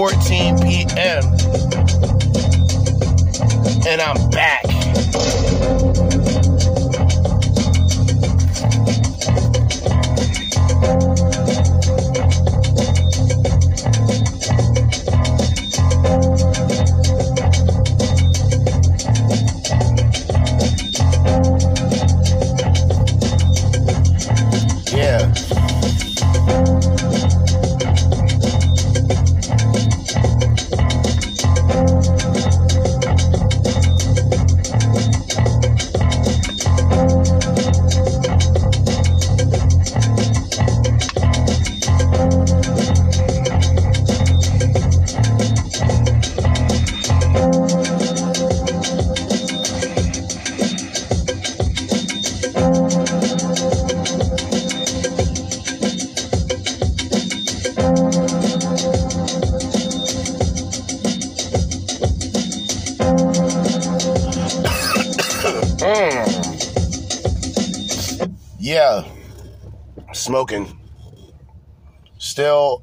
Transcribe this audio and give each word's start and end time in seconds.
14 0.00 0.39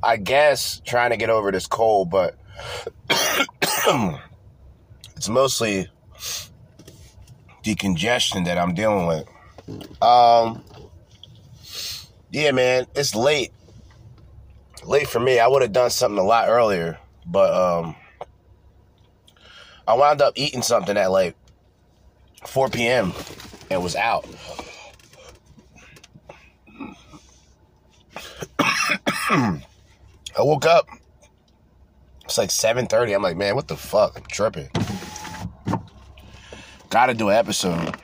I 0.07 0.15
guess, 0.15 0.81
trying 0.85 1.09
to 1.09 1.17
get 1.17 1.29
over 1.29 1.51
this 1.51 1.67
cold, 1.67 2.09
but 2.09 2.37
it's 5.17 5.27
mostly 5.27 5.89
decongestion 7.61 8.45
that 8.45 8.57
I'm 8.57 8.73
dealing 8.73 9.05
with. 9.05 9.27
Um, 10.01 10.63
yeah, 12.31 12.51
man, 12.51 12.87
it's 12.95 13.15
late. 13.15 13.51
Late 14.85 15.09
for 15.09 15.19
me. 15.19 15.39
I 15.39 15.47
would 15.47 15.61
have 15.61 15.73
done 15.73 15.89
something 15.89 16.17
a 16.17 16.23
lot 16.23 16.47
earlier, 16.47 16.97
but 17.25 17.53
um, 17.53 17.93
I 19.85 19.95
wound 19.95 20.21
up 20.21 20.35
eating 20.37 20.61
something 20.61 20.95
at 20.95 21.11
like 21.11 21.35
4 22.45 22.69
p.m. 22.69 23.11
and 23.69 23.83
was 23.83 23.97
out. 23.97 24.25
I 30.37 30.43
woke 30.43 30.65
up. 30.65 30.87
It's 32.37 32.61
like 32.63 32.75
7:30. 32.75 33.15
I'm 33.15 33.23
like, 33.23 33.35
man, 33.35 33.55
what 33.55 33.67
the 33.67 33.75
fuck? 33.75 34.15
I'm 34.15 34.23
tripping. 34.25 34.69
Gotta 36.91 37.15
do 37.15 37.29
an 37.29 37.35
episode. 37.35 37.95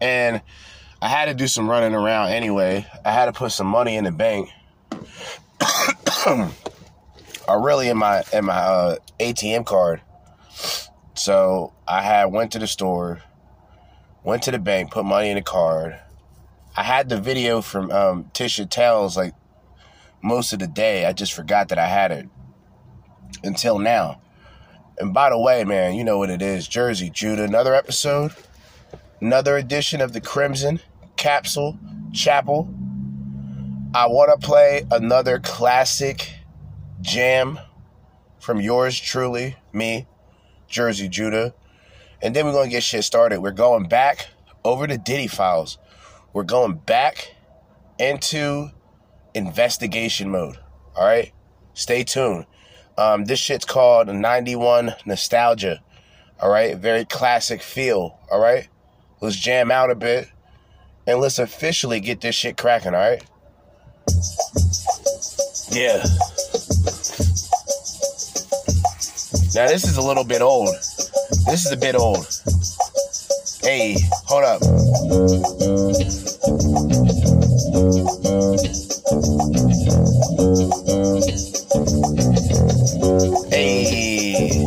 And 0.00 0.40
I 1.02 1.08
had 1.08 1.26
to 1.26 1.34
do 1.34 1.46
some 1.48 1.68
running 1.68 1.94
around 1.94 2.30
anyway. 2.30 2.86
I 3.04 3.12
had 3.12 3.26
to 3.26 3.32
put 3.32 3.52
some 3.52 3.66
money 3.66 3.96
in 3.96 4.04
the 4.04 4.12
bank. 4.12 4.48
Or 7.46 7.62
really 7.62 7.88
in 7.88 7.96
my 7.96 8.22
in 8.30 8.44
my 8.44 8.54
uh, 8.54 8.96
ATM 9.18 9.64
card. 9.64 10.02
So 11.14 11.72
I 11.86 12.02
had 12.02 12.26
went 12.26 12.52
to 12.52 12.58
the 12.58 12.66
store, 12.66 13.22
went 14.22 14.42
to 14.42 14.50
the 14.50 14.58
bank, 14.58 14.90
put 14.90 15.06
money 15.06 15.30
in 15.30 15.36
the 15.36 15.42
card. 15.42 15.98
I 16.76 16.82
had 16.82 17.08
the 17.08 17.18
video 17.18 17.62
from 17.62 17.90
um, 17.90 18.30
Tisha 18.34 18.68
Tells 18.68 19.16
like 19.16 19.32
most 20.22 20.52
of 20.52 20.58
the 20.58 20.66
day. 20.66 21.06
I 21.06 21.14
just 21.14 21.32
forgot 21.32 21.68
that 21.68 21.78
I 21.78 21.86
had 21.86 22.12
it 22.12 22.28
until 23.42 23.78
now. 23.78 24.20
And 24.98 25.14
by 25.14 25.30
the 25.30 25.38
way, 25.38 25.64
man, 25.64 25.94
you 25.94 26.04
know 26.04 26.18
what 26.18 26.30
it 26.30 26.42
is. 26.42 26.68
Jerzee 26.68 27.12
Judah, 27.12 27.44
another 27.44 27.74
episode, 27.74 28.32
another 29.20 29.56
edition 29.56 30.00
of 30.00 30.12
the 30.12 30.20
Crimson 30.20 30.80
Capsule 31.16 31.78
Chapel. 32.12 32.68
I 33.94 34.06
want 34.06 34.38
to 34.38 34.46
play 34.46 34.84
another 34.90 35.38
classic 35.38 36.32
jam 37.00 37.58
from 38.40 38.60
yours 38.60 38.98
truly, 38.98 39.56
me, 39.72 40.06
Jerzee 40.68 41.10
Judah. 41.10 41.54
And 42.20 42.34
then 42.34 42.44
we're 42.44 42.52
going 42.52 42.68
to 42.68 42.74
get 42.76 42.82
shit 42.82 43.04
started. 43.04 43.40
We're 43.40 43.52
going 43.52 43.88
back 43.88 44.28
over 44.64 44.86
the 44.86 44.98
Diddy 44.98 45.28
files. 45.28 45.78
We're 46.32 46.42
going 46.42 46.74
back 46.74 47.34
into 47.98 48.70
investigation 49.34 50.30
mode. 50.30 50.58
All 50.96 51.04
right? 51.04 51.32
Stay 51.74 52.02
tuned. 52.02 52.46
Um, 52.98 53.26
this 53.26 53.38
shit's 53.38 53.64
called 53.64 54.08
91 54.08 54.96
Nostalgia. 55.06 55.80
All 56.40 56.50
right? 56.50 56.76
Very 56.76 57.04
classic 57.04 57.62
feel. 57.62 58.18
All 58.28 58.40
right? 58.40 58.68
Let's 59.20 59.36
jam 59.36 59.70
out 59.70 59.90
a 59.90 59.94
bit 59.94 60.28
and 61.06 61.20
let's 61.20 61.38
officially 61.38 62.00
get 62.00 62.20
this 62.20 62.34
shit 62.34 62.56
cracking. 62.56 62.94
All 62.94 63.00
right? 63.00 63.22
Yeah. 65.70 66.02
Now, 69.54 69.68
this 69.68 69.84
is 69.84 69.96
a 69.96 70.02
little 70.02 70.24
bit 70.24 70.42
old. 70.42 70.74
This 71.46 71.66
is 71.66 71.70
a 71.70 71.76
bit 71.76 71.94
old. 71.94 72.26
Hey, 73.62 73.96
hold 74.26 74.44
up. 74.44 74.60
Hey. 83.50 84.64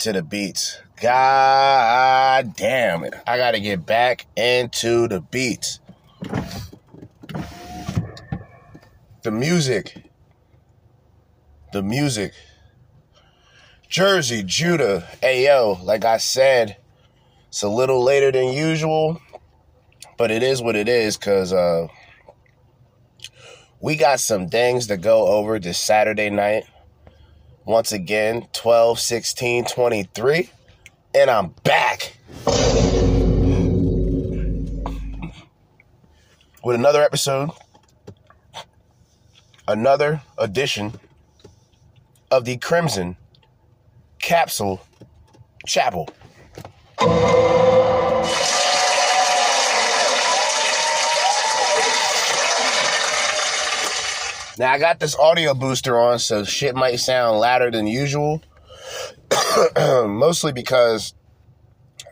Into 0.00 0.18
the 0.18 0.22
beats. 0.22 0.78
God 1.02 2.56
damn 2.56 3.04
it. 3.04 3.12
I 3.26 3.36
gotta 3.36 3.60
get 3.60 3.84
back 3.84 4.24
into 4.34 5.06
the 5.08 5.20
beats. 5.20 5.78
The 9.22 9.30
music. 9.30 10.04
The 11.74 11.82
music. 11.82 12.32
Jersey, 13.90 14.42
Judah, 14.42 15.06
Ayo, 15.22 15.84
like 15.84 16.06
I 16.06 16.16
said, 16.16 16.78
it's 17.48 17.62
a 17.62 17.68
little 17.68 18.02
later 18.02 18.32
than 18.32 18.54
usual, 18.54 19.20
but 20.16 20.30
it 20.30 20.42
is 20.42 20.62
what 20.62 20.76
it 20.76 20.88
is 20.88 21.18
because 21.18 21.52
uh, 21.52 21.88
we 23.82 23.96
got 23.96 24.18
some 24.20 24.48
things 24.48 24.86
to 24.86 24.96
go 24.96 25.26
over 25.26 25.58
this 25.58 25.76
Saturday 25.76 26.30
night. 26.30 26.64
Once 27.66 27.92
again, 27.92 28.48
12, 28.60 29.00
16, 29.00 29.64
23, 29.64 30.50
and 31.14 31.30
I'm 31.30 31.54
back 31.64 32.18
with 36.62 36.76
another 36.76 37.02
episode, 37.02 37.52
another 39.66 40.20
edition 40.36 40.92
of 42.30 42.44
the 42.44 42.58
Crimson 42.58 43.16
Capsule 44.18 44.82
Chapel. 45.66 46.10
Now 54.58 54.70
I 54.70 54.78
got 54.78 55.00
this 55.00 55.16
audio 55.16 55.54
booster 55.54 55.98
on, 55.98 56.18
so 56.18 56.44
shit 56.44 56.74
might 56.74 56.96
sound 56.96 57.40
louder 57.40 57.70
than 57.70 57.86
usual. 57.86 58.42
Mostly 60.20 60.52
because 60.52 61.14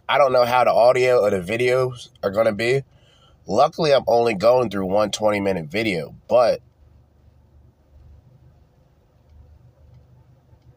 I 0.08 0.16
don't 0.16 0.32
know 0.32 0.46
how 0.46 0.64
the 0.64 0.72
audio 0.72 1.18
or 1.18 1.28
the 1.28 1.40
videos 1.40 2.08
are 2.22 2.30
gonna 2.30 2.54
be. 2.54 2.82
Luckily, 3.46 3.92
I'm 3.92 4.04
only 4.06 4.32
going 4.32 4.70
through 4.70 4.86
one 4.86 5.10
20 5.10 5.40
minute 5.40 5.66
video, 5.66 6.14
but 6.26 6.62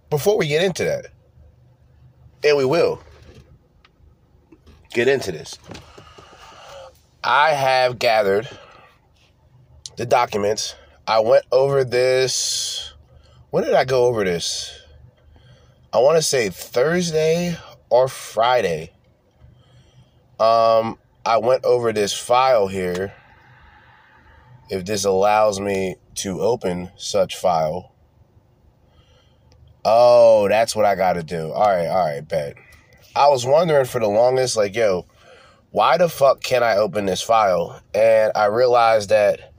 before 0.10 0.38
we 0.38 0.50
get 0.50 0.62
into 0.62 0.84
that, 0.84 1.06
and 2.44 2.58
we 2.58 2.66
will 2.66 3.02
get 4.94 5.08
into 5.08 5.32
this, 5.32 5.58
I 7.24 7.52
have 7.52 7.98
gathered 7.98 8.50
the 9.96 10.06
documents. 10.06 10.76
I 11.08 11.22
went 11.22 11.46
over 11.50 11.86
this. 11.86 12.94
When 13.52 13.64
did 13.64 13.74
I 13.74 13.86
go 13.86 14.08
over 14.08 14.26
this? 14.26 14.81
I 15.94 15.98
want 16.00 16.18
to 16.18 16.22
say 16.22 16.50
Thursday 16.50 17.58
or 17.90 18.08
Friday. 18.08 18.94
Um, 20.40 20.98
I 21.26 21.38
went 21.38 21.66
over 21.66 21.92
this 21.92 22.14
file 22.14 22.68
here. 22.68 23.14
If 24.70 24.86
this 24.86 25.04
allows 25.04 25.60
me 25.60 25.98
to 26.16 26.40
open 26.40 26.92
such 26.96 27.36
file. 27.36 27.94
Oh, 29.84 30.48
that's 30.48 30.78
what 30.78 30.86
I 30.86 30.96
got 30.96 31.14
to 31.14 31.24
do. 31.24 31.52
All 31.52 31.68
right, 31.68 31.88
all 31.88 32.06
right, 32.06 32.26
bet. 32.26 32.56
I 33.14 33.28
was 33.28 33.46
wondering 33.46 33.86
for 33.86 34.00
the 34.00 34.08
longest, 34.08 34.56
like, 34.56 34.74
yo, 34.74 35.08
why 35.72 35.98
the 35.98 36.08
fuck 36.08 36.42
can 36.42 36.64
I 36.64 36.78
open 36.78 37.06
this 37.06 37.22
file? 37.22 37.82
And 37.94 38.32
I 38.34 38.46
realized 38.46 39.10
that 39.10 39.54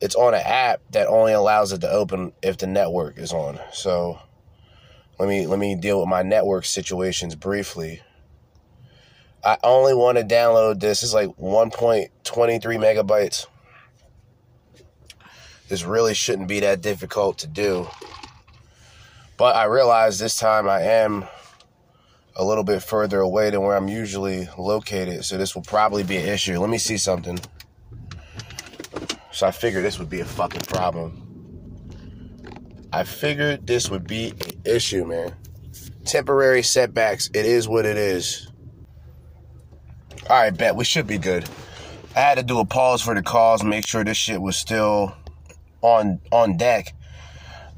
it's 0.00 0.14
on 0.14 0.32
an 0.32 0.42
app 0.42 0.80
that 0.92 1.06
only 1.08 1.34
allows 1.34 1.72
it 1.72 1.82
to 1.82 1.90
open 1.90 2.32
if 2.42 2.56
the 2.56 2.66
network 2.66 3.18
is 3.18 3.32
on. 3.32 3.60
So 3.72 4.18
let 5.18 5.28
me 5.28 5.46
let 5.46 5.58
me 5.58 5.74
deal 5.74 6.00
with 6.00 6.08
my 6.08 6.22
network 6.22 6.64
situations 6.64 7.34
briefly. 7.34 8.02
I 9.44 9.58
only 9.62 9.94
want 9.94 10.18
to 10.18 10.24
download 10.24 10.80
this. 10.80 11.02
It's 11.02 11.14
like 11.14 11.28
1.23 11.36 12.10
megabytes. 12.24 13.46
This 15.68 15.84
really 15.84 16.14
shouldn't 16.14 16.48
be 16.48 16.60
that 16.60 16.80
difficult 16.80 17.38
to 17.38 17.46
do. 17.46 17.88
But 19.36 19.54
I 19.56 19.64
realize 19.64 20.18
this 20.18 20.36
time 20.36 20.68
I 20.68 20.82
am 20.82 21.26
a 22.34 22.44
little 22.44 22.64
bit 22.64 22.82
further 22.82 23.20
away 23.20 23.50
than 23.50 23.62
where 23.62 23.76
I'm 23.76 23.88
usually 23.88 24.48
located. 24.58 25.24
So 25.24 25.36
this 25.36 25.54
will 25.54 25.62
probably 25.62 26.02
be 26.02 26.16
an 26.16 26.26
issue. 26.26 26.58
Let 26.58 26.70
me 26.70 26.78
see 26.78 26.96
something. 26.96 27.38
So 29.32 29.46
I 29.46 29.50
figured 29.50 29.84
this 29.84 29.98
would 29.98 30.10
be 30.10 30.20
a 30.20 30.24
fucking 30.24 30.62
problem. 30.62 31.25
I 32.96 33.04
figured 33.04 33.66
this 33.66 33.90
would 33.90 34.06
be 34.06 34.30
an 34.30 34.62
issue, 34.64 35.04
man. 35.04 35.34
Temporary 36.06 36.62
setbacks. 36.62 37.28
It 37.34 37.44
is 37.44 37.68
what 37.68 37.84
it 37.84 37.98
is. 37.98 38.50
All 40.30 40.40
right, 40.40 40.56
bet 40.56 40.76
we 40.76 40.86
should 40.86 41.06
be 41.06 41.18
good. 41.18 41.46
I 42.16 42.20
had 42.20 42.38
to 42.38 42.42
do 42.42 42.58
a 42.58 42.64
pause 42.64 43.02
for 43.02 43.14
the 43.14 43.22
calls, 43.22 43.62
make 43.62 43.86
sure 43.86 44.02
this 44.02 44.16
shit 44.16 44.40
was 44.40 44.56
still 44.56 45.14
on 45.82 46.22
on 46.32 46.56
deck. 46.56 46.94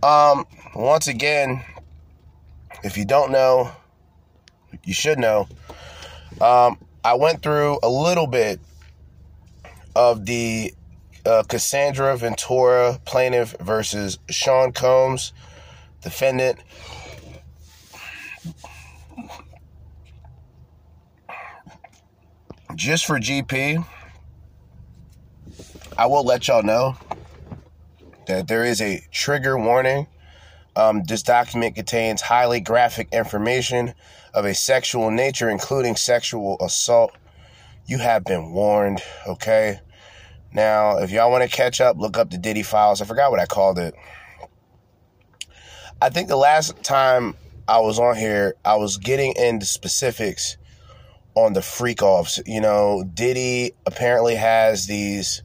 Um, 0.04 0.46
once 0.76 1.08
again, 1.08 1.64
if 2.84 2.96
you 2.96 3.04
don't 3.04 3.32
know, 3.32 3.72
you 4.84 4.94
should 4.94 5.18
know. 5.18 5.48
Um, 6.40 6.78
I 7.02 7.14
went 7.14 7.42
through 7.42 7.80
a 7.82 7.88
little 7.88 8.28
bit 8.28 8.60
of 9.96 10.26
the 10.26 10.72
uh, 11.28 11.42
Cassandra 11.42 12.16
Ventura 12.16 12.98
plaintiff 13.04 13.54
versus 13.60 14.18
Sean 14.30 14.72
Combs 14.72 15.34
defendant. 16.00 16.58
Just 22.74 23.04
for 23.04 23.18
GP, 23.18 23.84
I 25.98 26.06
will 26.06 26.24
let 26.24 26.48
y'all 26.48 26.62
know 26.62 26.96
that 28.26 28.48
there 28.48 28.64
is 28.64 28.80
a 28.80 29.02
trigger 29.10 29.58
warning. 29.58 30.06
Um, 30.76 31.02
this 31.02 31.22
document 31.22 31.74
contains 31.74 32.22
highly 32.22 32.60
graphic 32.60 33.08
information 33.12 33.94
of 34.32 34.44
a 34.44 34.54
sexual 34.54 35.10
nature, 35.10 35.50
including 35.50 35.96
sexual 35.96 36.56
assault. 36.60 37.12
You 37.86 37.98
have 37.98 38.24
been 38.24 38.52
warned, 38.52 39.02
okay? 39.26 39.80
Now, 40.52 40.98
if 40.98 41.10
y'all 41.10 41.30
want 41.30 41.48
to 41.48 41.54
catch 41.54 41.80
up, 41.80 41.98
look 41.98 42.16
up 42.16 42.30
the 42.30 42.38
Diddy 42.38 42.62
files. 42.62 43.02
I 43.02 43.04
forgot 43.04 43.30
what 43.30 43.40
I 43.40 43.46
called 43.46 43.78
it. 43.78 43.94
I 46.00 46.10
think 46.10 46.28
the 46.28 46.36
last 46.36 46.82
time 46.82 47.34
I 47.66 47.80
was 47.80 47.98
on 47.98 48.16
here, 48.16 48.54
I 48.64 48.76
was 48.76 48.96
getting 48.96 49.34
into 49.36 49.66
specifics 49.66 50.56
on 51.34 51.52
the 51.52 51.62
freak 51.62 52.02
offs. 52.02 52.40
You 52.46 52.60
know, 52.60 53.04
Diddy 53.14 53.72
apparently 53.84 54.36
has 54.36 54.86
these 54.86 55.42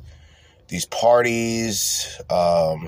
these 0.67 0.85
parties. 0.85 2.21
Um, 2.29 2.87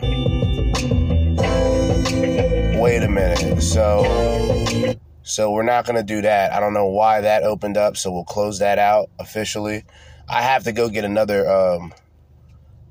wait 2.79 3.03
a 3.03 3.09
minute. 3.09 3.61
So 3.61 4.95
so 5.23 5.51
we're 5.51 5.63
not 5.63 5.85
gonna 5.85 6.03
do 6.03 6.21
that. 6.21 6.53
I 6.53 6.59
don't 6.59 6.73
know 6.73 6.87
why 6.87 7.21
that 7.21 7.43
opened 7.43 7.77
up, 7.77 7.97
so 7.97 8.11
we'll 8.11 8.23
close 8.23 8.59
that 8.59 8.79
out 8.79 9.09
officially. 9.19 9.83
I 10.29 10.41
have 10.41 10.63
to 10.63 10.71
go 10.71 10.87
get 10.89 11.03
another 11.03 11.49
um, 11.49 11.93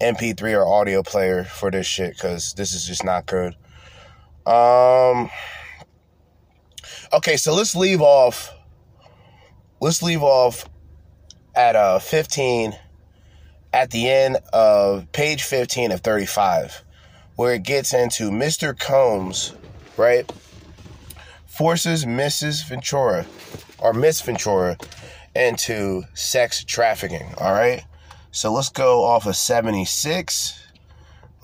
MP3 0.05 0.57
or 0.59 0.67
audio 0.67 1.03
player 1.03 1.45
for 1.45 1.71
this 1.71 1.87
shit 1.87 2.15
because 2.15 2.55
this 2.55 2.75
is 2.75 2.87
just 2.87 3.05
not 3.05 3.27
good. 3.27 3.55
Um. 4.47 5.31
Okay, 7.13 7.37
so 7.37 7.55
let's 7.55 7.75
leave 7.75 8.01
off. 8.01 8.53
Let's 9.81 10.03
leave 10.03 10.23
off 10.23 10.69
at 11.55 11.77
uh 11.77 11.99
15 11.99 12.75
at 13.73 13.91
the 13.91 14.09
end 14.09 14.39
of 14.53 15.11
page 15.13 15.43
15 15.45 15.93
of 15.93 16.01
35 16.01 16.85
where 17.37 17.55
it 17.55 17.65
gets 17.65 17.93
into 17.93 18.31
Mr. 18.31 18.79
Combs, 18.79 19.53
right? 19.97 20.31
Forces 21.47 22.05
Mrs. 22.05 22.67
Ventura 22.69 23.27
or 23.79 23.93
Miss 23.93 24.21
Ventura 24.21 24.77
into 25.35 26.03
sex 26.15 26.65
trafficking, 26.65 27.35
all 27.39 27.53
right? 27.53 27.85
So 28.35 28.53
let's 28.53 28.69
go 28.69 29.05
off 29.05 29.27
of 29.27 29.37
76. 29.37 30.61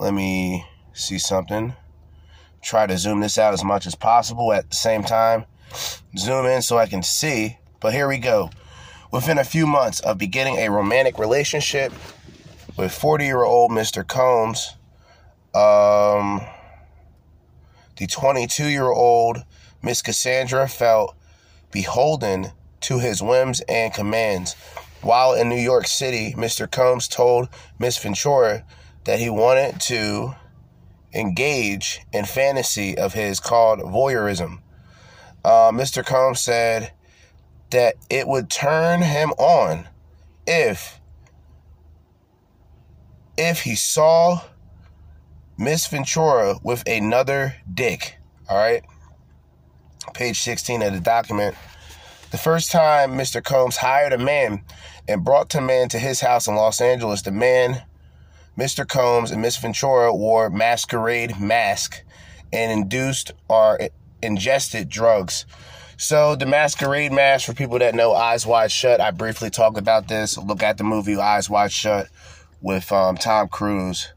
Let 0.00 0.12
me 0.12 0.66
see 0.92 1.18
something. 1.18 1.74
Try 2.62 2.88
to 2.88 2.98
zoom 2.98 3.20
this 3.20 3.38
out 3.38 3.54
as 3.54 3.62
much 3.62 3.86
as 3.86 3.94
possible 3.94 4.52
at 4.52 4.70
the 4.70 4.74
same 4.74 5.04
time. 5.04 5.44
Zoom 6.18 6.46
in 6.46 6.62
so 6.62 6.78
I 6.78 6.86
can 6.86 7.04
see. 7.04 7.58
But 7.78 7.92
here 7.92 8.08
we 8.08 8.18
go. 8.18 8.50
Within 9.12 9.38
a 9.38 9.44
few 9.44 9.68
months 9.68 10.00
of 10.00 10.18
beginning 10.18 10.56
a 10.56 10.68
romantic 10.68 11.16
relationship 11.16 11.92
with 12.76 12.90
40 12.90 13.24
year 13.24 13.44
old 13.44 13.70
Mr. 13.70 14.04
Combs, 14.04 14.74
um, 15.54 16.40
the 17.98 18.08
22 18.08 18.66
year 18.66 18.90
old 18.90 19.44
Miss 19.80 20.02
Cassandra 20.02 20.68
felt 20.68 21.14
beholden 21.70 22.50
to 22.80 22.98
his 22.98 23.22
whims 23.22 23.60
and 23.68 23.94
commands 23.94 24.56
while 25.02 25.34
in 25.34 25.48
New 25.48 25.56
York 25.56 25.86
City, 25.86 26.34
Mr. 26.36 26.70
Combs 26.70 27.08
told 27.08 27.48
Miss 27.78 27.98
Ventura 27.98 28.64
that 29.04 29.18
he 29.18 29.30
wanted 29.30 29.80
to 29.82 30.34
engage 31.14 32.00
in 32.12 32.24
fantasy 32.24 32.96
of 32.96 33.14
his 33.14 33.40
called 33.40 33.80
voyeurism. 33.80 34.60
uh, 35.44 35.70
Mr. 35.72 36.04
Combs 36.04 36.40
said 36.40 36.92
that 37.70 37.94
it 38.10 38.28
would 38.28 38.50
turn 38.50 39.02
him 39.02 39.30
on 39.38 39.88
if 40.46 41.00
if 43.36 43.62
he 43.62 43.74
saw 43.74 44.42
Miss 45.56 45.86
Ventura 45.86 46.56
with 46.62 46.86
another 46.86 47.54
dick. 47.72 48.18
All 48.48 48.56
right. 48.58 48.84
Page 50.14 50.40
16 50.40 50.82
of 50.82 50.92
the 50.92 51.00
document. 51.00 51.54
The 52.30 52.38
first 52.38 52.70
time 52.70 53.12
Mr. 53.12 53.42
Combs 53.42 53.76
hired 53.76 54.12
a 54.12 54.18
man 54.18 54.62
and 55.10 55.24
brought 55.24 55.48
the 55.48 55.60
man 55.60 55.88
to 55.88 55.98
his 55.98 56.20
house 56.20 56.46
in 56.46 56.54
Los 56.54 56.80
Angeles, 56.80 57.22
the 57.22 57.32
man, 57.32 57.82
Mr. 58.56 58.86
Combs, 58.86 59.32
and 59.32 59.42
Miss 59.42 59.56
Ventura 59.56 60.14
wore 60.14 60.48
masquerade 60.50 61.40
mask 61.40 62.02
and 62.52 62.70
induced 62.70 63.32
or 63.48 63.80
ingested 64.22 64.88
drugs. 64.88 65.46
So 65.96 66.36
the 66.36 66.46
masquerade 66.46 67.12
mask, 67.12 67.46
for 67.46 67.54
people 67.54 67.78
that 67.80 67.94
know 67.94 68.12
Eyes 68.12 68.46
Wide 68.46 68.70
Shut, 68.70 69.00
I 69.00 69.10
briefly 69.10 69.50
talked 69.50 69.78
about 69.78 70.06
this. 70.06 70.38
Look 70.38 70.62
at 70.62 70.78
the 70.78 70.84
movie 70.84 71.16
Eyes 71.16 71.50
Wide 71.50 71.72
Shut 71.72 72.08
with 72.60 72.92
um, 72.92 73.16
Tom 73.16 73.48
Cruise 73.48 74.12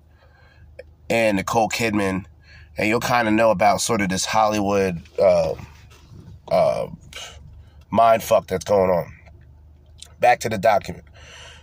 and 1.09 1.37
Nicole 1.37 1.69
Kidman, 1.69 2.25
and 2.77 2.87
you'll 2.87 2.99
kind 2.99 3.27
of 3.27 3.33
know 3.33 3.49
about 3.49 3.81
sort 3.81 4.01
of 4.01 4.09
this 4.09 4.25
Hollywood 4.25 5.01
uh, 5.19 5.55
uh, 6.49 6.87
mind 7.89 8.21
fuck 8.21 8.45
that's 8.47 8.65
going 8.65 8.91
on. 8.91 9.11
Back 10.23 10.39
to 10.39 10.49
the 10.49 10.57
document. 10.57 11.03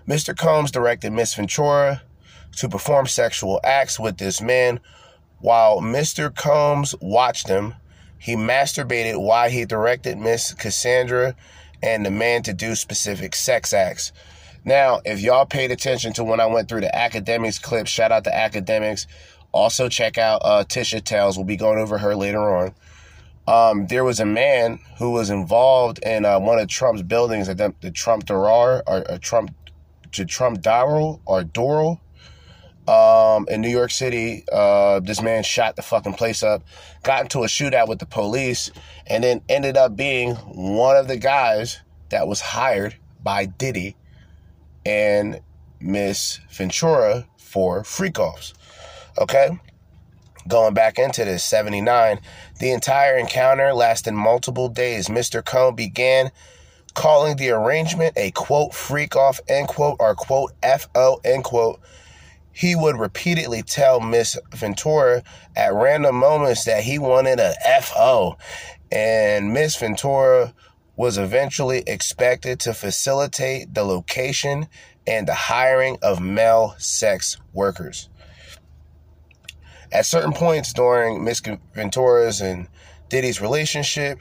Mr. 0.06 0.36
Combs 0.36 0.70
directed 0.70 1.12
Miss 1.12 1.32
Ventura 1.34 2.02
to 2.56 2.68
perform 2.68 3.06
sexual 3.06 3.58
acts 3.64 3.98
with 3.98 4.18
this 4.18 4.42
man 4.42 4.80
while 5.38 5.80
Mr. 5.80 6.34
Combs 6.34 6.94
watched 7.00 7.48
him. 7.48 7.74
He 8.18 8.36
masturbated 8.36 9.18
while 9.18 9.48
he 9.48 9.64
directed 9.64 10.18
Miss 10.18 10.52
Cassandra 10.52 11.34
and 11.82 12.04
the 12.04 12.10
man 12.10 12.42
to 12.42 12.52
do 12.52 12.74
specific 12.74 13.34
sex 13.34 13.72
acts. 13.72 14.12
Now, 14.62 15.00
if 15.06 15.22
y'all 15.22 15.46
paid 15.46 15.70
attention 15.70 16.12
to 16.12 16.22
when 16.22 16.38
I 16.38 16.44
went 16.44 16.68
through 16.68 16.82
the 16.82 16.90
Akademiks 16.94 17.62
clip, 17.62 17.86
shout 17.86 18.12
out 18.12 18.24
to 18.24 18.30
Akademiks. 18.30 19.06
Also, 19.52 19.88
check 19.88 20.18
out 20.18 20.42
uh, 20.44 20.64
Tisha 20.64 21.02
Tells. 21.02 21.38
We'll 21.38 21.46
be 21.46 21.56
going 21.56 21.78
over 21.78 21.96
her 21.96 22.14
later 22.14 22.54
on. 22.54 22.74
Um, 23.50 23.88
there 23.88 24.04
was 24.04 24.20
a 24.20 24.24
man 24.24 24.78
who 24.98 25.10
was 25.10 25.28
involved 25.28 25.98
in 26.04 26.24
uh, 26.24 26.38
one 26.38 26.60
of 26.60 26.68
Trump's 26.68 27.02
buildings 27.02 27.48
at 27.48 27.56
the, 27.56 27.74
the 27.80 27.90
Trump 27.90 28.24
Doral 28.24 28.80
or, 28.86 29.10
or 29.10 29.18
Trump 29.18 29.52
to 30.12 30.24
Trump 30.24 30.62
Doral 30.62 31.20
or 31.26 31.42
Doral 31.42 31.98
um, 32.86 33.48
in 33.50 33.60
New 33.60 33.68
York 33.68 33.90
City. 33.90 34.44
Uh, 34.52 35.00
this 35.00 35.20
man 35.20 35.42
shot 35.42 35.74
the 35.74 35.82
fucking 35.82 36.14
place 36.14 36.44
up, 36.44 36.62
got 37.02 37.22
into 37.22 37.40
a 37.42 37.46
shootout 37.46 37.88
with 37.88 37.98
the 37.98 38.06
police, 38.06 38.70
and 39.08 39.24
then 39.24 39.40
ended 39.48 39.76
up 39.76 39.96
being 39.96 40.36
one 40.36 40.96
of 40.96 41.08
the 41.08 41.16
guys 41.16 41.80
that 42.10 42.28
was 42.28 42.40
hired 42.40 42.94
by 43.20 43.46
Diddy 43.46 43.96
and 44.86 45.40
Miss 45.80 46.38
Ventura 46.52 47.26
for 47.36 47.82
freak 47.82 48.20
offs. 48.20 48.54
Okay? 49.18 49.58
Going 50.48 50.74
back 50.74 50.98
into 50.98 51.24
this, 51.24 51.44
79, 51.44 52.20
the 52.58 52.70
entire 52.70 53.16
encounter 53.16 53.72
lasted 53.72 54.12
multiple 54.12 54.68
days. 54.68 55.08
Mr. 55.08 55.44
Combs 55.44 55.76
began 55.76 56.30
calling 56.94 57.36
the 57.36 57.50
arrangement 57.50 58.14
a 58.16 58.30
quote 58.30 58.74
freak 58.74 59.16
off, 59.16 59.40
end 59.48 59.68
quote, 59.68 59.96
or 60.00 60.14
quote 60.14 60.52
FO, 60.62 61.20
end 61.24 61.44
quote. 61.44 61.80
He 62.52 62.74
would 62.74 62.98
repeatedly 62.98 63.62
tell 63.62 64.00
Miss 64.00 64.36
Ventura 64.52 65.22
at 65.54 65.72
random 65.72 66.16
moments 66.16 66.64
that 66.64 66.82
he 66.82 66.98
wanted 66.98 67.38
a 67.38 67.54
FO, 67.82 68.36
and 68.90 69.52
Miss 69.52 69.76
Ventura 69.76 70.52
was 70.96 71.16
eventually 71.16 71.82
expected 71.86 72.60
to 72.60 72.74
facilitate 72.74 73.72
the 73.72 73.84
location 73.84 74.68
and 75.06 75.26
the 75.26 75.34
hiring 75.34 75.96
of 76.02 76.20
male 76.20 76.74
sex 76.78 77.38
workers. 77.52 78.08
At 79.92 80.06
certain 80.06 80.32
points 80.32 80.72
during 80.72 81.24
Miss 81.24 81.40
Ventura's 81.74 82.40
and 82.40 82.68
Diddy's 83.08 83.40
relationship, 83.40 84.20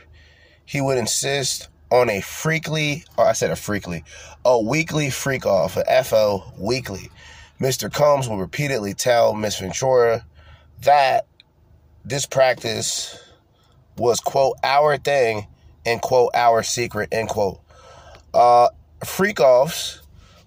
he 0.66 0.82
would 0.82 0.98
insist 0.98 1.70
on 1.92 2.10
a 2.10 2.22
freakly, 2.22 3.04
or 3.18 3.26
I 3.26 3.34
said 3.34 3.52
a 3.52 3.56
freakly, 3.56 4.04
a 4.46 4.60
weekly 4.60 5.10
freak 5.10 5.46
off, 5.46 5.78
a 5.78 6.04
FO 6.04 6.44
weekly. 6.58 7.10
Mr. 7.60 7.92
Combs 7.92 8.30
will 8.30 8.38
repeatedly 8.38 8.94
tell 8.94 9.34
Miss 9.34 9.60
Ventura 9.60 10.26
that 10.82 11.26
this 12.06 12.26
practice 12.26 13.22
was, 13.98 14.20
quote, 14.20 14.56
our 14.64 14.98
thing 14.98 15.48
and 15.86 16.02
quote 16.02 16.32
our 16.34 16.64
secret 16.64 17.10
end 17.12 17.30
quote. 17.30 17.60
Uh, 18.34 18.70
freak 19.06 19.40
offs 19.40 20.02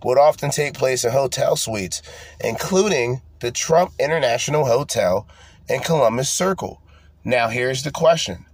would 0.05 0.19
often 0.19 0.50
take 0.50 0.75
place 0.75 1.05
in 1.05 1.12
hotel 1.12 1.57
suites, 1.57 2.02
including 2.43 3.21
the 3.42 3.50
Trump 3.50 3.92
International 3.99 4.64
Hotel 4.64 5.26
in 5.68 5.80
Columbus 5.80 6.30
Circle. 6.30 6.80
Now, 7.25 7.49
here's 7.49 7.82
the 7.82 7.90
question. 7.90 8.46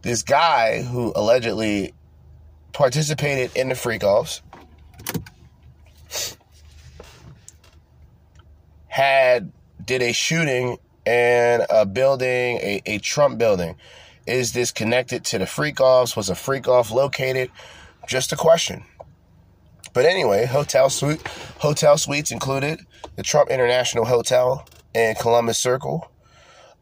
This 0.00 0.22
guy 0.22 0.82
who 0.82 1.12
allegedly 1.14 1.92
participated 2.72 3.54
in 3.54 3.68
the 3.68 3.74
freak 3.74 4.02
offs 4.02 4.40
had 8.88 9.52
did 9.84 10.00
a 10.00 10.14
shooting 10.14 10.78
in 11.04 11.60
a 11.68 11.84
building, 11.84 12.56
a, 12.56 12.82
a 12.86 12.98
Trump 12.98 13.36
building. 13.36 13.76
Is 14.26 14.54
this 14.54 14.72
connected 14.72 15.24
to 15.26 15.38
the 15.38 15.46
freak 15.46 15.78
offs? 15.78 16.16
Was 16.16 16.30
a 16.30 16.34
freak 16.34 16.68
off 16.68 16.90
located? 16.90 17.50
Just 18.08 18.32
a 18.32 18.36
question. 18.36 18.84
But 19.96 20.04
anyway, 20.04 20.44
hotel 20.44 20.90
suite, 20.90 21.26
hotel 21.58 21.96
suites 21.96 22.30
included 22.30 22.80
the 23.16 23.22
Trump 23.22 23.48
International 23.48 24.04
Hotel 24.04 24.68
in 24.92 25.14
Columbus 25.14 25.56
Circle. 25.56 26.12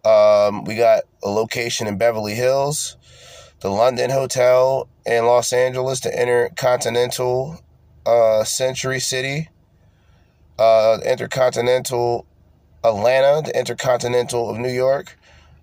Um, 0.04 0.64
we 0.64 0.74
got 0.74 1.04
a 1.22 1.28
location 1.28 1.86
in 1.86 1.96
Beverly 1.96 2.34
Hills, 2.34 2.96
the 3.60 3.70
London 3.70 4.10
Hotel 4.10 4.88
in 5.06 5.26
Los 5.26 5.52
Angeles, 5.52 6.00
the 6.00 6.10
Intercontinental 6.10 7.60
uh, 8.04 8.42
Century 8.42 8.98
City, 8.98 9.48
uh, 10.58 10.98
Intercontinental 11.06 12.26
Atlanta, 12.82 13.42
the 13.46 13.56
Intercontinental 13.56 14.50
of 14.50 14.58
New 14.58 14.72
York, 14.72 15.16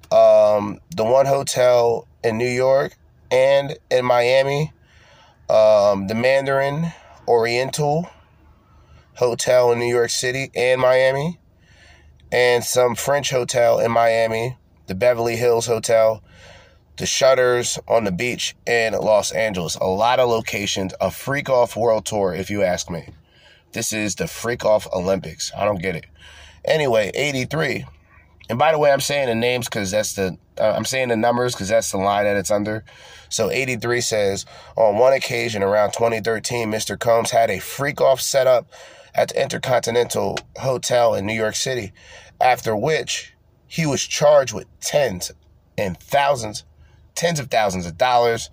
um, 0.09 0.79
the 0.95 1.03
one 1.03 1.25
hotel 1.25 2.07
in 2.23 2.37
New 2.37 2.47
York 2.47 2.95
and 3.29 3.77
in 3.89 4.05
Miami, 4.05 4.71
um, 5.49 6.07
the 6.07 6.15
Mandarin 6.15 6.93
Oriental 7.31 8.09
Hotel 9.13 9.71
in 9.71 9.79
New 9.79 9.85
York 9.85 10.09
City 10.09 10.51
and 10.53 10.81
Miami, 10.81 11.39
and 12.29 12.61
some 12.61 12.93
French 12.93 13.29
hotel 13.29 13.79
in 13.79 13.89
Miami, 13.89 14.57
the 14.87 14.95
Beverly 14.95 15.37
Hills 15.37 15.65
Hotel, 15.65 16.21
the 16.97 17.05
Shutters 17.05 17.79
on 17.87 18.03
the 18.03 18.11
beach 18.11 18.53
in 18.67 18.91
Los 18.91 19.31
Angeles. 19.31 19.75
A 19.75 19.85
lot 19.85 20.19
of 20.19 20.27
locations, 20.27 20.93
a 20.99 21.09
freak 21.09 21.49
off 21.49 21.77
world 21.77 22.05
tour, 22.05 22.33
if 22.33 22.49
you 22.49 22.63
ask 22.63 22.89
me. 22.89 23.07
This 23.71 23.93
is 23.93 24.15
the 24.15 24.27
freak 24.27 24.65
off 24.65 24.85
Olympics. 24.91 25.53
I 25.57 25.63
don't 25.63 25.81
get 25.81 25.95
it. 25.95 26.07
Anyway, 26.65 27.11
83. 27.15 27.85
And 28.49 28.59
by 28.59 28.73
the 28.73 28.77
way, 28.77 28.91
I'm 28.91 28.99
saying 28.99 29.29
the 29.29 29.35
names 29.35 29.69
because 29.69 29.91
that's 29.91 30.15
the 30.15 30.37
uh, 30.61 30.73
I'm 30.75 30.85
saying 30.85 31.07
the 31.07 31.15
numbers 31.15 31.53
because 31.53 31.69
that's 31.69 31.91
the 31.91 31.97
line 31.97 32.25
that 32.25 32.37
it's 32.37 32.51
under. 32.51 32.83
So 33.29 33.49
83 33.49 34.01
says 34.01 34.45
on 34.75 34.97
one 34.97 35.13
occasion 35.13 35.63
around 35.63 35.93
2013, 35.93 36.71
Mr. 36.71 36.99
Combs 36.99 37.31
had 37.31 37.49
a 37.49 37.59
freak 37.59 37.99
off 37.99 38.21
setup 38.21 38.67
at 39.15 39.29
the 39.29 39.41
Intercontinental 39.41 40.37
Hotel 40.57 41.15
in 41.15 41.25
New 41.25 41.33
York 41.33 41.55
City, 41.55 41.93
after 42.39 42.75
which 42.75 43.33
he 43.67 43.85
was 43.85 44.03
charged 44.03 44.53
with 44.53 44.67
tens 44.81 45.31
and 45.77 45.97
thousands, 45.99 46.63
tens 47.15 47.39
of 47.39 47.49
thousands 47.49 47.85
of 47.85 47.97
dollars 47.97 48.49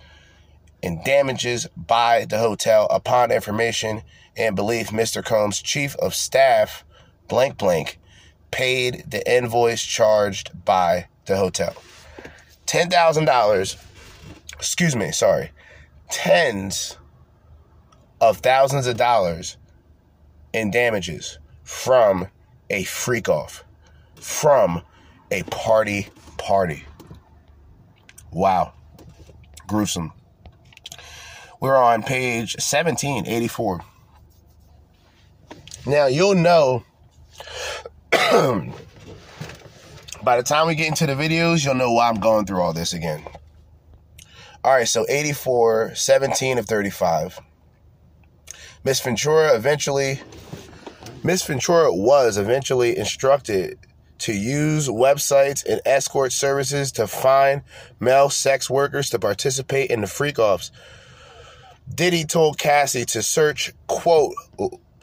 in 0.83 1.03
damages 1.05 1.69
by 1.77 2.25
the 2.25 2.39
hotel 2.39 2.87
upon 2.91 3.31
information 3.31 4.03
and 4.37 4.57
belief 4.57 4.89
Mr. 4.89 5.25
Combs' 5.25 5.61
chief 5.61 5.97
of 5.97 6.15
staff, 6.15 6.85
blank 7.27 7.59
blank, 7.59 7.99
paid 8.51 9.05
the 9.11 9.31
invoice 9.31 9.83
charged 9.83 10.65
by 10.65 11.09
the 11.27 11.37
hotel. 11.37 11.75
$10,000, 12.69 13.77
excuse 14.53 14.95
me, 14.95 15.11
sorry, 15.11 15.51
tens 16.11 16.99
of 18.21 18.39
thousands 18.39 18.87
of 18.87 18.97
dollars 18.97 19.57
in 20.53 20.71
damages 20.71 21.39
from 21.63 22.29
a 22.69 22.85
freak 22.85 23.29
off, 23.29 23.65
from 24.17 24.83
a 25.31 25.43
party 25.45 26.09
party. 26.37 26.85
Wow. 28.31 28.75
Gruesome. 29.67 30.13
We're 31.61 31.77
on 31.77 32.03
page 32.03 32.55
1784. 32.57 33.81
Now, 35.87 36.07
you'll 36.07 36.35
know 36.35 36.85
by 40.29 40.37
the 40.37 40.43
time 40.43 40.67
we 40.67 40.75
get 40.75 40.89
into 40.89 41.07
the 41.07 41.15
videos, 41.15 41.65
you'll 41.65 41.75
know 41.75 41.91
why 41.91 42.07
I'm 42.07 42.21
going 42.21 42.45
through 42.45 42.61
all 42.61 42.75
this 42.75 42.93
again. 42.93 43.25
All 44.63 44.75
right, 44.75 44.87
so 44.87 45.07
84, 45.09 45.95
17 45.95 46.59
of 46.59 46.67
35. 46.67 47.41
Miss 48.85 49.01
Ventura 49.01 49.57
eventually, 49.57 50.21
Miss 51.25 51.43
Ventura 51.47 51.91
was 51.95 52.37
eventually 52.37 52.99
instructed 52.99 53.79
to 54.19 54.35
use 54.35 54.87
websites 54.87 55.65
and 55.65 55.81
escort 55.87 56.33
services 56.33 56.93
to 56.93 57.07
find 57.07 57.63
male 57.99 58.29
sex 58.29 58.69
workers 58.69 59.09
to 59.09 59.19
participate 59.19 59.91
in 59.91 60.03
the 60.03 60.07
freak 60.07 60.39
offs. 60.39 60.71
Diddy 61.95 62.27
told 62.27 62.59
Cassie 62.59 63.07
to 63.07 63.23
search, 63.23 63.73
quote, 63.87 64.35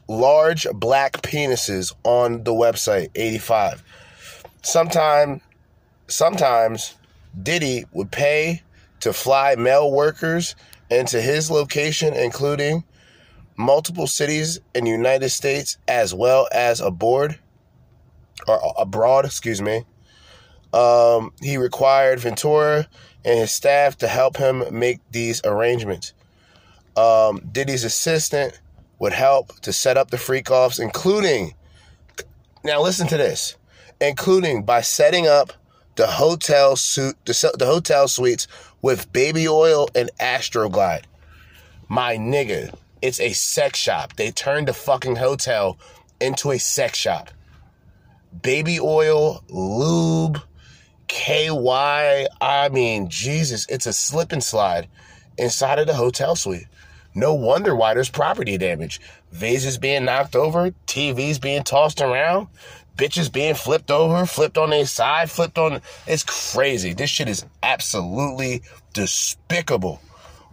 large 0.08 0.68
black 0.72 1.14
penises 1.24 1.96
on 2.04 2.44
the 2.44 2.54
website 2.54 3.10
85. 3.16 3.84
Sometime, 4.66 5.42
sometimes 6.08 6.96
Diddy 7.44 7.86
would 7.92 8.12
pay 8.12 8.64
to 9.02 9.14
fly 9.14 9.54
male 9.56 9.92
workers 9.92 10.56
into 10.90 11.22
his 11.22 11.52
location, 11.52 12.16
including 12.16 12.84
multiple 13.58 14.08
cities 14.08 14.60
in 14.74 14.86
the 14.86 14.90
United 14.90 15.30
States 15.30 15.78
as 15.88 16.16
well 16.16 16.48
as 16.52 16.82
aboard 16.82 17.38
or 18.48 18.60
abroad, 18.80 19.26
excuse 19.26 19.62
me. 19.62 19.84
Um, 20.74 21.32
he 21.42 21.58
required 21.58 22.20
Ventura 22.20 22.88
and 23.24 23.40
his 23.40 23.52
staff 23.52 24.00
to 24.00 24.08
help 24.08 24.36
him 24.36 24.64
make 24.72 25.00
these 25.12 25.42
arrangements. 25.46 26.14
Um, 26.98 27.40
Diddy's 27.52 27.84
assistant 27.84 28.60
would 28.98 29.14
help 29.14 29.60
to 29.62 29.72
set 29.72 29.96
up 29.96 30.10
the 30.10 30.18
freak 30.18 30.50
offs, 30.50 30.80
including, 30.80 31.54
now 32.64 32.82
listen 32.82 33.06
to 33.10 33.18
this, 33.18 33.58
including 34.00 34.64
by 34.64 34.82
setting 34.82 35.28
up 35.28 35.54
the 35.96 36.08
hotel 36.08 36.76
suit, 36.76 37.16
the, 37.26 37.56
the 37.58 37.66
hotel 37.66 38.08
suites 38.08 38.48
with 38.82 39.12
baby 39.14 39.48
oil 39.48 39.88
and 39.96 40.10
Astroglide. 40.20 41.04
My 41.88 42.18
nigga, 42.18 42.76
it's 43.02 43.20
a 43.20 43.34
sex 43.34 43.80
shop. 43.80 44.16
They 44.16 44.32
turned 44.32 44.68
the 44.68 44.74
fucking 44.74 45.16
hotel 45.16 45.78
into 46.20 46.52
a 46.52 46.58
sex 46.60 46.98
shop. 46.98 47.30
Baby 48.42 48.80
oil, 48.80 49.44
lube, 49.50 50.42
KY. 51.08 52.28
I 52.42 52.70
mean, 52.70 53.10
Jesus, 53.10 53.66
it's 53.70 53.86
a 53.86 53.94
slip 53.94 54.32
and 54.32 54.44
slide 54.44 54.88
inside 55.38 55.80
of 55.80 55.88
the 55.88 55.94
hotel 55.94 56.36
suite. 56.36 56.68
No 57.14 57.34
wonder 57.34 57.76
why 57.76 57.94
there's 57.94 58.10
property 58.10 58.58
damage. 58.58 59.00
Vases 59.32 59.78
being 59.78 60.06
knocked 60.06 60.36
over, 60.36 60.72
TVs 60.86 61.40
being 61.40 61.64
tossed 61.64 62.02
around, 62.02 62.48
bitches 62.96 63.32
being 63.32 63.56
flipped 63.56 63.92
over, 63.92 64.26
flipped 64.26 64.58
on 64.58 64.70
their 64.70 64.86
side, 64.86 65.30
flipped 65.30 65.58
on. 65.58 65.82
It's 66.08 66.24
crazy. 66.24 66.94
This 66.94 67.10
shit 67.10 67.30
is 67.30 67.46
absolutely 67.64 68.62
despicable. 68.94 70.02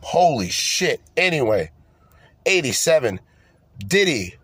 Holy 0.02 0.48
shit. 0.48 1.00
Anyway, 1.16 1.70
87. 2.46 3.20
Diddy 3.78 4.36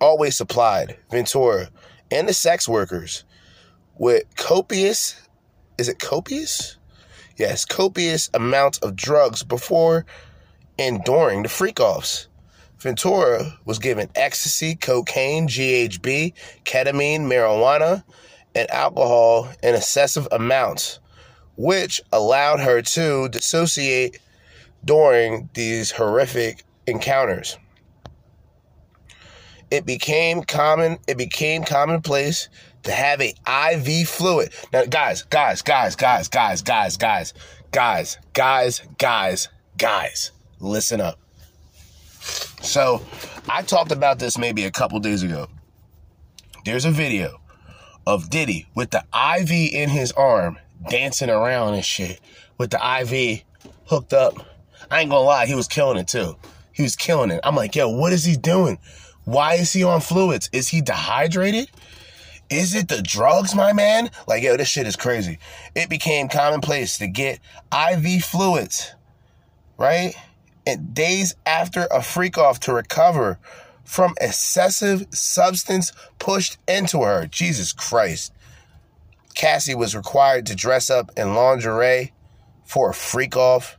always 0.00 0.36
supplied 0.36 0.96
Ventura 1.10 1.68
and 2.10 2.28
the 2.28 2.34
sex 2.34 2.68
workers 2.68 3.24
with 3.98 4.24
copious, 4.36 5.16
is 5.78 5.88
it 5.88 5.98
copious? 5.98 6.76
Yes, 7.36 7.64
copious 7.64 8.30
amounts 8.34 8.78
of 8.78 8.94
drugs 8.96 9.42
before 9.42 10.04
and 10.78 11.02
during 11.04 11.42
the 11.42 11.48
freak 11.48 11.80
offs. 11.80 12.28
Ventura 12.82 13.58
was 13.64 13.78
given 13.78 14.08
ecstasy, 14.14 14.74
cocaine, 14.74 15.46
GHB, 15.46 16.34
ketamine, 16.64 17.20
marijuana, 17.20 18.02
and 18.54 18.70
alcohol 18.70 19.48
in 19.62 19.74
excessive 19.74 20.26
amounts, 20.32 20.98
which 21.56 22.00
allowed 22.12 22.60
her 22.60 22.82
to 22.82 23.28
dissociate 23.28 24.18
during 24.84 25.48
these 25.54 25.90
horrific 25.92 26.64
encounters. 26.86 27.56
It 29.70 29.86
became 29.86 30.42
common, 30.42 30.98
it 31.06 31.16
became 31.16 31.64
commonplace 31.64 32.48
to 32.82 32.90
have 32.92 33.20
a 33.20 33.34
IV 33.46 34.08
fluid. 34.08 34.52
Now, 34.72 34.84
guys, 34.84 35.22
guys, 35.22 35.62
guys, 35.62 35.94
guys, 35.96 36.28
guys, 36.28 36.60
guys, 36.60 36.96
guys, 36.96 37.32
guys, 37.70 38.18
guys, 38.34 38.82
guys, 38.98 39.48
guys 39.78 40.32
listen 40.62 41.00
up. 41.00 41.21
So, 42.22 43.02
I 43.48 43.62
talked 43.62 43.92
about 43.92 44.18
this 44.18 44.38
maybe 44.38 44.64
a 44.64 44.70
couple 44.70 44.98
days 45.00 45.22
ago. 45.22 45.48
There's 46.64 46.84
a 46.84 46.90
video 46.90 47.40
of 48.06 48.30
Diddy 48.30 48.66
with 48.74 48.90
the 48.90 49.04
IV 49.14 49.50
in 49.50 49.88
his 49.88 50.12
arm 50.12 50.58
dancing 50.88 51.30
around 51.30 51.74
and 51.74 51.84
shit 51.84 52.20
with 52.58 52.70
the 52.70 53.00
IV 53.00 53.42
hooked 53.86 54.12
up. 54.12 54.34
I 54.90 55.00
ain't 55.00 55.10
gonna 55.10 55.24
lie, 55.24 55.46
he 55.46 55.54
was 55.54 55.68
killing 55.68 55.98
it 55.98 56.08
too. 56.08 56.36
He 56.72 56.82
was 56.82 56.96
killing 56.96 57.30
it. 57.30 57.40
I'm 57.44 57.56
like, 57.56 57.74
yo, 57.74 57.88
what 57.88 58.12
is 58.12 58.24
he 58.24 58.36
doing? 58.36 58.78
Why 59.24 59.54
is 59.54 59.72
he 59.72 59.84
on 59.84 60.00
fluids? 60.00 60.48
Is 60.52 60.68
he 60.68 60.80
dehydrated? 60.80 61.70
Is 62.50 62.74
it 62.74 62.88
the 62.88 63.00
drugs, 63.00 63.54
my 63.54 63.72
man? 63.72 64.10
Like, 64.26 64.42
yo, 64.42 64.56
this 64.56 64.68
shit 64.68 64.86
is 64.86 64.96
crazy. 64.96 65.38
It 65.74 65.88
became 65.88 66.28
commonplace 66.28 66.98
to 66.98 67.06
get 67.06 67.40
IV 67.72 68.24
fluids, 68.24 68.94
right? 69.78 70.14
And 70.66 70.94
days 70.94 71.34
after 71.44 71.86
a 71.90 72.02
freak 72.02 72.38
off 72.38 72.60
to 72.60 72.72
recover 72.72 73.38
from 73.84 74.14
excessive 74.20 75.06
substance 75.10 75.92
pushed 76.18 76.58
into 76.68 77.02
her. 77.02 77.26
Jesus 77.26 77.72
Christ. 77.72 78.32
Cassie 79.34 79.74
was 79.74 79.96
required 79.96 80.46
to 80.46 80.54
dress 80.54 80.90
up 80.90 81.10
in 81.16 81.34
lingerie 81.34 82.12
for 82.64 82.90
a 82.90 82.94
freak 82.94 83.36
off. 83.36 83.78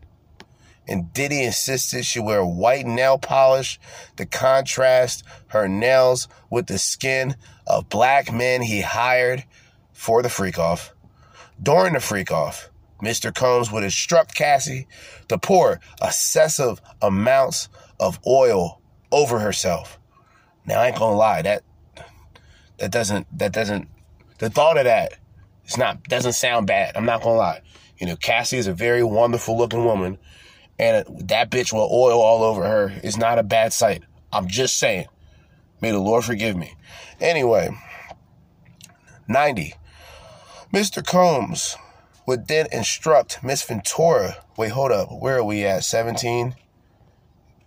And 0.88 1.14
Diddy 1.14 1.44
insisted 1.44 2.06
she 2.06 2.20
wear 2.20 2.46
white 2.46 2.86
nail 2.86 3.18
polish 3.18 3.80
to 4.18 4.26
contrast 4.26 5.24
her 5.48 5.68
nails 5.70 6.28
with 6.50 6.68
the 6.68 6.78
skin 6.78 7.36
of 7.66 7.88
black 7.88 8.34
men 8.34 8.62
he 8.62 8.82
hired 8.82 9.46
for 9.94 10.22
the 10.22 10.30
freak 10.30 10.60
off. 10.60 10.94
During 11.62 11.94
the 11.94 12.02
freak 12.02 12.32
off, 12.32 12.70
Mr. 13.04 13.34
Combs 13.34 13.72
would 13.72 13.84
instruct 13.84 14.34
Cassie 14.36 14.88
to 15.28 15.38
pour 15.38 15.80
excessive 16.02 16.82
amounts 17.02 17.70
of 18.00 18.20
oil 18.26 18.82
over 19.12 19.40
herself. 19.40 20.00
Now 20.66 20.80
I 20.80 20.88
ain't 20.88 20.98
gonna 20.98 21.18
lie, 21.18 21.42
that 21.42 21.64
that 22.78 22.92
doesn't 22.92 23.28
that 23.38 23.52
doesn't 23.52 23.90
the 24.40 24.50
thought 24.50 24.78
of 24.78 24.86
that 24.86 25.14
it's 25.66 25.78
not 25.78 26.04
doesn't 26.04 26.34
sound 26.34 26.68
bad. 26.68 26.96
I'm 26.96 27.06
not 27.06 27.22
gonna 27.22 27.38
lie. 27.38 27.62
You 27.98 28.08
know, 28.08 28.16
Cassie 28.16 28.58
is 28.58 28.68
a 28.68 28.74
very 28.74 29.04
wonderful 29.04 29.58
looking 29.58 29.86
woman, 29.86 30.18
and 30.80 31.06
that 31.28 31.50
bitch 31.50 31.72
with 31.72 31.90
oil 31.92 32.22
all 32.22 32.44
over 32.44 32.64
her 32.64 32.94
is 33.04 33.18
not 33.18 33.40
a 33.40 33.44
bad 33.44 33.74
sight. 33.74 34.04
I'm 34.32 34.48
just 34.48 34.78
saying. 34.78 35.08
May 35.82 35.92
the 35.92 36.00
Lord 36.00 36.24
forgive 36.24 36.56
me. 36.56 36.76
Anyway, 37.20 37.70
90. 39.28 39.74
Mr. 40.74 41.06
Combs 41.06 41.76
would 42.26 42.48
then 42.48 42.68
instruct 42.72 43.44
Miss 43.44 43.64
Ventura. 43.64 44.38
Wait, 44.58 44.72
hold 44.72 44.92
up. 44.92 45.10
Where 45.12 45.38
are 45.38 45.44
we 45.44 45.66
at? 45.66 45.84
17? 45.84 46.56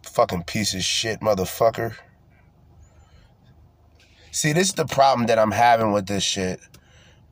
Fucking 0.03 0.45
piece 0.45 0.75
of 0.75 0.83
shit, 0.83 1.21
motherfucker. 1.21 1.97
See, 4.31 4.53
this 4.53 4.69
is 4.69 4.75
the 4.75 4.87
problem 4.87 5.27
that 5.27 5.39
I'm 5.39 5.51
having 5.51 5.93
with 5.93 6.07
this 6.07 6.23
shit. 6.23 6.61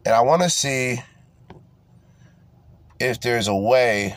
And 0.05 0.15
I 0.15 0.21
want 0.21 0.43
to 0.43 0.51
see 0.51 1.03
if 3.01 3.21
there's 3.21 3.49
a 3.49 3.57
way. 3.57 4.17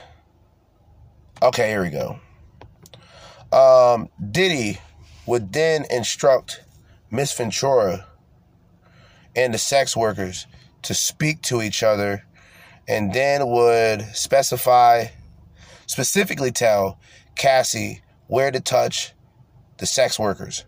Okay, 1.41 1.69
here 1.69 1.83
we 1.83 1.89
go. 1.89 2.19
Um, 3.51 4.09
Diddy 4.31 4.79
would 5.25 5.53
then 5.53 5.85
instruct 5.89 6.61
Miss 7.09 7.33
Ventura 7.33 8.05
and 9.35 9.53
the 9.53 9.57
sex 9.57 9.95
workers 9.95 10.47
to 10.81 10.93
speak 10.93 11.41
to 11.43 11.61
each 11.61 11.83
other 11.83 12.25
and 12.87 13.13
then 13.13 13.47
would 13.47 14.03
specify, 14.15 15.05
specifically 15.85 16.51
tell 16.51 16.99
Cassie 17.35 18.01
where 18.27 18.51
to 18.51 18.59
touch 18.59 19.13
the 19.77 19.85
sex 19.85 20.17
workers. 20.17 20.65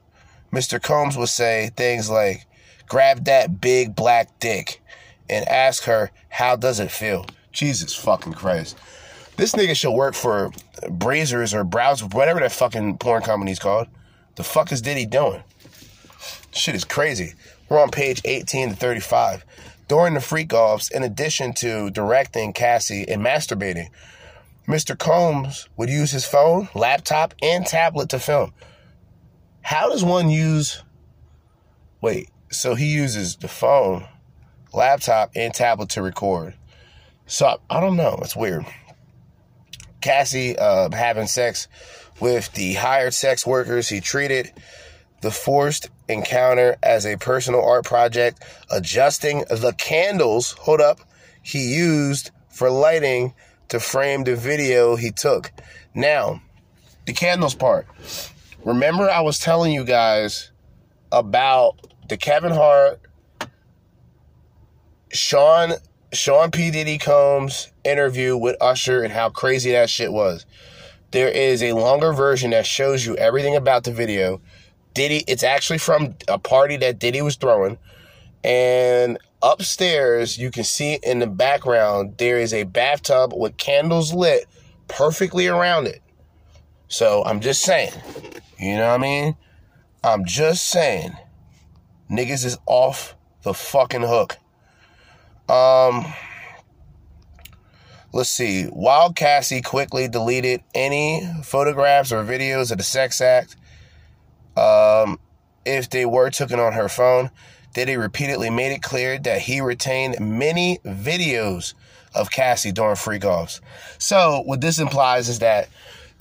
Mr. 0.52 0.82
Combs 0.82 1.18
would 1.18 1.30
say 1.30 1.72
things 1.76 2.10
like, 2.10 2.46
grab 2.88 3.26
that 3.26 3.62
big 3.62 3.96
black 3.96 4.40
dick 4.40 4.82
and 5.30 5.48
ask 5.48 5.84
her, 5.84 6.12
how 6.30 6.56
does 6.56 6.80
it 6.80 6.92
feel? 6.92 7.26
Jesus 7.52 7.96
fucking 7.96 8.34
Christ. 8.34 8.78
This 9.38 9.54
nigga 9.54 9.76
should 9.76 9.94
work 9.94 10.16
for 10.16 10.52
Brazzers 10.84 11.54
or 11.54 11.64
Browse, 11.64 12.04
whatever 12.04 12.40
that 12.42 12.52
fucking 12.52 12.98
porn 12.98 13.22
company's 13.22 13.60
called. 13.60 13.88
The 14.36 14.44
fuck 14.44 14.72
is 14.72 14.82
Diddy 14.82 15.06
doing? 15.06 15.44
Shit 16.52 16.76
is 16.76 16.84
crazy. 16.84 17.34
We're 17.70 17.82
on 17.82 17.92
page 17.92 18.22
18 18.26 18.70
to 18.70 18.76
35 18.76 19.46
during 19.89 20.13
the 20.13 20.21
freak 20.21 20.54
offs, 20.54 20.89
in 20.89 21.04
addition 21.04 21.52
to 21.52 21.89
directing 21.89 22.54
Cassie 22.54 23.10
and 23.10 23.21
masturbating. 23.21 23.89
Mr. 24.67 24.97
Combs 24.97 25.67
would 25.75 25.89
use 25.89 26.12
his 26.12 26.25
phone, 26.25 26.69
laptop, 26.75 27.34
and 27.41 27.65
tablet 27.65 28.08
to 28.10 28.19
film. 28.19 28.54
How 29.62 29.89
does 29.89 30.06
one 30.06 30.30
use. 30.30 30.84
Wait, 32.02 32.30
so 32.52 32.75
he 32.75 32.93
uses 32.93 33.36
the 33.36 33.47
phone, 33.47 34.08
laptop, 34.71 35.32
and 35.36 35.54
tablet 35.54 35.89
to 35.89 36.04
record. 36.04 36.54
So 37.25 37.60
I 37.69 37.80
don't 37.80 37.97
know. 37.97 38.19
It's 38.21 38.36
weird. 38.36 38.65
Cassie 40.02 40.58
uh, 40.58 40.89
having 40.91 41.28
sex 41.28 41.67
with 42.19 42.54
the 42.54 42.75
hired 42.75 43.15
sex 43.15 43.45
workers. 43.45 43.89
He 43.89 44.02
treated 44.02 44.54
the 45.21 45.32
forced 45.32 45.89
encounter 46.10 46.76
as 46.84 47.06
a 47.06 47.17
personal 47.17 47.63
art 47.63 47.86
project, 47.86 48.43
adjusting 48.72 49.39
the 49.50 49.74
candles, 49.78 50.52
hold 50.54 50.82
up, 50.82 51.00
he 51.41 51.74
used 51.74 52.32
for 52.50 52.69
lighting 52.69 53.34
to 53.69 53.80
frame 53.80 54.24
the 54.24 54.36
video 54.36 54.95
he 54.95 55.12
took. 55.12 55.52
Now, 55.93 56.41
the 57.06 57.13
candles 57.13 57.56
part. 57.56 57.88
Remember, 58.65 59.10
I 59.10 59.22
was 59.22 59.39
telling 59.39 59.72
you 59.72 59.86
guys 59.86 60.52
about 61.12 61.88
the 62.10 62.17
Kevin 62.17 62.52
Hart, 62.52 63.00
Sean 65.12 65.74
Sean 66.12 66.50
P. 66.50 66.72
Diddy 66.72 66.98
Combs 66.98 67.72
interview 67.84 68.36
with 68.36 68.58
Usher 68.60 69.04
and 69.04 69.13
how 69.13 69.30
crazy 69.30 69.72
that 69.72 69.89
shit 69.89 70.12
was. 70.12 70.45
There 71.12 71.30
is 71.30 71.62
a 71.63 71.74
longer 71.74 72.13
version 72.13 72.52
that 72.52 72.65
shows 72.65 73.06
you 73.06 73.15
everything 73.15 73.56
about 73.56 73.84
the 73.84 73.91
video. 73.91 74.41
Diddy, 75.00 75.24
it's 75.28 75.44
actually 75.44 75.78
from 75.78 76.16
a 76.28 76.38
party 76.38 76.76
that 76.76 77.00
Diddy 77.00 77.22
was 77.22 77.38
throwing. 77.38 77.78
And 78.44 79.18
upstairs, 79.42 80.38
you 80.38 80.52
can 80.52 80.66
see 80.66 81.00
in 81.02 81.20
the 81.20 81.28
background, 81.28 82.16
there 82.18 82.38
is 82.38 82.54
a 82.54 82.66
bathtub 82.66 83.32
with 83.34 83.56
candles 83.56 84.14
lit 84.14 84.46
perfectly 84.90 85.48
around 85.48 85.88
it. 85.88 86.02
So 86.90 87.24
I'm 87.24 87.40
just 87.40 87.62
saying, 87.62 87.94
you 88.60 88.76
know 88.76 88.90
what 88.90 88.96
I 88.96 88.98
mean? 88.98 89.38
I'm 90.04 90.26
just 90.26 90.70
saying, 90.70 91.14
niggas 92.12 92.44
is 92.44 92.58
off 92.66 93.16
the 93.44 93.54
fucking 93.54 94.02
hook. 94.02 94.36
Um, 95.48 96.14
let's 98.12 98.30
see. 98.30 98.66
While 98.66 99.14
Cassie 99.14 99.62
quickly 99.62 100.10
deleted 100.10 100.62
any 100.76 101.26
photographs 101.46 102.12
or 102.12 102.26
videos 102.26 102.70
of 102.70 102.80
the 102.80 102.84
sex 102.84 103.22
act, 103.22 103.56
um, 104.60 105.19
if 105.65 105.89
they 105.89 106.06
were 106.06 106.30
taken 106.30 106.60
on 106.60 106.74
her 106.74 106.89
phone, 106.89 107.30
Diddy 107.74 107.98
repeatedly 107.98 108.50
made 108.50 108.72
it 108.74 108.82
clear 108.82 109.17
that 109.19 109.41
he 109.41 109.62
retained 109.62 110.19
many 110.19 110.80
videos 110.86 111.74
of 112.15 112.32
Cassie 112.32 112.72
during 112.72 112.95
freak 112.95 113.24
offs. 113.24 113.62
So 114.00 114.41
what 114.45 114.62
this 114.62 114.80
implies 114.80 115.30
is 115.30 115.39
that 115.39 115.69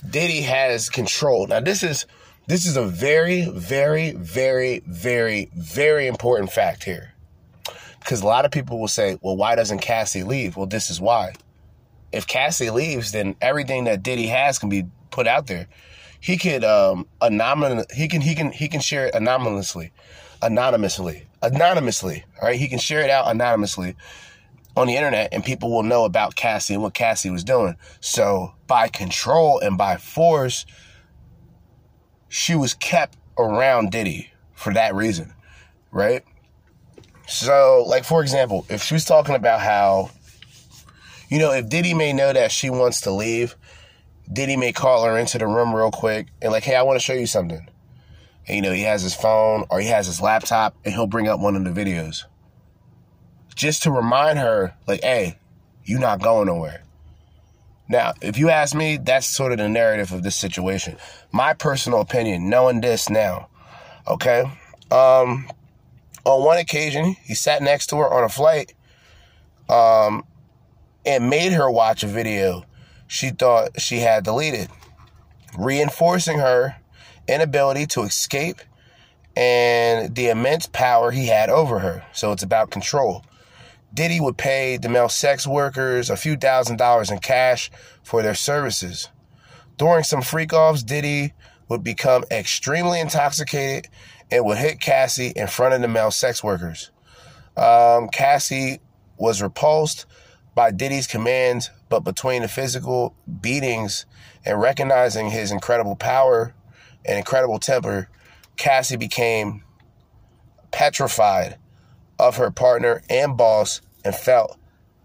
Diddy 0.07 0.41
has 0.41 0.89
control. 0.89 1.47
Now 1.47 1.59
this 1.59 1.83
is 1.83 2.05
this 2.47 2.65
is 2.65 2.77
a 2.77 2.85
very, 2.85 3.45
very, 3.45 4.11
very, 4.13 4.81
very, 4.87 5.49
very 5.55 6.07
important 6.07 6.51
fact 6.51 6.83
here. 6.83 7.13
Because 7.99 8.21
a 8.21 8.25
lot 8.25 8.45
of 8.45 8.51
people 8.51 8.79
will 8.79 8.87
say, 8.87 9.19
well, 9.21 9.37
why 9.37 9.55
doesn't 9.55 9.79
Cassie 9.79 10.23
leave? 10.23 10.57
Well, 10.57 10.65
this 10.65 10.89
is 10.89 10.99
why. 10.99 11.33
If 12.11 12.25
Cassie 12.25 12.71
leaves, 12.71 13.11
then 13.11 13.35
everything 13.39 13.83
that 13.83 14.01
Diddy 14.01 14.27
has 14.27 14.57
can 14.57 14.69
be 14.69 14.85
put 15.11 15.27
out 15.27 15.45
there. 15.45 15.67
He 16.19 16.37
could 16.37 16.63
um 16.63 17.07
anonymous 17.21 17.85
he 17.93 18.07
can 18.07 18.21
he 18.21 18.35
can 18.35 18.51
he 18.51 18.67
can 18.67 18.81
share 18.81 19.07
it 19.07 19.15
anonymously. 19.15 19.91
Anonymously. 20.41 21.27
Anonymously. 21.41 22.25
right 22.41 22.59
He 22.59 22.67
can 22.67 22.79
share 22.79 23.01
it 23.01 23.09
out 23.09 23.29
anonymously 23.29 23.95
on 24.75 24.87
the 24.87 24.95
internet 24.95 25.29
and 25.33 25.43
people 25.43 25.71
will 25.71 25.83
know 25.83 26.05
about 26.05 26.35
Cassie 26.35 26.73
and 26.73 26.83
what 26.83 26.93
Cassie 26.93 27.29
was 27.29 27.43
doing. 27.43 27.75
So 27.99 28.53
by 28.67 28.87
control 28.87 29.59
and 29.59 29.77
by 29.77 29.97
force, 29.97 30.65
she 32.29 32.55
was 32.55 32.73
kept 32.73 33.17
around 33.37 33.91
Diddy 33.91 34.31
for 34.53 34.73
that 34.73 34.95
reason. 34.95 35.33
Right? 35.91 36.23
So, 37.29 37.85
like, 37.87 38.05
for 38.05 38.21
example, 38.23 38.65
if 38.69 38.81
she 38.81 38.95
was 38.95 39.05
talking 39.05 39.35
about 39.35 39.61
how, 39.61 40.09
you 41.29 41.37
know, 41.37 41.51
if 41.51 41.69
Diddy 41.69 41.93
may 41.93 42.11
know 42.11 42.33
that 42.33 42.51
she 42.51 42.71
wants 42.71 43.01
to 43.01 43.11
leave, 43.11 43.55
Diddy 44.31 44.57
may 44.57 44.71
call 44.71 45.03
her 45.05 45.17
into 45.17 45.37
the 45.37 45.47
room 45.47 45.73
real 45.73 45.91
quick 45.91 46.27
and, 46.41 46.51
like, 46.51 46.63
hey, 46.63 46.75
I 46.75 46.83
want 46.83 46.99
to 46.99 47.03
show 47.03 47.13
you 47.13 47.25
something. 47.25 47.67
And, 48.47 48.55
you 48.55 48.61
know, 48.61 48.71
he 48.71 48.83
has 48.83 49.01
his 49.01 49.15
phone 49.15 49.65
or 49.69 49.79
he 49.79 49.87
has 49.87 50.05
his 50.05 50.21
laptop 50.21 50.75
and 50.85 50.93
he'll 50.93 51.07
bring 51.07 51.27
up 51.27 51.39
one 51.39 51.55
of 51.55 51.63
the 51.63 51.71
videos 51.71 52.25
just 53.55 53.83
to 53.83 53.91
remind 53.91 54.39
her, 54.39 54.73
like, 54.87 55.03
hey, 55.03 55.37
you're 55.83 55.99
not 55.99 56.21
going 56.21 56.47
nowhere. 56.47 56.83
Now, 57.89 58.13
if 58.21 58.37
you 58.37 58.49
ask 58.49 58.75
me, 58.75 58.97
that's 58.97 59.25
sort 59.25 59.51
of 59.51 59.57
the 59.57 59.67
narrative 59.67 60.13
of 60.13 60.23
this 60.23 60.35
situation. 60.35 60.95
My 61.31 61.53
personal 61.53 62.01
opinion, 62.01 62.49
knowing 62.49 62.81
this 62.81 63.09
now, 63.09 63.49
okay? 64.07 64.43
Um, 64.91 65.49
on 66.23 66.45
one 66.45 66.57
occasion, 66.57 67.15
he 67.23 67.33
sat 67.33 67.61
next 67.61 67.87
to 67.87 67.97
her 67.97 68.07
on 68.07 68.23
a 68.23 68.29
flight 68.29 68.73
um, 69.67 70.23
and 71.05 71.29
made 71.29 71.51
her 71.51 71.69
watch 71.69 72.03
a 72.03 72.07
video 72.07 72.63
she 73.09 73.31
thought 73.31 73.81
she 73.81 73.97
had 73.97 74.23
deleted, 74.23 74.69
reinforcing 75.57 76.37
her 76.37 76.75
inability 77.27 77.87
to 77.87 78.03
escape 78.03 78.61
and 79.35 80.15
the 80.15 80.29
immense 80.29 80.67
power 80.67 81.09
he 81.09 81.25
had 81.25 81.49
over 81.49 81.79
her. 81.79 82.05
So 82.13 82.31
it's 82.31 82.43
about 82.43 82.69
control. 82.69 83.25
Diddy 83.91 84.19
would 84.19 84.37
pay 84.37 84.77
the 84.77 84.89
male 84.89 85.09
sex 85.09 85.47
workers 85.47 86.11
a 86.11 86.15
few 86.15 86.37
thousand 86.37 86.77
dollars 86.77 87.09
in 87.09 87.17
cash 87.17 87.71
for 88.03 88.21
their 88.21 88.35
services. 88.35 89.09
During 89.77 90.03
some 90.03 90.21
freak 90.21 90.53
offs, 90.53 90.83
Diddy 90.83 91.33
would 91.67 91.83
become 91.83 92.25
extremely 92.29 92.99
intoxicated 92.99 93.89
and 94.29 94.45
would 94.45 94.59
hit 94.59 94.79
Cassie 94.79 95.33
in 95.35 95.47
front 95.47 95.73
of 95.73 95.81
the 95.81 95.87
male 95.87 96.11
sex 96.11 96.43
workers. 96.43 96.91
Um, 97.57 98.07
Cassie 98.09 98.79
was 99.17 99.41
repulsed 99.41 100.05
by 100.55 100.71
Diddy's 100.71 101.07
commands, 101.07 101.71
but 101.89 102.01
between 102.01 102.41
the 102.41 102.47
physical 102.47 103.15
beatings 103.41 104.05
and 104.45 104.59
recognizing 104.59 105.29
his 105.29 105.51
incredible 105.51 105.95
power 105.95 106.53
and 107.05 107.17
incredible 107.17 107.59
temper, 107.59 108.09
Cassie 108.57 108.97
became 108.97 109.63
petrified 110.71 111.57
of 112.17 112.37
her 112.37 112.51
partner 112.51 113.01
and 113.09 113.37
boss 113.37 113.81
and 114.03 114.13
felt 114.13 114.57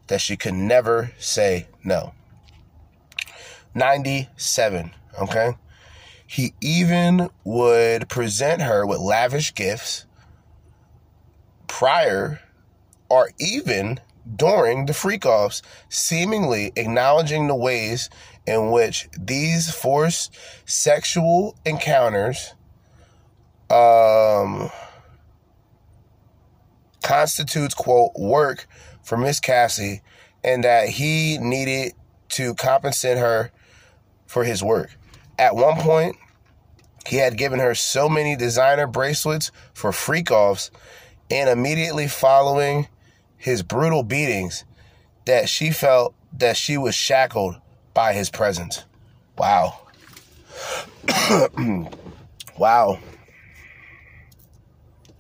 that 0.09 0.21
she 0.21 0.37
could 0.37 0.55
never 0.55 1.13
say 1.19 1.69
no. 1.83 2.13
97, 3.75 4.93
okay? 5.21 5.55
He 6.27 6.55
even 6.61 7.31
would 7.45 8.09
present 8.09 8.63
her 8.63 8.87
with 8.87 8.99
lavish 8.99 9.55
gifts 9.55 10.07
prior 11.67 12.41
or 13.09 13.31
even 13.39 14.01
during 14.37 14.87
the 14.87 14.95
freak 14.95 15.27
offs, 15.27 15.63
seemingly 15.89 16.73
acknowledging 16.77 17.47
the 17.47 17.55
ways 17.55 18.11
in 18.47 18.71
which 18.71 19.09
these 19.19 19.71
forced 19.71 20.37
sexual 20.67 21.57
encounters 21.65 22.55
um, 23.71 24.71
constitutes, 27.03 27.75
quote, 27.75 28.13
work 28.19 28.67
for 29.03 29.17
Miss 29.17 29.41
Cassie 29.41 30.03
and 30.43 30.65
that 30.65 30.89
he 30.89 31.39
needed 31.39 31.95
to 32.31 32.55
compensate 32.55 33.19
her 33.19 33.51
for 34.27 34.45
his 34.45 34.63
work. 34.63 34.97
At 35.39 35.57
one 35.57 35.77
point, 35.77 36.17
he 37.07 37.17
had 37.17 37.37
given 37.37 37.59
her 37.59 37.75
so 37.75 38.09
many 38.09 38.37
designer 38.37 38.87
bracelets 38.87 39.51
for 39.73 39.93
freak 39.93 40.31
offs, 40.31 40.71
and 41.31 41.49
immediately 41.49 42.07
following 42.07 42.89
his 43.45 43.63
brutal 43.63 44.03
beatings, 44.03 44.65
that 45.27 45.51
she 45.51 45.71
felt 45.71 46.15
that 46.33 46.57
she 46.57 46.79
was 46.79 46.95
shackled 46.95 47.57
by 47.93 48.15
his 48.15 48.31
presence. 48.31 48.87
Wow. 49.37 49.81
wow. 52.59 52.99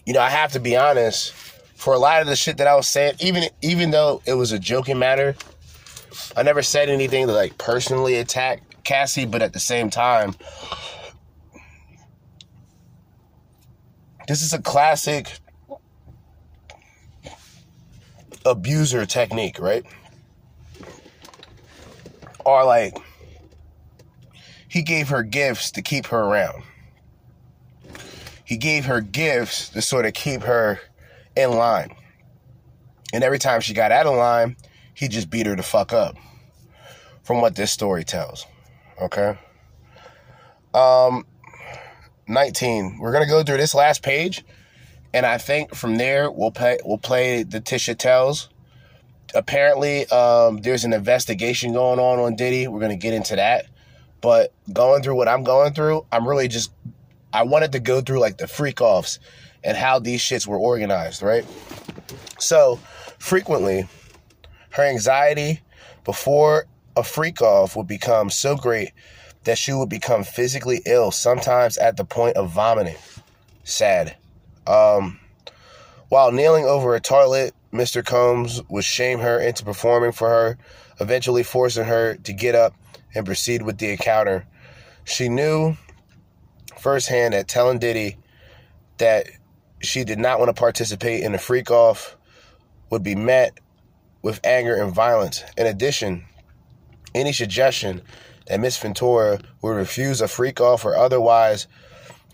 You 0.07 0.15
know, 0.15 0.21
I 0.21 0.31
have 0.31 0.53
to 0.53 0.59
be 0.59 0.75
honest, 0.75 1.35
for 1.75 1.93
a 1.93 1.99
lot 1.99 2.23
of 2.23 2.27
the 2.27 2.35
shit 2.35 2.57
that 2.57 2.67
I 2.67 2.75
was 2.75 2.89
saying, 2.89 3.17
even 3.21 3.45
even 3.61 3.91
though 3.91 4.23
it 4.25 4.33
was 4.33 4.53
a 4.53 4.59
joking 4.59 4.99
matter, 4.99 5.37
I 6.35 6.43
never 6.43 6.63
said 6.63 6.89
anything 6.89 7.27
to 7.27 7.33
like 7.35 7.59
personally 7.59 8.15
attack 8.15 8.63
Cassie, 8.85 9.27
but 9.27 9.43
at 9.43 9.53
the 9.53 9.61
same 9.61 9.91
time, 9.91 10.35
this 14.29 14.41
is 14.41 14.55
a 14.55 14.63
classic 14.63 15.41
abuser 18.45 19.07
technique, 19.07 19.59
right? 19.59 19.85
Or 22.45 22.65
like 22.65 22.97
he 24.69 24.83
gave 24.83 25.09
her 25.09 25.23
gifts 25.23 25.71
to 25.73 25.83
keep 25.83 26.07
her 26.07 26.19
around. 26.19 26.63
He 28.45 28.57
gave 28.57 28.85
her 28.85 29.01
gifts 29.01 29.71
to 29.71 29.81
sort 29.81 30.05
of 30.05 30.13
keep 30.15 30.43
her 30.43 30.81
in 31.37 31.53
line. 31.53 31.95
And 33.13 33.23
every 33.25 33.39
time 33.39 33.61
she 33.61 33.73
got 33.73 33.93
out 33.93 34.07
of 34.07 34.17
line, 34.17 34.57
he 34.93 35.09
just 35.09 35.31
beat 35.31 35.47
her 35.47 35.57
the 35.57 35.63
fuck 35.63 35.93
up. 35.93 36.17
From 37.23 37.41
what 37.41 37.57
this 37.57 37.71
story 37.71 38.05
tells. 38.05 38.47
Okay. 39.01 39.39
Um, 40.75 41.25
19. 42.29 42.99
We're 42.99 43.13
gonna 43.13 43.27
go 43.27 43.43
through 43.43 43.57
this 43.57 43.75
last 43.75 44.03
page, 44.03 44.45
and 45.15 45.25
I 45.25 45.39
think 45.39 45.75
from 45.75 45.97
there 45.97 46.31
we'll 46.31 46.51
play 46.51 46.79
we'll 46.85 46.99
play 46.99 47.45
the 47.45 47.61
Tisha 47.61 47.97
tells. 47.97 48.51
apparently 49.35 50.07
um, 50.09 50.59
there's 50.59 50.85
an 50.85 50.93
investigation 50.93 51.73
going 51.73 51.99
on 52.01 52.19
on 52.19 52.37
Diddy. 52.37 52.69
We're 52.69 52.81
gonna 52.81 52.97
get 52.97 53.15
into 53.15 53.37
that. 53.37 53.67
But 54.21 54.53
going 54.73 55.03
through 55.03 55.17
what 55.17 55.29
I'm 55.29 55.45
going 55.45 55.73
through, 55.73 56.05
I'm 56.11 56.27
really 56.27 56.49
just 56.49 56.73
I 57.33 57.45
wanted 57.45 57.73
to 57.73 57.81
go 57.81 58.01
through 58.01 58.19
like 58.19 58.39
the 58.39 58.49
freak 58.49 58.81
offs 58.81 59.21
and 59.63 59.77
how 59.77 59.99
these 59.99 60.21
shits 60.21 60.47
were 60.47 60.59
organized, 60.59 61.23
right? 61.23 61.47
So 62.39 62.77
frequently, 63.19 63.89
her 64.71 64.83
anxiety 64.83 65.61
before 66.05 66.67
a 66.97 67.05
freak 67.05 67.41
off 67.41 67.77
would 67.77 67.87
become 67.87 68.31
so 68.31 68.57
great 68.57 68.93
that 69.45 69.59
she 69.59 69.73
would 69.73 69.89
become 69.89 70.25
physically 70.25 70.81
ill, 70.87 71.11
sometimes 71.11 71.79
at 71.79 71.97
the 71.97 72.05
point 72.05 72.37
of 72.37 72.51
vomiting. 72.51 72.97
Sad. 73.63 74.17
Um, 74.67 75.21
while 76.09 76.33
kneeling 76.33 76.65
over 76.65 76.95
a 76.95 77.01
toilet, 77.01 77.55
Mr. 77.73 78.05
Combs 78.05 78.63
would 78.69 78.85
shame 78.85 79.19
her 79.19 79.41
into 79.41 79.65
performing 79.65 80.13
for 80.13 80.29
her, 80.29 80.59
eventually 81.01 81.43
forcing 81.43 81.85
her 81.85 82.15
to 82.17 82.33
get 82.33 82.55
up 82.55 82.75
and 83.15 83.27
proceed 83.27 83.63
with 83.63 83.79
the 83.79 83.91
encounter. 83.91 84.47
She 85.05 85.29
knew 85.29 85.77
firsthand 86.79 87.35
that 87.35 87.49
telling 87.49 87.79
Diddy 87.79 88.17
that 88.99 89.27
she 89.81 90.05
did 90.05 90.19
not 90.19 90.39
want 90.39 90.55
to 90.55 90.59
participate 90.61 91.23
in 91.23 91.33
the 91.33 91.39
freak 91.39 91.71
off 91.71 92.17
would 92.91 93.03
be 93.03 93.15
met 93.15 93.59
with 94.23 94.41
anger 94.45 94.75
and 94.75 94.95
violence. 94.95 95.43
In 95.57 95.67
addition, 95.67 96.25
any 97.15 97.33
suggestion 97.33 98.03
that 98.47 98.61
Miss 98.61 98.79
Ventura 98.79 99.41
would 99.63 99.77
refuse 99.77 100.21
a 100.21 100.29
freak 100.29 100.61
off 100.61 100.85
or 100.85 100.97
otherwise 100.97 101.67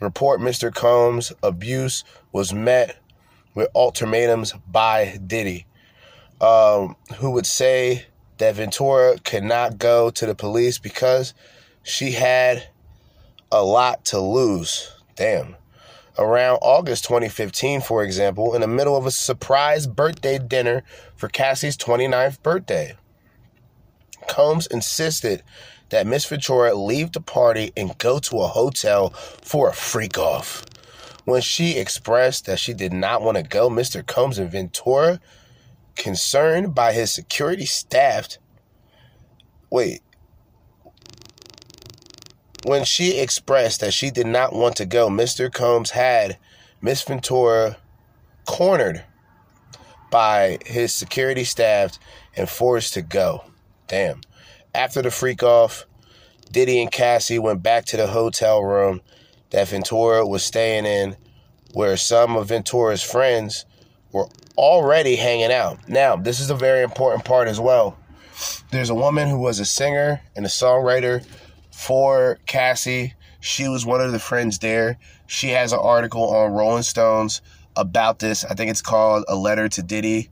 report 0.00 0.40
Mr. 0.40 0.74
Combs' 0.74 1.32
abuse 1.42 2.04
was 2.32 2.52
met 2.52 2.96
with 3.54 3.68
ultimatums 3.74 4.54
by 4.68 5.18
Diddy, 5.26 5.66
um, 6.40 6.96
who 7.16 7.30
would 7.32 7.46
say 7.46 8.06
that 8.38 8.54
Ventura 8.54 9.18
could 9.18 9.44
not 9.44 9.78
go 9.78 10.10
to 10.10 10.26
the 10.26 10.34
police 10.34 10.78
because 10.78 11.34
she 11.82 12.12
had 12.12 12.68
a 13.52 13.62
lot 13.62 14.04
to 14.06 14.20
lose. 14.20 14.90
Damn. 15.16 15.56
Around 16.18 16.58
August 16.62 17.04
2015, 17.04 17.80
for 17.80 18.04
example, 18.04 18.54
in 18.54 18.60
the 18.60 18.66
middle 18.66 18.96
of 18.96 19.06
a 19.06 19.10
surprise 19.10 19.86
birthday 19.86 20.38
dinner 20.38 20.82
for 21.16 21.28
Cassie's 21.28 21.76
29th 21.76 22.42
birthday, 22.42 22.94
Combs 24.28 24.66
insisted 24.66 25.42
that 25.88 26.06
Miss 26.06 26.26
Ventura 26.26 26.74
leave 26.74 27.12
the 27.12 27.20
party 27.20 27.72
and 27.76 27.96
go 27.98 28.18
to 28.18 28.40
a 28.40 28.46
hotel 28.46 29.10
for 29.10 29.68
a 29.68 29.72
freak 29.72 30.18
off. 30.18 30.64
When 31.24 31.42
she 31.42 31.78
expressed 31.78 32.46
that 32.46 32.58
she 32.58 32.72
did 32.72 32.92
not 32.92 33.22
want 33.22 33.36
to 33.36 33.42
go, 33.42 33.68
Mr. 33.68 34.04
Combs 34.06 34.38
and 34.38 34.50
Ventura, 34.50 35.20
concerned 35.96 36.74
by 36.74 36.92
his 36.92 37.12
security 37.12 37.66
staffed. 37.66 38.38
wait. 39.70 40.02
When 42.64 42.84
she 42.84 43.18
expressed 43.18 43.80
that 43.80 43.94
she 43.94 44.10
did 44.10 44.26
not 44.26 44.52
want 44.52 44.76
to 44.76 44.86
go, 44.86 45.08
Mr. 45.08 45.50
Combs 45.50 45.90
had 45.90 46.36
Miss 46.82 47.02
Ventura 47.02 47.78
cornered 48.46 49.04
by 50.10 50.58
his 50.66 50.92
security 50.92 51.44
staff 51.44 51.98
and 52.36 52.48
forced 52.48 52.94
to 52.94 53.02
go. 53.02 53.44
Damn. 53.86 54.20
After 54.74 55.00
the 55.00 55.10
freak 55.10 55.42
off, 55.42 55.86
Diddy 56.50 56.82
and 56.82 56.90
Cassie 56.90 57.38
went 57.38 57.62
back 57.62 57.84
to 57.86 57.96
the 57.96 58.08
hotel 58.08 58.62
room 58.62 59.00
that 59.50 59.68
Ventura 59.68 60.26
was 60.26 60.44
staying 60.44 60.86
in, 60.86 61.16
where 61.72 61.96
some 61.96 62.36
of 62.36 62.48
Ventura's 62.48 63.02
friends 63.02 63.64
were 64.12 64.28
already 64.56 65.16
hanging 65.16 65.52
out. 65.52 65.88
Now, 65.88 66.16
this 66.16 66.40
is 66.40 66.50
a 66.50 66.54
very 66.54 66.82
important 66.82 67.24
part 67.24 67.48
as 67.48 67.60
well. 67.60 67.96
There's 68.70 68.90
a 68.90 68.94
woman 68.94 69.28
who 69.28 69.38
was 69.38 69.60
a 69.60 69.64
singer 69.64 70.20
and 70.34 70.46
a 70.46 70.48
songwriter 70.48 71.24
for 71.70 72.38
Cassie. 72.46 73.14
She 73.40 73.68
was 73.68 73.86
one 73.86 74.00
of 74.00 74.12
the 74.12 74.18
friends 74.18 74.58
there. 74.58 74.98
She 75.26 75.48
has 75.48 75.72
an 75.72 75.78
article 75.80 76.34
on 76.34 76.52
Rolling 76.52 76.82
Stones 76.82 77.42
about 77.76 78.18
this. 78.18 78.44
I 78.44 78.54
think 78.54 78.70
it's 78.70 78.82
called 78.82 79.24
A 79.28 79.36
Letter 79.36 79.68
to 79.68 79.82
Diddy. 79.82 80.30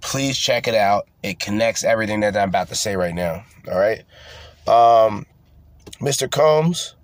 Please 0.00 0.36
check 0.36 0.68
it 0.68 0.74
out. 0.74 1.08
It 1.22 1.40
connects 1.40 1.84
everything 1.84 2.20
that 2.20 2.36
I'm 2.36 2.48
about 2.48 2.68
to 2.68 2.74
say 2.74 2.96
right 2.96 3.14
now. 3.14 3.44
All 3.68 3.78
right. 3.78 4.04
Um, 4.68 5.26
Mr. 6.00 6.30
Combs 6.30 6.95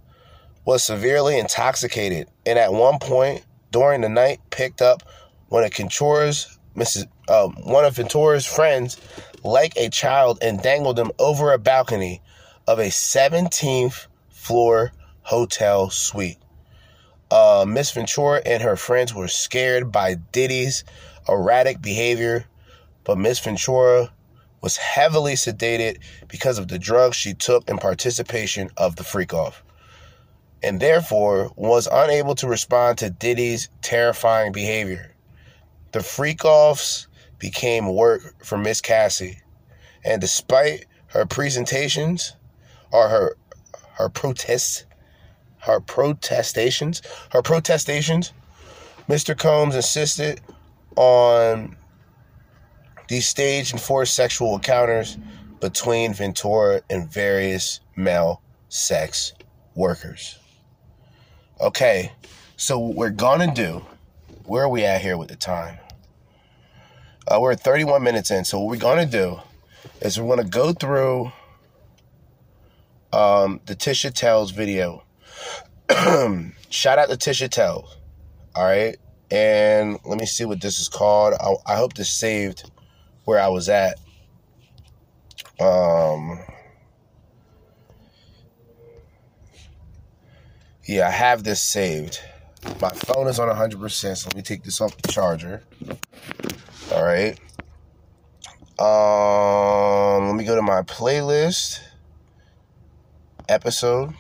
was 0.65 0.85
severely 0.85 1.39
intoxicated 1.39 2.29
and 2.47 2.59
at 2.59 2.73
one 2.73 2.99
point 2.99 3.45
during 3.71 4.01
the 4.01 4.09
night 4.09 4.39
picked 4.51 4.83
up 4.83 5.03
one 5.49 5.65
of 5.65 5.75
Ventura's 5.75 6.59
Mrs. 6.77 7.07
Um, 7.29 7.53
one 7.65 7.85
of 7.85 7.97
Ventura's 7.97 8.47
friends 8.47 8.97
like 9.45 9.77
a 9.77 9.89
child 9.91 10.39
and 10.41 10.63
dangled 10.63 10.99
him 10.99 11.11
over 11.19 11.53
a 11.53 11.59
balcony 11.59 12.23
of 12.67 12.79
a 12.79 12.89
17th 12.89 14.07
floor 14.31 14.93
hotel 15.23 15.91
suite. 15.91 16.39
Uh, 17.31 17.65
Miss 17.67 17.91
Ventura 17.91 18.43
and 18.45 18.63
her 18.63 18.77
friends 18.77 19.15
were 19.15 19.29
scared 19.29 19.91
by 19.91 20.15
Diddy's 20.33 20.85
erratic 21.29 21.81
behavior, 21.81 22.45
but 23.05 23.19
Miss 23.19 23.39
Ventura 23.39 24.13
was 24.61 24.77
heavily 24.77 25.35
sedated 25.35 25.99
because 26.29 26.59
of 26.59 26.69
the 26.69 26.79
drugs 26.79 27.17
she 27.17 27.35
took 27.35 27.69
in 27.69 27.79
participation 27.79 28.71
of 28.77 28.97
the 28.97 29.05
freak 29.05 29.33
off, 29.33 29.65
and 30.63 30.81
therefore 30.81 31.51
was 31.57 31.89
unable 31.91 32.35
to 32.37 32.47
respond 32.47 32.99
to 32.99 33.11
Diddy's 33.11 33.69
terrifying 33.83 34.53
behavior. 34.53 35.15
The 35.93 36.03
freak 36.03 36.45
offs 36.45 37.09
became 37.39 37.95
work 37.95 38.45
for 38.45 38.57
Miss 38.57 38.81
Cassie, 38.81 39.41
and 40.05 40.21
despite 40.21 40.87
her 41.09 41.27
presentations 41.27 42.37
or 42.93 43.09
her 43.09 43.37
her 43.95 44.09
protests, 44.09 44.85
her 45.59 45.81
protestations, 45.81 47.03
her 47.31 47.43
protestations, 47.43 48.33
Mr. 49.09 49.37
Combs 49.37 49.77
insisted 49.77 50.41
on 50.97 51.77
these 53.09 53.29
staged 53.29 53.73
and 53.73 53.81
forced 53.81 54.15
sexual 54.15 54.55
encounters 54.55 55.19
between 55.61 56.15
Ventura 56.15 56.81
and 56.89 57.09
various 57.11 57.81
male 57.97 58.41
sex 58.69 59.35
workers. 59.75 60.39
Okay, 61.63 62.11
so 62.57 62.77
what 62.77 62.97
we're 62.97 63.11
gonna 63.11 63.55
do, 63.55 63.87
where 64.47 64.65
are 64.65 64.69
we 64.69 64.85
at 64.85 65.01
here 65.01 65.17
with 65.17 65.29
the 65.29 65.37
time? 65.37 65.79
Uh, 67.29 67.39
we're 67.41 67.55
31 67.55 68.03
minutes 68.03 68.33
in, 68.33 68.45
so 68.45 68.59
what 68.59 68.69
we're 68.69 68.81
gonna 68.81 69.07
do 69.07 69.39
is 70.01 70.21
we're 70.21 70.35
gonna 70.35 70.49
go 70.49 70.73
through 70.73 71.31
um, 73.13 73.61
the 73.67 73.77
Tisha 73.77 74.13
Tells 74.13 74.51
video. 74.51 75.05
Shout 76.69 76.99
out 76.99 77.09
to 77.11 77.17
Tisha 77.17 77.49
Tells. 77.49 77.97
All 78.57 78.65
right. 78.65 78.97
And 79.31 80.01
let 80.05 80.19
me 80.19 80.27
see 80.27 80.45
what 80.45 80.61
this 80.61 80.81
is 80.81 80.89
called. 80.89 81.35
I, 81.35 81.75
I 81.75 81.77
hope 81.77 81.95
this 81.95 82.13
saved 82.13 82.73
where 83.25 83.39
I 83.39 83.47
was 83.47 83.69
at. 83.69 84.01
Um, 85.61 86.41
yeah, 90.85 91.09
I 91.09 91.11
have 91.11 91.45
this 91.45 91.61
saved. 91.61 92.21
My 92.81 92.91
phone 92.91 93.29
is 93.29 93.39
on 93.39 93.49
100%, 93.49 94.17
so 94.17 94.29
let 94.29 94.37
me 94.37 94.43
take 94.43 94.63
this 94.63 94.81
off 94.81 94.97
the 94.97 95.09
charger. 95.09 95.63
All 96.93 97.05
right. 97.05 97.39
Um, 98.79 100.29
let 100.29 100.37
me 100.37 100.45
go 100.45 100.57
to 100.57 100.63
my 100.63 100.83
playlist 100.83 101.81
episode. 103.49 104.15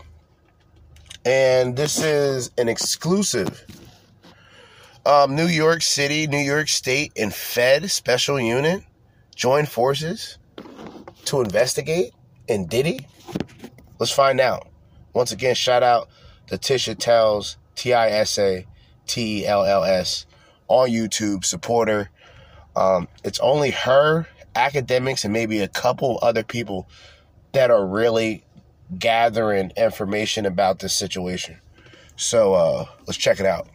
And 1.25 1.77
this 1.77 2.03
is 2.03 2.51
an 2.59 2.69
exclusive 2.69 3.65
um, 5.07 5.35
New 5.35 5.47
York 5.47 5.83
City, 5.83 6.27
New 6.27 6.39
York 6.39 6.69
State, 6.69 7.13
and 7.17 7.33
Fed 7.35 7.91
special 7.91 8.41
unit 8.41 8.85
join 9.35 9.67
forces 9.67 10.39
to 11.25 11.41
investigate 11.41 12.13
and 12.49 12.69
Diddy? 12.69 13.07
Let's 13.99 14.13
find 14.13 14.41
out. 14.41 14.69
Once 15.15 15.33
again, 15.33 15.55
shout 15.55 15.83
out 15.83 16.09
Tisha 16.59 16.97
Tells, 16.99 17.57
T 17.75 17.93
I 17.93 18.11
S 18.11 18.39
A 18.39 18.67
T 19.07 19.43
E 19.43 19.47
L 19.47 19.65
L 19.65 19.85
S, 19.85 20.27
on 20.69 20.89
YouTube, 20.89 21.45
supporter. 21.45 22.11
Um, 22.75 23.09
it's 23.25 23.41
only 23.41 23.71
her, 23.71 24.27
Akademiks, 24.55 25.25
and 25.25 25.33
maybe 25.33 25.61
a 25.61 25.69
couple 25.69 26.19
other 26.23 26.43
people 26.43 26.89
that 27.53 27.71
are 27.71 27.87
really 27.87 28.45
gathering 28.99 29.73
information 29.77 30.47
about 30.47 30.79
this 30.79 30.95
situation. 30.95 31.59
So 32.17 32.55
uh, 32.55 32.87
let's 33.07 33.17
check 33.19 33.41
it 33.41 33.47
out. 33.47 33.69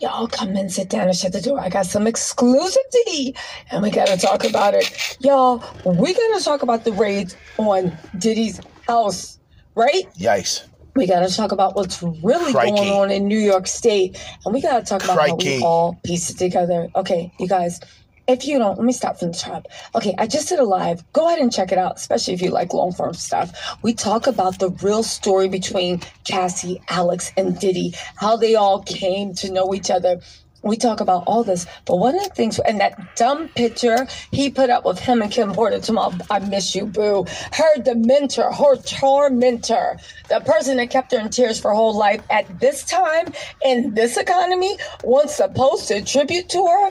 Y'all 0.00 0.26
come 0.26 0.56
and 0.56 0.72
sit 0.72 0.88
down 0.88 1.08
and 1.08 1.16
shut 1.16 1.32
the 1.32 1.42
door. 1.42 1.60
I 1.60 1.68
got 1.68 1.84
some 1.84 2.06
exclusivity 2.06 3.36
and 3.70 3.82
we 3.82 3.90
gotta 3.90 4.16
talk 4.16 4.44
about 4.44 4.72
it. 4.72 5.18
Y'all, 5.20 5.62
we 5.84 6.14
gotta 6.14 6.42
talk 6.42 6.62
about 6.62 6.84
the 6.84 6.92
raids 6.92 7.36
on 7.58 7.92
Diddy's 8.16 8.60
house, 8.88 9.38
right? 9.80 10.06
Yikes. 10.18 10.64
We 10.94 11.06
gotta 11.06 11.34
talk 11.34 11.52
about 11.52 11.74
what's 11.76 12.02
really 12.02 12.52
Crikey. 12.52 12.72
going 12.72 12.90
on 12.92 13.10
in 13.10 13.26
New 13.28 13.38
York 13.38 13.66
State. 13.66 14.20
And 14.44 14.52
we 14.52 14.60
gotta 14.60 14.84
talk 14.84 15.02
about 15.04 15.18
how 15.18 15.36
we 15.36 15.62
all 15.62 15.98
piece 16.04 16.30
it 16.30 16.36
together. 16.38 16.88
Okay, 16.94 17.32
you 17.38 17.48
guys. 17.48 17.80
if 18.26 18.46
you 18.46 18.58
don't, 18.58 18.76
let 18.76 18.84
me 18.84 18.92
stop 18.92 19.18
from 19.18 19.32
the 19.32 19.38
top. 19.38 19.66
Okay, 19.94 20.14
I 20.18 20.26
just 20.26 20.48
did 20.48 20.58
a 20.58 20.64
live. 20.64 21.02
Go 21.12 21.26
ahead 21.26 21.40
and 21.40 21.52
check 21.52 21.72
it 21.72 21.78
out, 21.78 21.96
especially 21.96 22.34
if 22.34 22.42
you 22.42 22.50
like 22.50 22.72
long 22.72 22.92
form 22.92 23.14
stuff. 23.14 23.76
We 23.82 23.92
talk 23.92 24.26
about 24.26 24.58
the 24.58 24.70
real 24.82 25.02
story 25.02 25.48
between 25.48 26.00
Cassie, 26.24 26.80
Alex, 26.88 27.32
and 27.36 27.58
Diddy, 27.58 27.94
how 28.16 28.36
they 28.36 28.54
all 28.54 28.82
came 28.82 29.34
to 29.36 29.50
know 29.50 29.74
each 29.74 29.90
other. 29.90 30.20
We 30.62 30.76
talk 30.76 31.00
about 31.00 31.24
all 31.26 31.42
this, 31.42 31.66
but 31.86 31.96
one 31.96 32.16
of 32.16 32.22
the 32.22 32.30
things, 32.30 32.58
and 32.58 32.80
that 32.80 33.16
dumb 33.16 33.48
picture 33.48 34.06
he 34.30 34.50
put 34.50 34.68
up 34.68 34.84
with 34.84 34.98
him 34.98 35.22
and 35.22 35.32
Kim 35.32 35.52
Porter 35.52 35.80
tomorrow, 35.80 36.12
I 36.30 36.38
miss 36.40 36.74
you, 36.74 36.86
boo. 36.86 37.24
Her 37.52 37.82
dementor, 37.82 38.54
her 38.54 38.76
tormentor, 38.76 39.98
the 40.28 40.40
person 40.40 40.76
that 40.76 40.90
kept 40.90 41.12
her 41.12 41.18
in 41.18 41.30
tears 41.30 41.58
for 41.58 41.68
her 41.68 41.74
whole 41.74 41.96
life 41.96 42.22
at 42.30 42.60
this 42.60 42.84
time 42.84 43.32
in 43.64 43.94
this 43.94 44.16
economy 44.16 44.76
wants 45.02 45.38
to 45.38 45.48
post 45.48 45.90
a 45.90 46.02
tribute 46.02 46.48
to 46.50 46.66
her 46.66 46.90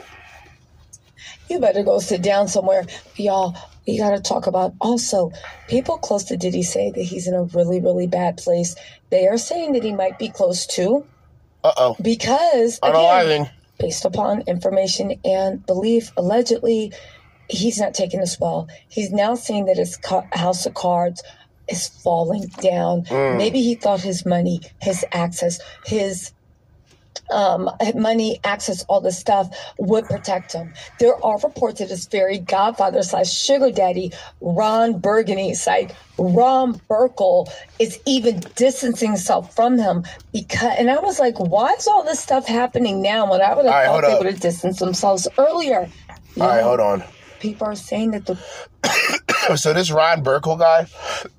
you 1.50 1.58
better 1.58 1.82
go 1.82 1.98
sit 1.98 2.22
down 2.22 2.48
somewhere. 2.48 2.86
Y'all, 3.16 3.56
we 3.86 3.98
got 3.98 4.10
to 4.10 4.20
talk 4.20 4.46
about 4.46 4.72
also 4.80 5.32
people 5.68 5.98
close 5.98 6.24
to 6.24 6.36
Diddy 6.36 6.62
say 6.62 6.90
that 6.92 7.02
he's 7.02 7.26
in 7.26 7.34
a 7.34 7.42
really, 7.42 7.80
really 7.80 8.06
bad 8.06 8.36
place. 8.36 8.76
They 9.10 9.26
are 9.26 9.38
saying 9.38 9.72
that 9.72 9.82
he 9.82 9.92
might 9.92 10.18
be 10.18 10.28
close 10.28 10.66
to 10.68 11.04
Uh 11.64 11.72
oh. 11.76 11.96
because, 12.00 12.78
again, 12.82 13.50
based 13.80 14.04
upon 14.04 14.42
information 14.42 15.14
and 15.24 15.64
belief, 15.66 16.12
allegedly, 16.16 16.92
he's 17.48 17.78
not 17.78 17.94
taking 17.94 18.20
this 18.20 18.38
well. 18.38 18.68
He's 18.88 19.10
now 19.10 19.34
saying 19.34 19.64
that 19.66 19.76
his 19.78 19.96
ca- 19.96 20.26
house 20.32 20.66
of 20.66 20.74
cards 20.74 21.22
is 21.68 21.88
falling 21.88 22.46
down. 22.60 23.02
Mm. 23.04 23.38
Maybe 23.38 23.62
he 23.62 23.74
thought 23.74 24.00
his 24.00 24.26
money, 24.26 24.60
his 24.80 25.04
access, 25.12 25.60
his 25.86 26.32
um, 27.30 27.70
money, 27.94 28.40
access, 28.44 28.84
all 28.84 29.00
this 29.00 29.18
stuff 29.18 29.48
would 29.78 30.06
protect 30.06 30.52
him. 30.52 30.72
There 30.98 31.14
are 31.24 31.38
reports 31.38 31.78
that 31.78 31.90
his 31.90 32.06
very 32.06 32.38
godfather 32.38 33.02
slash 33.02 33.32
sugar 33.32 33.70
daddy, 33.70 34.12
Ron 34.40 34.98
Burgundy, 34.98 35.54
like 35.66 35.94
Ron 36.18 36.80
Burkle, 36.90 37.48
is 37.78 37.98
even 38.06 38.40
distancing 38.56 39.10
himself 39.10 39.54
from 39.54 39.78
him 39.78 40.04
because. 40.32 40.74
And 40.78 40.90
I 40.90 40.98
was 41.00 41.18
like, 41.18 41.38
why 41.38 41.72
is 41.74 41.86
all 41.86 42.04
this 42.04 42.20
stuff 42.20 42.46
happening 42.46 43.02
now? 43.02 43.30
When 43.30 43.40
I 43.40 43.54
would 43.54 43.66
have 43.66 43.74
right, 43.74 43.86
thought 43.86 44.02
they 44.02 44.12
up. 44.12 44.18
would 44.18 44.26
have 44.32 44.40
distanced 44.40 44.80
themselves 44.80 45.28
earlier. 45.38 45.88
You 46.34 46.42
All 46.42 46.48
right, 46.48 46.56
know, 46.58 46.64
hold 46.64 46.80
on. 46.80 47.04
People 47.40 47.66
are 47.68 47.74
saying 47.74 48.10
that 48.12 48.26
the 48.26 48.38
So 49.56 49.72
this 49.72 49.90
Ron 49.90 50.22
Burkle 50.22 50.58
guy, 50.58 50.86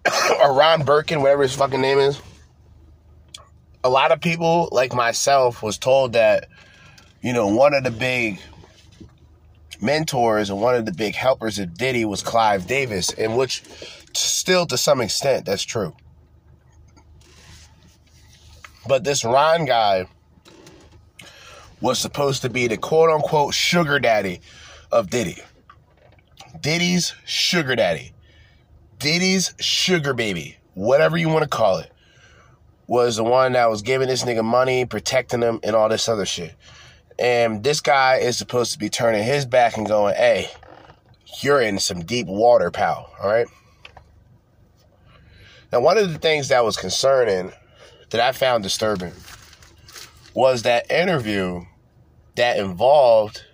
or 0.41 0.53
Ron 0.53 0.83
Birkin, 0.83 1.21
whatever 1.21 1.43
his 1.43 1.55
fucking 1.55 1.81
name 1.81 1.99
is, 1.99 2.19
a 3.83 3.89
lot 3.89 4.11
of 4.11 4.21
people 4.21 4.69
like 4.71 4.93
myself 4.93 5.63
was 5.63 5.77
told 5.77 6.13
that, 6.13 6.47
you 7.21 7.33
know, 7.33 7.47
one 7.47 7.73
of 7.73 7.83
the 7.83 7.91
big 7.91 8.39
mentors 9.81 10.49
and 10.49 10.61
one 10.61 10.75
of 10.75 10.85
the 10.85 10.93
big 10.93 11.15
helpers 11.15 11.57
of 11.57 11.73
Diddy 11.73 12.05
was 12.05 12.21
Clive 12.21 12.67
Davis, 12.67 13.11
and 13.13 13.35
which 13.35 13.63
still 14.13 14.65
to 14.67 14.77
some 14.77 15.01
extent 15.01 15.45
that's 15.45 15.63
true. 15.63 15.95
But 18.87 19.03
this 19.03 19.23
Ron 19.23 19.65
guy 19.65 20.07
was 21.79 21.99
supposed 21.99 22.43
to 22.43 22.49
be 22.49 22.67
the 22.67 22.77
quote 22.77 23.09
unquote 23.09 23.53
sugar 23.53 23.99
daddy 23.99 24.41
of 24.91 25.09
Diddy. 25.09 25.37
Diddy's 26.59 27.15
sugar 27.25 27.75
daddy, 27.75 28.13
Diddy's 28.99 29.55
sugar 29.59 30.13
baby, 30.13 30.57
whatever 30.75 31.17
you 31.17 31.29
want 31.29 31.43
to 31.43 31.49
call 31.49 31.77
it, 31.77 31.91
was 32.91 33.15
the 33.15 33.23
one 33.23 33.53
that 33.53 33.69
was 33.69 33.83
giving 33.83 34.09
this 34.09 34.25
nigga 34.25 34.43
money, 34.43 34.83
protecting 34.83 35.41
him, 35.41 35.61
and 35.63 35.77
all 35.77 35.87
this 35.87 36.09
other 36.09 36.25
shit. 36.25 36.53
And 37.17 37.63
this 37.63 37.79
guy 37.79 38.17
is 38.17 38.37
supposed 38.37 38.73
to 38.73 38.79
be 38.79 38.89
turning 38.89 39.23
his 39.23 39.45
back 39.45 39.77
and 39.77 39.87
going, 39.87 40.13
hey, 40.15 40.49
you're 41.41 41.61
in 41.61 41.79
some 41.79 42.01
deep 42.01 42.27
water, 42.27 42.69
pal, 42.69 43.09
all 43.23 43.29
right? 43.29 43.47
Now, 45.71 45.79
one 45.79 45.97
of 45.97 46.11
the 46.11 46.19
things 46.19 46.49
that 46.49 46.65
was 46.65 46.75
concerning 46.75 47.53
that 48.09 48.19
I 48.19 48.33
found 48.33 48.61
disturbing 48.61 49.13
was 50.33 50.63
that 50.63 50.91
interview 50.91 51.63
that 52.35 52.59
involved 52.59 53.45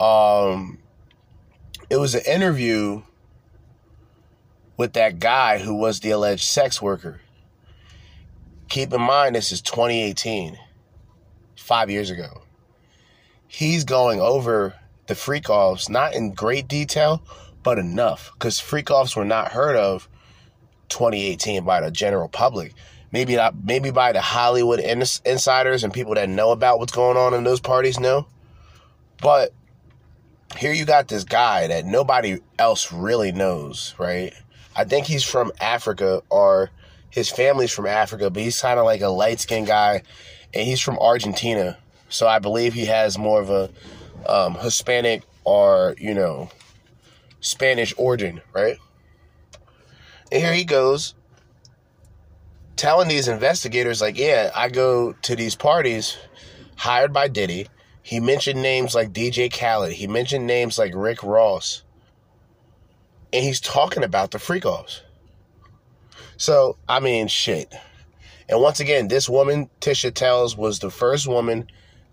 um 0.00 0.78
it 1.90 1.98
was 1.98 2.14
an 2.14 2.22
interview 2.26 3.02
with 4.78 4.94
that 4.94 5.18
guy 5.18 5.58
who 5.58 5.74
was 5.74 6.00
the 6.00 6.10
alleged 6.10 6.44
sex 6.44 6.80
worker. 6.80 7.20
Keep 8.68 8.92
in 8.92 9.00
mind, 9.00 9.34
this 9.34 9.52
is 9.52 9.60
2018, 9.62 10.58
five 11.56 11.90
years 11.90 12.10
ago. 12.10 12.42
He's 13.46 13.84
going 13.84 14.20
over 14.20 14.74
the 15.06 15.14
freak 15.14 15.48
offs, 15.48 15.88
not 15.88 16.14
in 16.14 16.32
great 16.32 16.66
detail, 16.66 17.22
but 17.62 17.78
enough, 17.78 18.30
because 18.34 18.58
freak 18.58 18.90
offs 18.90 19.16
were 19.16 19.24
not 19.24 19.52
heard 19.52 19.76
of 19.76 20.08
2018 20.88 21.64
by 21.64 21.80
the 21.80 21.90
general 21.90 22.28
public. 22.28 22.74
Maybe 23.12 23.36
not, 23.36 23.54
maybe 23.64 23.90
by 23.90 24.12
the 24.12 24.20
Hollywood 24.20 24.80
ins- 24.80 25.22
insiders 25.24 25.84
and 25.84 25.92
people 25.92 26.14
that 26.14 26.28
know 26.28 26.50
about 26.50 26.78
what's 26.78 26.92
going 26.92 27.16
on 27.16 27.32
in 27.32 27.44
those 27.44 27.60
parties 27.60 28.00
know. 28.00 28.26
But 29.22 29.52
here 30.56 30.72
you 30.72 30.84
got 30.84 31.08
this 31.08 31.24
guy 31.24 31.68
that 31.68 31.86
nobody 31.86 32.40
else 32.58 32.92
really 32.92 33.30
knows, 33.30 33.94
right? 33.98 34.32
I 34.76 34.84
think 34.84 35.06
he's 35.06 35.22
from 35.22 35.52
Africa 35.60 36.22
or 36.28 36.70
his 37.14 37.30
family's 37.30 37.70
from 37.70 37.86
Africa, 37.86 38.28
but 38.28 38.42
he's 38.42 38.60
kind 38.60 38.76
of 38.76 38.84
like 38.84 39.00
a 39.00 39.08
light 39.08 39.38
skinned 39.38 39.68
guy 39.68 40.02
and 40.52 40.66
he's 40.66 40.80
from 40.80 40.98
Argentina. 40.98 41.78
So 42.08 42.26
I 42.26 42.40
believe 42.40 42.74
he 42.74 42.86
has 42.86 43.16
more 43.16 43.40
of 43.40 43.50
a 43.50 43.70
um, 44.28 44.56
Hispanic 44.56 45.22
or, 45.44 45.94
you 45.96 46.12
know, 46.12 46.50
Spanish 47.40 47.94
origin, 47.96 48.40
right? 48.52 48.78
And 50.32 50.42
here 50.42 50.52
he 50.52 50.64
goes 50.64 51.14
telling 52.74 53.06
these 53.06 53.28
investigators, 53.28 54.00
like, 54.00 54.18
yeah, 54.18 54.50
I 54.52 54.68
go 54.68 55.12
to 55.12 55.36
these 55.36 55.54
parties 55.54 56.18
hired 56.74 57.12
by 57.12 57.28
Diddy. 57.28 57.68
He 58.02 58.18
mentioned 58.18 58.60
names 58.60 58.92
like 58.92 59.12
DJ 59.12 59.52
Khaled. 59.56 59.92
He 59.92 60.08
mentioned 60.08 60.48
names 60.48 60.80
like 60.80 60.90
Rick 60.96 61.22
Ross. 61.22 61.84
And 63.32 63.44
he's 63.44 63.60
talking 63.60 64.02
about 64.02 64.32
the 64.32 64.40
freak 64.40 64.66
offs. 64.66 65.02
So, 66.36 66.76
I 66.88 67.00
mean, 67.00 67.28
shit. 67.28 67.74
And 68.48 68.60
once 68.60 68.80
again, 68.80 69.08
this 69.08 69.28
woman, 69.28 69.70
Tisha 69.80 70.12
Tells, 70.12 70.56
was 70.56 70.78
the 70.78 70.90
first 70.90 71.26
woman 71.26 71.68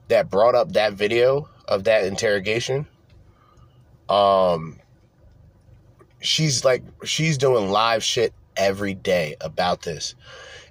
that 0.07 0.29
brought 0.29 0.55
up 0.55 0.73
that 0.73 0.93
video 0.93 1.49
of 1.67 1.85
that 1.85 2.05
interrogation. 2.05 2.87
Um, 4.09 4.79
she's 6.19 6.63
like, 6.63 6.83
she's 7.03 7.37
doing 7.37 7.69
live 7.69 8.03
shit 8.03 8.33
every 8.55 8.93
day 8.93 9.35
about 9.41 9.81
this. 9.81 10.15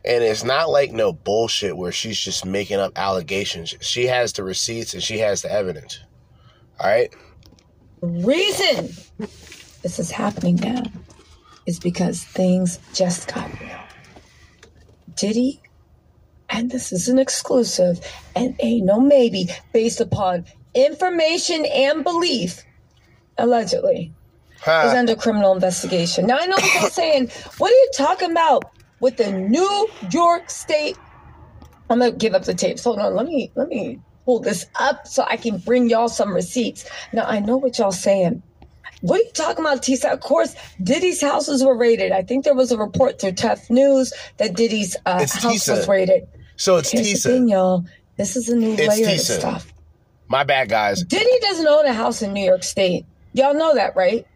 And 0.04 0.24
it's 0.24 0.44
not 0.44 0.70
like 0.70 0.92
no 0.92 1.12
bullshit 1.12 1.76
where 1.76 1.92
she's 1.92 2.18
just 2.18 2.46
making 2.46 2.80
up 2.80 2.92
allegations. 2.96 3.74
She 3.80 4.06
has 4.06 4.32
the 4.32 4.42
receipts 4.42 4.94
and 4.94 5.02
she 5.02 5.18
has 5.18 5.42
the 5.42 5.52
evidence. 5.52 6.00
All 6.78 6.86
right? 6.86 7.14
reason 8.02 8.88
this 9.82 9.98
is 9.98 10.10
happening 10.10 10.56
now 10.56 10.82
is 11.70 11.78
because 11.78 12.24
things 12.24 12.78
just 12.92 13.32
got 13.32 13.48
real. 13.60 13.78
Diddy, 15.14 15.62
and 16.50 16.70
this 16.70 16.92
is 16.92 17.08
an 17.08 17.18
exclusive, 17.18 18.00
and 18.34 18.56
ain't 18.60 18.84
no 18.84 19.00
maybe, 19.00 19.48
based 19.72 20.00
upon 20.00 20.44
information 20.74 21.64
and 21.64 22.02
belief, 22.02 22.64
allegedly, 23.38 24.12
is 24.62 24.92
under 24.92 25.14
criminal 25.14 25.54
investigation. 25.54 26.26
Now 26.26 26.38
I 26.38 26.46
know 26.46 26.56
what 26.56 26.74
you're 26.74 26.90
saying. 27.02 27.30
What 27.58 27.70
are 27.70 27.74
you 27.74 27.90
talking 27.96 28.32
about 28.32 28.64
with 29.00 29.16
the 29.16 29.30
New 29.30 29.88
York 30.10 30.50
State? 30.50 30.98
I'm 31.88 32.00
gonna 32.00 32.12
give 32.12 32.34
up 32.34 32.44
the 32.44 32.54
tapes. 32.54 32.82
Hold 32.84 32.98
on, 32.98 33.14
let 33.14 33.26
me 33.26 33.52
let 33.54 33.68
me 33.68 34.00
pull 34.24 34.40
this 34.40 34.66
up 34.78 35.06
so 35.06 35.22
I 35.22 35.36
can 35.36 35.58
bring 35.58 35.88
y'all 35.88 36.08
some 36.08 36.34
receipts. 36.34 36.84
Now 37.12 37.24
I 37.26 37.38
know 37.38 37.56
what 37.56 37.78
y'all 37.78 37.92
saying. 37.92 38.42
What 39.02 39.20
are 39.20 39.24
you 39.24 39.30
talking 39.32 39.64
about, 39.64 39.82
Tisa? 39.82 40.12
Of 40.12 40.20
course, 40.20 40.54
Diddy's 40.82 41.20
houses 41.20 41.64
were 41.64 41.76
raided. 41.76 42.12
I 42.12 42.22
think 42.22 42.44
there 42.44 42.54
was 42.54 42.70
a 42.70 42.76
report 42.78 43.20
through 43.20 43.32
Tough 43.32 43.70
News 43.70 44.12
that 44.36 44.54
Diddy's 44.54 44.96
uh, 45.06 45.20
house 45.20 45.38
Tisa. 45.44 45.76
was 45.76 45.88
raided. 45.88 46.28
So 46.56 46.76
it's 46.76 46.90
Here's 46.90 47.22
the 47.22 47.30
thing, 47.30 47.46
Tisa. 47.46 47.50
y'all. 47.50 47.84
This 48.16 48.36
is 48.36 48.48
a 48.50 48.56
new 48.56 48.72
It's 48.74 48.86
layer 48.86 49.14
of 49.14 49.20
stuff. 49.20 49.72
My 50.28 50.44
bad, 50.44 50.68
guys. 50.68 51.02
Diddy 51.02 51.38
doesn't 51.40 51.66
own 51.66 51.86
a 51.86 51.92
house 51.94 52.20
in 52.22 52.32
New 52.34 52.44
York 52.44 52.62
State. 52.62 53.06
Y'all 53.32 53.54
know 53.54 53.74
that, 53.74 53.96
right? 53.96 54.26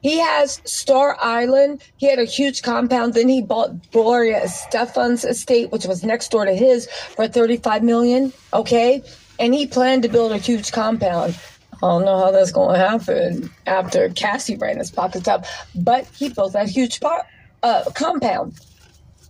He 0.00 0.18
has 0.18 0.60
Star 0.64 1.16
Island. 1.20 1.82
He 1.96 2.08
had 2.08 2.18
a 2.18 2.24
huge 2.24 2.62
compound. 2.62 3.14
Then 3.14 3.28
he 3.28 3.40
bought 3.42 3.90
Gloria 3.92 4.40
Estefan's 4.44 5.24
estate, 5.24 5.70
which 5.70 5.84
was 5.84 6.02
next 6.02 6.30
door 6.30 6.44
to 6.44 6.54
his, 6.54 6.88
for 6.90 7.28
35 7.28 7.82
million. 7.82 8.32
Okay. 8.52 9.02
And 9.38 9.54
he 9.54 9.66
planned 9.66 10.02
to 10.02 10.08
build 10.08 10.32
a 10.32 10.38
huge 10.38 10.72
compound. 10.72 11.38
I 11.82 11.88
don't 11.88 12.04
know 12.04 12.18
how 12.18 12.30
that's 12.30 12.52
going 12.52 12.74
to 12.74 12.78
happen 12.78 13.50
after 13.66 14.08
Cassie 14.10 14.56
ran 14.56 14.78
his 14.78 14.90
pockets 14.90 15.26
up, 15.26 15.46
but 15.74 16.06
he 16.16 16.28
built 16.28 16.52
that 16.52 16.68
huge 16.68 17.00
uh, 17.62 17.84
compound. 17.94 18.58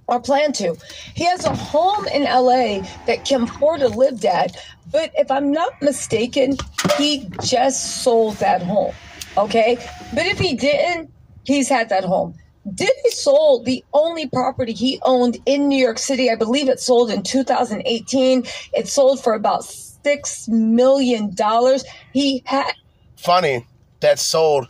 or 0.07 0.20
plan 0.20 0.53
to. 0.55 0.76
He 1.14 1.24
has 1.24 1.44
a 1.44 1.55
home 1.55 2.07
in 2.09 2.24
LA 2.24 2.86
that 3.07 3.24
Kim 3.24 3.46
Porter 3.46 3.88
lived 3.88 4.24
at, 4.24 4.57
but 4.90 5.12
if 5.16 5.30
I'm 5.30 5.50
not 5.53 5.80
mistaken, 5.80 6.57
he 6.98 7.28
just 7.42 8.03
sold 8.03 8.36
that 8.36 8.62
home. 8.62 8.94
Okay? 9.38 9.76
But 10.12 10.26
if 10.26 10.38
he 10.38 10.55
didn't, 10.55 11.11
he's 11.44 11.68
had 11.68 11.88
that 11.88 12.05
home. 12.05 12.34
Diddy 12.74 13.11
sold 13.11 13.64
the 13.64 13.82
only 13.92 14.28
property 14.28 14.72
he 14.72 15.00
owned 15.03 15.38
in 15.46 15.68
New 15.68 15.78
York 15.82 15.98
City. 15.98 16.30
I 16.30 16.36
believe 16.36 16.68
it 16.68 16.78
sold 16.80 17.11
in 17.11 17.22
2018. 17.22 18.44
It 18.72 18.88
sold 18.88 19.22
for 19.22 19.34
about 19.34 19.64
six 20.05 20.48
million 20.48 21.34
dollars. 21.34 21.84
He 22.12 22.42
had 22.44 22.72
Funny 23.16 23.66
that 24.00 24.18
sold 24.18 24.68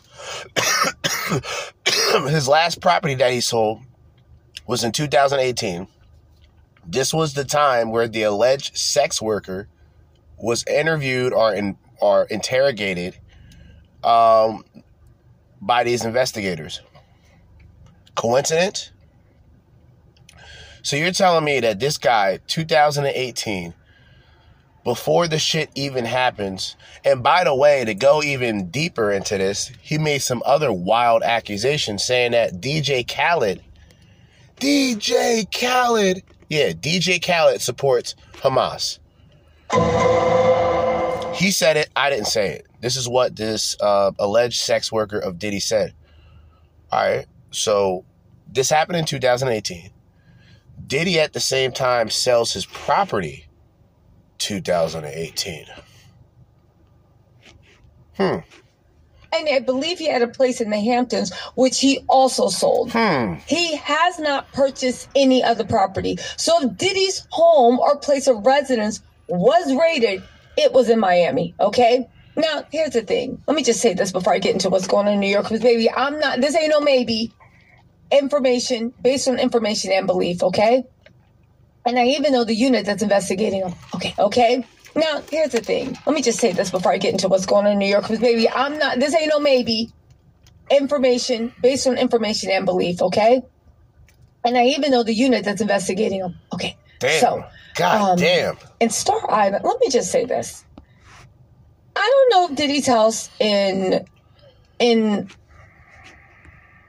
his 2.29 2.47
last 2.47 2.81
property 2.81 3.15
that 3.15 3.33
he 3.33 3.41
sold 3.41 3.81
was 4.67 4.85
in 4.85 4.93
2018. 4.93 5.89
This 6.87 7.15
was 7.15 7.35
the 7.35 7.45
time 7.45 7.91
where 7.91 8.09
the 8.09 8.25
alleged 8.25 8.77
sex 8.77 9.23
worker 9.23 9.69
was 10.37 10.65
interviewed 10.67 11.33
or 11.33 11.55
in, 11.55 11.77
or 12.01 12.25
interrogated 12.25 13.17
um, 14.05 14.65
by 15.61 15.85
these 15.85 16.05
investigators. 16.05 16.81
Coincidence? 18.15 18.91
So 20.83 20.97
you're 20.97 21.13
telling 21.13 21.45
me 21.45 21.61
that 21.61 21.79
this 21.79 21.97
guy, 21.97 22.41
2018, 22.49 23.73
before 24.85 25.29
the 25.29 25.39
shit 25.39 25.71
even 25.75 26.05
happens, 26.05 26.77
and 27.05 27.23
by 27.23 27.45
the 27.45 27.55
way, 27.55 27.85
to 27.85 27.95
go 27.95 28.23
even 28.23 28.69
deeper 28.71 29.13
into 29.13 29.39
this, 29.39 29.71
he 29.81 29.97
made 29.99 30.23
some 30.23 30.43
other 30.45 30.73
wild 30.73 31.23
accusations 31.23 32.05
saying 32.05 32.33
that 32.33 32.61
DJ 32.61 33.07
Khaled, 33.07 33.63
DJ 34.59 35.47
Khaled, 35.53 36.23
yeah, 36.49 36.71
DJ 36.71 37.25
Khaled 37.25 37.61
supports 37.61 38.15
Hamas. 38.35 38.99
He 41.35 41.51
said 41.51 41.77
it, 41.77 41.89
I 41.97 42.11
didn't 42.11 42.27
say 42.27 42.57
it. 42.57 42.67
This 42.81 42.97
is 42.97 43.09
what 43.09 43.37
this 43.37 43.77
uh, 43.81 44.11
alleged 44.19 44.59
sex 44.59 44.91
worker 44.91 45.19
of 45.19 45.39
Diddy 45.39 45.61
said. 45.61 45.95
All 46.91 47.01
right, 47.01 47.27
so 47.53 48.05
this 48.53 48.69
happened 48.69 48.99
in 48.99 49.05
2018. 49.05 49.91
Diddy 50.87 51.21
at 51.21 51.33
the 51.33 51.41
same 51.41 51.73
time 51.73 52.11
sells 52.11 52.53
his 52.53 52.67
property 52.67 53.47
2018. 54.43 55.67
Hmm. 58.17 58.37
and 59.33 59.49
I 59.49 59.61
believe 59.61 59.99
he 59.99 60.09
had 60.09 60.21
a 60.21 60.29
place 60.29 60.61
in 60.61 60.69
the 60.69 60.79
Hamptons, 60.79 61.33
which 61.55 61.81
he 61.81 62.05
also 62.09 62.49
sold. 62.49 62.93
Hmm. 62.93 63.35
He 63.47 63.77
has 63.77 64.19
not 64.19 64.53
purchased 64.53 65.09
any 65.17 65.43
other 65.43 65.65
property. 65.65 66.19
So 66.37 66.63
if 66.63 66.77
Diddy's 66.77 67.27
home 67.31 67.79
or 67.79 67.97
place 67.97 68.27
of 68.27 68.45
residence 68.45 69.01
was 69.29 69.75
raided, 69.75 70.23
it 70.59 70.73
was 70.73 70.91
in 70.91 71.01
Miami. 71.01 71.55
Okay. 71.59 72.07
Now 72.37 72.65
here's 72.71 72.93
the 72.93 73.03
thing. 73.03 73.43
Let 73.47 73.57
me 73.57 73.63
just 73.63 73.81
say 73.81 73.95
this 73.95 74.13
before 74.13 74.35
I 74.35 74.39
get 74.39 74.53
into 74.53 74.69
what's 74.69 74.87
going 74.87 75.07
on 75.07 75.15
in 75.15 75.21
New 75.21 75.29
York, 75.29 75.45
because 75.45 75.63
baby, 75.63 75.91
I'm 75.91 76.19
not. 76.19 76.41
This 76.41 76.55
ain't 76.57 76.71
no 76.71 76.81
maybe. 76.81 77.33
Information 78.11 78.93
based 79.01 79.27
on 79.29 79.39
information 79.39 79.91
and 79.93 80.07
belief. 80.07 80.43
Okay. 80.43 80.85
And 81.85 81.99
I 81.99 82.07
even 82.07 82.33
know 82.33 82.45
the 82.45 82.55
unit 82.55 82.87
that's 82.87 83.03
investigating 83.03 83.61
them. 83.61 83.75
Okay. 83.95 84.15
Okay. 84.19 84.65
Now 84.95 85.23
here's 85.31 85.53
the 85.53 85.61
thing. 85.61 85.97
Let 86.07 86.15
me 86.15 86.23
just 86.23 86.39
say 86.39 86.53
this 86.53 86.71
before 86.71 86.93
I 86.93 86.99
get 86.99 87.13
into 87.13 87.29
what's 87.29 87.47
going 87.47 87.67
on 87.67 87.73
in 87.73 87.79
New 87.79 87.87
York, 87.87 88.03
because 88.03 88.21
baby, 88.21 88.49
I'm 88.49 88.79
not. 88.79 89.01
This 89.01 89.15
ain't 89.15 89.31
no 89.31 89.41
maybe 89.41 89.91
information 90.71 91.53
based 91.61 91.87
on 91.87 91.99
information 91.99 92.51
and 92.51 92.65
belief, 92.65 93.03
okay? 93.03 93.43
And 94.45 94.57
I 94.57 94.67
even 94.67 94.91
know 94.91 95.03
the 95.03 95.15
unit 95.15 95.45
that's 95.45 95.61
investigating 95.61 96.21
them. 96.21 96.35
Okay. 96.53 96.77
Damn. 96.99 97.21
So, 97.21 97.45
God 97.75 98.11
um, 98.11 98.19
damn. 98.19 98.57
in 98.81 98.91
Star 98.91 99.31
Island, 99.31 99.65
let 99.65 99.81
me 99.81 99.89
just 99.89 100.11
say 100.11 100.25
this. 100.25 100.65
I 101.95 102.27
don't 102.31 102.31
know 102.31 102.53
if 102.53 102.57
Diddy's 102.59 102.87
house 102.87 103.29
in 103.39 104.07
in 104.79 105.29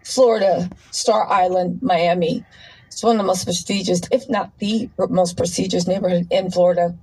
Florida, 0.04 0.70
Star 0.92 1.28
Island, 1.28 1.82
Miami. 1.82 2.46
It's 2.94 3.04
one 3.04 3.16
of 3.16 3.18
the 3.18 3.28
most 3.28 3.46
prestigious, 3.46 4.02
if 4.12 4.30
not 4.30 4.58
the 4.60 4.90
most 5.10 5.36
prestigious 5.36 5.88
neighborhood 5.88 6.28
in 6.30 6.52
Florida. 6.52 6.96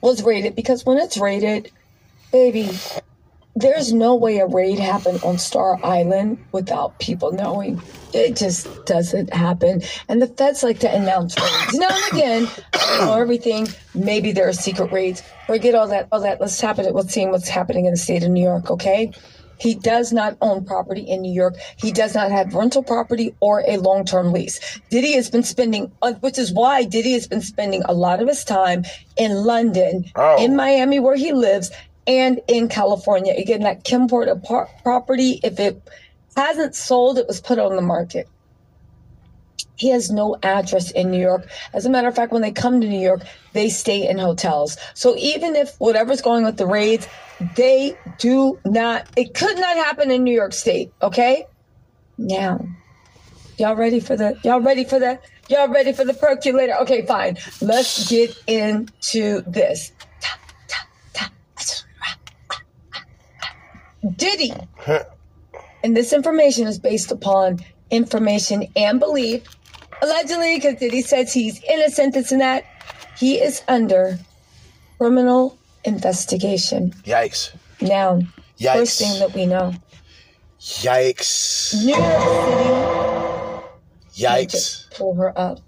Was 0.00 0.22
raided 0.22 0.54
because 0.54 0.84
when 0.84 0.98
it's 0.98 1.16
raided, 1.16 1.72
baby, 2.30 2.70
there's 3.56 3.92
no 3.92 4.14
way 4.14 4.38
a 4.38 4.46
raid 4.46 4.78
happened 4.78 5.22
on 5.24 5.38
Star 5.38 5.78
Island 5.84 6.44
without 6.52 6.98
people 6.98 7.32
knowing. 7.32 7.80
It 8.12 8.36
just 8.36 8.84
doesn't 8.84 9.32
happen. 9.32 9.82
And 10.08 10.20
the 10.20 10.26
feds 10.26 10.62
like 10.62 10.80
to 10.80 10.94
announce 10.94 11.38
raids. 11.40 11.78
Now 11.78 11.88
and 11.88 12.12
again, 12.12 12.48
know 12.98 13.14
everything. 13.14 13.68
Maybe 13.94 14.32
there 14.32 14.48
are 14.48 14.52
secret 14.52 14.92
raids. 14.92 15.22
Forget 15.46 15.74
all 15.74 15.88
that. 15.88 16.08
All 16.12 16.20
that. 16.20 16.40
Let's 16.40 16.60
happen. 16.60 16.92
Let's 16.92 17.14
see 17.14 17.24
what's 17.26 17.48
happening 17.48 17.86
in 17.86 17.92
the 17.92 17.98
state 17.98 18.22
of 18.24 18.30
New 18.30 18.42
York. 18.42 18.70
Okay. 18.70 19.12
He 19.62 19.74
does 19.76 20.12
not 20.12 20.36
own 20.40 20.64
property 20.64 21.02
in 21.02 21.22
New 21.22 21.32
York. 21.32 21.54
He 21.76 21.92
does 21.92 22.16
not 22.16 22.32
have 22.32 22.52
rental 22.52 22.82
property 22.82 23.32
or 23.38 23.62
a 23.68 23.76
long 23.76 24.04
term 24.04 24.32
lease. 24.32 24.58
Diddy 24.90 25.12
has 25.12 25.30
been 25.30 25.44
spending, 25.44 25.92
uh, 26.02 26.14
which 26.14 26.36
is 26.36 26.52
why 26.52 26.82
Diddy 26.82 27.12
has 27.12 27.28
been 27.28 27.42
spending 27.42 27.82
a 27.84 27.92
lot 27.92 28.20
of 28.20 28.26
his 28.26 28.44
time 28.44 28.84
in 29.16 29.44
London, 29.44 30.06
Oh. 30.16 30.42
in 30.44 30.56
Miami, 30.56 30.98
where 30.98 31.14
he 31.14 31.32
lives, 31.32 31.70
and 32.08 32.40
in 32.48 32.66
California. 32.68 33.34
Again, 33.38 33.60
that 33.62 33.84
Kim 33.84 34.08
Porter 34.08 34.34
property, 34.82 35.38
if 35.44 35.60
it 35.60 35.80
hasn't 36.36 36.74
sold, 36.74 37.18
it 37.18 37.28
was 37.28 37.40
put 37.40 37.60
on 37.60 37.76
the 37.76 37.82
market. 37.82 38.26
He 39.76 39.88
has 39.90 40.10
no 40.10 40.36
address 40.42 40.90
in 40.90 41.10
New 41.10 41.20
York. 41.20 41.48
As 41.72 41.86
a 41.86 41.90
matter 41.90 42.08
of 42.08 42.14
fact, 42.14 42.32
when 42.32 42.42
they 42.42 42.52
come 42.52 42.80
to 42.80 42.88
New 42.88 43.00
York, 43.00 43.22
they 43.52 43.68
stay 43.68 44.08
in 44.08 44.18
hotels. 44.18 44.76
So 44.94 45.16
even 45.16 45.56
if 45.56 45.76
whatever's 45.76 46.20
going 46.20 46.44
with 46.44 46.56
the 46.56 46.66
raids, 46.66 47.08
they 47.56 47.96
do 48.18 48.58
not, 48.64 49.08
it 49.16 49.34
could 49.34 49.56
not 49.58 49.76
happen 49.76 50.10
in 50.10 50.24
New 50.24 50.34
York 50.34 50.52
State, 50.52 50.92
okay? 51.02 51.46
Now, 52.18 52.66
y'all 53.58 53.76
ready 53.76 54.00
for 54.00 54.16
the, 54.16 54.38
y'all 54.44 54.60
ready 54.60 54.84
for 54.84 54.98
the, 54.98 55.18
y'all 55.48 55.68
ready 55.68 55.92
for 55.92 56.04
the 56.04 56.14
percolator? 56.14 56.74
Okay, 56.82 57.04
fine. 57.06 57.38
Let's 57.60 58.08
get 58.08 58.36
into 58.46 59.42
this. 59.42 59.92
Diddy 64.16 64.52
and 65.84 65.96
this 65.96 66.12
information 66.12 66.66
is 66.66 66.78
based 66.78 67.12
upon 67.12 67.60
information 67.92 68.66
and 68.74 68.98
belief. 68.98 69.44
Allegedly, 70.02 70.56
because 70.56 70.80
Diddy 70.80 71.02
says 71.02 71.32
he's 71.32 71.62
innocent, 71.62 72.14
this 72.14 72.32
and 72.32 72.40
that. 72.40 72.64
He 73.16 73.40
is 73.40 73.62
under 73.68 74.18
criminal 74.98 75.56
investigation. 75.84 76.90
Yikes. 77.04 77.54
Now, 77.80 78.22
Yikes. 78.58 78.74
first 78.74 78.98
thing 78.98 79.18
that 79.20 79.32
we 79.34 79.46
know 79.46 79.74
Yikes. 80.60 81.84
New 81.84 81.94
York 81.94 82.22
City. 84.14 84.24
Yikes. 84.24 84.96
Pull 84.96 85.14
her 85.14 85.38
up. 85.38 85.60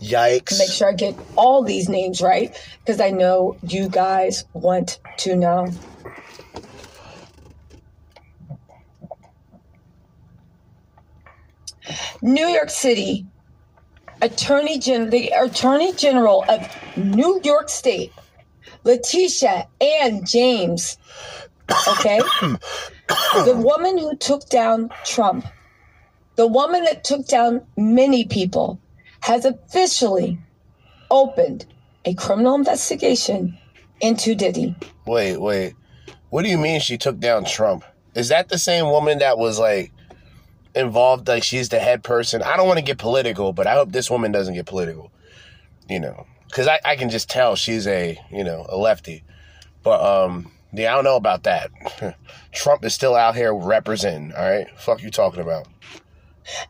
Yikes. 0.00 0.58
Make 0.58 0.70
sure 0.70 0.88
I 0.88 0.92
get 0.92 1.16
all 1.36 1.62
these 1.62 1.88
names 1.88 2.20
right 2.20 2.56
because 2.80 3.00
I 3.00 3.10
know 3.10 3.56
you 3.62 3.88
guys 3.88 4.44
want 4.52 4.98
to 5.18 5.36
know. 5.36 5.68
New 12.24 12.46
York 12.46 12.70
City 12.70 13.26
Attorney 14.22 14.78
Gen- 14.78 15.10
the 15.10 15.28
Attorney 15.28 15.92
General 15.92 16.42
of 16.48 16.66
New 16.96 17.38
York 17.44 17.68
State, 17.68 18.12
Letitia 18.82 19.68
Ann 19.78 20.24
James. 20.24 20.96
Okay, 21.86 22.18
the 23.08 23.54
woman 23.62 23.98
who 23.98 24.16
took 24.16 24.48
down 24.48 24.88
Trump, 25.04 25.44
the 26.36 26.46
woman 26.46 26.84
that 26.84 27.04
took 27.04 27.26
down 27.26 27.60
many 27.76 28.24
people, 28.24 28.80
has 29.20 29.44
officially 29.44 30.38
opened 31.10 31.66
a 32.06 32.14
criminal 32.14 32.54
investigation 32.54 33.58
into 34.00 34.34
Diddy. 34.34 34.74
Wait, 35.06 35.36
wait. 35.36 35.74
What 36.30 36.42
do 36.42 36.48
you 36.48 36.58
mean 36.58 36.80
she 36.80 36.96
took 36.96 37.18
down 37.18 37.44
Trump? 37.44 37.84
Is 38.14 38.28
that 38.28 38.48
the 38.48 38.58
same 38.58 38.86
woman 38.86 39.18
that 39.18 39.36
was 39.36 39.58
like 39.58 39.92
involved? 40.74 41.28
Like 41.28 41.42
she's 41.42 41.68
the 41.68 41.78
head 41.78 42.02
person. 42.02 42.42
I 42.42 42.56
don't 42.56 42.66
want 42.66 42.78
to 42.78 42.84
get 42.84 42.98
political, 42.98 43.52
but 43.52 43.66
I 43.66 43.74
hope 43.74 43.92
this 43.92 44.10
woman 44.10 44.32
doesn't 44.32 44.54
get 44.54 44.66
political. 44.66 45.10
You 45.88 46.00
know, 46.00 46.26
because 46.46 46.66
I, 46.66 46.80
I 46.84 46.96
can 46.96 47.10
just 47.10 47.28
tell 47.28 47.56
she's 47.56 47.86
a 47.86 48.18
you 48.30 48.44
know 48.44 48.66
a 48.68 48.76
lefty. 48.76 49.24
But 49.82 50.00
um, 50.00 50.50
yeah, 50.72 50.92
I 50.92 50.94
don't 50.96 51.04
know 51.04 51.16
about 51.16 51.44
that. 51.44 51.70
Trump 52.52 52.84
is 52.84 52.94
still 52.94 53.14
out 53.14 53.36
here 53.36 53.54
representing. 53.54 54.32
All 54.32 54.48
right, 54.48 54.66
fuck 54.78 55.02
you 55.02 55.10
talking 55.10 55.40
about? 55.40 55.66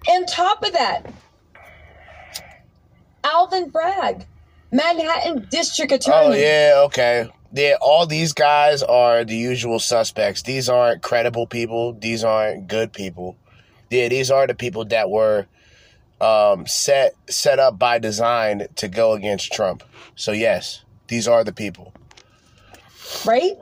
And 0.08 0.26
top 0.28 0.64
of 0.64 0.72
that, 0.72 1.12
Alvin 3.22 3.70
Bragg, 3.70 4.26
Manhattan 4.72 5.46
District 5.50 5.92
Attorney. 5.92 6.16
Oh 6.16 6.32
yeah, 6.32 6.82
okay. 6.86 7.28
Yeah, 7.52 7.76
all 7.80 8.04
these 8.06 8.32
guys 8.32 8.82
are 8.82 9.24
the 9.24 9.36
usual 9.36 9.78
suspects. 9.78 10.42
These 10.42 10.68
aren't 10.68 11.02
credible 11.02 11.46
people. 11.46 11.92
These 11.92 12.24
aren't 12.24 12.66
good 12.66 12.92
people. 12.92 13.36
Yeah, 13.90 14.08
these 14.08 14.30
are 14.30 14.46
the 14.46 14.54
people 14.54 14.84
that 14.86 15.10
were 15.10 15.46
um, 16.20 16.66
set 16.66 17.14
set 17.28 17.58
up 17.58 17.78
by 17.78 17.98
design 17.98 18.66
to 18.76 18.88
go 18.88 19.12
against 19.12 19.52
Trump. 19.52 19.82
So 20.16 20.32
yes, 20.32 20.82
these 21.08 21.28
are 21.28 21.44
the 21.44 21.52
people. 21.52 21.92
right, 23.24 23.52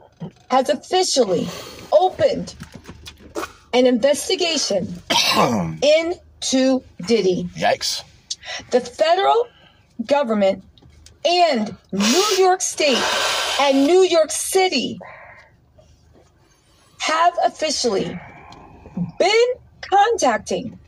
has 0.51 0.69
officially 0.69 1.49
opened 1.93 2.55
an 3.73 3.87
investigation 3.87 4.87
into 5.83 6.83
Diddy. 7.07 7.49
Yikes. 7.57 8.03
The 8.71 8.81
federal 8.81 9.49
government 10.07 10.65
and 11.25 11.77
New 11.93 12.27
York 12.39 12.61
State 12.61 13.03
and 13.61 13.87
New 13.87 14.03
York 14.03 14.31
City 14.31 14.99
have 16.99 17.35
officially 17.45 18.19
been 19.19 19.49
contacting 19.83 20.79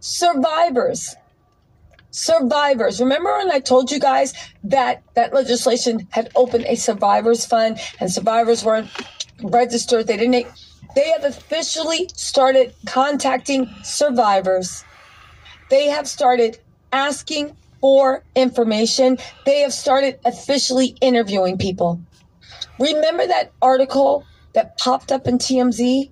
survivors. 0.00 1.16
Survivors. 2.10 3.00
Remember 3.00 3.36
when 3.38 3.50
i 3.50 3.58
told 3.58 3.90
you 3.90 3.98
guys 3.98 4.34
that 4.62 5.02
that 5.14 5.34
legislation 5.34 6.06
had 6.10 6.30
opened 6.36 6.64
a 6.66 6.76
survivors 6.76 7.44
fund 7.44 7.78
and 7.98 8.12
survivors 8.12 8.64
weren't 8.64 8.88
registered? 9.42 10.06
They 10.06 10.16
didn't 10.16 10.46
they 10.94 11.10
have 11.10 11.24
officially 11.24 12.08
started 12.14 12.72
contacting 12.86 13.68
survivors. 13.82 14.84
They 15.70 15.88
have 15.88 16.06
started 16.06 16.58
asking 16.92 17.56
for 17.80 18.22
information. 18.36 19.18
They 19.44 19.60
have 19.60 19.72
started 19.72 20.20
officially 20.24 20.96
interviewing 21.00 21.58
people. 21.58 22.00
Remember 22.78 23.26
that 23.26 23.50
article 23.60 24.24
that 24.52 24.78
popped 24.78 25.10
up 25.10 25.26
in 25.26 25.38
tmz 25.38 26.10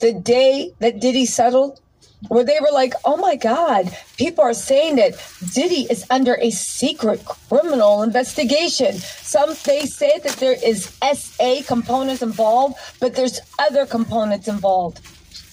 the 0.00 0.12
day 0.12 0.72
that 0.80 1.00
diddy 1.00 1.26
settled 1.26 1.80
where 2.28 2.44
they 2.44 2.58
were 2.60 2.72
like, 2.72 2.94
oh 3.04 3.16
my 3.16 3.36
God, 3.36 3.96
people 4.16 4.42
are 4.42 4.54
saying 4.54 4.96
that 4.96 5.12
Diddy 5.52 5.86
is 5.90 6.04
under 6.10 6.36
a 6.40 6.50
secret 6.50 7.24
criminal 7.24 8.02
investigation. 8.02 8.94
Some 8.94 9.50
they 9.64 9.86
say 9.86 10.18
that 10.24 10.36
there 10.36 10.56
is 10.64 10.96
SA 11.00 11.62
components 11.66 12.22
involved, 12.22 12.76
but 13.00 13.14
there's 13.14 13.40
other 13.58 13.86
components 13.86 14.48
involved. 14.48 15.00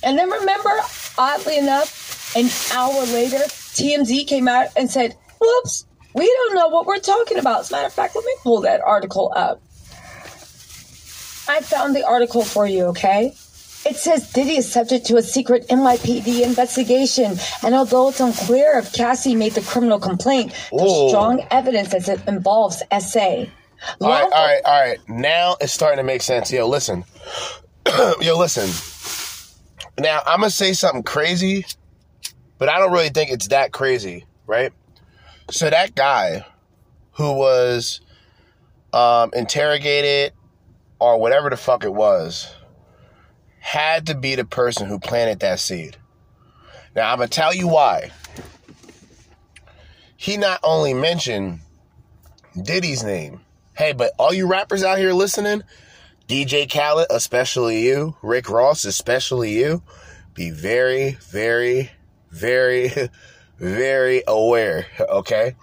And 0.03 0.17
then 0.17 0.29
remember, 0.29 0.71
oddly 1.17 1.57
enough, 1.57 2.35
an 2.35 2.49
hour 2.75 3.05
later, 3.05 3.37
TMZ 3.37 4.27
came 4.27 4.47
out 4.47 4.67
and 4.75 4.89
said, 4.89 5.15
whoops, 5.39 5.85
we 6.15 6.25
don't 6.25 6.55
know 6.55 6.67
what 6.69 6.85
we're 6.85 6.99
talking 6.99 7.37
about. 7.37 7.61
As 7.61 7.71
a 7.71 7.73
matter 7.73 7.87
of 7.87 7.93
fact, 7.93 8.15
let 8.15 8.25
me 8.25 8.35
pull 8.41 8.61
that 8.61 8.81
article 8.81 9.31
up. 9.35 9.61
I 11.47 11.59
found 11.61 11.95
the 11.95 12.05
article 12.05 12.43
for 12.43 12.65
you, 12.65 12.85
okay? 12.85 13.33
It 13.85 13.97
says 13.97 14.31
Diddy 14.31 14.55
is 14.55 14.71
subject 14.71 15.05
to 15.07 15.17
a 15.17 15.21
secret 15.21 15.67
NYPD 15.67 16.43
investigation, 16.43 17.37
and 17.63 17.75
although 17.75 18.09
it's 18.09 18.21
unclear 18.21 18.79
if 18.79 18.93
Cassie 18.93 19.35
made 19.35 19.53
the 19.53 19.61
criminal 19.61 19.99
complaint, 19.99 20.53
there's 20.71 21.09
strong 21.09 21.45
evidence 21.51 21.93
as 21.93 22.07
it 22.07 22.25
involves 22.25 22.81
SA. 22.97 23.19
all 23.19 24.09
right, 24.09 24.23
all 24.23 24.29
right, 24.29 24.61
all 24.63 24.81
right. 24.81 24.99
Now 25.09 25.57
it's 25.59 25.73
starting 25.73 25.97
to 25.97 26.03
make 26.03 26.21
sense. 26.21 26.51
Yo, 26.51 26.65
listen. 26.67 27.03
Yo, 28.21 28.37
listen. 28.37 28.69
Now 29.99 30.21
I'm 30.25 30.39
gonna 30.39 30.49
say 30.49 30.71
something 30.71 31.03
crazy, 31.03 31.65
but 32.57 32.69
I 32.69 32.79
don't 32.79 32.93
really 32.93 33.09
think 33.09 33.31
it's 33.31 33.49
that 33.49 33.73
crazy, 33.73 34.25
right? 34.47 34.71
So 35.51 35.69
that 35.69 35.93
guy 35.93 36.45
who 37.11 37.33
was 37.33 37.99
um, 38.93 39.31
interrogated 39.33 40.31
or 40.99 41.19
whatever 41.19 41.49
the 41.49 41.57
fuck 41.57 41.83
it 41.83 41.93
was 41.93 42.49
had 43.63 44.07
to 44.07 44.13
be 44.13 44.35
the 44.35 44.43
person 44.43 44.89
who 44.89 44.99
planted 44.99 45.39
that 45.39 45.57
seed. 45.57 45.95
Now 46.97 47.13
I'm 47.13 47.19
gonna 47.19 47.29
tell 47.29 47.53
you 47.55 47.69
why. 47.69 48.11
He 50.17 50.35
not 50.35 50.59
only 50.63 50.93
mentioned 50.93 51.61
Diddy's 52.61 53.05
name. 53.05 53.39
Hey, 53.73 53.93
but 53.93 54.11
all 54.19 54.33
you 54.33 54.47
rappers 54.47 54.83
out 54.83 54.97
here 54.97 55.13
listening, 55.13 55.63
DJ 56.27 56.69
Khaled, 56.69 57.07
especially 57.09 57.87
you, 57.87 58.17
Rick 58.21 58.49
Ross, 58.49 58.83
especially 58.83 59.57
you, 59.57 59.81
be 60.33 60.51
very, 60.51 61.11
very, 61.31 61.89
very, 62.31 62.91
very 63.57 64.23
aware, 64.27 64.87
okay? 64.99 65.55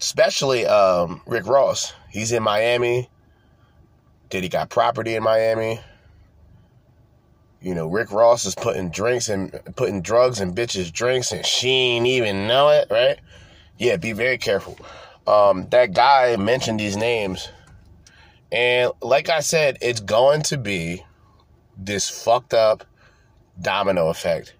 Especially 0.00 0.66
um, 0.66 1.22
Rick 1.24 1.46
Ross. 1.46 1.94
He's 2.10 2.32
in 2.32 2.42
Miami. 2.42 3.08
Diddy 4.28 4.48
got 4.48 4.70
property 4.70 5.14
in 5.14 5.22
Miami. 5.22 5.80
You 7.66 7.74
know, 7.74 7.88
Rick 7.88 8.12
Ross 8.12 8.44
is 8.44 8.54
putting 8.54 8.90
drinks 8.90 9.28
and 9.28 9.50
putting 9.74 10.00
drugs 10.00 10.40
in 10.40 10.54
bitches' 10.54 10.92
drinks, 10.92 11.32
and 11.32 11.44
she 11.44 11.68
ain't 11.68 12.06
even 12.06 12.46
know 12.46 12.68
it, 12.68 12.86
right? 12.92 13.18
Yeah, 13.76 13.96
be 13.96 14.12
very 14.12 14.38
careful. 14.38 14.78
Um, 15.26 15.66
that 15.70 15.92
guy 15.92 16.36
mentioned 16.36 16.78
these 16.78 16.96
names, 16.96 17.48
and 18.52 18.92
like 19.02 19.30
I 19.30 19.40
said, 19.40 19.78
it's 19.80 19.98
going 19.98 20.42
to 20.42 20.56
be 20.56 21.04
this 21.76 22.08
fucked 22.08 22.54
up 22.54 22.84
domino 23.60 24.10
effect. 24.10 24.54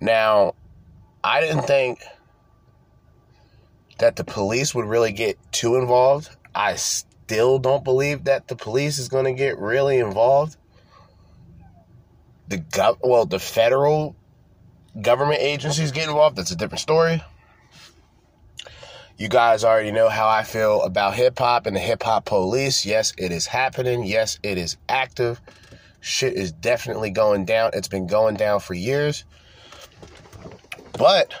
Now, 0.00 0.56
I 1.22 1.40
didn't 1.40 1.68
think 1.68 2.00
that 4.00 4.16
the 4.16 4.24
police 4.24 4.74
would 4.74 4.86
really 4.86 5.12
get 5.12 5.38
too 5.52 5.76
involved. 5.76 6.30
I 6.52 6.74
still 6.74 7.60
don't 7.60 7.84
believe 7.84 8.24
that 8.24 8.48
the 8.48 8.56
police 8.56 8.98
is 8.98 9.08
going 9.08 9.26
to 9.26 9.34
get 9.34 9.56
really 9.56 9.98
involved 9.98 10.56
the 12.50 12.58
gov 12.58 12.98
well 13.02 13.24
the 13.24 13.38
federal 13.38 14.14
government 15.00 15.40
agencies 15.40 15.92
get 15.92 16.08
involved 16.08 16.36
that's 16.36 16.50
a 16.50 16.56
different 16.56 16.80
story. 16.80 17.22
You 19.16 19.28
guys 19.28 19.64
already 19.64 19.92
know 19.92 20.08
how 20.08 20.28
i 20.28 20.42
feel 20.42 20.82
about 20.82 21.14
hip-hop 21.14 21.66
and 21.66 21.76
the 21.76 21.80
hip-hop 21.80 22.24
police. 22.26 22.84
Yes 22.84 23.14
it 23.16 23.32
is 23.32 23.46
happening. 23.46 24.04
Yes 24.04 24.38
it 24.42 24.58
is 24.58 24.76
active. 24.88 25.40
Shit 26.00 26.34
is 26.34 26.52
definitely 26.52 27.10
going 27.10 27.44
down. 27.44 27.70
It's 27.74 27.88
been 27.88 28.06
going 28.06 28.36
down 28.36 28.60
for 28.60 28.74
years. 28.74 29.24
But 30.98 31.32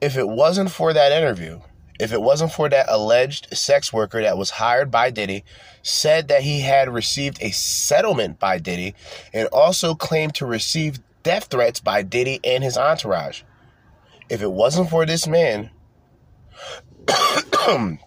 if 0.00 0.16
it 0.16 0.28
wasn't 0.28 0.70
for 0.70 0.92
that 0.92 1.10
interview 1.10 1.60
if 1.98 2.12
it 2.12 2.22
wasn't 2.22 2.52
for 2.52 2.68
that 2.68 2.86
alleged 2.88 3.48
sex 3.56 3.92
worker 3.92 4.22
that 4.22 4.38
was 4.38 4.50
hired 4.50 4.90
by 4.90 5.10
Diddy, 5.10 5.44
said 5.82 6.28
that 6.28 6.42
he 6.42 6.60
had 6.60 6.88
received 6.92 7.38
a 7.40 7.50
settlement 7.50 8.38
by 8.38 8.58
Diddy, 8.58 8.94
and 9.32 9.48
also 9.48 9.94
claimed 9.94 10.34
to 10.36 10.46
receive 10.46 11.00
death 11.22 11.44
threats 11.44 11.80
by 11.80 12.02
Diddy 12.02 12.40
and 12.44 12.62
his 12.62 12.76
entourage. 12.76 13.42
If 14.28 14.42
it 14.42 14.50
wasn't 14.50 14.90
for 14.90 15.06
this 15.06 15.26
man 15.26 15.70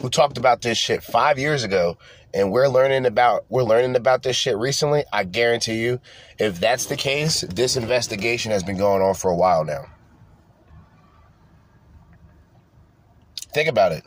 who 0.00 0.08
talked 0.10 0.38
about 0.38 0.62
this 0.62 0.78
shit 0.78 1.02
five 1.02 1.38
years 1.38 1.64
ago, 1.64 1.98
and 2.34 2.52
we're 2.52 2.68
learning 2.68 3.06
about 3.06 3.46
we're 3.48 3.62
learning 3.62 3.96
about 3.96 4.22
this 4.22 4.36
shit 4.36 4.56
recently, 4.56 5.04
I 5.12 5.24
guarantee 5.24 5.80
you, 5.80 6.00
if 6.38 6.60
that's 6.60 6.86
the 6.86 6.96
case, 6.96 7.40
this 7.42 7.76
investigation 7.76 8.52
has 8.52 8.62
been 8.62 8.76
going 8.76 9.02
on 9.02 9.14
for 9.14 9.30
a 9.30 9.36
while 9.36 9.64
now. 9.64 9.86
Think 13.52 13.68
about 13.68 13.92
it. 13.92 14.04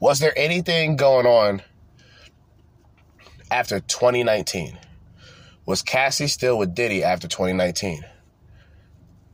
Was 0.00 0.18
there 0.20 0.32
anything 0.36 0.96
going 0.96 1.26
on 1.26 1.62
after 3.50 3.80
2019? 3.80 4.78
Was 5.66 5.82
Cassie 5.82 6.28
still 6.28 6.58
with 6.58 6.74
Diddy 6.74 7.04
after 7.04 7.28
2019? 7.28 8.04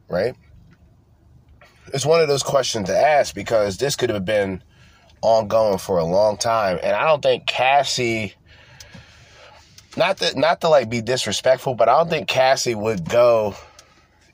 Right? 0.09 0.35
It's 1.93 2.07
one 2.07 2.21
of 2.21 2.29
those 2.29 2.43
questions 2.43 2.89
to 2.89 2.97
ask 2.97 3.35
because 3.35 3.77
this 3.77 3.95
could 3.95 4.11
have 4.11 4.25
been 4.25 4.63
ongoing 5.21 5.79
for 5.79 5.99
a 5.99 6.05
long 6.05 6.37
time. 6.37 6.79
And 6.83 6.95
I 6.95 7.07
don't 7.07 7.23
think 7.23 7.47
Cassie 7.47 8.35
not 9.97 10.19
that 10.19 10.37
not 10.37 10.61
to 10.63 10.69
like 10.69 10.91
be 10.91 11.01
disrespectful, 11.01 11.75
but 11.75 11.89
I 11.89 11.97
don't 11.99 12.11
think 12.11 12.29
Cassie 12.29 12.75
would 12.75 13.09
go 13.09 13.55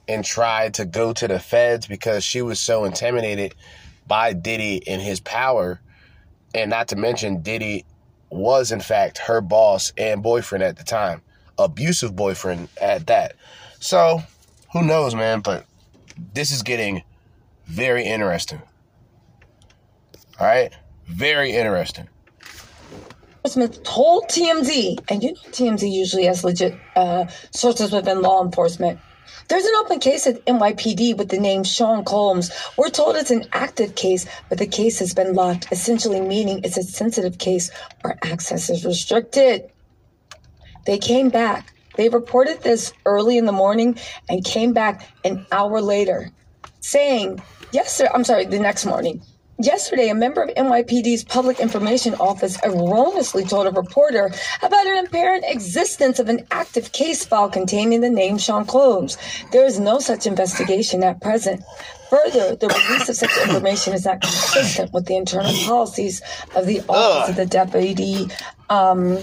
and 0.08 0.24
try 0.24 0.70
to 0.70 0.84
go 0.84 1.12
to 1.12 1.28
the 1.28 1.38
feds 1.38 1.86
because 1.86 2.24
she 2.24 2.42
was 2.42 2.58
so 2.58 2.84
intimidated 2.84 3.54
by 4.11 4.32
Diddy 4.32 4.82
and 4.88 5.00
his 5.00 5.20
power. 5.20 5.80
And 6.52 6.68
not 6.68 6.88
to 6.88 6.96
mention, 6.96 7.42
Diddy 7.42 7.84
was, 8.28 8.72
in 8.72 8.80
fact, 8.80 9.18
her 9.18 9.40
boss 9.40 9.92
and 9.96 10.20
boyfriend 10.20 10.64
at 10.64 10.76
the 10.76 10.82
time. 10.82 11.22
Abusive 11.58 12.16
boyfriend 12.16 12.68
at 12.80 13.06
that. 13.06 13.36
So, 13.78 14.20
who 14.72 14.82
knows, 14.82 15.14
man? 15.14 15.40
But 15.40 15.64
this 16.34 16.50
is 16.50 16.64
getting 16.64 17.04
very 17.66 18.04
interesting. 18.04 18.61
All 20.40 20.46
right? 20.46 20.72
Very 21.06 21.52
interesting. 21.52 22.08
Smith 23.46 23.82
told 23.84 24.24
TMZ, 24.24 25.04
and 25.08 25.22
you 25.22 25.32
know 25.32 25.40
TMZ 25.50 25.90
usually 25.90 26.24
has 26.24 26.42
legit 26.42 26.74
uh, 26.96 27.26
sources 27.52 27.92
within 27.92 28.22
law 28.22 28.44
enforcement. 28.44 28.98
There's 29.49 29.64
an 29.64 29.74
open 29.76 30.01
case 30.01 30.26
at 30.26 30.45
NYPD 30.47 31.16
with 31.16 31.28
the 31.28 31.39
name 31.39 31.64
Sean 31.64 32.05
Combs. 32.05 32.51
We're 32.76 32.91
told 32.91 33.16
it's 33.16 33.31
an 33.31 33.47
active 33.53 33.95
case, 33.95 34.26
but 34.49 34.59
the 34.59 34.66
case 34.66 34.99
has 35.01 35.14
been 35.14 35.35
locked, 35.35 35.72
essentially 35.72 36.20
meaning 36.20 36.61
it's 36.62 36.76
a 36.76 36.83
sensitive 36.83 37.39
case 37.39 37.70
where 38.03 38.18
access 38.22 38.70
is 38.70 38.85
restricted. 38.85 39.70
They 40.87 40.99
came 40.99 41.28
back 41.28 41.72
They 41.97 42.09
reported 42.09 42.62
this 42.62 42.93
early 43.05 43.37
in 43.37 43.45
the 43.45 43.53
morning 43.53 43.99
and 44.28 44.45
came 44.45 44.72
back 44.72 45.09
an 45.24 45.47
hour 45.53 45.81
later 45.81 46.31
saying, 46.81 47.43
yesterday, 47.72 48.11
I'm 48.14 48.24
sorry, 48.24 48.47
the 48.47 48.59
next 48.59 48.87
morning. 48.87 49.22
Yesterday, 49.62 50.08
a 50.08 50.14
member 50.14 50.42
of 50.42 50.48
NYPD's 50.54 51.22
Public 51.22 51.61
Information 51.61 52.14
Office 52.14 52.58
erroneously 52.64 53.44
told 53.44 53.66
a 53.66 53.70
reporter 53.70 54.32
about 54.62 54.86
an 54.86 55.04
apparent 55.04 55.44
existence 55.46 56.18
of 56.18 56.30
an 56.30 56.46
active 56.50 56.92
case 56.92 57.26
file 57.26 57.50
containing 57.50 58.00
the 58.00 58.08
name 58.08 58.38
Sean 58.38 58.64
Combs. 58.64 59.18
There 59.52 59.66
is 59.66 59.78
no 59.78 59.98
such 59.98 60.26
investigation 60.26 61.04
at 61.04 61.20
present. 61.20 61.62
Further, 62.08 62.56
the 62.56 62.68
release 62.68 63.11
of 63.11 63.16
such 63.16 63.36
information 63.46 63.92
is 63.92 64.06
not 64.06 64.22
consistent 64.22 64.94
with 64.94 65.04
the 65.04 65.16
internal 65.16 65.52
policies 65.66 66.22
of 66.56 66.64
the 66.64 66.80
Office 66.88 67.28
of 67.28 67.36
the 67.36 67.44
Deputy, 67.44 68.28
um, 68.70 69.18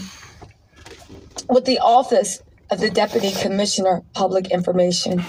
with 1.50 1.66
the 1.66 1.80
Office 1.80 2.44
of 2.70 2.80
the 2.80 2.92
Deputy 2.92 3.32
Commissioner 3.32 4.04
Public 4.14 4.52
Information. 4.52 5.24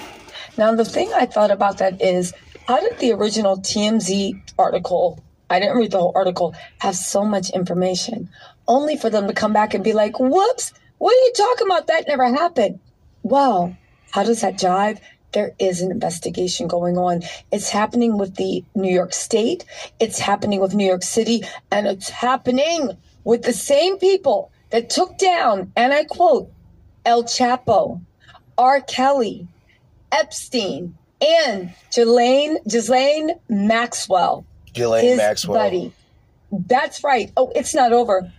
Now, 0.58 0.74
the 0.74 0.84
thing 0.84 1.10
I 1.14 1.24
thought 1.24 1.50
about 1.50 1.78
that 1.78 2.02
is 2.02 2.34
how 2.68 2.78
did 2.78 2.98
the 2.98 3.12
original 3.12 3.56
TMZ 3.56 4.42
article, 4.58 5.24
I 5.48 5.58
didn't 5.58 5.78
read 5.78 5.90
the 5.90 6.00
whole 6.00 6.12
article, 6.14 6.54
have 6.80 6.96
so 6.96 7.24
much 7.24 7.48
information? 7.48 8.28
Only 8.66 8.98
for 8.98 9.08
them 9.08 9.26
to 9.26 9.32
come 9.32 9.54
back 9.54 9.72
and 9.72 9.82
be 9.82 9.94
like, 9.94 10.20
whoops, 10.20 10.74
what 10.98 11.12
are 11.12 11.26
you 11.26 11.32
talking 11.34 11.66
about? 11.66 11.86
That 11.86 12.06
never 12.06 12.26
happened. 12.26 12.80
Well, 13.22 13.74
how 14.10 14.22
does 14.22 14.42
that 14.42 14.58
jive? 14.58 15.00
There 15.32 15.54
is 15.58 15.80
an 15.80 15.90
investigation 15.90 16.68
going 16.68 16.98
on. 16.98 17.22
It's 17.50 17.70
happening 17.70 18.18
with 18.18 18.34
the 18.34 18.62
New 18.74 18.92
York 18.92 19.14
State, 19.14 19.64
it's 19.98 20.18
happening 20.18 20.60
with 20.60 20.74
New 20.74 20.86
York 20.86 21.04
City, 21.04 21.44
and 21.70 21.86
it's 21.86 22.10
happening 22.10 22.90
with 23.24 23.44
the 23.44 23.54
same 23.54 23.96
people 23.96 24.52
that 24.68 24.90
took 24.90 25.16
down, 25.16 25.72
and 25.74 25.94
I 25.94 26.04
quote, 26.04 26.52
El 27.06 27.22
Chapo, 27.22 28.02
R. 28.58 28.82
Kelly, 28.82 29.48
Epstein, 30.12 30.98
and 31.20 31.74
Ghislaine, 31.94 32.58
Ghislaine 32.68 33.32
Maxwell. 33.48 34.44
His 34.74 35.16
Maxwell. 35.16 35.58
buddy. 35.58 35.92
That's 36.52 37.02
right. 37.02 37.32
Oh, 37.36 37.50
it's 37.54 37.74
not 37.74 37.92
over. 37.92 38.32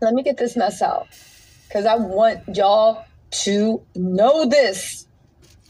Let 0.00 0.14
me 0.14 0.22
get 0.22 0.36
this 0.36 0.56
mess 0.56 0.80
out. 0.80 1.08
Because 1.66 1.84
I 1.84 1.96
want 1.96 2.56
y'all 2.56 3.04
to 3.42 3.82
know 3.94 4.46
this. 4.46 5.06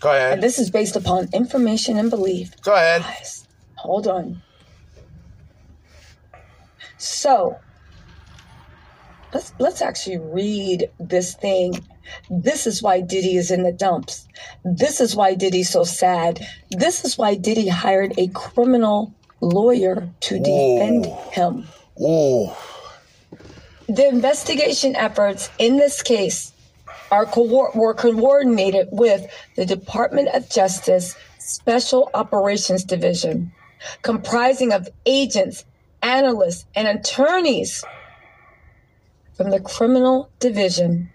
Go 0.00 0.10
ahead. 0.10 0.34
And 0.34 0.42
this 0.42 0.58
is 0.58 0.70
based 0.70 0.94
upon 0.94 1.28
information 1.32 1.96
and 1.96 2.10
belief. 2.10 2.52
Go 2.62 2.74
ahead. 2.74 3.02
Guys, 3.02 3.48
hold 3.76 4.06
on. 4.06 4.42
So 6.98 7.58
let's 9.32 9.52
let's 9.58 9.82
actually 9.82 10.18
read 10.18 10.90
this 11.00 11.34
thing. 11.34 11.84
This 12.30 12.66
is 12.66 12.82
why 12.82 13.00
Diddy 13.00 13.36
is 13.36 13.50
in 13.50 13.62
the 13.62 13.72
dumps. 13.72 14.26
This 14.64 15.00
is 15.00 15.14
why 15.16 15.34
Diddy's 15.34 15.70
so 15.70 15.84
sad. 15.84 16.46
This 16.70 17.04
is 17.04 17.18
why 17.18 17.34
Diddy 17.34 17.68
hired 17.68 18.14
a 18.18 18.28
criminal 18.28 19.12
lawyer 19.40 20.08
to 20.20 20.38
defend 20.38 21.06
Whoa. 21.06 21.30
him. 21.30 21.68
Ooh. 22.00 22.50
The 23.88 24.08
investigation 24.08 24.94
efforts 24.96 25.50
in 25.58 25.76
this 25.78 26.02
case 26.02 26.52
are 27.10 27.24
co- 27.24 27.72
were 27.74 27.94
coordinated 27.94 28.88
with 28.92 29.26
the 29.56 29.64
Department 29.64 30.28
of 30.28 30.50
Justice 30.50 31.16
Special 31.38 32.10
Operations 32.12 32.84
Division, 32.84 33.50
comprising 34.02 34.72
of 34.72 34.88
agents, 35.06 35.64
analysts, 36.02 36.66
and 36.74 36.86
attorneys 36.86 37.82
from 39.34 39.50
the 39.50 39.60
Criminal 39.60 40.28
Division. 40.40 41.10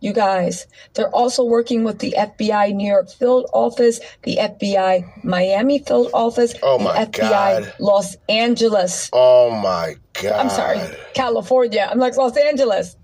You 0.00 0.12
guys, 0.12 0.66
they're 0.94 1.10
also 1.14 1.42
working 1.42 1.82
with 1.82 1.98
the 1.98 2.14
FBI 2.16 2.72
New 2.72 2.86
York 2.86 3.10
Field 3.10 3.50
Office, 3.52 3.98
the 4.22 4.36
FBI 4.36 5.24
Miami 5.24 5.80
Field 5.80 6.10
Office, 6.14 6.54
Oh 6.62 6.78
the 6.78 6.84
my 6.84 7.04
FBI 7.06 7.64
God. 7.64 7.72
Los 7.80 8.16
Angeles. 8.28 9.10
Oh 9.12 9.50
my 9.50 9.96
god. 10.14 10.32
I'm 10.32 10.50
sorry, 10.50 10.78
California. 11.14 11.88
I'm 11.90 11.98
like 11.98 12.16
Los 12.16 12.36
Angeles, 12.36 12.96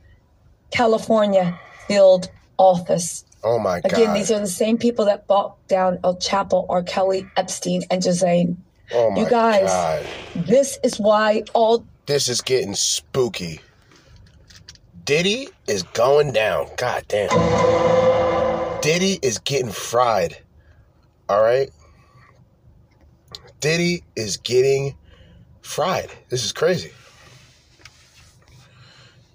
California 0.70 1.59
Field 1.88 2.30
Office. 2.59 3.24
Oh 3.42 3.59
my 3.59 3.80
god. 3.80 3.92
Again, 3.92 4.14
these 4.14 4.30
are 4.30 4.38
the 4.38 4.47
same 4.47 4.78
people 4.78 5.05
that 5.07 5.26
bought 5.26 5.57
down 5.68 5.99
El 6.05 6.16
Chapo, 6.16 6.64
R. 6.68 6.82
Kelly, 6.82 7.26
Epstein, 7.36 7.82
and 7.90 8.03
Jazane. 8.03 8.57
oh 8.92 9.11
my 9.11 9.16
god. 9.16 9.24
you 9.24 9.30
guys- 9.30 9.62
god. 9.68 10.07
This 10.47 10.78
is 10.84 10.99
why 10.99 11.42
all 11.55 11.84
This 12.07 12.28
is 12.28 12.40
getting 12.40 12.74
spooky. 12.74 13.61
Diddy 15.05 15.48
is 15.68 15.82
going 15.82 16.32
down. 16.32 16.68
God 16.78 17.05
damn. 17.09 17.28
Diddy 18.80 19.18
is 19.20 19.38
getting 19.38 19.70
fried. 19.70 20.38
All 21.28 21.42
right? 21.42 21.68
Diddy 23.61 24.02
is 24.16 24.38
getting 24.38 24.94
fried. 25.61 26.09
This 26.30 26.42
is 26.42 26.52
crazy. 26.52 26.90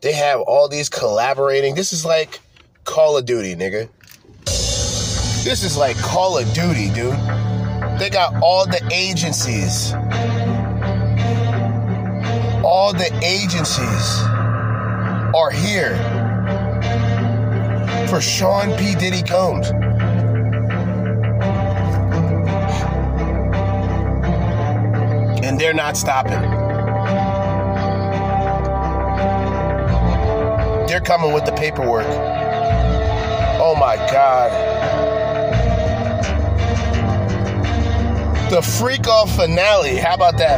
They 0.01 0.13
have 0.13 0.41
all 0.41 0.67
these 0.69 0.89
collaborating. 0.89 1.75
This 1.75 1.93
is 1.93 2.03
like 2.03 2.39
Call 2.83 3.17
of 3.17 3.25
Duty, 3.25 3.55
nigga. 3.55 3.89
This 4.45 5.63
is 5.63 5.77
like 5.77 5.97
Call 5.97 6.39
of 6.39 6.51
Duty, 6.53 6.89
dude. 6.89 7.13
They 7.99 8.09
got 8.09 8.33
all 8.41 8.65
the 8.65 8.81
agencies. 8.91 9.93
All 12.63 12.91
the 12.91 13.11
agencies 13.23 14.28
are 15.35 15.51
here 15.51 15.95
for 18.07 18.19
Sean 18.19 18.75
P. 18.77 18.95
Diddy 18.95 19.21
Combs. 19.21 19.69
And 25.43 25.59
they're 25.59 25.73
not 25.73 25.97
stopping. 25.97 26.41
They're 30.87 31.01
coming 31.01 31.33
with 31.33 31.45
the 31.45 31.51
paperwork. 31.51 32.07
Oh 33.61 33.75
my 33.79 33.97
God. 34.11 34.51
The 38.49 38.63
freak 38.63 39.07
off 39.07 39.35
finale. 39.35 39.97
How 39.97 40.15
about 40.15 40.37
that? 40.39 40.57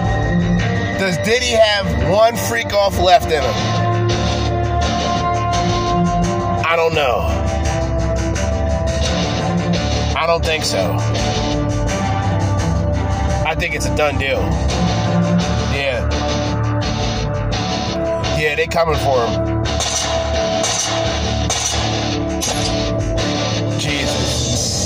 Does 0.98 1.18
Diddy 1.18 1.48
have 1.48 2.10
one 2.10 2.38
freak 2.38 2.74
off 2.74 2.98
left 3.00 3.32
in 3.32 3.44
him? 3.44 3.81
I 6.72 6.78
don't 6.78 6.96
know. 6.96 7.28
I 10.18 10.24
don't 10.26 10.42
think 10.42 10.64
so. 10.64 10.96
I 13.46 13.56
think 13.60 13.76
it's 13.76 13.88
a 13.88 13.96
done 13.98 14.18
deal. 14.18 14.40
Yeah. 15.76 16.10
Yeah, 18.40 18.56
they 18.56 18.68
coming 18.68 18.96
for 18.96 19.26
him. 19.28 19.64
Jesus. 23.78 24.86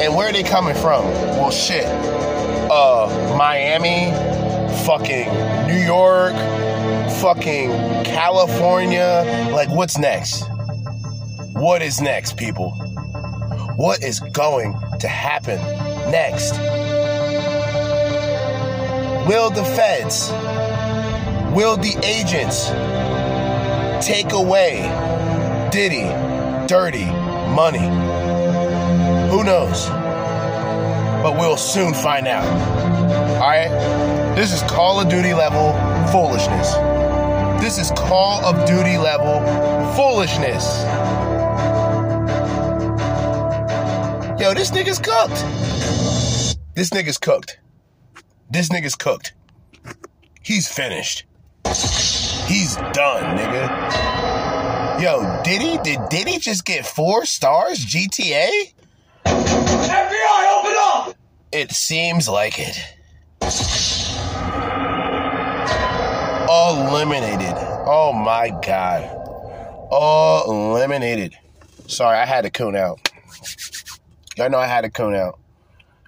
And 0.00 0.16
where 0.16 0.30
are 0.30 0.32
they 0.32 0.42
coming 0.42 0.74
from? 0.74 1.04
Well, 1.38 1.52
shit. 1.52 1.86
Uh, 1.86 3.36
Miami, 3.38 4.10
fucking 4.84 5.28
New 5.68 5.78
York, 5.78 6.34
fucking 7.20 7.70
California. 8.02 9.22
Like, 9.52 9.70
what's 9.70 9.96
next? 9.96 10.55
What 11.56 11.80
is 11.80 12.02
next, 12.02 12.36
people? 12.36 12.72
What 13.76 14.04
is 14.04 14.20
going 14.20 14.78
to 15.00 15.08
happen 15.08 15.56
next? 16.10 16.52
Will 19.26 19.48
the 19.48 19.64
feds, 19.64 20.30
will 21.56 21.78
the 21.78 21.98
agents 22.04 22.66
take 24.06 24.34
away 24.34 24.82
Diddy 25.72 26.04
dirty 26.68 27.06
money? 27.06 27.88
Who 29.30 29.42
knows? 29.42 29.86
But 31.22 31.38
we'll 31.38 31.56
soon 31.56 31.94
find 31.94 32.28
out. 32.28 32.44
All 32.44 33.48
right? 33.48 34.34
This 34.36 34.52
is 34.52 34.60
Call 34.70 35.00
of 35.00 35.08
Duty 35.08 35.32
level 35.32 35.72
foolishness. 36.12 36.74
This 37.62 37.78
is 37.78 37.90
Call 37.92 38.44
of 38.44 38.68
Duty 38.68 38.98
level 38.98 39.40
foolishness. 39.94 40.84
Yo, 44.46 44.54
this 44.54 44.70
nigga's 44.70 45.00
cooked. 45.00 45.44
This 46.76 46.90
nigga's 46.90 47.18
cooked. 47.18 47.58
This 48.48 48.68
nigga's 48.68 48.94
cooked. 48.94 49.34
He's 50.40 50.68
finished. 50.68 51.24
He's 52.46 52.76
done, 52.76 53.36
nigga. 53.36 55.02
Yo, 55.02 55.42
Diddy, 55.42 55.78
did 55.82 55.98
Diddy 56.10 56.38
just 56.38 56.64
get 56.64 56.86
four 56.86 57.26
stars? 57.26 57.84
GTA? 57.84 58.72
FBI, 59.24 60.60
open 60.60 60.74
up! 60.78 61.16
It 61.50 61.72
seems 61.72 62.28
like 62.28 62.60
it. 62.60 62.78
Eliminated. 66.48 67.54
Oh 67.84 68.12
my 68.12 68.50
god. 68.64 69.10
eliminated. 70.46 71.36
Sorry, 71.88 72.16
I 72.16 72.26
had 72.26 72.42
to 72.42 72.50
cone 72.50 72.76
out. 72.76 73.05
Y'all 74.36 74.50
know 74.50 74.58
I 74.58 74.66
had 74.66 74.82
to 74.82 74.90
cone 74.90 75.14
out. 75.14 75.38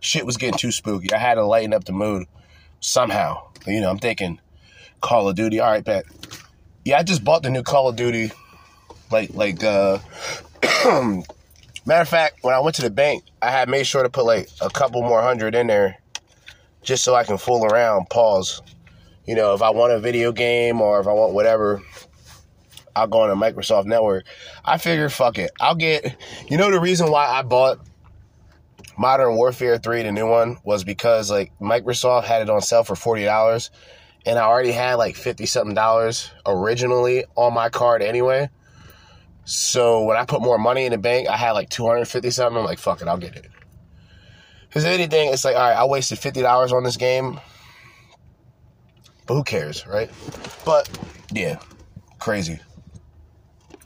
Shit 0.03 0.27
was 0.27 0.37
getting 0.37 0.59
too 0.59 0.71
spooky. 0.71 1.13
I 1.13 1.19
had 1.19 1.37
to 1.37 1.45
lighten 1.45 1.73
up 1.73 1.85
the 1.85 1.93
mood 1.93 2.27
somehow. 2.81 3.49
You 3.67 3.81
know, 3.81 3.91
I'm 3.91 3.99
thinking 3.99 4.39
Call 5.01 5.29
of 5.29 5.35
Duty. 5.35 5.61
All 5.61 5.71
right, 5.71 5.83
bet. 5.83 6.05
Yeah, 6.85 6.99
I 6.99 7.05
just 7.05 7.25
bought 7.25 7.43
the 7.43 7.51
new 7.51 7.63
Call 7.63 7.89
of 7.89 7.97
Duty. 7.97 8.31
Like, 9.11 9.33
like, 9.33 9.65
uh, 9.65 9.99
matter 11.87 12.03
of 12.03 12.09
fact, 12.09 12.41
when 12.43 12.55
I 12.55 12.61
went 12.61 12.77
to 12.77 12.83
the 12.83 12.91
bank, 12.91 13.25
I 13.41 13.51
had 13.51 13.71
made 13.71 13.87
sure 13.87 14.03
to 14.03 14.11
put 14.11 14.27
like 14.27 14.51
a 14.61 14.69
couple 14.69 15.01
more 15.01 15.23
hundred 15.23 15.55
in 15.55 15.67
there 15.67 15.97
just 16.83 17.05
so 17.05 17.15
I 17.15 17.25
can 17.25 17.39
fool 17.39 17.65
around, 17.65 18.11
pause. 18.11 18.61
You 19.27 19.37
know, 19.37 19.55
if 19.55 19.63
I 19.63 19.71
want 19.71 19.93
a 19.93 20.01
video 20.01 20.33
game 20.33 20.83
or 20.83 21.01
if 21.01 21.07
I 21.07 21.13
want 21.13 21.33
whatever, 21.33 21.83
I'll 22.95 23.07
go 23.07 23.23
on 23.23 23.31
a 23.31 23.37
Microsoft 23.37 23.87
network. 23.87 24.27
I 24.65 24.77
figure, 24.77 25.09
fuck 25.09 25.39
it. 25.39 25.51
I'll 25.61 25.75
get, 25.75 26.15
you 26.49 26.59
know, 26.59 26.71
the 26.71 26.81
reason 26.81 27.11
why 27.11 27.27
I 27.27 27.43
bought 27.43 27.81
Modern 28.99 29.37
Warfare 29.37 29.79
3, 29.79 30.03
the 30.03 30.13
new 30.13 30.29
one, 30.29 30.59
was 30.65 30.83
because 30.83 31.31
like 31.31 31.53
Microsoft 31.61 32.25
had 32.25 32.43
it 32.43 32.51
on 32.51 32.61
sale 32.61 32.83
for 32.83 32.95
$40 32.95 33.71
and 34.27 34.39
I 34.39 34.43
already 34.43 34.73
had 34.73 34.95
like 34.95 35.15
50 35.15 35.47
something 35.47 35.75
dollars 35.75 36.31
originally 36.45 37.25
on 37.37 37.55
my 37.55 37.69
card 37.69 38.03
anyway. 38.03 38.51
So 39.45 40.03
when 40.03 40.17
I 40.17 40.25
put 40.25 40.43
more 40.43 40.59
money 40.59 40.85
in 40.85 40.93
the 40.93 40.99
bank, 40.99 41.29
I 41.29 41.37
had 41.37 41.53
like 41.53 41.71
250 41.71 42.31
something. 42.31 42.59
I'm 42.59 42.65
like, 42.65 42.79
fuck 42.79 43.01
it, 43.01 43.09
I'll 43.09 43.17
get 43.17 43.37
it. 43.37 43.47
Because 44.69 44.85
if 44.85 44.91
anything, 44.91 45.33
it's 45.33 45.45
like, 45.45 45.57
all 45.57 45.63
right, 45.63 45.77
I 45.77 45.85
wasted 45.87 46.19
$50 46.19 46.73
on 46.73 46.83
this 46.83 46.97
game. 46.97 47.41
But 49.27 49.35
who 49.35 49.45
cares, 49.45 49.87
right? 49.87 50.11
But 50.65 50.91
yeah, 51.33 51.59
crazy. 52.19 52.59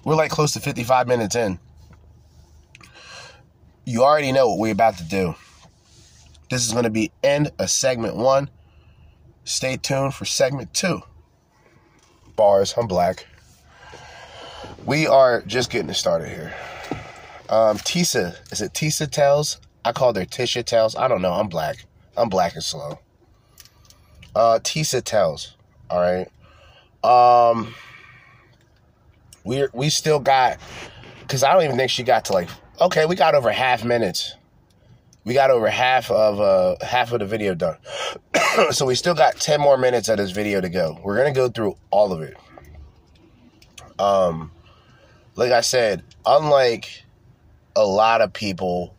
We're 0.04 0.16
like 0.16 0.30
close 0.30 0.52
to 0.54 0.60
55 0.60 1.06
minutes 1.06 1.36
in. 1.36 1.60
You 3.84 4.04
already 4.04 4.32
know 4.32 4.48
what 4.48 4.58
we're 4.58 4.72
about 4.72 4.98
to 4.98 5.04
do. 5.04 5.34
This 6.50 6.64
is 6.66 6.72
going 6.72 6.84
to 6.84 6.90
be 6.90 7.10
end 7.22 7.50
of 7.58 7.70
segment 7.70 8.14
one. 8.14 8.50
Stay 9.44 9.76
tuned 9.76 10.14
for 10.14 10.24
segment 10.24 10.72
two. 10.72 11.02
Bars, 12.36 12.74
I'm 12.76 12.86
black. 12.86 13.26
We 14.84 15.06
are 15.06 15.42
just 15.42 15.70
getting 15.70 15.92
started 15.94 16.28
here. 16.28 16.54
Um, 17.48 17.76
Tisa, 17.78 18.36
is 18.52 18.60
it 18.60 18.72
Tisa 18.72 19.10
Tells? 19.10 19.60
I 19.84 19.92
call 19.92 20.14
her 20.14 20.24
Tisha 20.24 20.64
Tells. 20.64 20.94
I 20.94 21.08
don't 21.08 21.22
know. 21.22 21.32
I'm 21.32 21.48
black. 21.48 21.84
I'm 22.16 22.28
black 22.28 22.54
and 22.54 22.62
slow. 22.62 22.98
Uh, 24.34 24.58
Tisa 24.62 25.02
Tells. 25.02 25.56
All 25.90 26.00
right. 26.00 26.28
Um, 27.04 27.74
we 29.44 29.66
we 29.72 29.90
still 29.90 30.20
got 30.20 30.58
because 31.20 31.42
I 31.42 31.52
don't 31.52 31.64
even 31.64 31.76
think 31.76 31.90
she 31.90 32.04
got 32.04 32.26
to 32.26 32.32
like. 32.32 32.48
Okay, 32.82 33.06
we 33.06 33.14
got 33.14 33.36
over 33.36 33.52
half 33.52 33.84
minutes. 33.84 34.34
We 35.22 35.34
got 35.34 35.52
over 35.52 35.70
half 35.70 36.10
of 36.10 36.40
uh 36.40 36.84
half 36.84 37.12
of 37.12 37.20
the 37.20 37.26
video 37.26 37.54
done. 37.54 37.76
so 38.72 38.86
we 38.86 38.96
still 38.96 39.14
got 39.14 39.36
10 39.36 39.60
more 39.60 39.78
minutes 39.78 40.08
of 40.08 40.16
this 40.16 40.32
video 40.32 40.60
to 40.60 40.68
go. 40.68 40.98
We're 41.00 41.16
gonna 41.16 41.32
go 41.32 41.48
through 41.48 41.76
all 41.92 42.12
of 42.12 42.22
it. 42.22 42.36
Um 44.00 44.50
like 45.36 45.52
I 45.52 45.60
said, 45.60 46.02
unlike 46.26 47.04
a 47.76 47.86
lot 47.86 48.20
of 48.20 48.32
people 48.32 48.96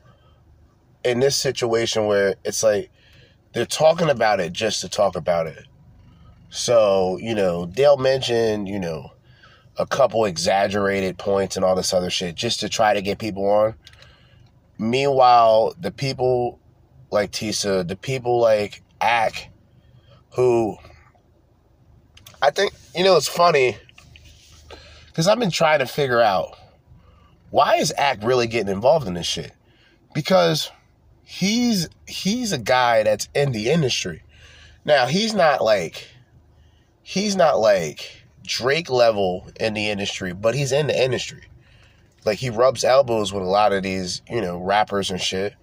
in 1.04 1.20
this 1.20 1.36
situation 1.36 2.06
where 2.06 2.36
it's 2.46 2.64
like 2.64 2.90
they're 3.52 3.66
talking 3.66 4.10
about 4.10 4.40
it 4.40 4.54
just 4.54 4.80
to 4.80 4.88
talk 4.88 5.18
about 5.18 5.46
it. 5.46 5.66
So, 6.50 7.18
you 7.18 7.36
know, 7.36 7.66
they'll 7.66 7.98
mention, 7.98 8.66
you 8.66 8.80
know, 8.80 9.12
a 9.78 9.86
couple 9.86 10.26
exaggerated 10.26 11.18
points 11.18 11.56
and 11.56 11.66
all 11.66 11.76
this 11.76 11.94
other 11.94 12.10
shit 12.10 12.36
just 12.36 12.60
to 12.60 12.70
try 12.70 12.94
to 12.94 13.02
get 13.02 13.18
people 13.18 13.46
on. 13.46 13.76
Meanwhile, 14.78 15.76
the 15.80 15.92
people 15.92 16.60
like 17.12 17.32
Tisa, 17.32 17.88
the 17.88 17.96
people 17.96 18.40
like 18.40 18.82
Ack, 19.02 19.50
who 20.36 20.78
I 22.42 22.50
think, 22.52 22.74
you 22.96 23.04
know, 23.04 23.16
it's 23.16 23.28
funny 23.28 23.78
because 25.08 25.28
I've 25.28 25.40
been 25.40 25.52
trying 25.52 25.80
to 25.80 25.86
figure 25.86 26.22
out 26.22 26.58
why 27.52 27.76
is 27.76 27.94
Ack 27.98 28.24
really 28.24 28.48
getting 28.48 28.74
involved 28.74 29.08
in 29.08 29.14
this 29.14 29.28
shit? 29.28 29.52
Because 30.14 30.72
he's 31.24 31.88
he's 32.08 32.52
a 32.52 32.58
guy 32.58 33.04
that's 33.04 33.30
in 33.34 33.52
the 33.52 33.70
industry. 33.70 34.24
Now, 34.86 35.06
he's 35.06 35.34
not 35.34 35.64
like 35.64 36.08
he's 37.04 37.36
not 37.36 37.60
like 37.60 38.23
Drake 38.44 38.90
level 38.90 39.48
in 39.60 39.74
the 39.74 39.90
industry, 39.90 40.34
but 40.34 40.56
he's 40.56 40.72
in 40.72 40.88
the 40.88 41.04
industry. 41.04 41.44
Like 42.26 42.40
he 42.40 42.50
rubs 42.50 42.84
elbows 42.84 43.34
with 43.34 43.44
a 43.44 43.48
lot 43.48 43.74
of 43.74 43.84
these, 43.84 44.22
you 44.30 44.42
know, 44.42 44.58
rappers 44.58 45.12
and 45.12 45.20
shit. 45.20 45.56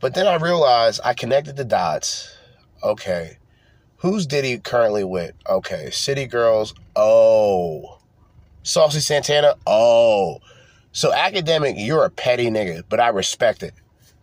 But 0.00 0.14
then 0.14 0.26
I 0.26 0.36
realized 0.36 1.00
I 1.04 1.14
connected 1.14 1.56
the 1.56 1.64
dots. 1.64 2.36
Okay. 2.82 3.38
Who's 3.98 4.26
Diddy 4.26 4.58
currently 4.58 5.04
with? 5.04 5.34
Okay. 5.48 5.90
City 5.90 6.26
Girls. 6.26 6.74
Oh. 6.96 7.98
Saucy 8.62 9.00
Santana. 9.00 9.56
Oh. 9.66 10.40
So 10.92 11.12
Akademiks, 11.12 11.74
you're 11.76 12.04
a 12.04 12.10
petty 12.10 12.48
nigga, 12.50 12.82
but 12.88 12.98
I 12.98 13.08
respect 13.08 13.62
it. 13.62 13.74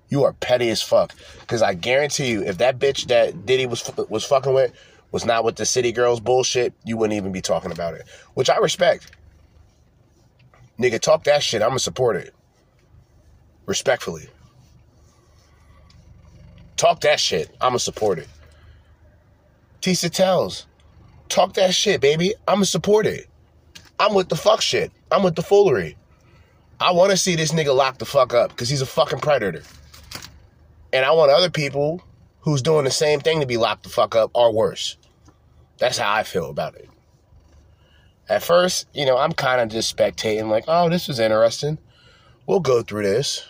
You 0.09 0.23
are 0.23 0.33
petty 0.33 0.69
as 0.69 0.81
fuck. 0.81 1.13
Cause 1.47 1.61
I 1.61 1.73
guarantee 1.73 2.29
you, 2.29 2.43
if 2.43 2.57
that 2.57 2.79
bitch 2.79 3.07
that 3.07 3.45
Diddy 3.45 3.65
was 3.65 3.89
was 4.09 4.25
fucking 4.25 4.53
with 4.53 4.73
was 5.11 5.25
not 5.25 5.43
with 5.43 5.55
the 5.55 5.65
City 5.65 5.91
Girls 5.91 6.19
bullshit, 6.19 6.73
you 6.83 6.97
wouldn't 6.97 7.17
even 7.17 7.31
be 7.31 7.41
talking 7.41 7.71
about 7.71 7.93
it. 7.93 8.07
Which 8.33 8.49
I 8.49 8.57
respect. 8.57 9.11
Nigga, 10.79 10.99
talk 10.99 11.23
that 11.23 11.41
shit. 11.41 11.61
I'ma 11.61 11.77
support 11.77 12.17
it. 12.17 12.33
Respectfully. 13.65 14.29
Talk 16.75 17.01
that 17.01 17.19
shit. 17.19 17.55
I'ma 17.59 17.77
support 17.77 18.19
it. 18.19 18.27
Tisa 19.81 20.11
tells. 20.11 20.67
Talk 21.29 21.53
that 21.53 21.73
shit, 21.73 21.99
baby. 22.01 22.33
I'ma 22.47 22.63
support 22.63 23.05
it. 23.05 23.27
I'm 23.99 24.13
with 24.13 24.29
the 24.29 24.35
fuck 24.35 24.61
shit. 24.61 24.91
I'm 25.11 25.23
with 25.23 25.35
the 25.35 25.41
foolery. 25.41 25.97
I 26.79 26.91
want 26.91 27.09
to 27.11 27.17
see 27.17 27.35
this 27.35 27.51
nigga 27.51 27.75
lock 27.75 27.97
the 27.97 28.05
fuck 28.05 28.33
up 28.33 28.49
because 28.49 28.69
he's 28.69 28.81
a 28.81 28.85
fucking 28.85 29.19
predator. 29.19 29.63
And 30.93 31.03
I 31.03 31.11
want 31.11 31.31
other 31.31 31.49
people 31.49 32.03
who's 32.47 32.61
doing 32.61 32.85
the 32.85 32.89
same 32.89 33.19
thing 33.19 33.41
to 33.41 33.45
be 33.45 33.57
locked 33.57 33.83
the 33.83 33.89
fuck 33.89 34.15
up 34.15 34.31
or 34.33 34.53
worse. 34.53 34.95
That's 35.79 35.97
how 35.97 36.13
I 36.13 36.23
feel 36.23 36.49
about 36.49 36.75
it. 36.75 36.89
At 38.29 38.41
first, 38.41 38.87
you 38.93 39.05
know, 39.05 39.17
I'm 39.17 39.33
kind 39.33 39.59
of 39.59 39.67
just 39.67 39.93
spectating, 39.93 40.47
like, 40.47 40.63
oh, 40.69 40.87
this 40.87 41.09
is 41.09 41.19
interesting. 41.19 41.77
We'll 42.45 42.61
go 42.61 42.81
through 42.83 43.03
this. 43.03 43.45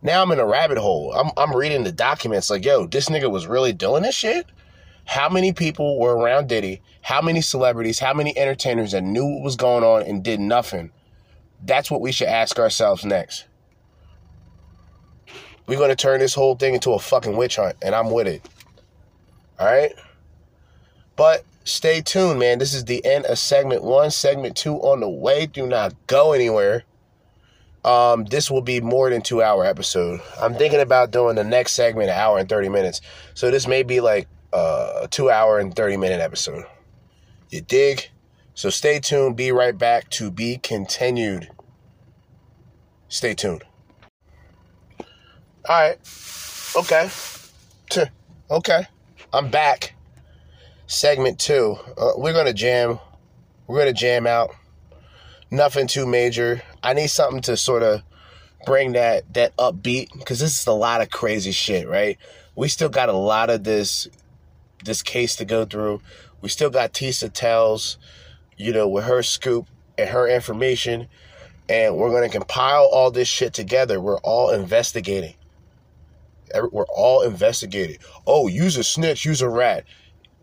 Now 0.00 0.22
I'm 0.22 0.32
in 0.32 0.38
a 0.38 0.46
rabbit 0.46 0.78
hole. 0.78 1.12
I'm, 1.12 1.30
I'm 1.36 1.54
reading 1.54 1.84
the 1.84 1.92
documents, 1.92 2.48
like, 2.48 2.64
yo, 2.64 2.86
this 2.86 3.10
nigga 3.10 3.30
was 3.30 3.46
really 3.46 3.74
doing 3.74 4.04
this 4.04 4.14
shit? 4.14 4.46
How 5.04 5.28
many 5.28 5.52
people 5.52 6.00
were 6.00 6.16
around 6.16 6.48
Diddy? 6.48 6.80
How 7.02 7.20
many 7.20 7.42
celebrities? 7.42 7.98
How 7.98 8.14
many 8.14 8.34
entertainers 8.38 8.92
that 8.92 9.04
knew 9.04 9.26
what 9.26 9.44
was 9.44 9.56
going 9.56 9.84
on 9.84 10.00
and 10.04 10.24
did 10.24 10.40
nothing? 10.40 10.92
That's 11.62 11.90
what 11.90 12.00
we 12.00 12.10
should 12.10 12.28
ask 12.28 12.58
ourselves 12.58 13.04
next. 13.04 13.44
We're 15.66 15.88
to 15.88 15.96
turn 15.96 16.20
this 16.20 16.34
whole 16.34 16.54
thing 16.54 16.74
into 16.74 16.92
a 16.92 16.98
fucking 16.98 17.36
witch 17.36 17.56
hunt, 17.56 17.76
and 17.82 17.94
I'm 17.94 18.10
with 18.10 18.28
it. 18.28 18.48
All 19.58 19.66
right? 19.66 19.92
But 21.16 21.44
stay 21.64 22.00
tuned, 22.00 22.38
man. 22.38 22.58
This 22.58 22.74
is 22.74 22.84
the 22.84 23.04
end 23.04 23.26
of 23.26 23.38
segment 23.38 23.82
one. 23.82 24.10
Segment 24.10 24.56
two 24.56 24.76
on 24.76 25.00
the 25.00 25.08
way. 25.08 25.46
Do 25.46 25.66
not 25.66 25.94
go 26.06 26.32
anywhere. 26.32 26.84
Um, 27.84 28.24
this 28.24 28.50
will 28.50 28.62
be 28.62 28.80
more 28.80 29.10
than 29.10 29.22
two 29.22 29.42
hour 29.42 29.64
episode. 29.64 30.20
I'm 30.40 30.54
thinking 30.54 30.80
about 30.80 31.12
doing 31.12 31.36
the 31.36 31.44
next 31.44 31.72
segment 31.72 32.10
an 32.10 32.16
hour 32.16 32.38
and 32.38 32.48
30 32.48 32.68
minutes. 32.68 33.00
So 33.34 33.50
this 33.50 33.66
may 33.66 33.84
be 33.84 34.00
like 34.00 34.28
uh, 34.52 35.00
a 35.02 35.08
two 35.08 35.30
hour 35.30 35.58
and 35.58 35.74
30 35.74 35.96
minute 35.96 36.20
episode. 36.20 36.64
You 37.50 37.60
dig? 37.60 38.10
So 38.54 38.70
stay 38.70 38.98
tuned. 38.98 39.36
Be 39.36 39.52
right 39.52 39.76
back 39.76 40.10
to 40.10 40.30
be 40.30 40.58
continued. 40.58 41.48
Stay 43.08 43.34
tuned. 43.34 43.62
All 45.68 45.74
right. 45.74 45.98
Okay. 46.76 47.10
Okay. 48.48 48.86
I'm 49.32 49.50
back. 49.50 49.94
Segment 50.86 51.40
two. 51.40 51.76
Uh, 51.98 52.12
we're 52.16 52.32
going 52.32 52.46
to 52.46 52.52
jam. 52.52 53.00
We're 53.66 53.78
going 53.78 53.92
to 53.92 54.00
jam 54.00 54.28
out. 54.28 54.54
Nothing 55.50 55.88
too 55.88 56.06
major. 56.06 56.62
I 56.84 56.92
need 56.92 57.08
something 57.08 57.42
to 57.42 57.56
sort 57.56 57.82
of 57.82 58.02
bring 58.64 58.92
that 58.92 59.34
that 59.34 59.56
upbeat 59.56 60.16
because 60.16 60.38
this 60.38 60.60
is 60.60 60.66
a 60.68 60.72
lot 60.72 61.00
of 61.00 61.10
crazy 61.10 61.50
shit, 61.50 61.88
right? 61.88 62.16
We 62.54 62.68
still 62.68 62.88
got 62.88 63.08
a 63.08 63.12
lot 63.12 63.50
of 63.50 63.64
this 63.64 64.06
this 64.84 65.02
case 65.02 65.34
to 65.36 65.44
go 65.44 65.64
through. 65.64 66.00
We 66.42 66.48
still 66.48 66.70
got 66.70 66.92
Tisa 66.92 67.32
tells, 67.32 67.98
you 68.56 68.72
know, 68.72 68.86
with 68.86 69.04
her 69.04 69.24
scoop 69.24 69.66
and 69.98 70.08
her 70.10 70.28
information, 70.28 71.08
and 71.68 71.96
we're 71.96 72.10
going 72.10 72.30
to 72.30 72.38
compile 72.38 72.88
all 72.92 73.10
this 73.10 73.26
shit 73.26 73.52
together. 73.52 74.00
We're 74.00 74.18
all 74.18 74.50
investigating. 74.50 75.34
We're 76.72 76.84
all 76.86 77.22
investigated. 77.22 77.98
Oh, 78.26 78.46
use 78.48 78.76
a 78.76 78.84
snitch, 78.84 79.24
use 79.24 79.42
a 79.42 79.48
rat. 79.48 79.84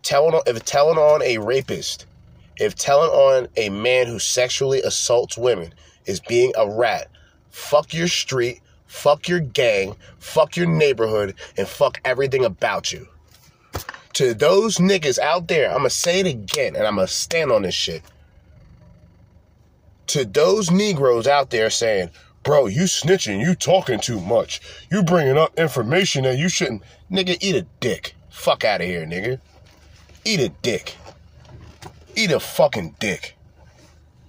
Telling 0.02 0.40
if 0.46 0.64
telling 0.64 0.98
on 0.98 1.22
a 1.22 1.38
rapist 1.38 2.06
If 2.56 2.74
telling 2.76 3.10
on 3.10 3.48
a 3.56 3.68
man 3.70 4.06
who 4.06 4.18
sexually 4.18 4.80
assaults 4.82 5.36
women 5.36 5.74
is 6.06 6.20
being 6.20 6.52
a 6.56 6.68
rat, 6.70 7.08
fuck 7.50 7.92
your 7.92 8.08
street, 8.08 8.60
fuck 8.86 9.28
your 9.28 9.40
gang, 9.40 9.96
fuck 10.18 10.56
your 10.56 10.66
neighborhood, 10.66 11.34
and 11.56 11.66
fuck 11.66 12.00
everything 12.04 12.44
about 12.44 12.92
you. 12.92 13.08
To 14.14 14.34
those 14.34 14.78
niggas 14.78 15.18
out 15.18 15.48
there, 15.48 15.70
I'm 15.70 15.78
gonna 15.78 15.90
say 15.90 16.20
it 16.20 16.26
again 16.26 16.76
and 16.76 16.86
I'm 16.86 16.96
gonna 16.96 17.08
stand 17.08 17.50
on 17.50 17.62
this 17.62 17.74
shit. 17.74 18.02
To 20.08 20.24
those 20.24 20.70
Negroes 20.70 21.26
out 21.26 21.50
there 21.50 21.70
saying, 21.70 22.10
bro, 22.44 22.66
you 22.66 22.82
snitching, 22.82 23.40
you 23.40 23.54
talking 23.54 23.98
too 23.98 24.20
much, 24.20 24.60
you 24.90 25.02
bringing 25.02 25.36
up 25.36 25.58
information 25.58 26.24
that 26.24 26.38
you 26.38 26.48
shouldn't. 26.48 26.82
Nigga, 27.10 27.36
eat 27.40 27.56
a 27.56 27.66
dick. 27.80 28.14
Fuck 28.30 28.64
out 28.64 28.80
of 28.80 28.86
here, 28.86 29.06
nigga. 29.06 29.40
Eat 30.24 30.40
a 30.40 30.50
dick. 30.50 30.96
Eat 32.14 32.30
a 32.30 32.38
fucking 32.38 32.96
dick. 33.00 33.36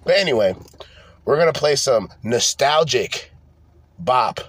But 0.04 0.16
anyway, 0.16 0.54
we're 1.24 1.38
gonna 1.38 1.52
play 1.52 1.76
some 1.76 2.08
nostalgic 2.22 3.32
bop. 3.98 4.40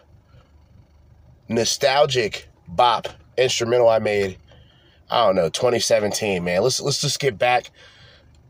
Nostalgic 1.49 2.47
bop 2.67 3.07
instrumental 3.37 3.89
I 3.89 3.99
made. 3.99 4.37
I 5.09 5.25
don't 5.25 5.35
know, 5.35 5.49
2017, 5.49 6.43
man. 6.43 6.61
Let's 6.61 6.81
let's 6.81 7.01
just 7.01 7.19
get 7.19 7.37
back 7.37 7.71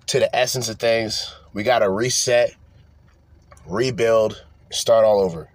to 0.07 0.19
the 0.19 0.35
essence 0.35 0.69
of 0.69 0.79
things. 0.79 1.33
We 1.53 1.63
gotta 1.63 1.89
reset, 1.89 2.53
rebuild, 3.65 4.43
start 4.71 5.05
all 5.05 5.19
over. 5.19 5.49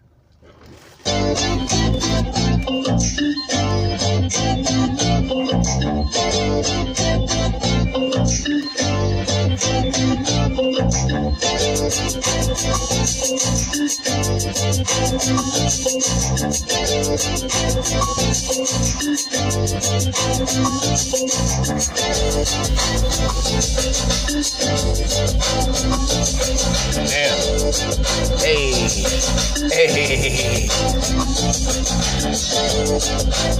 Hey. 28.42 28.72
Hey. 29.70 30.68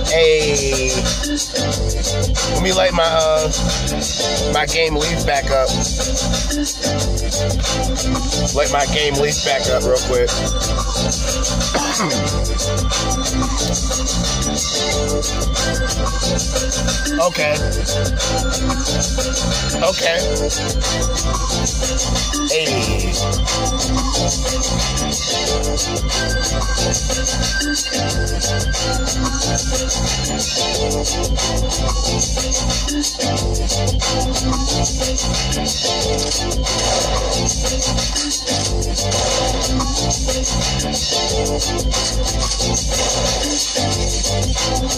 Hey. 0.07 0.91
Let 2.53 2.63
me 2.63 2.73
light 2.73 2.93
my 2.93 3.05
uh 3.05 3.51
my 4.53 4.67
game 4.67 4.97
leaf 4.97 5.25
back 5.25 5.51
up. 5.51 5.69
Light 7.23 8.73
my 8.73 8.85
game 8.93 9.15
leaf 9.15 9.45
back 9.45 9.69
up 9.71 9.85
real 9.85 9.97
quick. 10.09 10.29
okay. 17.21 17.55
Okay. 19.83 20.19
Hey. 22.49 23.13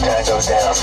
Tango 0.00 0.40
down. 0.40 0.74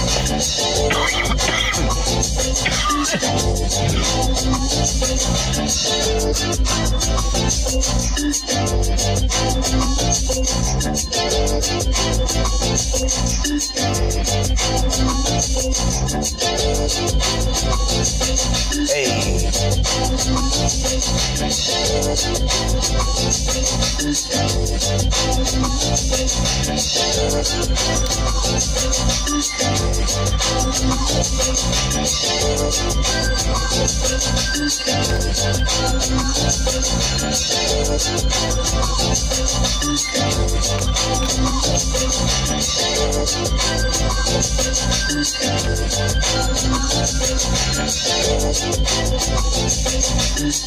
Hey. 18.93 21.20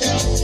Damn, 0.01 0.44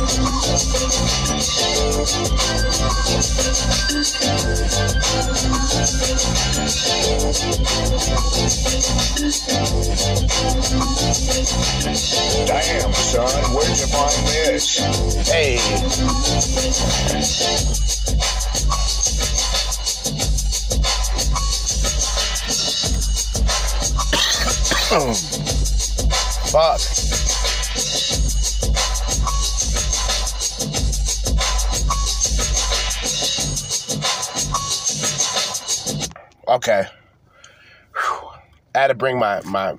son, 13.11 13.43
where'd 13.53 13.67
you 13.77 13.87
find 13.87 14.25
this? 14.25 14.77
Hey. 15.27 15.57
Fuck. 26.51 26.81
Okay. 36.47 36.85
Whew. 37.93 38.29
I 38.73 38.79
had 38.79 38.87
to 38.87 38.93
bring 38.93 39.19
my 39.19 39.41
my 39.41 39.77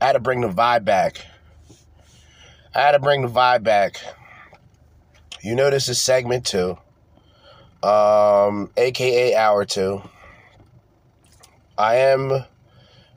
I 0.00 0.06
had 0.06 0.12
to 0.14 0.20
bring 0.20 0.40
the 0.40 0.48
vibe 0.48 0.84
back. 0.84 1.26
I 2.74 2.80
had 2.80 2.92
to 2.92 2.98
bring 2.98 3.22
the 3.22 3.28
vibe 3.28 3.62
back. 3.62 4.00
You 5.42 5.54
know 5.54 5.70
this 5.70 5.88
is 5.88 6.00
segment 6.00 6.46
two. 6.46 6.78
Um, 7.82 8.70
aka 8.76 9.34
hour 9.34 9.64
two. 9.64 10.02
I 11.76 11.96
am 11.96 12.44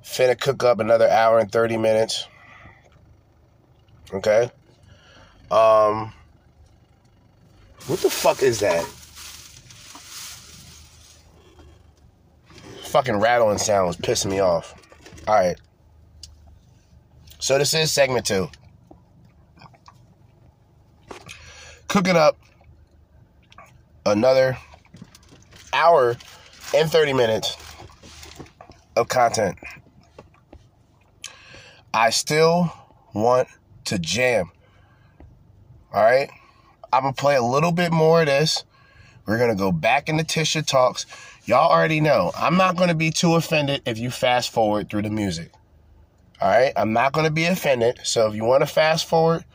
finna 0.03 0.39
cook 0.39 0.63
up 0.63 0.79
another 0.79 1.09
hour 1.09 1.39
and 1.39 1.51
30 1.51 1.77
minutes. 1.77 2.27
Okay. 4.13 4.49
Um 5.51 6.13
what 7.87 7.99
the 7.99 8.09
fuck 8.09 8.41
is 8.41 8.59
that? 8.61 8.85
fucking 12.95 13.19
rattling 13.19 13.57
sound 13.57 13.87
was 13.87 13.97
pissing 13.97 14.31
me 14.31 14.39
off. 14.39 14.73
All 15.27 15.35
right. 15.35 15.59
So 17.39 17.57
this 17.57 17.73
is 17.73 17.91
segment 17.91 18.25
two. 18.25 18.49
Cooking 21.95 22.17
up 22.17 22.37
another 24.05 24.57
hour 25.71 26.17
and 26.75 26.91
30 26.91 27.13
minutes 27.13 27.55
of 28.97 29.07
content. 29.07 29.57
I 31.93 32.09
still 32.09 32.73
want 33.13 33.47
to 33.85 33.97
jam. 33.97 34.51
All 35.93 36.03
right? 36.03 36.29
I'm 36.91 37.03
going 37.03 37.13
to 37.13 37.21
play 37.21 37.37
a 37.37 37.41
little 37.41 37.71
bit 37.71 37.93
more 37.93 38.19
of 38.19 38.25
this. 38.25 38.65
We're 39.25 39.37
going 39.37 39.51
to 39.51 39.55
go 39.55 39.71
back 39.71 40.09
into 40.09 40.25
Tisha 40.25 40.65
Talks. 40.65 41.05
Y'all 41.45 41.71
already 41.71 42.01
know, 42.01 42.33
I'm 42.35 42.57
not 42.57 42.75
going 42.75 42.89
to 42.89 42.95
be 42.95 43.09
too 43.09 43.35
offended 43.35 43.83
if 43.85 43.97
you 43.97 44.11
fast 44.11 44.51
forward 44.51 44.89
through 44.89 45.03
the 45.03 45.09
music. 45.09 45.53
All 46.41 46.49
right? 46.49 46.73
I'm 46.75 46.91
not 46.91 47.13
going 47.13 47.25
to 47.25 47.31
be 47.31 47.45
offended. 47.45 48.01
So 48.03 48.27
if 48.27 48.35
you 48.35 48.43
want 48.43 48.63
to 48.63 48.67
fast 48.67 49.07
forward 49.07 49.45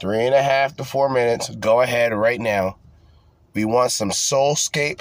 three 0.00 0.26
and 0.26 0.34
a 0.34 0.42
half 0.42 0.76
to 0.76 0.84
four 0.84 1.08
minutes, 1.08 1.54
go 1.56 1.80
ahead 1.80 2.12
right 2.12 2.40
now. 2.40 2.78
We 3.54 3.64
want 3.64 3.92
some 3.92 4.10
Soulscape, 4.10 5.00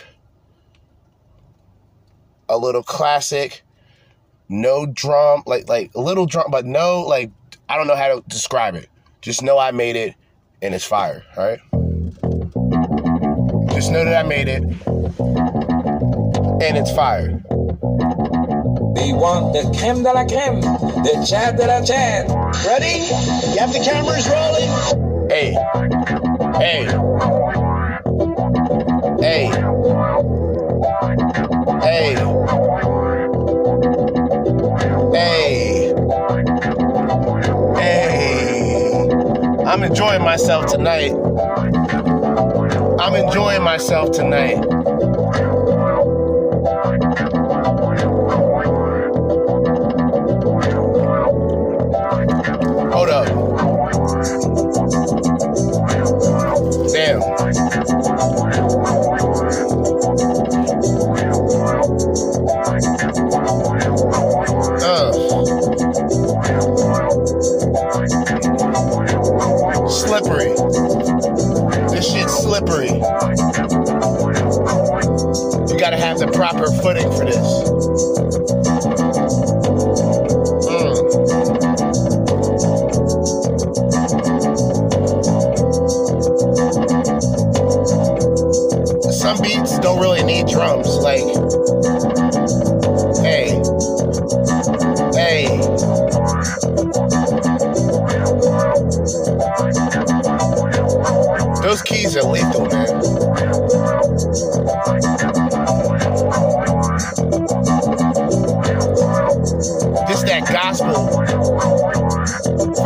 a 2.47 2.57
little 2.57 2.83
classic, 2.83 3.63
no 4.49 4.85
drum, 4.85 5.43
like 5.45 5.67
like 5.67 5.91
a 5.95 6.01
little 6.01 6.25
drum, 6.25 6.51
but 6.51 6.65
no 6.65 7.01
like 7.01 7.31
I 7.67 7.77
don't 7.77 7.87
know 7.87 7.95
how 7.95 8.07
to 8.15 8.23
describe 8.27 8.75
it. 8.75 8.89
Just 9.21 9.41
know 9.41 9.57
I 9.57 9.71
made 9.71 9.95
it 9.95 10.15
and 10.61 10.73
it's 10.75 10.85
fire, 10.85 11.23
all 11.35 11.45
right? 11.45 11.59
Just 13.73 13.91
know 13.91 14.05
that 14.05 14.25
I 14.25 14.27
made 14.27 14.47
it 14.47 14.63
and 16.61 16.77
it's 16.77 16.93
fire. 16.93 17.41
We 18.95 19.11
want 19.11 19.53
the 19.53 19.63
creme 19.77 20.03
de 20.03 20.13
la 20.13 20.25
creme, 20.25 20.61
the 20.61 21.25
chat 21.27 21.57
de 21.57 21.65
la 21.65 21.81
chat. 21.81 22.27
Ready? 22.65 22.99
You 23.51 23.59
have 23.59 23.73
the 23.73 23.79
cameras 23.83 24.27
rolling. 24.29 24.69
Hey, 25.29 25.55
hey, 26.59 26.85
hey, 29.19 29.49
hey, 31.81 32.15
hey, 35.13 35.93
hey. 37.77 39.09
I'm 39.65 39.83
enjoying 39.83 40.21
myself 40.23 40.67
tonight. 40.67 41.13
I'm 42.99 43.15
enjoying 43.15 43.63
myself 43.63 44.11
tonight. 44.11 44.72
Proper 76.33 76.71
footing 76.81 77.11
for 77.11 77.25
this. 77.25 77.47
Mm. 80.67 81.33
Some 89.13 89.41
beats 89.41 89.79
don't 89.79 90.01
really 90.01 90.23
need 90.23 90.47
drums. 90.47 90.97
Like, 90.97 91.23
hey, 93.23 93.61
hey. 95.13 95.47
Those 101.61 101.81
keys 101.81 102.17
are 102.17 102.23
lethal, 102.23 102.65
man. 102.65 102.92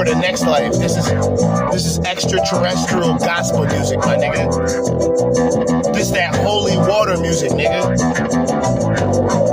The 0.07 0.15
next 0.15 0.43
life. 0.43 0.71
This 0.73 0.95
is 0.95 1.05
this 1.71 1.85
is 1.85 1.99
extraterrestrial 1.99 3.17
gospel 3.17 3.65
music, 3.65 3.99
my 3.99 4.15
nigga. 4.15 5.93
This 5.93 6.11
that 6.11 6.35
holy 6.35 6.77
water 6.77 7.17
music, 7.17 7.51
nigga. 7.51 9.46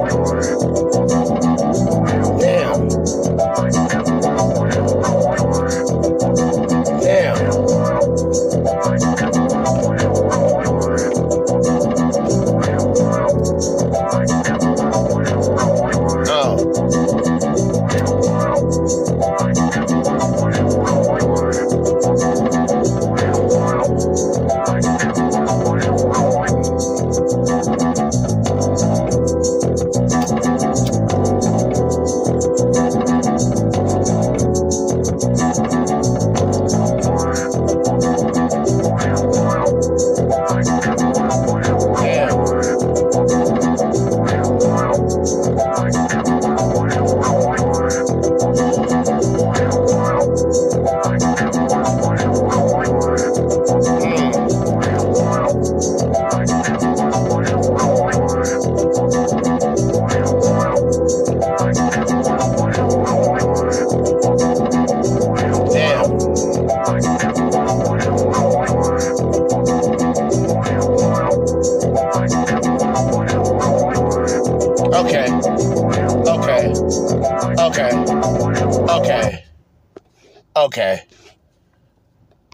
Okay. 80.64 81.02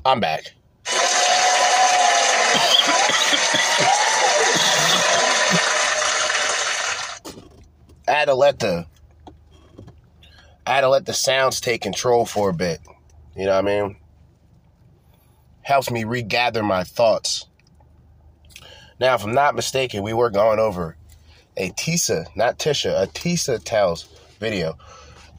I'm 0.04 0.18
back. 0.18 0.42
I 8.08 8.12
had 8.12 8.24
to 8.24 8.34
let 8.34 8.58
the 8.58 8.84
I 10.66 10.74
had 10.74 10.80
to 10.80 10.88
let 10.88 11.06
the 11.06 11.12
sounds 11.12 11.60
take 11.60 11.82
control 11.82 12.26
for 12.26 12.50
a 12.50 12.52
bit. 12.52 12.80
You 13.36 13.44
know 13.44 13.52
what 13.52 13.58
I 13.58 13.80
mean? 13.82 13.96
Helps 15.62 15.88
me 15.92 16.02
regather 16.02 16.64
my 16.64 16.82
thoughts. 16.82 17.46
Now, 18.98 19.14
if 19.14 19.22
I'm 19.22 19.34
not 19.34 19.54
mistaken, 19.54 20.02
we 20.02 20.14
were 20.14 20.30
going 20.30 20.58
over 20.58 20.96
a 21.56 21.70
Tisa, 21.70 22.26
not 22.34 22.58
Tisha, 22.58 23.04
a 23.04 23.06
Tisa 23.06 23.62
Tells 23.62 24.08
video. 24.40 24.76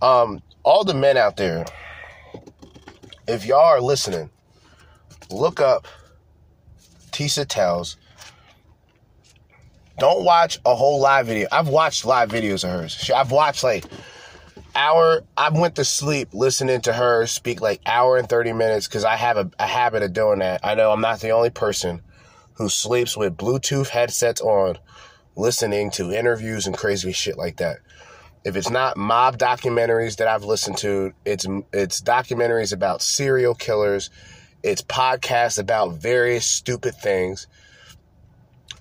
Um, 0.02 0.42
all 0.64 0.86
the 0.86 0.94
men 0.94 1.18
out 1.18 1.36
there, 1.36 1.66
if 3.28 3.46
y'all 3.46 3.60
are 3.60 3.82
listening, 3.82 4.30
look 5.30 5.60
up 5.60 5.88
Tisa 7.12 7.46
Tells. 7.48 7.98
Don't 10.00 10.24
watch 10.24 10.60
a 10.66 10.74
whole 10.74 11.00
live 11.00 11.28
video. 11.28 11.48
I've 11.52 11.68
watched 11.68 12.06
live 12.06 12.30
videos 12.30 12.64
of 12.64 12.72
hers. 12.72 13.12
I've 13.12 13.32
watched 13.32 13.64
like 13.64 13.86
hour. 14.74 15.24
I 15.38 15.50
went 15.50 15.76
to 15.76 15.86
sleep 15.86 16.30
listening 16.34 16.82
to 16.82 16.94
her 16.94 17.28
speak 17.28 17.62
like 17.62 17.82
hour 17.86 18.18
and 18.18 18.28
thirty 18.28 18.54
minutes 18.54 18.88
because 18.88 19.04
I 19.04 19.16
have 19.16 19.38
a, 19.38 19.52
a 19.60 19.68
habit 19.68 20.02
of 20.02 20.14
doing 20.14 20.40
that. 20.40 20.62
I 20.64 20.76
know 20.76 20.92
I'm 20.92 21.02
not 21.02 21.20
the 21.20 21.30
only 21.32 21.52
person 21.52 22.02
who 22.54 22.70
sleeps 22.70 23.16
with 23.16 23.38
Bluetooth 23.38 23.90
headsets 23.90 24.42
on 24.42 24.78
listening 25.36 25.92
to 25.92 26.12
interviews 26.12 26.68
and 26.68 26.78
crazy 26.78 27.12
shit 27.12 27.38
like 27.38 27.58
that. 27.58 27.78
If 28.44 28.56
it's 28.56 28.70
not 28.70 28.98
mob 28.98 29.38
documentaries 29.38 30.18
that 30.18 30.28
I've 30.28 30.44
listened 30.44 30.78
to, 30.80 31.14
it's 31.26 31.46
it's 31.72 32.02
documentaries 32.02 32.74
about 32.74 33.02
serial 33.02 33.54
killers, 33.54 34.10
it's 34.64 34.82
podcasts 34.82 35.60
about 35.60 35.94
various 35.94 36.46
stupid 36.46 36.96
things. 36.96 37.48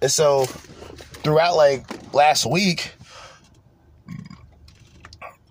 And 0.01 0.11
so 0.11 0.47
throughout 0.47 1.57
like 1.57 2.15
last 2.15 2.47
week, 2.51 2.93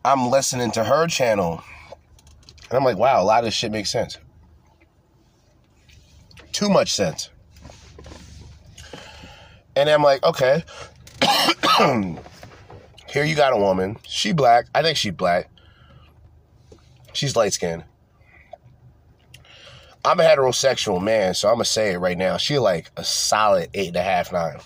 I'm 0.03 0.29
listening 0.29 0.71
to 0.71 0.83
her 0.83 1.07
channel. 1.07 1.61
And 2.69 2.77
I'm 2.77 2.83
like, 2.83 2.97
wow, 2.97 3.21
a 3.21 3.25
lot 3.25 3.39
of 3.39 3.45
this 3.45 3.53
shit 3.53 3.71
makes 3.71 3.91
sense. 3.91 4.17
Too 6.51 6.69
much 6.69 6.93
sense. 6.93 7.29
And 9.75 9.89
I'm 9.89 10.03
like, 10.03 10.23
okay. 10.23 10.63
Here 13.09 13.23
you 13.23 13.35
got 13.35 13.53
a 13.53 13.57
woman. 13.57 13.97
She 14.07 14.33
black. 14.33 14.67
I 14.73 14.83
think 14.83 14.97
she 14.97 15.09
black. 15.09 15.49
She's 17.13 17.35
light 17.35 17.53
skinned. 17.53 17.83
I'm 20.05 20.19
a 20.19 20.23
heterosexual 20.23 21.01
man, 21.01 21.33
so 21.33 21.49
I'm 21.49 21.55
gonna 21.55 21.65
say 21.65 21.93
it 21.93 21.97
right 21.97 22.17
now. 22.17 22.37
She 22.37 22.59
like 22.59 22.91
a 22.95 23.03
solid 23.03 23.69
eight 23.73 23.89
and 23.89 23.97
a 23.97 24.03
half, 24.03 24.31
nine. 24.31 24.59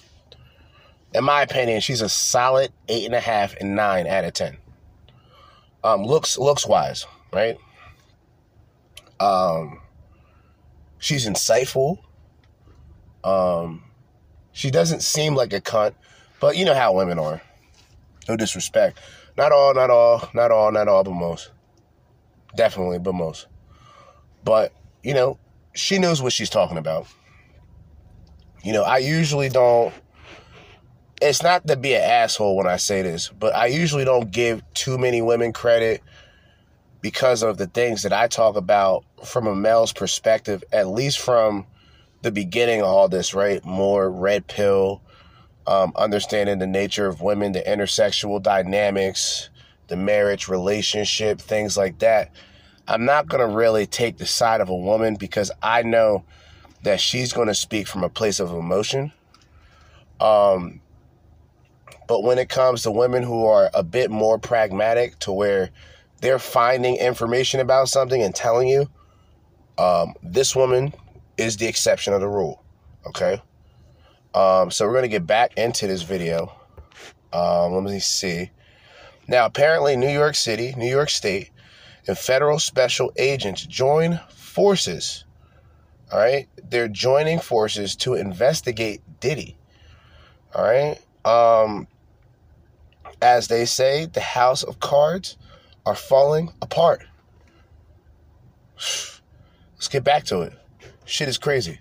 In 1.13 1.23
my 1.23 1.41
opinion, 1.41 1.79
she's 1.79 2.01
a 2.01 2.09
solid 2.09 2.71
eight 2.89 3.05
and 3.05 3.15
a 3.15 3.19
half 3.19 3.55
and 3.55 3.75
nine 3.75 4.07
out 4.07 4.25
of 4.25 4.33
ten. 4.33 4.57
Um, 5.83 6.03
looks 6.03 6.37
looks 6.37 6.67
wise, 6.67 7.05
right? 7.31 7.57
Um, 9.19 9.79
she's 10.99 11.25
insightful. 11.25 11.99
Um, 13.23 13.83
she 14.51 14.69
doesn't 14.69 15.01
seem 15.01 15.33
like 15.33 15.53
a 15.53 15.61
cunt, 15.61 15.93
but 16.39 16.57
you 16.57 16.65
know 16.65 16.75
how 16.75 16.93
women 16.93 17.17
are. 17.17 17.41
No 18.27 18.35
disrespect. 18.35 18.99
Not 19.37 19.51
all, 19.51 19.73
not 19.73 19.89
all, 19.89 20.29
not 20.33 20.51
all, 20.51 20.71
not 20.71 20.87
all, 20.87 21.03
but 21.03 21.11
most. 21.11 21.51
Definitely, 22.55 22.99
but 22.99 23.13
most. 23.13 23.47
But, 24.43 24.73
you 25.03 25.13
know, 25.13 25.39
she 25.73 25.97
knows 25.97 26.21
what 26.21 26.33
she's 26.33 26.49
talking 26.49 26.77
about. 26.77 27.07
You 28.63 28.73
know, 28.73 28.83
I 28.83 28.99
usually 28.99 29.49
don't. 29.49 29.93
It's 31.21 31.41
not 31.41 31.67
to 31.67 31.75
be 31.75 31.93
an 31.93 32.01
asshole 32.01 32.55
when 32.55 32.67
I 32.67 32.77
say 32.77 33.01
this, 33.01 33.29
but 33.29 33.55
I 33.55 33.67
usually 33.67 34.05
don't 34.05 34.29
give 34.29 34.61
too 34.73 34.97
many 34.97 35.21
women 35.21 35.53
credit 35.53 36.01
because 37.01 37.43
of 37.43 37.57
the 37.57 37.67
things 37.67 38.03
that 38.03 38.13
I 38.13 38.27
talk 38.27 38.55
about 38.55 39.03
from 39.25 39.47
a 39.47 39.55
male's 39.55 39.93
perspective, 39.93 40.63
at 40.71 40.87
least 40.87 41.19
from 41.19 41.65
the 42.21 42.31
beginning 42.31 42.81
of 42.81 42.87
all 42.87 43.09
this, 43.09 43.33
right? 43.33 43.63
More 43.65 44.09
red 44.09 44.47
pill, 44.47 45.01
um, 45.67 45.93
understanding 45.95 46.59
the 46.59 46.67
nature 46.67 47.07
of 47.07 47.21
women, 47.21 47.51
the 47.51 47.61
intersexual 47.61 48.41
dynamics, 48.41 49.49
the 49.87 49.95
marriage 49.95 50.47
relationship, 50.47 51.39
things 51.39 51.77
like 51.77 51.99
that. 51.99 52.31
I'm 52.87 53.05
not 53.05 53.27
going 53.27 53.47
to 53.47 53.55
really 53.55 53.85
take 53.85 54.17
the 54.17 54.25
side 54.25 54.61
of 54.61 54.69
a 54.69 54.75
woman 54.75 55.15
because 55.15 55.51
I 55.61 55.83
know 55.83 56.25
that 56.83 56.99
she's 56.99 57.31
going 57.31 57.47
to 57.47 57.55
speak 57.55 57.87
from 57.87 58.03
a 58.03 58.09
place 58.09 58.39
of 58.39 58.51
emotion. 58.51 59.13
Um, 60.19 60.81
but 62.07 62.23
when 62.23 62.37
it 62.37 62.49
comes 62.49 62.83
to 62.83 62.91
women 62.91 63.23
who 63.23 63.45
are 63.45 63.69
a 63.73 63.83
bit 63.83 64.11
more 64.11 64.37
pragmatic 64.37 65.17
to 65.19 65.31
where 65.31 65.69
they're 66.19 66.39
finding 66.39 66.97
information 66.97 67.59
about 67.59 67.87
something 67.87 68.21
and 68.21 68.35
telling 68.35 68.67
you, 68.67 68.89
um, 69.77 70.13
this 70.21 70.55
woman 70.55 70.93
is 71.37 71.57
the 71.57 71.67
exception 71.67 72.13
of 72.13 72.21
the 72.21 72.27
rule. 72.27 72.63
Okay. 73.07 73.41
Um, 74.33 74.71
so 74.71 74.85
we're 74.85 74.93
going 74.93 75.03
to 75.03 75.09
get 75.09 75.27
back 75.27 75.57
into 75.57 75.87
this 75.87 76.01
video. 76.01 76.53
Um, 77.31 77.73
let 77.73 77.83
me 77.83 77.99
see. 77.99 78.51
Now, 79.27 79.45
apparently, 79.45 79.95
New 79.95 80.09
York 80.09 80.35
City, 80.35 80.73
New 80.77 80.89
York 80.89 81.09
State, 81.09 81.51
and 82.07 82.17
federal 82.17 82.59
special 82.59 83.11
agents 83.17 83.65
join 83.65 84.19
forces. 84.29 85.23
All 86.11 86.19
right. 86.19 86.47
They're 86.69 86.87
joining 86.87 87.39
forces 87.39 87.95
to 87.97 88.15
investigate 88.15 89.01
Diddy. 89.19 89.57
All 90.53 90.63
right. 90.63 90.99
Um, 91.25 91.87
as 93.21 93.47
they 93.47 93.65
say, 93.65 94.05
the 94.05 94.19
house 94.21 94.63
of 94.63 94.79
cards 94.79 95.37
are 95.85 95.95
falling 95.95 96.51
apart. 96.61 97.05
Let's 98.77 99.87
get 99.89 100.03
back 100.03 100.25
to 100.25 100.41
it. 100.41 100.53
Shit 101.05 101.27
is 101.27 101.37
crazy. 101.37 101.79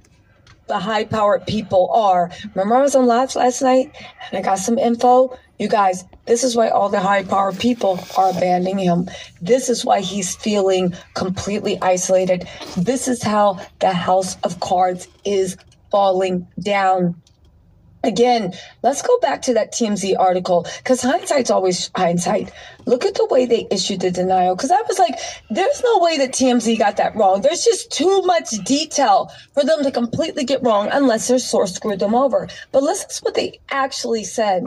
The 0.69 0.79
high 0.79 1.05
powered 1.05 1.47
people 1.47 1.91
are. 1.93 2.31
Remember, 2.55 2.77
I 2.77 2.83
was 2.83 2.95
on 2.95 3.07
live 3.07 3.35
last 3.35 3.63
night 3.63 3.95
and 4.31 4.39
I 4.39 4.43
got 4.43 4.59
some 4.59 4.79
info? 4.79 5.39
You 5.59 5.69
guys, 5.69 6.05
this 6.27 6.43
is 6.45 6.57
why 6.57 6.71
all 6.71 6.89
the 6.89 7.01
high 7.01 7.25
powered 7.25 7.59
people 7.59 8.05
are 8.17 8.31
abandoning 8.31 8.79
him. 8.79 9.09
This 9.41 9.69
is 9.69 9.85
why 9.85 10.01
he's 10.01 10.35
feeling 10.35 10.95
completely 11.15 11.81
isolated. 11.81 12.49
This 12.77 13.07
is 13.07 13.23
how 13.23 13.61
the 13.81 13.93
house 13.93 14.37
of 14.43 14.61
cards 14.61 15.09
is 15.25 15.57
falling 15.91 16.49
down 16.61 17.22
again, 18.05 18.53
let's 18.83 19.03
go 19.03 19.19
back 19.21 19.43
to 19.43 19.55
that 19.55 19.73
TMZ 19.73 20.19
article 20.19 20.67
because 20.79 21.03
hindsight's 21.03 21.51
always 21.51 21.91
hindsight. 21.95 22.53
Look 22.87 23.05
at 23.05 23.15
the 23.15 23.27
way 23.27 23.47
they 23.47 23.67
issued 23.71 24.01
the 24.01 24.11
denial 24.11 24.57
because 24.57 24.71
I 24.71 24.83
was 24.83 24.99
like, 24.99 25.15
there's 25.51 25.83
no 25.85 25.99
way 25.99 26.19
that 26.19 26.33
TMZ 26.33 26.79
got 26.79 26.97
that 26.97 27.17
wrong. 27.17 27.43
There's 27.43 27.65
just 27.65 27.91
too 27.91 28.23
much 28.23 28.51
detail 28.65 29.31
for 29.55 29.65
them 29.65 29.83
to 29.85 29.91
completely 29.91 30.45
get 30.45 30.63
wrong 30.63 30.89
unless 30.91 31.29
their 31.29 31.39
source 31.39 31.75
screwed 31.75 32.01
them 32.01 32.15
over. 32.15 32.49
But 32.73 32.83
listen 32.83 33.09
to 33.11 33.23
what 33.23 33.35
they 33.35 33.61
actually 33.71 34.25
said. 34.25 34.65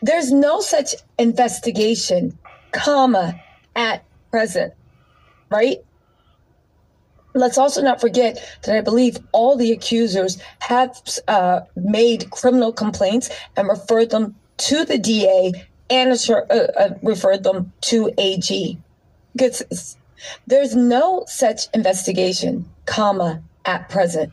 There's 0.00 0.30
no 0.30 0.60
such 0.60 0.94
investigation, 1.18 2.38
comma, 2.70 3.40
at 3.74 4.04
present, 4.30 4.74
right? 5.50 5.78
Let's 7.38 7.58
also 7.58 7.82
not 7.82 8.00
forget 8.00 8.38
that 8.62 8.76
I 8.76 8.80
believe 8.80 9.18
all 9.32 9.56
the 9.56 9.72
accusers 9.72 10.38
have 10.60 11.00
uh, 11.26 11.60
made 11.76 12.30
criminal 12.30 12.72
complaints 12.72 13.30
and 13.56 13.68
referred 13.68 14.10
them 14.10 14.34
to 14.58 14.84
the 14.84 14.98
DA 14.98 15.52
and 15.90 16.18
uh, 16.28 16.34
uh, 16.34 16.94
referred 17.02 17.44
them 17.44 17.72
to 17.82 18.12
AG. 18.18 18.78
There's 20.46 20.74
no 20.74 21.24
such 21.26 21.62
investigation, 21.72 22.68
comma, 22.86 23.42
at 23.64 23.88
present. 23.88 24.32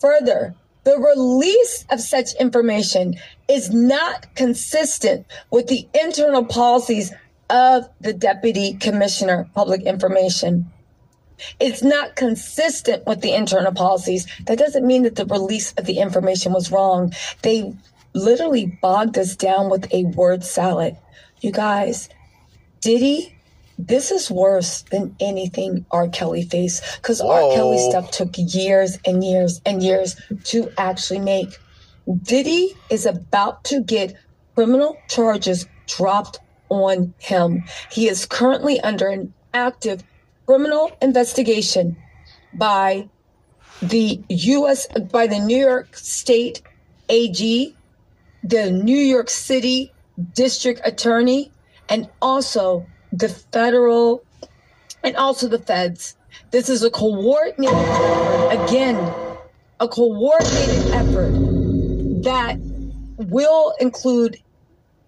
Further, 0.00 0.54
the 0.84 0.96
release 0.96 1.84
of 1.90 2.00
such 2.00 2.34
information 2.40 3.16
is 3.48 3.70
not 3.70 4.34
consistent 4.36 5.26
with 5.50 5.66
the 5.66 5.88
internal 5.92 6.44
policies 6.44 7.12
of 7.50 7.88
the 8.00 8.12
Deputy 8.12 8.74
Commissioner 8.74 9.48
Public 9.54 9.82
Information. 9.82 10.70
It's 11.60 11.82
not 11.82 12.16
consistent 12.16 13.06
with 13.06 13.20
the 13.20 13.32
internal 13.32 13.72
policies. 13.72 14.26
That 14.46 14.58
doesn't 14.58 14.86
mean 14.86 15.02
that 15.02 15.16
the 15.16 15.26
release 15.26 15.72
of 15.72 15.86
the 15.86 15.98
information 15.98 16.52
was 16.52 16.70
wrong. 16.70 17.12
They 17.42 17.74
literally 18.14 18.78
bogged 18.80 19.18
us 19.18 19.36
down 19.36 19.70
with 19.70 19.92
a 19.92 20.04
word 20.04 20.44
salad. 20.44 20.96
You 21.40 21.52
guys, 21.52 22.08
Diddy, 22.80 23.36
this 23.78 24.10
is 24.10 24.30
worse 24.30 24.82
than 24.90 25.14
anything 25.20 25.86
R. 25.90 26.08
Kelly 26.08 26.42
faced 26.42 26.82
because 26.96 27.20
R. 27.20 27.54
Kelly 27.54 27.78
stuff 27.78 28.10
took 28.10 28.34
years 28.36 28.98
and 29.04 29.22
years 29.22 29.60
and 29.64 29.82
years 29.82 30.16
to 30.44 30.72
actually 30.76 31.20
make. 31.20 31.56
Diddy 32.22 32.74
is 32.90 33.06
about 33.06 33.64
to 33.64 33.82
get 33.82 34.16
criminal 34.54 34.96
charges 35.08 35.66
dropped 35.86 36.40
on 36.68 37.14
him. 37.18 37.64
He 37.92 38.08
is 38.08 38.26
currently 38.26 38.80
under 38.80 39.08
an 39.08 39.32
active 39.54 40.02
criminal 40.48 40.90
investigation 41.02 41.94
by 42.54 43.06
the 43.82 44.18
U.S. 44.30 44.86
by 45.12 45.26
the 45.26 45.38
New 45.38 45.58
York 45.58 45.94
State 45.94 46.62
AG, 47.10 47.76
the 48.42 48.70
New 48.70 48.96
York 48.96 49.28
City 49.28 49.92
District 50.32 50.80
Attorney, 50.84 51.52
and 51.90 52.08
also 52.22 52.86
the 53.12 53.28
federal 53.28 54.24
and 55.04 55.14
also 55.16 55.48
the 55.48 55.58
feds. 55.58 56.16
This 56.50 56.70
is 56.70 56.82
a 56.82 56.90
coordinated 56.90 57.76
again, 58.50 58.96
a 59.80 59.86
coordinated 59.86 60.92
effort 60.92 61.32
that 62.24 62.56
will 63.18 63.74
include 63.80 64.38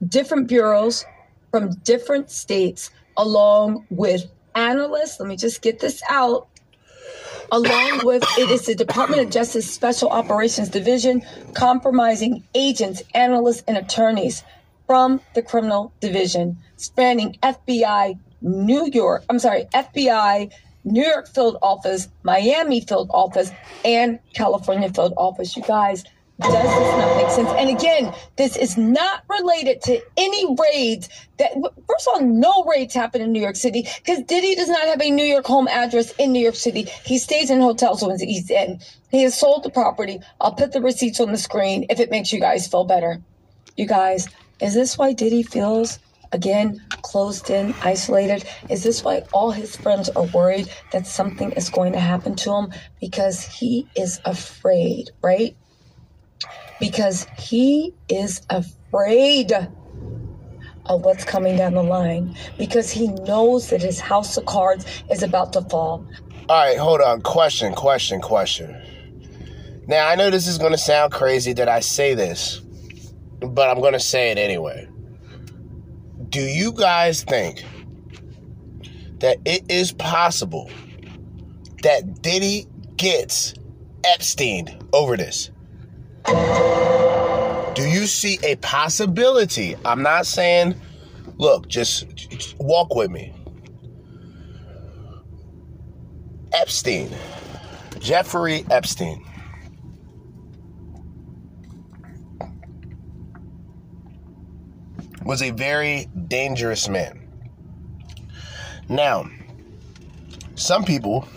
different 0.06 0.48
bureaus 0.48 1.06
from 1.50 1.70
different 1.76 2.30
states 2.30 2.90
along 3.16 3.86
with 3.88 4.30
analysts, 4.54 5.20
let 5.20 5.28
me 5.28 5.36
just 5.36 5.62
get 5.62 5.80
this 5.80 6.02
out, 6.08 6.48
along 7.52 8.00
with 8.04 8.22
it 8.38 8.50
is 8.50 8.66
the 8.66 8.74
Department 8.74 9.22
of 9.22 9.30
Justice 9.30 9.72
Special 9.72 10.08
Operations 10.08 10.68
Division 10.68 11.22
compromising 11.54 12.44
agents, 12.54 13.02
analysts, 13.14 13.62
and 13.66 13.76
attorneys 13.76 14.42
from 14.86 15.20
the 15.34 15.42
criminal 15.42 15.92
division, 16.00 16.58
spanning 16.76 17.36
FBI, 17.42 18.18
New 18.42 18.86
York, 18.92 19.24
I'm 19.28 19.38
sorry, 19.38 19.66
FBI, 19.72 20.52
New 20.84 21.04
York 21.04 21.28
field 21.28 21.58
office, 21.62 22.08
Miami 22.22 22.80
field 22.80 23.10
office, 23.12 23.52
and 23.84 24.18
California 24.34 24.90
field 24.90 25.12
office. 25.16 25.56
You 25.56 25.62
guys, 25.62 26.04
Does 26.40 26.52
this 26.52 26.96
not 26.96 27.16
make 27.16 27.30
sense? 27.30 27.50
And 27.50 27.68
again, 27.68 28.14
this 28.36 28.56
is 28.56 28.78
not 28.78 29.24
related 29.28 29.82
to 29.82 30.00
any 30.16 30.56
raids 30.56 31.08
that, 31.38 31.52
first 31.52 32.08
of 32.08 32.14
all, 32.14 32.20
no 32.22 32.64
raids 32.64 32.94
happen 32.94 33.20
in 33.20 33.32
New 33.32 33.42
York 33.42 33.56
City 33.56 33.86
because 33.98 34.22
Diddy 34.22 34.54
does 34.54 34.68
not 34.68 34.86
have 34.86 35.02
a 35.02 35.10
New 35.10 35.24
York 35.24 35.46
home 35.46 35.68
address 35.68 36.12
in 36.12 36.32
New 36.32 36.40
York 36.40 36.54
City. 36.54 36.84
He 37.04 37.18
stays 37.18 37.50
in 37.50 37.60
hotels 37.60 38.02
when 38.02 38.18
he's 38.18 38.50
in. 38.50 38.80
He 39.10 39.22
has 39.22 39.38
sold 39.38 39.64
the 39.64 39.70
property. 39.70 40.20
I'll 40.40 40.54
put 40.54 40.72
the 40.72 40.80
receipts 40.80 41.20
on 41.20 41.32
the 41.32 41.38
screen 41.38 41.84
if 41.90 42.00
it 42.00 42.10
makes 42.10 42.32
you 42.32 42.40
guys 42.40 42.66
feel 42.66 42.84
better. 42.84 43.20
You 43.76 43.86
guys, 43.86 44.28
is 44.60 44.74
this 44.74 44.96
why 44.96 45.12
Diddy 45.12 45.42
feels 45.42 45.98
again 46.32 46.80
closed 47.02 47.50
in, 47.50 47.74
isolated? 47.82 48.44
Is 48.70 48.82
this 48.82 49.04
why 49.04 49.24
all 49.32 49.50
his 49.50 49.76
friends 49.76 50.08
are 50.10 50.24
worried 50.24 50.70
that 50.92 51.06
something 51.06 51.52
is 51.52 51.68
going 51.68 51.92
to 51.92 52.00
happen 52.00 52.34
to 52.36 52.54
him? 52.54 52.72
Because 53.00 53.44
he 53.44 53.88
is 53.94 54.20
afraid, 54.24 55.10
right? 55.22 55.54
Because 56.80 57.26
he 57.38 57.94
is 58.08 58.42
afraid 58.50 59.52
of 60.86 61.04
what's 61.04 61.24
coming 61.24 61.56
down 61.56 61.74
the 61.74 61.82
line 61.82 62.34
because 62.58 62.90
he 62.90 63.08
knows 63.08 63.70
that 63.70 63.82
his 63.82 64.00
house 64.00 64.36
of 64.36 64.46
cards 64.46 64.84
is 65.10 65.22
about 65.22 65.52
to 65.52 65.62
fall. 65.62 66.04
All 66.48 66.64
right, 66.64 66.76
hold 66.78 67.00
on. 67.00 67.20
Question, 67.22 67.74
question, 67.74 68.20
question. 68.20 68.74
Now, 69.86 70.08
I 70.08 70.16
know 70.16 70.30
this 70.30 70.48
is 70.48 70.58
going 70.58 70.72
to 70.72 70.78
sound 70.78 71.12
crazy 71.12 71.52
that 71.52 71.68
I 71.68 71.80
say 71.80 72.14
this, 72.14 72.60
but 73.40 73.68
I'm 73.68 73.80
going 73.80 73.92
to 73.92 74.00
say 74.00 74.30
it 74.30 74.38
anyway. 74.38 74.88
Do 76.28 76.40
you 76.40 76.72
guys 76.72 77.22
think 77.22 77.64
that 79.18 79.38
it 79.44 79.62
is 79.68 79.92
possible 79.92 80.70
that 81.82 82.22
Diddy 82.22 82.66
gets 82.96 83.54
Epstein 84.04 84.80
over 84.92 85.16
this? 85.16 85.50
Do 87.74 87.88
you 87.88 88.06
see 88.06 88.38
a 88.42 88.56
possibility? 88.56 89.76
I'm 89.84 90.02
not 90.02 90.26
saying, 90.26 90.74
look, 91.36 91.68
just, 91.68 92.14
just 92.16 92.56
walk 92.58 92.94
with 92.94 93.10
me. 93.10 93.34
Epstein, 96.52 97.10
Jeffrey 97.98 98.64
Epstein. 98.70 99.24
was 105.30 105.42
a 105.42 105.50
very 105.50 106.08
dangerous 106.26 106.88
man. 106.88 107.28
Now, 108.88 109.30
some 110.56 110.82
people 110.84 111.28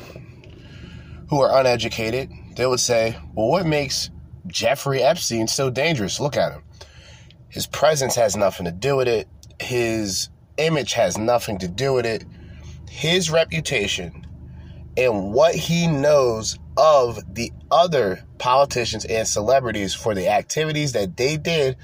who 1.29 1.39
are 1.41 1.59
uneducated, 1.59 2.31
they 2.55 2.65
would 2.65 2.79
say, 2.79 3.15
well, 3.35 3.49
what 3.49 3.67
makes 3.67 4.09
Jeffrey 4.47 5.01
Epstein 5.01 5.47
so 5.47 5.69
dangerous? 5.69 6.19
Look 6.19 6.37
at 6.37 6.51
him. 6.51 6.63
His 7.49 7.67
presence 7.67 8.15
has 8.15 8.35
nothing 8.35 8.65
to 8.65 8.71
do 8.71 8.95
with 8.95 9.07
it, 9.07 9.27
his 9.61 10.29
image 10.57 10.93
has 10.93 11.17
nothing 11.17 11.59
to 11.59 11.67
do 11.67 11.93
with 11.93 12.05
it. 12.05 12.25
His 12.89 13.31
reputation 13.31 14.25
and 14.95 15.33
what 15.33 15.55
he 15.55 15.87
knows 15.87 16.59
of 16.77 17.19
the 17.33 17.51
other 17.71 18.23
politicians 18.37 19.05
and 19.05 19.27
celebrities 19.27 19.93
for 19.93 20.13
the 20.13 20.29
activities 20.29 20.93
that 20.93 21.17
they 21.17 21.37
did 21.37 21.77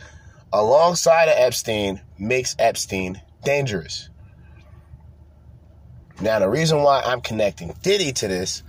alongside 0.53 1.25
of 1.25 1.35
Epstein 1.37 2.01
makes 2.17 2.55
Epstein 2.59 3.21
dangerous. 3.43 4.09
Now, 6.21 6.39
the 6.39 6.49
reason 6.49 6.83
why 6.83 7.01
I'm 7.01 7.21
connecting 7.21 7.73
Diddy 7.81 8.11
to 8.13 8.27
this 8.27 8.63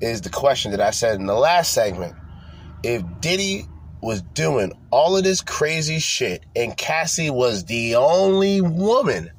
is 0.00 0.20
the 0.20 0.30
question 0.30 0.72
that 0.72 0.80
I 0.80 0.90
said 0.90 1.18
in 1.18 1.26
the 1.26 1.34
last 1.34 1.72
segment. 1.72 2.14
If 2.82 3.02
Diddy 3.20 3.66
was 4.00 4.22
doing 4.22 4.72
all 4.90 5.16
of 5.16 5.22
this 5.24 5.40
crazy 5.40 6.00
shit 6.00 6.44
and 6.56 6.76
Cassie 6.76 7.30
was 7.30 7.64
the 7.64 7.94
only 7.94 8.60
woman 8.60 9.30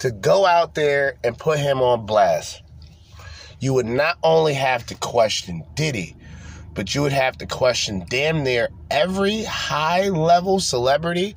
to 0.00 0.10
go 0.10 0.44
out 0.44 0.74
there 0.74 1.14
and 1.22 1.38
put 1.38 1.60
him 1.60 1.80
on 1.80 2.06
blast, 2.06 2.62
you 3.60 3.72
would 3.74 3.86
not 3.86 4.18
only 4.24 4.54
have 4.54 4.84
to 4.86 4.96
question 4.96 5.64
Diddy, 5.76 6.16
but 6.74 6.92
you 6.92 7.02
would 7.02 7.12
have 7.12 7.38
to 7.38 7.46
question 7.46 8.04
damn 8.08 8.42
near 8.42 8.70
every 8.90 9.44
high 9.44 10.08
level 10.08 10.58
celebrity, 10.58 11.36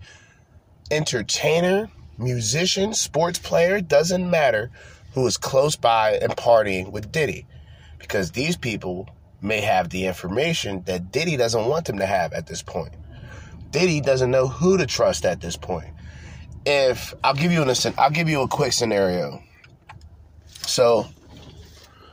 entertainer, 0.89 1.89
musician, 2.17 2.95
sports 2.95 3.37
player, 3.37 3.81
doesn't 3.81 4.27
matter, 4.27 4.71
who 5.13 5.27
is 5.27 5.37
close 5.37 5.75
by 5.75 6.13
and 6.13 6.35
partying 6.35 6.91
with 6.91 7.11
Diddy. 7.11 7.45
Because 8.07 8.31
these 8.31 8.55
people 8.55 9.09
may 9.41 9.61
have 9.61 9.89
the 9.89 10.05
information 10.05 10.83
that 10.85 11.11
Diddy 11.11 11.37
doesn't 11.37 11.65
want 11.65 11.85
them 11.85 11.97
to 11.97 12.05
have 12.05 12.33
at 12.33 12.45
this 12.45 12.61
point. 12.61 12.93
Diddy 13.71 13.99
doesn't 13.99 14.29
know 14.29 14.47
who 14.47 14.77
to 14.77 14.85
trust 14.85 15.25
at 15.25 15.41
this 15.41 15.57
point. 15.57 15.91
If 16.65 17.13
I'll 17.23 17.33
give 17.33 17.51
you 17.51 17.63
an 17.63 17.75
I'll 17.97 18.11
give 18.11 18.29
you 18.29 18.41
a 18.41 18.47
quick 18.47 18.73
scenario. 18.73 19.41
So 20.67 21.07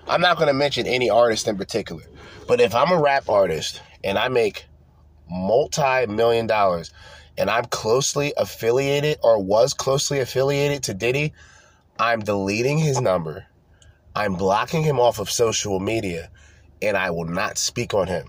I'm 0.09 0.21
not 0.21 0.37
going 0.37 0.49
to 0.49 0.55
mention 0.55 0.87
any 0.87 1.11
artist 1.11 1.47
in 1.47 1.57
particular, 1.57 2.03
but 2.49 2.61
if 2.61 2.75
I'm 2.75 2.91
a 2.91 3.01
rap 3.01 3.29
artist 3.29 3.83
and 4.03 4.19
I 4.19 4.29
make 4.29 4.67
multi 5.31 6.07
million 6.07 6.47
dollars 6.47 6.91
and 7.39 7.49
I'm 7.51 7.67
closely 7.67 8.33
affiliated 8.37 9.19
or 9.23 9.43
was 9.43 9.75
closely 9.75 10.21
affiliated 10.21 10.83
to 10.85 10.95
Diddy, 10.95 11.33
I'm 11.99 12.21
deleting 12.21 12.79
his 12.79 13.01
number. 13.01 13.47
I'm 14.15 14.35
blocking 14.35 14.83
him 14.83 15.01
off 15.01 15.19
of 15.19 15.31
social 15.31 15.81
media 15.81 16.31
and 16.81 16.97
I 16.97 17.11
will 17.11 17.25
not 17.25 17.59
speak 17.59 17.95
on 17.95 18.09
him. 18.09 18.29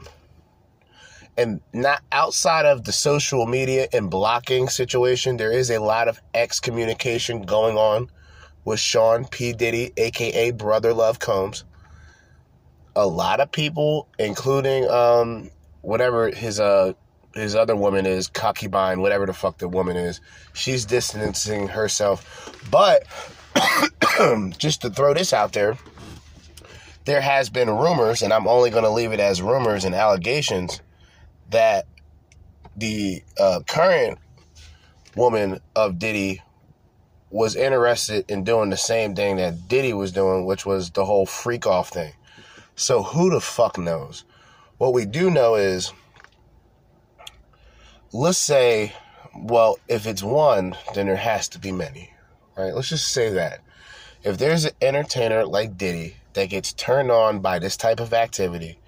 And 1.36 1.62
not 1.74 2.02
outside 2.12 2.66
of 2.66 2.84
the 2.84 2.92
social 2.92 3.48
media 3.48 3.88
and 3.92 4.10
blocking 4.10 4.70
situation, 4.70 5.38
there 5.38 5.52
is 5.52 5.72
a 5.72 5.80
lot 5.80 6.08
of 6.08 6.22
excommunication 6.34 7.42
going 7.42 7.76
on 7.76 8.10
with 8.66 8.80
Sean 8.80 9.26
P. 9.26 9.52
Diddy, 9.54 9.92
aka 9.98 10.52
Brother 10.52 10.94
Love 10.94 11.20
Combs 11.20 11.64
a 12.96 13.08
lot 13.08 13.40
of 13.40 13.52
people, 13.52 14.08
including 14.20 14.90
um, 14.90 15.50
whatever 15.82 16.30
his 16.30 16.60
uh 16.60 16.94
his 17.34 17.56
other 17.56 17.76
woman 17.76 18.06
is, 18.06 18.28
concubine, 18.28 19.02
whatever 19.02 19.26
the 19.26 19.34
fuck 19.34 19.58
the 19.58 19.68
woman 19.68 19.98
is, 19.98 20.22
she's 20.54 20.86
distancing 20.86 21.68
herself. 21.68 22.56
But 22.70 23.06
just 24.58 24.82
to 24.82 24.90
throw 24.90 25.14
this 25.14 25.34
out 25.34 25.54
there, 25.54 25.78
there 27.06 27.22
has 27.22 27.50
been 27.50 27.70
rumors, 27.70 28.22
and 28.22 28.32
I'm 28.32 28.48
only 28.48 28.70
going 28.70 28.84
to 28.84 28.90
leave 28.90 29.12
it 29.12 29.20
as 29.20 29.42
rumors 29.42 29.86
and 29.86 29.94
allegations, 29.94 30.82
that 31.50 31.86
the 32.76 33.24
uh, 33.40 33.62
current 33.68 34.18
woman 35.16 35.60
of 35.76 36.00
Diddy 36.00 36.42
was 37.30 37.56
interested 37.56 38.30
in 38.30 38.44
doing 38.44 38.70
the 38.70 38.78
same 38.78 39.16
thing 39.16 39.38
that 39.38 39.68
Diddy 39.68 39.94
was 39.94 40.12
doing, 40.12 40.46
which 40.46 40.66
was 40.66 40.92
the 40.92 41.06
whole 41.06 41.26
freak 41.26 41.66
off 41.66 41.90
thing. 41.90 42.14
So 42.76 43.04
who 43.04 43.32
the 43.32 43.42
fuck 43.42 43.78
knows? 43.78 44.24
What 44.78 44.94
we 44.94 45.06
do 45.06 45.30
know 45.30 45.56
is, 45.56 45.92
let's 48.12 48.38
say, 48.38 48.94
well, 49.36 49.80
if 49.88 50.06
it's 50.06 50.22
one, 50.22 50.76
then 50.94 51.08
there 51.08 51.16
has 51.16 51.48
to 51.50 51.60
be 51.60 51.72
many, 51.72 52.13
right? 52.58 52.74
Let's 52.74 52.90
just 52.90 53.08
say 53.10 53.30
that. 53.32 53.62
If 54.24 54.38
there's 54.38 54.66
an 54.66 54.72
entertainer 54.82 55.46
like 55.46 55.78
Diddy 55.78 56.16
that 56.34 56.50
gets 56.50 56.74
turned 56.74 57.12
on 57.12 57.40
by 57.40 57.60
this 57.60 57.78
type 57.78 58.00
of 58.00 58.14
activity 58.14 58.80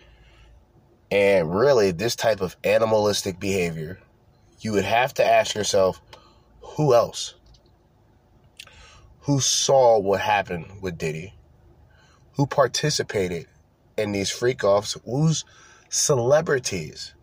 and 1.11 1.53
really 1.53 1.91
this 1.91 2.15
type 2.15 2.41
of 2.41 2.55
animalistic 2.63 3.39
behavior, 3.39 3.99
you 4.59 4.71
would 4.71 4.85
have 4.85 5.13
to 5.15 5.25
ask 5.25 5.55
yourself, 5.55 6.01
who 6.61 6.93
else? 6.93 7.35
Who 9.21 9.39
saw 9.39 9.99
what 9.99 10.21
happened 10.21 10.81
with 10.81 10.97
Diddy? 10.97 11.33
Who 12.33 12.47
participated 12.47 13.47
in 13.97 14.11
these 14.11 14.29
freak 14.29 14.63
offs 14.63 14.97
whose 15.05 15.45
celebrities 15.89 17.13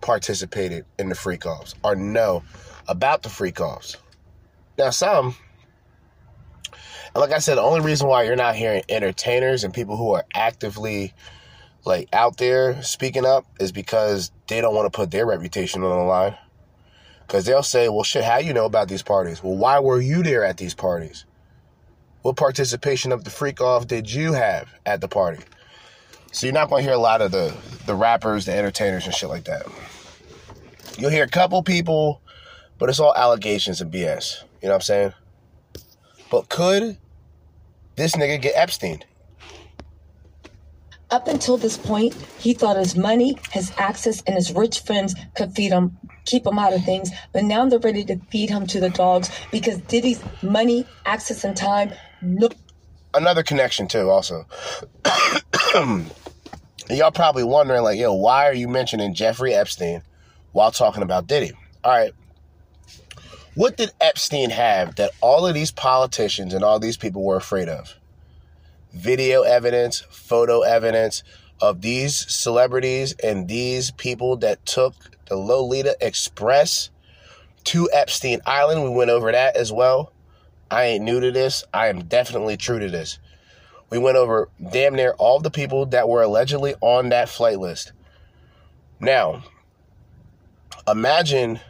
participated 0.00 0.84
in 0.98 1.08
the 1.08 1.14
freak 1.14 1.46
offs 1.46 1.74
or 1.82 1.94
know 1.94 2.42
about 2.90 3.22
the 3.22 3.28
freak 3.28 3.60
offs. 3.60 3.96
Now, 4.76 4.90
some, 4.90 5.36
like 7.14 7.32
I 7.32 7.38
said, 7.38 7.54
the 7.54 7.62
only 7.62 7.80
reason 7.80 8.08
why 8.08 8.24
you're 8.24 8.36
not 8.36 8.56
hearing 8.56 8.82
entertainers 8.88 9.62
and 9.62 9.72
people 9.72 9.96
who 9.96 10.12
are 10.12 10.24
actively 10.34 11.14
like 11.84 12.08
out 12.12 12.36
there 12.36 12.82
speaking 12.82 13.24
up 13.24 13.46
is 13.58 13.72
because 13.72 14.32
they 14.48 14.60
don't 14.60 14.74
want 14.74 14.92
to 14.92 14.96
put 14.96 15.10
their 15.10 15.24
reputation 15.24 15.82
on 15.82 15.98
the 15.98 16.04
line. 16.04 16.36
Because 17.26 17.46
they'll 17.46 17.62
say, 17.62 17.88
well, 17.88 18.02
shit, 18.02 18.24
how 18.24 18.38
you 18.38 18.52
know 18.52 18.64
about 18.64 18.88
these 18.88 19.02
parties? 19.02 19.42
Well, 19.42 19.56
why 19.56 19.78
were 19.78 20.00
you 20.00 20.24
there 20.24 20.44
at 20.44 20.56
these 20.56 20.74
parties? 20.74 21.24
What 22.22 22.36
participation 22.36 23.12
of 23.12 23.22
the 23.22 23.30
freak 23.30 23.60
off 23.60 23.86
did 23.86 24.12
you 24.12 24.32
have 24.32 24.68
at 24.84 25.00
the 25.00 25.08
party? 25.08 25.44
So 26.32 26.46
you're 26.46 26.54
not 26.54 26.68
going 26.68 26.82
to 26.82 26.88
hear 26.88 26.96
a 26.96 27.00
lot 27.00 27.22
of 27.22 27.30
the 27.30 27.54
the 27.86 27.94
rappers, 27.94 28.46
the 28.46 28.52
entertainers, 28.52 29.06
and 29.06 29.14
shit 29.14 29.28
like 29.28 29.44
that. 29.44 29.66
You'll 30.98 31.10
hear 31.10 31.24
a 31.24 31.28
couple 31.28 31.62
people, 31.62 32.20
but 32.80 32.88
it's 32.88 32.98
all 32.98 33.14
allegations 33.14 33.80
and 33.80 33.92
BS. 33.92 34.42
You 34.60 34.68
know 34.68 34.70
what 34.70 34.74
I'm 34.76 34.80
saying? 34.80 35.12
But 36.30 36.48
could 36.48 36.96
this 37.94 38.16
nigga 38.16 38.40
get 38.40 38.56
Epstein? 38.56 39.04
Up 41.10 41.28
until 41.28 41.56
this 41.56 41.76
point, 41.76 42.14
he 42.38 42.54
thought 42.54 42.76
his 42.76 42.96
money, 42.96 43.36
his 43.50 43.72
access, 43.76 44.22
and 44.22 44.36
his 44.36 44.52
rich 44.52 44.80
friends 44.80 45.14
could 45.36 45.52
feed 45.52 45.72
him, 45.72 45.98
keep 46.24 46.46
him 46.46 46.58
out 46.58 46.72
of 46.72 46.84
things. 46.84 47.10
But 47.32 47.44
now 47.44 47.68
they're 47.68 47.80
ready 47.80 48.04
to 48.04 48.16
feed 48.30 48.48
him 48.48 48.66
to 48.68 48.80
the 48.80 48.90
dogs 48.90 49.28
because 49.50 49.78
Diddy's 49.82 50.22
money, 50.42 50.86
access, 51.04 51.44
and 51.44 51.56
time. 51.56 51.92
No. 52.22 52.48
Another 53.12 53.42
connection 53.42 53.88
too, 53.88 54.08
also. 54.08 54.46
Y'all 56.88 57.10
probably 57.10 57.44
wondering, 57.44 57.82
like, 57.82 57.98
yo, 57.98 58.14
why 58.14 58.48
are 58.48 58.54
you 58.54 58.68
mentioning 58.68 59.12
Jeffrey 59.14 59.52
Epstein 59.52 60.02
while 60.52 60.70
talking 60.70 61.02
about 61.02 61.26
Diddy? 61.26 61.50
All 61.82 61.92
right. 61.92 62.12
What 63.60 63.76
did 63.76 63.92
Epstein 64.00 64.48
have 64.48 64.94
that 64.94 65.10
all 65.20 65.46
of 65.46 65.52
these 65.52 65.70
politicians 65.70 66.54
and 66.54 66.64
all 66.64 66.80
these 66.80 66.96
people 66.96 67.22
were 67.22 67.36
afraid 67.36 67.68
of? 67.68 67.94
Video 68.94 69.42
evidence, 69.42 70.00
photo 70.08 70.62
evidence 70.62 71.22
of 71.60 71.82
these 71.82 72.16
celebrities 72.34 73.14
and 73.22 73.48
these 73.48 73.90
people 73.90 74.38
that 74.38 74.64
took 74.64 74.94
the 75.26 75.36
Lolita 75.36 75.94
Express 76.00 76.88
to 77.64 77.90
Epstein 77.92 78.40
Island. 78.46 78.82
We 78.82 78.96
went 78.96 79.10
over 79.10 79.30
that 79.30 79.56
as 79.56 79.70
well. 79.70 80.10
I 80.70 80.84
ain't 80.84 81.04
new 81.04 81.20
to 81.20 81.30
this. 81.30 81.62
I 81.74 81.88
am 81.88 82.04
definitely 82.04 82.56
true 82.56 82.78
to 82.78 82.88
this. 82.88 83.18
We 83.90 83.98
went 83.98 84.16
over 84.16 84.48
damn 84.70 84.94
near 84.94 85.12
all 85.18 85.38
the 85.38 85.50
people 85.50 85.84
that 85.84 86.08
were 86.08 86.22
allegedly 86.22 86.76
on 86.80 87.10
that 87.10 87.28
flight 87.28 87.58
list. 87.58 87.92
Now, 89.00 89.44
imagine 90.88 91.60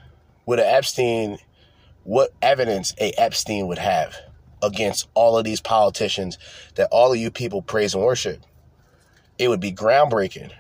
with 0.47 0.61
an 0.61 0.67
Epstein, 0.67 1.39
what 2.11 2.33
evidence 2.43 2.93
a 2.99 3.13
Epstein 3.13 3.69
would 3.69 3.79
have 3.79 4.17
against 4.65 5.09
all 5.15 5.39
of 5.39 5.45
these 5.45 5.61
politicians 5.61 6.39
that 6.75 6.89
all 6.91 7.13
of 7.13 7.19
you 7.19 7.31
people 7.31 7.63
praise 7.63 7.95
and 7.95 8.03
worship. 8.03 8.43
It 9.39 9.47
would 9.47 9.61
be 9.61 9.71
groundbreaking. 9.71 10.51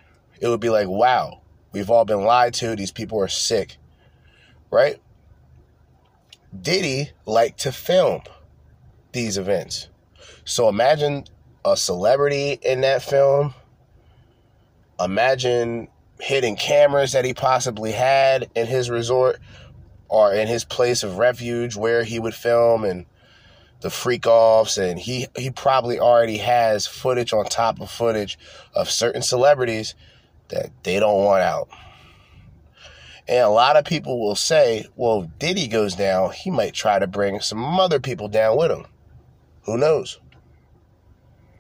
It 0.41 0.47
would 0.47 0.61
be 0.61 0.71
like, 0.71 0.87
wow, 0.87 1.41
we've 1.73 1.91
all 1.91 2.05
been 2.05 2.23
lied 2.23 2.55
to. 2.55 2.77
These 2.77 2.93
people 2.93 3.21
are 3.21 3.27
sick, 3.27 3.79
right? 4.71 5.01
Diddy 6.57 7.11
liked 7.27 7.59
to 7.63 7.73
film 7.73 8.23
these 9.11 9.37
events. 9.37 9.89
So 10.45 10.69
imagine 10.69 11.25
a 11.65 11.77
celebrity 11.77 12.61
in 12.63 12.83
that 12.83 13.03
film. 13.03 13.55
Imagine 15.01 15.89
hidden 16.21 16.55
cameras 16.55 17.11
that 17.11 17.25
he 17.25 17.35
possibly 17.35 17.91
had 17.91 18.49
in 18.55 18.69
his 18.69 18.89
resort 18.89 19.41
or 20.11 20.35
in 20.35 20.49
his 20.49 20.65
place 20.65 21.03
of 21.03 21.17
refuge 21.17 21.77
where 21.77 22.03
he 22.03 22.19
would 22.19 22.35
film 22.35 22.85
and 22.85 23.07
the 23.81 23.89
freak 23.89 24.27
offs 24.27 24.77
and 24.77 24.99
he 24.99 25.27
he 25.37 25.51
probably 25.51 25.99
already 25.99 26.37
has 26.37 26.87
footage 26.87 27.33
on 27.33 27.47
top 27.47 27.81
of 27.81 27.91
footage 27.91 28.39
of 28.75 28.91
certain 28.91 29.23
celebrities 29.23 29.95
that 30.49 30.71
they 30.83 30.99
don't 31.01 31.25
want 31.25 31.43
out. 31.43 31.69
And 33.29 33.39
a 33.39 33.49
lot 33.49 33.77
of 33.77 33.85
people 33.85 34.21
will 34.21 34.35
say, 34.35 34.87
well, 34.97 35.23
if 35.23 35.39
Diddy 35.39 35.69
goes 35.69 35.95
down, 35.95 36.33
he 36.33 36.51
might 36.51 36.75
try 36.75 36.99
to 36.99 37.07
bring 37.07 37.39
some 37.39 37.79
other 37.79 38.01
people 38.01 38.27
down 38.27 38.59
with 38.59 38.73
him. 38.73 38.87
Who 39.63 39.79
knows? 39.79 40.19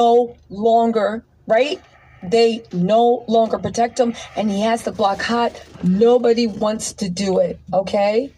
No 0.01 0.36
longer, 0.48 1.24
right? 1.47 1.81
They 2.24 2.64
no 2.72 3.24
longer 3.28 3.59
protect 3.59 4.01
him 4.01 4.14
and 4.35 4.51
he 4.51 4.62
has 4.62 4.82
to 4.85 4.93
block 4.93 5.22
hot. 5.22 5.62
Nobody 5.85 6.48
wants 6.48 6.94
to 6.94 7.09
do 7.09 7.39
it, 7.39 7.60
okay? 7.72 8.32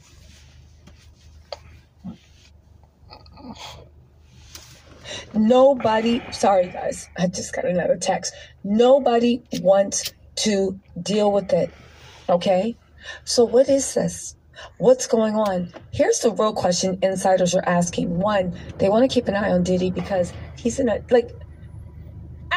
Nobody, 5.35 6.23
sorry 6.33 6.69
guys, 6.69 7.09
I 7.19 7.27
just 7.27 7.55
got 7.55 7.65
another 7.65 7.97
text. 7.97 8.35
Nobody 8.65 9.43
wants 9.61 10.13
to 10.37 10.79
deal 11.01 11.33
with 11.33 11.53
it, 11.53 11.71
okay? 12.29 12.77
So, 13.25 13.45
what 13.45 13.69
is 13.69 13.95
this? 13.95 14.37
What's 14.79 15.07
going 15.07 15.35
on? 15.35 15.73
Here's 15.93 16.21
the 16.21 16.31
real 16.31 16.53
question 16.53 16.99
insiders 17.03 17.55
are 17.55 17.65
asking. 17.67 18.19
One, 18.19 18.57
they 18.79 18.89
want 18.89 19.09
to 19.09 19.13
keep 19.13 19.27
an 19.29 19.35
eye 19.35 19.51
on 19.51 19.63
Diddy 19.63 19.91
because 19.91 20.33
he's 20.57 20.79
in 20.79 20.89
a, 20.89 21.03
like, 21.11 21.31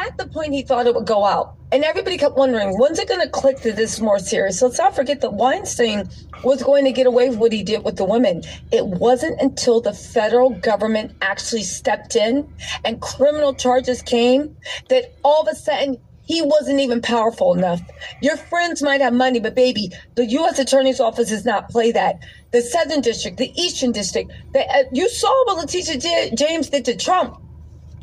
at 0.06 0.16
the 0.18 0.26
point 0.26 0.52
he 0.52 0.62
thought 0.62 0.86
it 0.86 0.94
would 0.94 1.06
go 1.06 1.24
out. 1.24 1.54
And 1.72 1.82
everybody 1.82 2.16
kept 2.16 2.36
wondering, 2.36 2.78
when's 2.78 2.98
it 2.98 3.08
going 3.08 3.20
to 3.20 3.28
click 3.28 3.60
that 3.62 3.76
this 3.76 3.94
is 3.94 4.00
more 4.00 4.18
serious? 4.18 4.60
So 4.60 4.66
let's 4.66 4.78
not 4.78 4.94
forget 4.94 5.20
that 5.22 5.32
Weinstein 5.32 6.08
was 6.44 6.62
going 6.62 6.84
to 6.84 6.92
get 6.92 7.06
away 7.06 7.28
with 7.28 7.38
what 7.38 7.52
he 7.52 7.62
did 7.62 7.84
with 7.84 7.96
the 7.96 8.04
women. 8.04 8.42
It 8.72 8.86
wasn't 8.86 9.40
until 9.40 9.80
the 9.80 9.92
federal 9.92 10.50
government 10.50 11.12
actually 11.22 11.64
stepped 11.64 12.14
in 12.14 12.48
and 12.84 13.00
criminal 13.00 13.52
charges 13.52 14.00
came 14.00 14.56
that 14.88 15.14
all 15.24 15.42
of 15.42 15.48
a 15.48 15.56
sudden 15.56 15.98
he 16.26 16.42
wasn't 16.42 16.80
even 16.80 17.00
powerful 17.00 17.54
enough. 17.54 17.80
Your 18.20 18.36
friends 18.36 18.82
might 18.82 19.00
have 19.00 19.12
money, 19.12 19.40
but 19.40 19.54
baby, 19.54 19.90
the 20.14 20.26
U.S. 20.26 20.58
Attorney's 20.58 21.00
Office 21.00 21.28
does 21.28 21.44
not 21.44 21.68
play 21.68 21.92
that. 21.92 22.18
The 22.50 22.62
Southern 22.62 23.00
District, 23.00 23.38
the 23.38 23.52
Eastern 23.60 23.92
District, 23.92 24.32
the, 24.52 24.60
uh, 24.60 24.84
you 24.92 25.08
saw 25.08 25.44
what 25.46 25.58
Letitia 25.58 25.98
J- 25.98 26.32
James 26.34 26.68
did 26.68 26.84
to 26.86 26.96
Trump. 26.96 27.40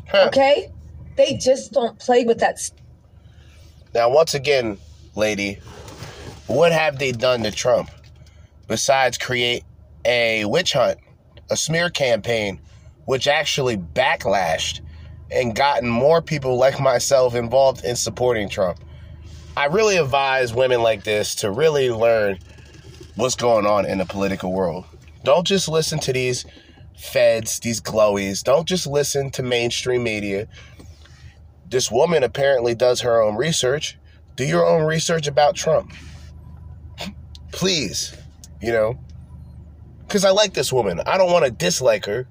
Huh. 0.08 0.26
Okay? 0.28 0.70
They 1.16 1.34
just 1.36 1.72
don't 1.72 1.98
play 1.98 2.24
with 2.24 2.38
that. 2.38 2.58
Now, 3.94 4.10
once 4.10 4.34
again, 4.34 4.78
lady, 5.14 5.58
what 6.46 6.72
have 6.72 6.98
they 6.98 7.12
done 7.12 7.42
to 7.44 7.50
Trump 7.50 7.90
besides 8.66 9.18
create 9.18 9.64
a 10.04 10.44
witch 10.44 10.72
hunt, 10.72 10.98
a 11.50 11.56
smear 11.56 11.90
campaign, 11.90 12.60
which 13.04 13.28
actually 13.28 13.76
backlashed 13.76 14.80
and 15.30 15.54
gotten 15.54 15.88
more 15.88 16.20
people 16.20 16.56
like 16.56 16.80
myself 16.80 17.34
involved 17.34 17.84
in 17.84 17.94
supporting 17.94 18.48
Trump? 18.48 18.80
I 19.56 19.66
really 19.66 19.98
advise 19.98 20.52
women 20.52 20.82
like 20.82 21.04
this 21.04 21.36
to 21.36 21.50
really 21.50 21.90
learn 21.90 22.38
what's 23.14 23.36
going 23.36 23.66
on 23.66 23.86
in 23.86 23.98
the 23.98 24.06
political 24.06 24.52
world. 24.52 24.84
Don't 25.22 25.46
just 25.46 25.68
listen 25.68 26.00
to 26.00 26.12
these 26.12 26.44
feds, 26.96 27.60
these 27.60 27.80
glowies. 27.80 28.42
Don't 28.42 28.66
just 28.66 28.86
listen 28.86 29.30
to 29.30 29.42
mainstream 29.42 30.02
media 30.02 30.48
this 31.74 31.90
woman 31.90 32.22
apparently 32.22 32.72
does 32.72 33.00
her 33.00 33.20
own 33.20 33.34
research. 33.34 33.98
Do 34.36 34.44
your 34.44 34.64
own 34.64 34.84
research 34.84 35.26
about 35.26 35.56
Trump. 35.56 35.92
Please, 37.50 38.16
you 38.62 38.70
know, 38.70 38.96
because 40.06 40.24
I 40.24 40.30
like 40.30 40.54
this 40.54 40.72
woman. 40.72 41.00
I 41.04 41.18
don't 41.18 41.32
want 41.32 41.46
to 41.46 41.50
dislike 41.50 42.06
her 42.06 42.28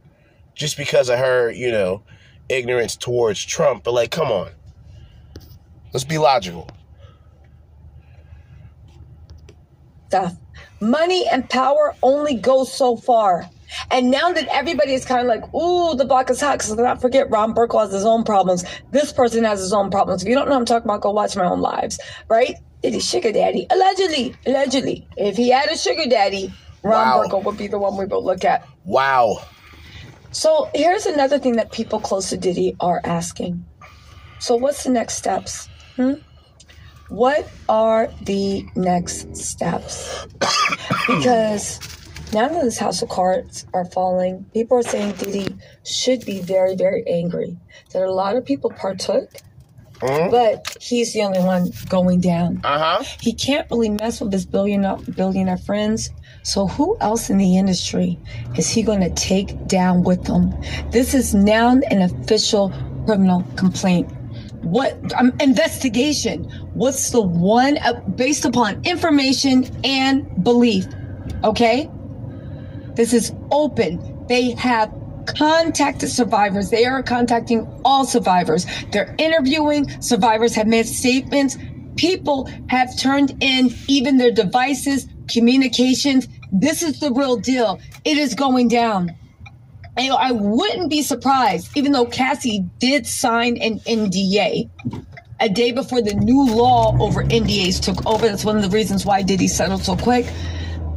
just 0.55 0.77
because 0.77 1.09
of 1.09 1.19
her, 1.19 1.51
you 1.51 1.71
know, 1.71 2.03
ignorance 2.47 2.95
towards 2.95 3.43
Trump. 3.43 3.83
But, 3.83 3.93
like, 3.93 4.11
come 4.11 4.31
on. 4.31 4.51
Let's 5.91 6.05
be 6.05 6.17
logical. 6.17 6.69
Stuff. 10.07 10.37
Money 10.79 11.27
and 11.29 11.49
power 11.49 11.95
only 12.01 12.35
go 12.35 12.63
so 12.63 12.95
far. 12.95 13.49
And 13.91 14.11
now 14.11 14.31
that 14.31 14.47
everybody 14.49 14.93
is 14.93 15.05
kind 15.05 15.21
of 15.21 15.27
like, 15.27 15.53
ooh, 15.53 15.95
the 15.95 16.05
block 16.05 16.29
is 16.29 16.41
hot, 16.41 16.59
because 16.59 16.71
let's 16.71 16.81
not 16.81 17.01
forget 17.01 17.29
Ron 17.29 17.53
Burkle 17.53 17.81
has 17.81 17.91
his 17.91 18.05
own 18.05 18.23
problems. 18.23 18.63
This 18.91 19.11
person 19.11 19.43
has 19.43 19.59
his 19.59 19.73
own 19.73 19.89
problems. 19.89 20.23
If 20.23 20.29
you 20.29 20.35
don't 20.35 20.49
know 20.49 20.57
I'm 20.57 20.65
talking 20.65 20.85
about, 20.85 21.01
go 21.01 21.11
watch 21.11 21.35
my 21.35 21.45
own 21.45 21.61
lives, 21.61 21.99
right? 22.29 22.55
It 22.81 22.93
is 22.93 23.07
sugar 23.07 23.31
daddy. 23.31 23.65
Allegedly, 23.69 24.35
allegedly. 24.45 25.07
If 25.17 25.37
he 25.37 25.49
had 25.49 25.69
a 25.69 25.77
sugar 25.77 26.05
daddy, 26.07 26.53
Ron 26.83 27.07
Wow. 27.07 27.23
Burkle 27.23 27.43
would 27.45 27.57
be 27.57 27.67
the 27.67 27.79
one 27.79 27.97
we 27.97 28.05
would 28.05 28.17
look 28.17 28.43
at. 28.43 28.67
Wow. 28.83 29.39
So 30.31 30.69
here's 30.73 31.05
another 31.05 31.37
thing 31.39 31.55
that 31.57 31.71
people 31.71 31.99
close 31.99 32.29
to 32.29 32.37
Diddy 32.37 32.75
are 32.79 32.99
asking. 33.03 33.63
So 34.39 34.55
what's 34.55 34.83
the 34.83 34.89
next 34.89 35.13
steps? 35.15 35.69
Hmm? 35.95 36.13
What 37.09 37.47
are 37.69 38.09
the 38.23 38.65
next 38.75 39.35
steps? 39.37 40.25
because 41.07 41.79
now 42.33 42.47
that 42.47 42.63
this 42.63 42.77
house 42.77 43.01
of 43.01 43.09
cards 43.09 43.65
are 43.73 43.85
falling, 43.85 44.45
people 44.53 44.77
are 44.77 44.83
saying 44.83 45.13
Diddy 45.13 45.55
should 45.85 46.25
be 46.25 46.41
very, 46.41 46.75
very 46.75 47.03
angry. 47.07 47.57
That 47.91 48.03
a 48.03 48.11
lot 48.11 48.35
of 48.35 48.45
people 48.45 48.71
partook, 48.71 49.29
but 49.99 50.77
he's 50.81 51.13
the 51.13 51.21
only 51.21 51.39
one 51.39 51.71
going 51.89 52.19
down. 52.19 52.61
Uh 52.63 52.79
huh. 52.79 53.03
He 53.21 53.33
can't 53.33 53.69
really 53.71 53.89
mess 53.89 54.19
with 54.19 54.33
his 54.33 54.45
billionaire 54.45 54.97
billionaire 55.15 55.57
friends. 55.57 56.09
So 56.43 56.67
who 56.67 56.97
else 56.99 57.29
in 57.29 57.37
the 57.37 57.57
industry 57.57 58.19
is 58.57 58.69
he 58.69 58.83
going 58.83 59.01
to 59.01 59.09
take 59.11 59.67
down 59.67 60.03
with 60.03 60.25
them? 60.25 60.53
This 60.91 61.13
is 61.13 61.33
now 61.33 61.69
an 61.69 62.01
official 62.01 62.73
criminal 63.05 63.43
complaint. 63.55 64.11
What 64.63 64.97
um, 65.13 65.33
investigation? 65.39 66.45
What's 66.73 67.11
the 67.11 67.21
one 67.21 67.77
uh, 67.77 67.99
based 68.15 68.45
upon 68.45 68.83
information 68.85 69.65
and 69.83 70.43
belief? 70.43 70.85
Okay, 71.43 71.89
this 72.95 73.13
is 73.13 73.33
open. 73.51 74.25
They 74.27 74.51
have 74.51 74.93
contacted 75.25 76.09
survivors. 76.09 76.69
They 76.69 76.85
are 76.85 77.01
contacting 77.03 77.67
all 77.85 78.05
survivors. 78.05 78.65
They're 78.91 79.15
interviewing. 79.17 79.89
Survivors 80.01 80.53
have 80.55 80.67
made 80.67 80.87
statements. 80.87 81.57
People 81.95 82.49
have 82.67 82.97
turned 82.97 83.37
in 83.41 83.69
even 83.87 84.17
their 84.17 84.31
devices, 84.31 85.07
communications. 85.27 86.27
This 86.51 86.83
is 86.83 86.99
the 86.99 87.11
real 87.11 87.37
deal. 87.37 87.79
It 88.03 88.17
is 88.17 88.35
going 88.35 88.67
down. 88.67 89.11
And, 89.95 90.11
I 90.11 90.31
wouldn't 90.31 90.89
be 90.89 91.03
surprised, 91.03 91.77
even 91.77 91.91
though 91.91 92.05
Cassie 92.05 92.65
did 92.79 93.05
sign 93.05 93.57
an 93.57 93.79
NDA, 93.81 94.69
a 95.39 95.49
day 95.49 95.71
before 95.71 96.01
the 96.01 96.15
new 96.15 96.47
law 96.47 96.97
over 96.99 97.23
NDAs 97.23 97.79
took 97.79 98.03
over. 98.07 98.27
That's 98.27 98.43
one 98.43 98.55
of 98.55 98.63
the 98.63 98.69
reasons 98.69 99.05
why 99.05 99.21
Diddy 99.21 99.47
settled 99.47 99.83
so 99.83 99.95
quick. 99.95 100.25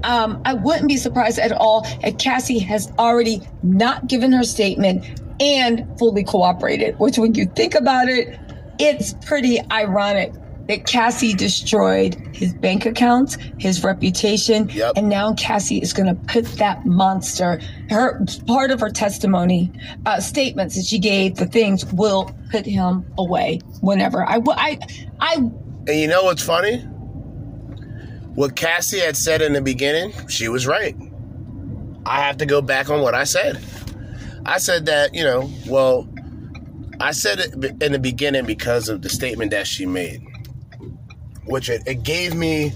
Um, 0.05 0.41
I 0.45 0.55
wouldn't 0.55 0.89
be 0.89 0.97
surprised 0.97 1.39
at 1.39 1.53
all 1.53 1.87
if 2.03 2.19
Cassie 2.19 2.59
has 2.61 2.93
already 2.99 3.41
not 3.63 4.07
given 4.07 4.33
her 4.33 4.45
statement 4.45 5.05
and 5.41 5.87
fully 5.99 6.25
cooperated, 6.25 6.99
which 6.99 7.19
when 7.19 7.35
you 7.35 7.47
think 7.47 7.75
about 7.75 8.09
it, 8.09 8.39
it's 8.79 9.15
pretty 9.27 9.61
ironic 9.71 10.33
that 10.69 10.85
Cassie 10.85 11.33
destroyed 11.33 12.15
his 12.33 12.53
bank 12.55 12.87
accounts, 12.87 13.39
his 13.59 13.85
reputation, 13.85 14.69
Yep. 14.71 14.95
and 14.97 15.09
now 15.09 15.33
Cassie 15.35 15.79
is 15.79 15.93
going 15.93 16.09
to 16.09 16.21
put 16.33 16.45
that 16.57 16.85
monster. 16.85 17.61
Her 17.89 18.25
part 18.49 18.73
of 18.73 18.81
her 18.81 18.91
testimony, 18.91 19.71
uh, 20.07 20.21
statements 20.21 20.75
that 20.75 20.85
she 20.85 20.99
gave, 20.99 21.37
the 21.37 21.47
things 21.47 21.85
will 21.93 22.31
put 22.51 22.67
him 22.67 23.05
away 23.17 23.61
whenever. 23.81 24.25
I, 24.29 24.41
I, 24.57 24.79
I. 25.21 25.35
And 25.37 25.89
you 26.01 26.09
know 26.09 26.25
what's 26.25 26.43
funny? 26.43 26.85
What 28.37 28.55
Cassie 28.55 29.01
had 29.01 29.17
said 29.17 29.41
in 29.41 29.55
the 29.55 29.63
beginning, 29.63 30.13
she 30.29 30.49
was 30.49 30.67
right. 30.67 30.95
I 32.05 32.21
have 32.21 32.37
to 32.37 32.47
go 32.47 32.61
back 32.61 32.91
on 32.91 33.01
what 33.01 33.15
I 33.15 33.25
said. 33.25 33.59
I 34.45 34.59
said 34.59 34.85
that, 34.87 35.15
you 35.15 35.25
know, 35.25 35.51
well, 35.67 36.07
I 37.01 37.13
said 37.13 37.41
it 37.41 37.83
in 37.83 37.93
the 37.93 37.99
beginning 37.99 38.45
because 38.45 38.91
of 38.91 39.01
the 39.01 39.09
statement 39.09 39.53
that 39.53 39.67
she 39.67 39.87
made, 39.87 40.23
which 41.47 41.71
it, 41.71 41.83
it 41.87 42.03
gave 42.03 42.35
me, 42.35 42.73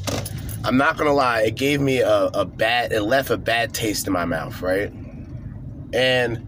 I'm 0.64 0.78
not 0.78 0.96
going 0.96 1.08
to 1.08 1.14
lie, 1.14 1.42
it 1.42 1.56
gave 1.56 1.78
me 1.78 2.00
a, 2.00 2.30
a 2.32 2.46
bad, 2.46 2.92
it 2.92 3.02
left 3.02 3.28
a 3.28 3.36
bad 3.36 3.74
taste 3.74 4.06
in 4.06 4.14
my 4.14 4.24
mouth, 4.24 4.62
right? 4.62 4.90
And 5.92 6.46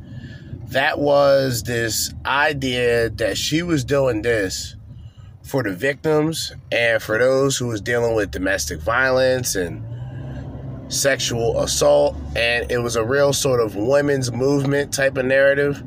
that 0.68 0.98
was 0.98 1.64
this 1.64 2.14
idea 2.24 3.10
that 3.10 3.36
she 3.36 3.62
was 3.62 3.84
doing 3.84 4.22
this 4.22 4.74
for 5.42 5.62
the 5.62 5.72
victims 5.72 6.52
and 6.70 7.02
for 7.02 7.18
those 7.18 7.56
who 7.56 7.66
was 7.68 7.80
dealing 7.80 8.14
with 8.14 8.30
domestic 8.30 8.80
violence 8.80 9.54
and 9.54 9.84
sexual 10.92 11.60
assault. 11.60 12.16
And 12.36 12.70
it 12.70 12.78
was 12.78 12.96
a 12.96 13.04
real 13.04 13.32
sort 13.32 13.60
of 13.60 13.76
women's 13.76 14.30
movement 14.30 14.92
type 14.92 15.16
of 15.16 15.26
narrative. 15.26 15.82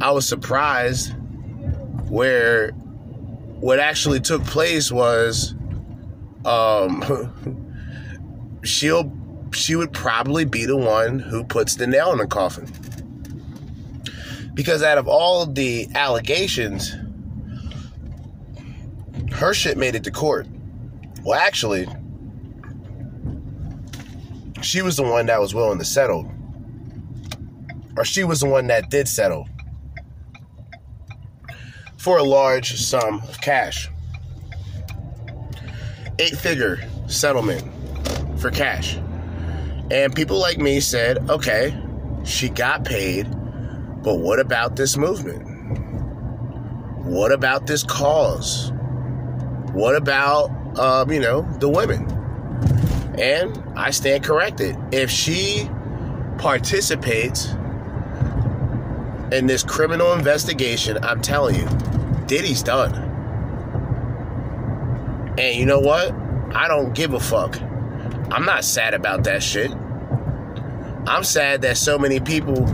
I 0.00 0.10
was 0.10 0.26
surprised 0.26 1.12
where 2.08 2.70
what 3.60 3.78
actually 3.78 4.20
took 4.20 4.44
place 4.44 4.92
was 4.92 5.54
um 6.44 7.02
she'll 8.64 9.12
she 9.52 9.76
would 9.76 9.92
probably 9.92 10.44
be 10.44 10.66
the 10.66 10.76
one 10.76 11.18
who 11.18 11.42
puts 11.44 11.76
the 11.76 11.86
nail 11.86 12.12
in 12.12 12.18
the 12.18 12.26
coffin. 12.26 12.70
Because 14.54 14.82
out 14.82 14.98
of 14.98 15.06
all 15.06 15.46
the 15.46 15.86
allegations 15.94 16.94
her 19.36 19.52
shit 19.52 19.76
made 19.76 19.94
it 19.94 20.04
to 20.04 20.10
court. 20.10 20.46
Well, 21.22 21.38
actually, 21.38 21.86
she 24.62 24.80
was 24.80 24.96
the 24.96 25.02
one 25.02 25.26
that 25.26 25.40
was 25.40 25.54
willing 25.54 25.78
to 25.78 25.84
settle. 25.84 26.30
Or 27.96 28.04
she 28.04 28.24
was 28.24 28.40
the 28.40 28.46
one 28.46 28.66
that 28.68 28.90
did 28.90 29.08
settle 29.08 29.46
for 31.98 32.18
a 32.18 32.22
large 32.22 32.80
sum 32.80 33.20
of 33.28 33.40
cash. 33.40 33.90
Eight 36.18 36.36
figure 36.36 36.78
settlement 37.06 37.62
for 38.38 38.50
cash. 38.50 38.96
And 39.90 40.14
people 40.14 40.38
like 40.38 40.58
me 40.58 40.80
said, 40.80 41.28
okay, 41.28 41.76
she 42.24 42.48
got 42.48 42.84
paid, 42.84 43.24
but 44.02 44.16
what 44.16 44.40
about 44.40 44.76
this 44.76 44.96
movement? 44.96 45.46
What 47.04 47.32
about 47.32 47.66
this 47.66 47.82
cause? 47.82 48.72
What 49.76 49.94
about, 49.94 50.78
um, 50.78 51.12
you 51.12 51.20
know, 51.20 51.42
the 51.58 51.68
women? 51.68 52.10
And 53.18 53.62
I 53.76 53.90
stand 53.90 54.24
corrected. 54.24 54.74
If 54.90 55.10
she 55.10 55.68
participates 56.38 57.50
in 59.30 59.46
this 59.46 59.62
criminal 59.62 60.14
investigation, 60.14 60.96
I'm 61.04 61.20
telling 61.20 61.56
you, 61.56 61.68
Diddy's 62.24 62.62
done. 62.62 62.94
And 65.38 65.54
you 65.58 65.66
know 65.66 65.80
what? 65.80 66.10
I 66.54 66.68
don't 66.68 66.94
give 66.94 67.12
a 67.12 67.20
fuck. 67.20 67.60
I'm 68.30 68.46
not 68.46 68.64
sad 68.64 68.94
about 68.94 69.24
that 69.24 69.42
shit. 69.42 69.70
I'm 71.06 71.22
sad 71.22 71.60
that 71.62 71.76
so 71.76 71.98
many 71.98 72.18
people 72.18 72.64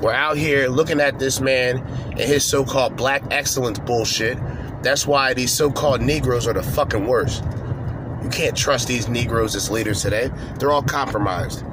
were 0.00 0.12
out 0.12 0.36
here 0.36 0.66
looking 0.66 0.98
at 0.98 1.20
this 1.20 1.40
man 1.40 1.78
and 2.10 2.18
his 2.18 2.44
so 2.44 2.64
called 2.64 2.96
black 2.96 3.22
excellence 3.30 3.78
bullshit. 3.78 4.36
That's 4.82 5.06
why 5.06 5.34
these 5.34 5.52
so 5.52 5.70
called 5.70 6.00
Negroes 6.00 6.46
are 6.46 6.52
the 6.54 6.62
fucking 6.62 7.06
worst. 7.06 7.44
You 8.22 8.28
can't 8.30 8.56
trust 8.56 8.88
these 8.88 9.08
Negroes 9.08 9.54
as 9.54 9.70
leaders 9.70 10.02
today. 10.02 10.30
They're 10.58 10.70
all 10.70 10.82
compromised. 10.82 11.64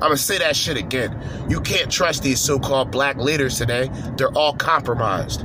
gonna 0.00 0.16
say 0.16 0.38
that 0.38 0.54
shit 0.54 0.76
again. 0.76 1.20
You 1.48 1.60
can't 1.60 1.90
trust 1.90 2.22
these 2.22 2.40
so 2.40 2.58
called 2.58 2.92
black 2.92 3.16
leaders 3.16 3.58
today. 3.58 3.90
They're 4.16 4.30
all 4.30 4.54
compromised. 4.54 5.40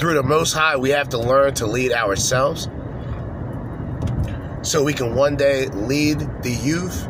Through 0.00 0.14
the 0.14 0.24
Most 0.24 0.52
High, 0.52 0.76
we 0.76 0.90
have 0.90 1.08
to 1.10 1.18
learn 1.18 1.54
to 1.54 1.66
lead 1.66 1.92
ourselves 1.92 2.68
so 4.62 4.82
we 4.82 4.92
can 4.92 5.14
one 5.14 5.36
day 5.36 5.66
lead 5.66 6.18
the 6.42 6.50
youth. 6.50 7.06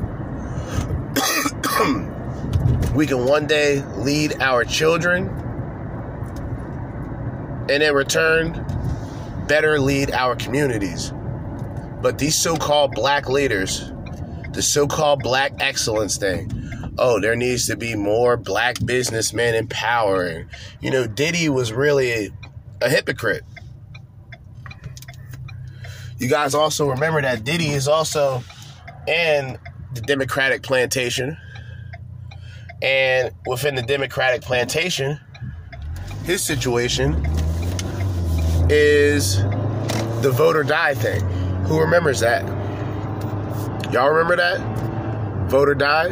we 2.94 3.06
can 3.06 3.24
one 3.24 3.46
day 3.46 3.82
lead 3.96 4.40
our 4.40 4.64
children. 4.64 5.47
And 7.68 7.82
in 7.82 7.94
return, 7.94 8.64
better 9.46 9.78
lead 9.78 10.10
our 10.12 10.36
communities. 10.36 11.12
But 12.00 12.18
these 12.18 12.34
so 12.34 12.56
called 12.56 12.94
black 12.94 13.28
leaders, 13.28 13.92
the 14.52 14.62
so 14.62 14.86
called 14.86 15.22
black 15.22 15.52
excellence 15.58 16.16
thing, 16.16 16.50
oh, 16.98 17.20
there 17.20 17.36
needs 17.36 17.66
to 17.66 17.76
be 17.76 17.94
more 17.94 18.36
black 18.36 18.76
businessmen 18.84 19.54
in 19.54 19.66
power. 19.66 20.24
And, 20.26 20.48
you 20.80 20.90
know, 20.90 21.06
Diddy 21.06 21.48
was 21.48 21.72
really 21.72 22.12
a, 22.12 22.30
a 22.82 22.88
hypocrite. 22.88 23.42
You 26.18 26.28
guys 26.28 26.54
also 26.54 26.88
remember 26.90 27.22
that 27.22 27.44
Diddy 27.44 27.68
is 27.68 27.86
also 27.86 28.42
in 29.06 29.58
the 29.94 30.00
Democratic 30.00 30.62
plantation. 30.62 31.36
And 32.80 33.32
within 33.46 33.74
the 33.74 33.82
Democratic 33.82 34.42
plantation, 34.42 35.18
his 36.24 36.42
situation 36.42 37.24
is 38.70 39.42
the 40.22 40.30
vote 40.32 40.56
or 40.56 40.62
die 40.62 40.94
thing. 40.94 41.22
Who 41.64 41.80
remembers 41.80 42.20
that? 42.20 42.46
Y'all 43.92 44.10
remember 44.10 44.36
that? 44.36 44.60
Vote 45.48 45.68
or 45.68 45.74
die? 45.74 46.08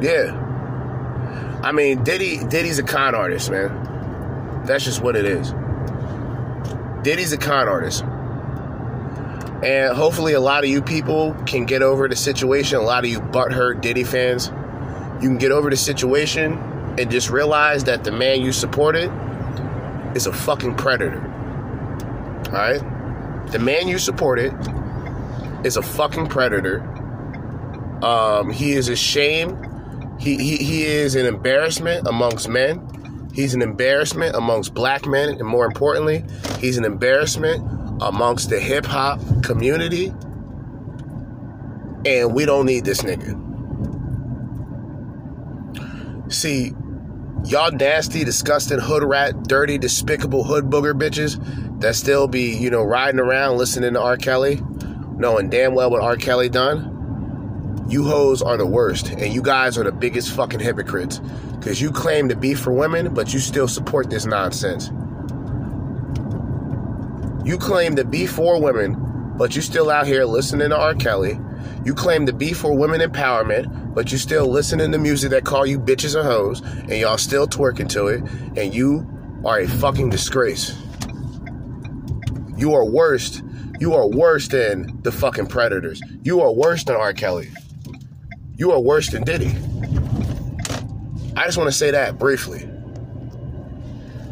Yeah. 0.00 1.60
I 1.62 1.72
mean, 1.72 2.04
Diddy 2.04 2.38
Diddy's 2.44 2.78
a 2.78 2.84
con 2.84 3.14
artist, 3.14 3.50
man. 3.50 4.62
That's 4.64 4.84
just 4.84 5.02
what 5.02 5.16
it 5.16 5.24
is. 5.24 5.52
Diddy's 7.02 7.32
a 7.32 7.38
con 7.38 7.68
artist. 7.68 8.04
And 9.62 9.96
hopefully 9.96 10.34
a 10.34 10.40
lot 10.40 10.62
of 10.62 10.70
you 10.70 10.80
people 10.80 11.34
can 11.46 11.64
get 11.64 11.82
over 11.82 12.06
the 12.06 12.14
situation. 12.14 12.78
A 12.78 12.82
lot 12.82 13.04
of 13.04 13.10
you 13.10 13.18
butthurt 13.18 13.80
Diddy 13.80 14.04
fans, 14.04 14.52
you 15.20 15.28
can 15.28 15.38
get 15.38 15.50
over 15.50 15.68
the 15.68 15.76
situation 15.76 16.52
and 16.96 17.10
just 17.10 17.28
realize 17.30 17.84
that 17.84 18.04
the 18.04 18.12
man 18.12 18.40
you 18.40 18.52
supported 18.52 19.10
is 20.14 20.26
a 20.26 20.32
fucking 20.32 20.76
predator. 20.76 21.20
Alright? 22.46 22.82
The 23.52 23.58
man 23.58 23.88
you 23.88 23.98
supported 23.98 24.54
is 25.64 25.76
a 25.76 25.82
fucking 25.82 26.28
predator. 26.28 26.80
Um, 28.02 28.50
he 28.50 28.72
is 28.72 28.88
a 28.88 28.96
shame. 28.96 29.64
He, 30.18 30.36
he, 30.36 30.56
he 30.56 30.84
is 30.84 31.14
an 31.14 31.26
embarrassment 31.26 32.06
amongst 32.06 32.48
men. 32.48 32.86
He's 33.32 33.54
an 33.54 33.62
embarrassment 33.62 34.34
amongst 34.34 34.74
black 34.74 35.06
men. 35.06 35.30
And 35.30 35.44
more 35.44 35.64
importantly, 35.64 36.24
he's 36.58 36.76
an 36.76 36.84
embarrassment 36.84 37.62
amongst 38.00 38.50
the 38.50 38.60
hip 38.60 38.84
hop 38.86 39.20
community. 39.42 40.12
And 42.04 42.34
we 42.34 42.44
don't 42.44 42.66
need 42.66 42.84
this 42.84 43.02
nigga. 43.02 43.44
See, 46.32 46.74
y'all 47.44 47.70
nasty, 47.70 48.24
disgusting, 48.24 48.78
hood 48.78 49.02
rat, 49.02 49.44
dirty, 49.44 49.78
despicable 49.78 50.44
hood 50.44 50.64
booger 50.64 50.98
bitches 50.98 51.38
that 51.80 51.94
still 51.94 52.28
be, 52.28 52.56
you 52.56 52.70
know, 52.70 52.82
riding 52.82 53.20
around 53.20 53.56
listening 53.56 53.94
to 53.94 54.00
R. 54.00 54.16
Kelly, 54.16 54.60
knowing 55.16 55.48
damn 55.48 55.74
well 55.74 55.90
what 55.90 56.02
R. 56.02 56.16
Kelly 56.16 56.48
done. 56.48 56.94
You 57.88 58.04
hoes 58.04 58.42
are 58.42 58.56
the 58.56 58.66
worst, 58.66 59.08
and 59.08 59.32
you 59.32 59.40
guys 59.40 59.78
are 59.78 59.84
the 59.84 59.92
biggest 59.92 60.32
fucking 60.32 60.60
hypocrites. 60.60 61.20
Because 61.58 61.80
you 61.80 61.90
claim 61.90 62.28
to 62.28 62.36
be 62.36 62.54
for 62.54 62.72
women, 62.72 63.14
but 63.14 63.32
you 63.32 63.40
still 63.40 63.66
support 63.66 64.10
this 64.10 64.26
nonsense. 64.26 64.90
You 67.44 67.56
claim 67.56 67.96
to 67.96 68.04
be 68.04 68.26
for 68.26 68.60
women, 68.60 69.34
but 69.38 69.56
you 69.56 69.62
still 69.62 69.90
out 69.90 70.06
here 70.06 70.24
listening 70.24 70.68
to 70.68 70.76
R. 70.76 70.94
Kelly. 70.94 71.38
You 71.88 71.94
claim 71.94 72.26
to 72.26 72.34
be 72.34 72.52
for 72.52 72.76
women 72.76 73.00
empowerment, 73.00 73.94
but 73.94 74.12
you 74.12 74.18
still 74.18 74.46
listening 74.46 74.92
to 74.92 74.98
music 74.98 75.30
that 75.30 75.46
call 75.46 75.64
you 75.64 75.80
bitches 75.80 76.14
and 76.14 76.28
hoes, 76.28 76.60
and 76.60 76.92
y'all 76.92 77.16
still 77.16 77.46
twerking 77.46 77.88
to 77.88 78.08
it, 78.08 78.22
and 78.58 78.74
you 78.74 79.08
are 79.42 79.60
a 79.60 79.66
fucking 79.66 80.10
disgrace. 80.10 80.76
You 82.58 82.74
are 82.74 82.84
worse. 82.84 83.42
You 83.80 83.94
are 83.94 84.06
worse 84.06 84.48
than 84.48 85.00
the 85.00 85.10
fucking 85.10 85.46
predators. 85.46 86.02
You 86.24 86.42
are 86.42 86.52
worse 86.52 86.84
than 86.84 86.96
R. 86.96 87.14
Kelly. 87.14 87.48
You 88.58 88.70
are 88.72 88.80
worse 88.80 89.08
than 89.08 89.24
Diddy. 89.24 89.56
I 91.38 91.46
just 91.46 91.56
want 91.56 91.68
to 91.68 91.72
say 91.72 91.90
that 91.90 92.18
briefly. 92.18 92.68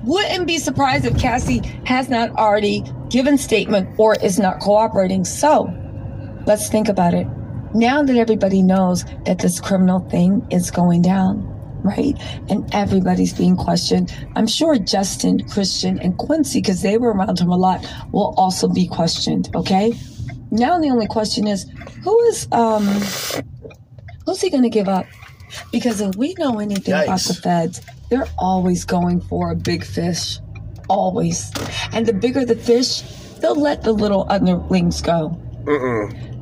Wouldn't 0.04 0.46
be 0.46 0.58
surprised 0.58 1.06
if 1.06 1.18
Cassie 1.18 1.62
has 1.86 2.10
not 2.10 2.32
already 2.32 2.84
given 3.08 3.38
statement 3.38 3.98
or 3.98 4.14
is 4.22 4.38
not 4.38 4.60
cooperating. 4.60 5.24
So 5.24 5.72
let's 6.46 6.68
think 6.68 6.90
about 6.90 7.14
it. 7.14 7.26
Now 7.76 8.02
that 8.02 8.16
everybody 8.16 8.62
knows 8.62 9.04
that 9.26 9.40
this 9.40 9.60
criminal 9.60 10.00
thing 10.08 10.46
is 10.50 10.70
going 10.70 11.02
down, 11.02 11.44
right? 11.84 12.14
And 12.48 12.66
everybody's 12.74 13.34
being 13.34 13.54
questioned. 13.54 14.16
I'm 14.34 14.46
sure 14.46 14.78
Justin, 14.78 15.46
Christian, 15.46 15.98
and 15.98 16.16
Quincy, 16.16 16.62
because 16.62 16.80
they 16.80 16.96
were 16.96 17.12
around 17.12 17.38
him 17.38 17.50
a 17.50 17.56
lot, 17.56 17.86
will 18.12 18.32
also 18.38 18.66
be 18.66 18.86
questioned. 18.86 19.54
Okay. 19.54 19.92
Now 20.50 20.78
the 20.78 20.88
only 20.88 21.06
question 21.06 21.46
is, 21.46 21.66
who 22.02 22.18
is 22.28 22.48
um, 22.50 22.86
who's 24.24 24.40
he 24.40 24.48
going 24.48 24.62
to 24.62 24.70
give 24.70 24.88
up? 24.88 25.04
Because 25.70 26.00
if 26.00 26.16
we 26.16 26.34
know 26.38 26.60
anything 26.60 26.94
Yikes. 26.94 27.04
about 27.04 27.20
the 27.20 27.34
feds, 27.34 27.82
they're 28.08 28.28
always 28.38 28.86
going 28.86 29.20
for 29.20 29.50
a 29.50 29.54
big 29.54 29.84
fish. 29.84 30.38
Always. 30.88 31.52
And 31.92 32.06
the 32.06 32.14
bigger 32.14 32.46
the 32.46 32.56
fish, 32.56 33.02
they'll 33.40 33.54
let 33.54 33.82
the 33.82 33.92
little 33.92 34.24
underlings 34.30 35.02
go. 35.02 35.38
Mm-mm. 35.64 36.35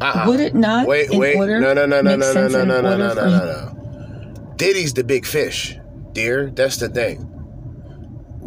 Uh-uh. 0.00 0.24
Would 0.26 0.40
it 0.40 0.54
not? 0.54 0.86
Wait, 0.86 1.10
wait. 1.10 1.36
no, 1.36 1.72
no, 1.72 1.86
no, 1.86 1.86
no, 1.86 2.00
no, 2.02 2.16
no, 2.16 2.32
no, 2.32 2.48
no, 2.48 2.80
no, 2.80 2.96
no, 2.96 3.14
no, 3.14 3.14
no. 3.14 4.54
Diddy's 4.56 4.94
the 4.94 5.04
big 5.04 5.26
fish, 5.26 5.76
dear. 6.12 6.50
That's 6.50 6.76
the 6.78 6.88
thing. 6.88 7.32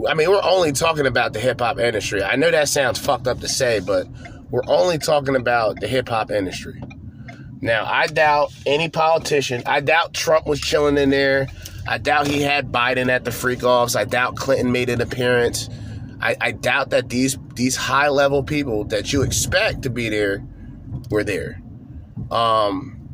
I 0.07 0.13
mean, 0.13 0.29
we're 0.29 0.43
only 0.43 0.71
talking 0.71 1.05
about 1.05 1.33
the 1.33 1.39
hip 1.39 1.59
hop 1.59 1.79
industry. 1.79 2.23
I 2.23 2.35
know 2.35 2.51
that 2.51 2.69
sounds 2.69 2.99
fucked 2.99 3.27
up 3.27 3.39
to 3.41 3.47
say, 3.47 3.79
but 3.79 4.07
we're 4.49 4.63
only 4.67 4.97
talking 4.97 5.35
about 5.35 5.79
the 5.79 5.87
hip 5.87 6.09
hop 6.09 6.31
industry. 6.31 6.81
Now, 7.61 7.85
I 7.85 8.07
doubt 8.07 8.53
any 8.65 8.89
politician, 8.89 9.63
I 9.65 9.81
doubt 9.81 10.13
Trump 10.13 10.47
was 10.47 10.61
chilling 10.61 10.97
in 10.97 11.09
there. 11.09 11.47
I 11.87 11.97
doubt 11.97 12.27
he 12.27 12.41
had 12.41 12.71
Biden 12.71 13.09
at 13.09 13.25
the 13.25 13.31
freak 13.31 13.63
offs. 13.63 13.95
I 13.95 14.05
doubt 14.05 14.35
Clinton 14.35 14.71
made 14.71 14.89
an 14.89 15.01
appearance. 15.01 15.69
I, 16.21 16.35
I 16.39 16.51
doubt 16.51 16.91
that 16.91 17.09
these 17.09 17.37
these 17.55 17.75
high 17.75 18.09
level 18.09 18.43
people 18.43 18.85
that 18.85 19.11
you 19.11 19.23
expect 19.23 19.83
to 19.83 19.89
be 19.89 20.09
there 20.09 20.43
were 21.09 21.23
there. 21.23 21.61
Um, 22.31 23.09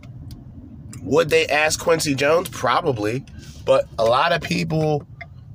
would 1.02 1.30
they 1.30 1.48
ask 1.48 1.80
Quincy 1.80 2.16
Jones? 2.16 2.50
Probably, 2.50 3.24
but 3.66 3.88
a 4.00 4.06
lot 4.06 4.32
of 4.32 4.42
people 4.42 5.06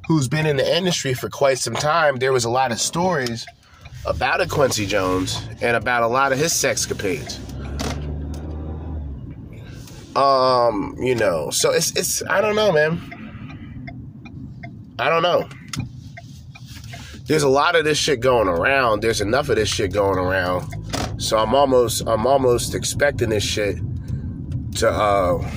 who's 0.07 0.29
been 0.29 0.47
in 0.47 0.57
the 0.57 0.77
industry 0.77 1.15
for 1.15 1.29
quite 1.29 1.59
some 1.59 1.75
time, 1.75 2.17
there 2.17 2.33
was 2.33 2.45
a 2.45 2.51
lot 2.51 2.73
of 2.73 2.81
stories 2.81 3.47
about 4.07 4.41
a 4.41 4.47
Quincy 4.47 4.87
Jones 4.87 5.41
and 5.61 5.77
about 5.77 6.03
a 6.03 6.07
lot 6.07 6.33
of 6.33 6.39
his 6.39 6.53
sex 6.53 6.87
sexcapades. 6.87 7.39
Um, 10.17 10.97
you 10.99 11.15
know, 11.15 11.51
so 11.51 11.71
it's 11.71 11.97
it's 11.97 12.23
I 12.29 12.41
don't 12.41 12.57
know, 12.57 12.73
man. 12.73 13.01
I 14.99 15.09
don't 15.09 15.23
know. 15.23 15.49
There's 17.27 17.45
a 17.45 17.49
lot 17.49 17.77
of 17.77 17.85
this 17.85 17.97
shit 17.97 18.21
going 18.21 18.49
around. 18.49 19.03
There's 19.03 19.21
enough 19.21 19.49
of 19.49 19.57
this 19.57 19.69
shit 19.69 19.93
going 19.93 20.19
around. 20.19 20.69
So 21.21 21.37
I'm 21.37 21.55
almost 21.55 22.09
I'm 22.09 22.27
almost 22.27 22.75
expecting 22.75 23.29
this 23.29 23.45
shit 23.45 23.77
to 24.77 24.91
uh 24.91 25.51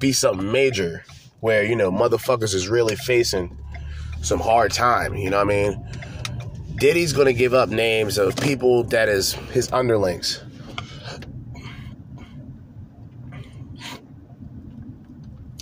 be 0.00 0.12
something 0.12 0.50
major 0.50 1.04
where, 1.38 1.62
you 1.64 1.76
know, 1.76 1.92
motherfuckers 1.92 2.54
is 2.54 2.68
really 2.68 2.96
facing 2.96 3.56
some 4.20 4.40
hard 4.40 4.72
time, 4.72 5.14
you 5.14 5.30
know 5.30 5.36
what 5.36 5.46
I 5.46 5.70
mean? 5.70 5.88
Diddy's 6.74 7.12
gonna 7.12 7.32
give 7.32 7.54
up 7.54 7.68
names 7.68 8.18
of 8.18 8.36
people 8.36 8.82
that 8.84 9.08
is 9.08 9.34
his 9.52 9.72
underlings. 9.72 10.42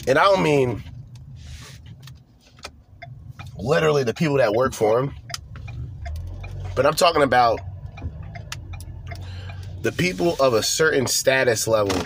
And 0.09 0.19
I 0.19 0.25
don't 0.25 0.43
mean 0.43 0.83
literally 3.59 4.05
the 4.05 4.15
people 4.15 4.39
that 4.39 4.55
work 4.55 4.73
for 4.73 5.01
him, 5.01 5.15
but 6.75 6.87
I'm 6.87 6.95
talking 6.95 7.23
about 7.23 7.61
the 9.87 9.93
people 9.93 10.35
of 10.41 10.53
a 10.53 10.65
certain 10.65 11.07
status 11.07 11.69
level 11.69 11.97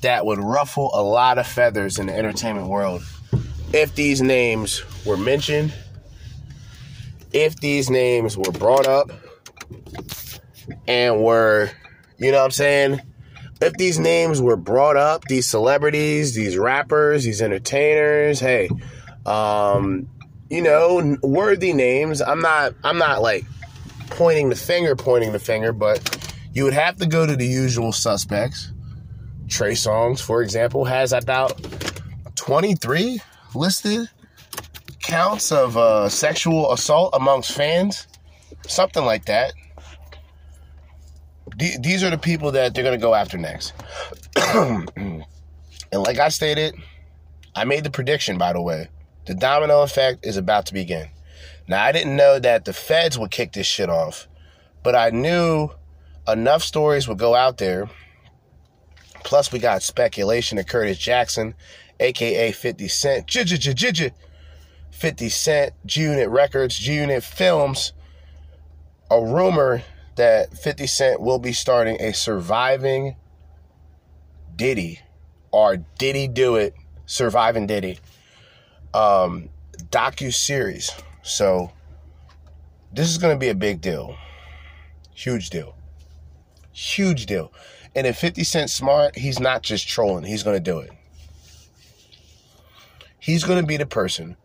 that 0.00 0.24
would 0.24 0.38
ruffle 0.38 0.90
a 0.94 1.02
lot 1.02 1.36
of 1.36 1.46
feathers 1.46 1.98
in 1.98 2.06
the 2.06 2.16
entertainment 2.16 2.66
world 2.66 3.02
if 3.74 3.94
these 3.94 4.22
names 4.22 4.82
were 5.04 5.18
mentioned, 5.18 5.70
if 7.30 7.60
these 7.60 7.90
names 7.90 8.38
were 8.38 8.52
brought 8.52 8.86
up 8.86 9.10
and 10.88 11.22
were, 11.22 11.68
you 12.16 12.32
know 12.32 12.38
what 12.38 12.44
I'm 12.46 12.50
saying, 12.52 13.02
if 13.60 13.74
these 13.74 13.98
names 13.98 14.40
were 14.40 14.56
brought 14.56 14.96
up, 14.96 15.24
these 15.24 15.46
celebrities, 15.46 16.34
these 16.34 16.56
rappers, 16.56 17.24
these 17.24 17.42
entertainers, 17.42 18.40
hey, 18.40 18.70
um, 19.26 20.08
you 20.48 20.62
know, 20.62 21.18
worthy 21.22 21.74
names. 21.74 22.22
I'm 22.22 22.40
not, 22.40 22.72
I'm 22.82 22.96
not 22.96 23.20
like 23.20 23.44
pointing 24.08 24.48
the 24.48 24.56
finger, 24.56 24.96
pointing 24.96 25.32
the 25.32 25.38
finger, 25.38 25.74
but 25.74 26.25
you 26.56 26.64
would 26.64 26.74
have 26.74 26.96
to 26.96 27.06
go 27.06 27.26
to 27.26 27.36
the 27.36 27.46
usual 27.46 27.92
suspects. 27.92 28.72
Trey 29.48 29.72
Songz, 29.72 30.20
for 30.20 30.42
example, 30.42 30.84
has 30.84 31.12
about 31.12 31.60
23 32.34 33.20
listed 33.54 34.08
counts 35.04 35.52
of 35.52 35.76
uh, 35.76 36.08
sexual 36.08 36.72
assault 36.72 37.10
amongst 37.14 37.52
fans, 37.52 38.08
something 38.66 39.04
like 39.04 39.26
that 39.26 39.52
these 41.56 42.04
are 42.04 42.10
the 42.10 42.18
people 42.18 42.52
that 42.52 42.74
they're 42.74 42.84
going 42.84 42.98
to 42.98 43.02
go 43.02 43.14
after 43.14 43.38
next. 43.38 43.72
and 44.36 45.24
like 45.92 46.18
I 46.18 46.28
stated, 46.28 46.74
I 47.54 47.64
made 47.64 47.84
the 47.84 47.90
prediction, 47.90 48.36
by 48.36 48.52
the 48.52 48.60
way. 48.60 48.88
The 49.26 49.34
domino 49.34 49.82
effect 49.82 50.26
is 50.26 50.36
about 50.36 50.66
to 50.66 50.74
begin. 50.74 51.08
Now, 51.66 51.82
I 51.82 51.92
didn't 51.92 52.14
know 52.14 52.38
that 52.38 52.64
the 52.64 52.72
feds 52.72 53.18
would 53.18 53.30
kick 53.30 53.52
this 53.52 53.66
shit 53.66 53.88
off, 53.88 54.28
but 54.82 54.94
I 54.94 55.10
knew 55.10 55.70
enough 56.28 56.62
stories 56.62 57.08
would 57.08 57.18
go 57.18 57.34
out 57.34 57.58
there. 57.58 57.88
Plus, 59.24 59.50
we 59.52 59.58
got 59.58 59.82
speculation 59.82 60.58
of 60.58 60.66
Curtis 60.66 60.98
Jackson, 60.98 61.54
aka 61.98 62.52
50 62.52 62.88
Cent, 62.88 63.30
50 63.30 65.28
Cent, 65.28 65.74
G 65.84 66.02
Unit 66.02 66.28
Records, 66.28 66.78
G 66.78 66.94
Unit 66.94 67.22
Films. 67.22 67.92
A 69.10 69.24
rumor 69.24 69.82
that 70.16 70.56
50 70.56 70.86
Cent 70.86 71.20
will 71.20 71.38
be 71.38 71.52
starting 71.52 72.00
a 72.00 72.12
surviving 72.12 73.16
Diddy 74.54 75.00
or 75.52 75.76
Diddy 75.98 76.28
Do 76.28 76.56
It 76.56 76.74
Surviving 77.06 77.66
Diddy 77.66 77.98
um, 78.96 79.50
docu 79.90 80.32
series. 80.32 80.90
So 81.22 81.70
this 82.92 83.08
is 83.08 83.18
going 83.18 83.34
to 83.34 83.38
be 83.38 83.48
a 83.48 83.54
big 83.54 83.80
deal, 83.80 84.16
huge 85.14 85.50
deal, 85.50 85.75
huge 86.76 87.26
deal. 87.26 87.52
And 87.94 88.06
if 88.06 88.18
50 88.18 88.44
Cent 88.44 88.70
smart, 88.70 89.16
he's 89.16 89.40
not 89.40 89.62
just 89.62 89.88
trolling. 89.88 90.24
He's 90.24 90.42
going 90.42 90.56
to 90.56 90.62
do 90.62 90.80
it. 90.80 90.90
He's 93.18 93.44
going 93.44 93.60
to 93.60 93.66
be 93.66 93.78
the 93.78 93.86
person 93.86 94.36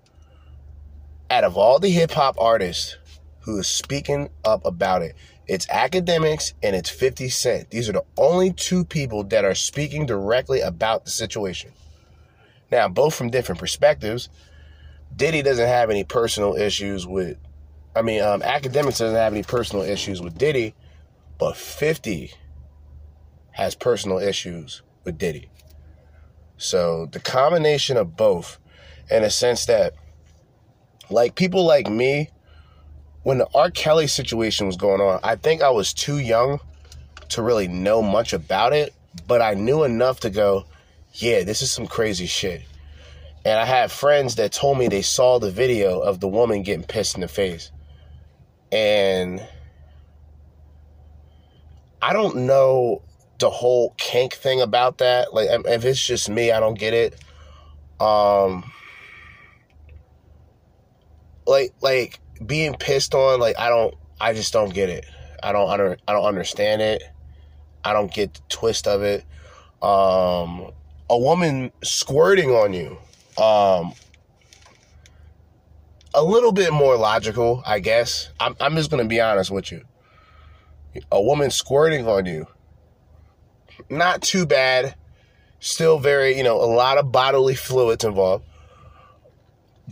out 1.29 1.43
of 1.43 1.57
all 1.57 1.77
the 1.77 1.89
hip 1.89 2.11
hop 2.11 2.35
artists 2.39 2.97
who 3.41 3.59
is 3.59 3.67
speaking 3.67 4.29
up 4.45 4.65
about 4.65 5.01
it. 5.01 5.15
It's 5.47 5.65
Akademiks 5.67 6.53
and 6.63 6.75
it's 6.75 6.89
50 6.89 7.27
Cent. 7.29 7.69
These 7.69 7.89
are 7.89 7.93
the 7.93 8.05
only 8.17 8.53
two 8.53 8.85
people 8.85 9.23
that 9.25 9.43
are 9.43 9.55
speaking 9.55 10.05
directly 10.05 10.61
about 10.61 11.03
the 11.03 11.11
situation. 11.11 11.71
Now, 12.71 12.87
both 12.87 13.13
from 13.13 13.29
different 13.29 13.59
perspectives. 13.59 14.29
Diddy 15.13 15.41
doesn't 15.41 15.67
have 15.67 15.89
any 15.89 16.05
personal 16.05 16.55
issues 16.55 17.05
with, 17.05 17.37
I 17.93 18.01
mean, 18.01 18.21
um, 18.21 18.39
Akademiks 18.41 18.99
doesn't 18.99 19.15
have 19.15 19.33
any 19.33 19.43
personal 19.43 19.83
issues 19.83 20.21
with 20.21 20.37
Diddy, 20.37 20.73
but 21.41 21.57
50 21.57 22.35
has 23.53 23.73
personal 23.73 24.19
issues 24.19 24.83
with 25.03 25.17
Diddy. 25.17 25.49
So 26.57 27.07
the 27.07 27.19
combination 27.19 27.97
of 27.97 28.15
both, 28.15 28.59
in 29.09 29.23
a 29.23 29.31
sense 29.31 29.65
that, 29.65 29.95
like 31.09 31.33
people 31.33 31.65
like 31.65 31.89
me, 31.89 32.29
when 33.23 33.39
the 33.39 33.47
R. 33.55 33.71
Kelly 33.71 34.05
situation 34.05 34.67
was 34.67 34.77
going 34.77 35.01
on, 35.01 35.19
I 35.23 35.35
think 35.35 35.63
I 35.63 35.71
was 35.71 35.95
too 35.95 36.19
young 36.19 36.59
to 37.29 37.41
really 37.41 37.67
know 37.67 38.03
much 38.03 38.33
about 38.33 38.73
it, 38.73 38.93
but 39.25 39.41
I 39.41 39.55
knew 39.55 39.83
enough 39.83 40.19
to 40.19 40.29
go, 40.29 40.65
yeah, 41.13 41.43
this 41.43 41.63
is 41.63 41.71
some 41.71 41.87
crazy 41.87 42.27
shit. 42.27 42.61
And 43.45 43.57
I 43.57 43.65
had 43.65 43.89
friends 43.89 44.35
that 44.35 44.51
told 44.51 44.77
me 44.77 44.89
they 44.89 45.01
saw 45.01 45.39
the 45.39 45.49
video 45.49 46.01
of 46.01 46.19
the 46.19 46.27
woman 46.27 46.61
getting 46.61 46.83
pissed 46.83 47.15
in 47.15 47.21
the 47.21 47.27
face. 47.27 47.71
And 48.71 49.41
I 52.01 52.13
don't 52.13 52.47
know 52.47 53.03
the 53.39 53.49
whole 53.49 53.93
kink 53.97 54.33
thing 54.33 54.61
about 54.61 54.99
that. 54.99 55.33
Like, 55.33 55.49
if 55.49 55.85
it's 55.85 56.05
just 56.05 56.29
me, 56.29 56.51
I 56.51 56.59
don't 56.59 56.77
get 56.77 56.93
it. 56.93 57.15
Um, 57.99 58.71
like, 61.45 61.73
like 61.81 62.19
being 62.45 62.73
pissed 62.75 63.13
on, 63.13 63.39
like 63.39 63.59
I 63.59 63.69
don't, 63.69 63.93
I 64.19 64.33
just 64.33 64.53
don't 64.53 64.73
get 64.73 64.89
it. 64.89 65.05
I 65.43 65.51
don't 65.51 65.69
under, 65.69 65.97
I 66.07 66.13
don't 66.13 66.25
understand 66.25 66.81
it. 66.81 67.03
I 67.83 67.93
don't 67.93 68.13
get 68.13 68.35
the 68.35 68.41
twist 68.49 68.87
of 68.87 69.03
it. 69.03 69.25
Um, 69.81 70.71
a 71.09 71.17
woman 71.17 71.71
squirting 71.83 72.51
on 72.51 72.73
you, 72.73 72.97
um, 73.41 73.93
a 76.13 76.23
little 76.23 76.51
bit 76.51 76.71
more 76.71 76.95
logical, 76.95 77.63
I 77.65 77.79
guess. 77.79 78.29
I'm, 78.39 78.55
I'm 78.59 78.75
just 78.75 78.91
gonna 78.91 79.05
be 79.05 79.19
honest 79.19 79.49
with 79.49 79.71
you. 79.71 79.83
A 81.11 81.21
woman 81.21 81.51
squirting 81.51 82.07
on 82.07 82.25
you, 82.25 82.47
not 83.89 84.21
too 84.21 84.45
bad. 84.45 84.95
Still 85.59 85.99
very, 85.99 86.35
you 86.37 86.43
know, 86.43 86.57
a 86.57 86.65
lot 86.65 86.97
of 86.97 87.11
bodily 87.11 87.55
fluids 87.55 88.03
involved. 88.03 88.45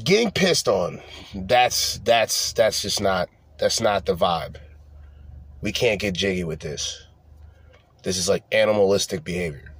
Getting 0.03 0.31
pissed 0.31 0.67
on, 0.67 1.01
that's 1.34 1.99
that's 1.99 2.53
that's 2.53 2.81
just 2.81 3.01
not 3.01 3.30
that's 3.59 3.80
not 3.80 4.05
the 4.05 4.15
vibe. 4.15 4.55
We 5.61 5.71
can't 5.71 5.99
get 5.99 6.15
jiggy 6.15 6.43
with 6.43 6.59
this. 6.59 7.05
This 8.03 8.17
is 8.17 8.30
like 8.30 8.43
animalistic 8.51 9.23
behavior. 9.23 9.73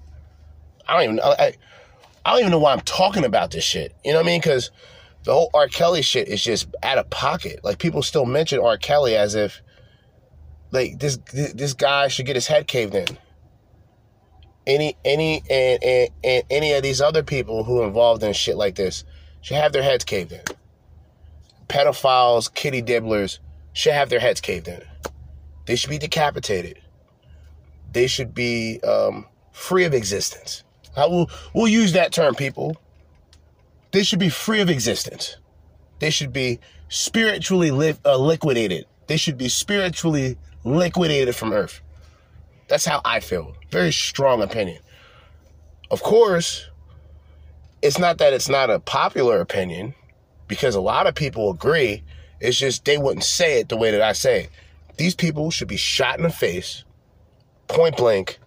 I 0.88 0.94
don't 0.94 1.04
even. 1.04 1.20
I, 1.22 1.54
I 2.26 2.32
don't 2.32 2.40
even 2.42 2.52
know 2.52 2.60
why 2.60 2.74
I'm 2.74 2.82
talking 2.82 3.24
about 3.24 3.52
this 3.52 3.64
shit. 3.64 3.96
You 4.04 4.12
know 4.12 4.20
what 4.20 4.26
I 4.26 4.30
mean? 4.30 4.42
Because 4.42 4.72
the 5.24 5.34
whole 5.34 5.50
R. 5.54 5.68
Kelly 5.68 6.02
shit 6.02 6.28
is 6.28 6.44
just 6.44 6.68
out 6.84 6.98
of 6.98 7.10
pocket. 7.10 7.62
Like 7.64 7.80
people 7.80 8.04
still 8.04 8.26
mention 8.26 8.60
R. 8.60 8.78
Kelly 8.78 9.16
as 9.16 9.36
if 9.36 9.62
like 10.72 11.00
this 11.00 11.18
this 11.28 11.74
guy 11.74 12.08
should 12.08 12.26
get 12.26 12.36
his 12.36 12.48
head 12.48 12.68
caved 12.68 12.96
in. 12.96 13.18
Any 14.68 14.96
any 15.04 15.44
and, 15.50 15.84
and, 15.84 16.10
and 16.24 16.44
any 16.50 16.74
of 16.74 16.84
these 16.84 17.02
other 17.02 17.24
people 17.24 17.64
who 17.64 17.82
are 17.82 17.88
involved 17.88 18.24
in 18.24 18.34
shit 18.34 18.58
like 18.58 18.76
this 18.76 19.04
should 19.42 19.58
have 19.58 19.74
their 19.74 19.84
heads 19.84 20.04
caved 20.04 20.32
in. 20.32 20.44
Pedophiles, 21.68 22.54
kitty 22.54 22.82
dibblers 22.82 23.40
should 23.74 23.94
have 23.94 24.10
their 24.10 24.20
heads 24.20 24.42
caved 24.42 24.68
in. 24.68 24.82
They 25.66 25.76
should 25.76 25.90
be 25.90 26.00
decapitated. 26.00 26.80
They 27.92 28.08
should 28.08 28.34
be 28.34 28.80
um, 28.82 29.26
free 29.52 29.86
of 29.86 29.94
existence. 29.94 30.64
I 30.96 31.06
will 31.06 31.30
we'll 31.54 31.68
use 31.68 31.94
that 31.94 32.12
term, 32.12 32.36
people. 32.36 32.78
They 33.92 34.04
should 34.04 34.20
be 34.20 34.30
free 34.30 34.62
of 34.62 34.70
existence. 34.70 35.38
They 36.00 36.10
should 36.10 36.34
be 36.34 36.60
spiritually 36.90 37.72
li- 37.72 37.98
uh, 38.06 38.18
liquidated. 38.18 38.86
They 39.08 39.18
should 39.18 39.38
be 39.38 39.50
spiritually 39.50 40.38
liquidated 40.64 41.36
from 41.36 41.54
earth. 41.54 41.82
That's 42.68 42.86
how 42.86 43.02
I 43.04 43.20
feel. 43.20 43.56
Very 43.72 43.92
strong 43.92 44.42
opinion. 44.42 44.82
Of 45.92 46.04
course, 46.04 46.68
it's 47.82 47.98
not 47.98 48.18
that 48.20 48.34
it's 48.34 48.50
not 48.50 48.70
a 48.70 48.80
popular 48.80 49.42
opinion 49.42 49.96
because 50.48 50.76
a 50.76 50.82
lot 50.82 51.08
of 51.08 51.16
people 51.16 51.50
agree. 51.50 52.04
It's 52.40 52.58
just 52.58 52.86
they 52.86 52.98
wouldn't 52.98 53.24
say 53.24 53.60
it 53.60 53.70
the 53.70 53.78
way 53.78 53.92
that 53.92 54.02
I 54.02 54.14
say 54.14 54.44
it. 54.44 54.50
These 54.98 55.16
people 55.16 55.50
should 55.50 55.68
be 55.68 55.78
shot 55.78 56.18
in 56.18 56.24
the 56.24 56.30
face, 56.30 56.84
point 57.68 57.98
blank, 57.98 58.40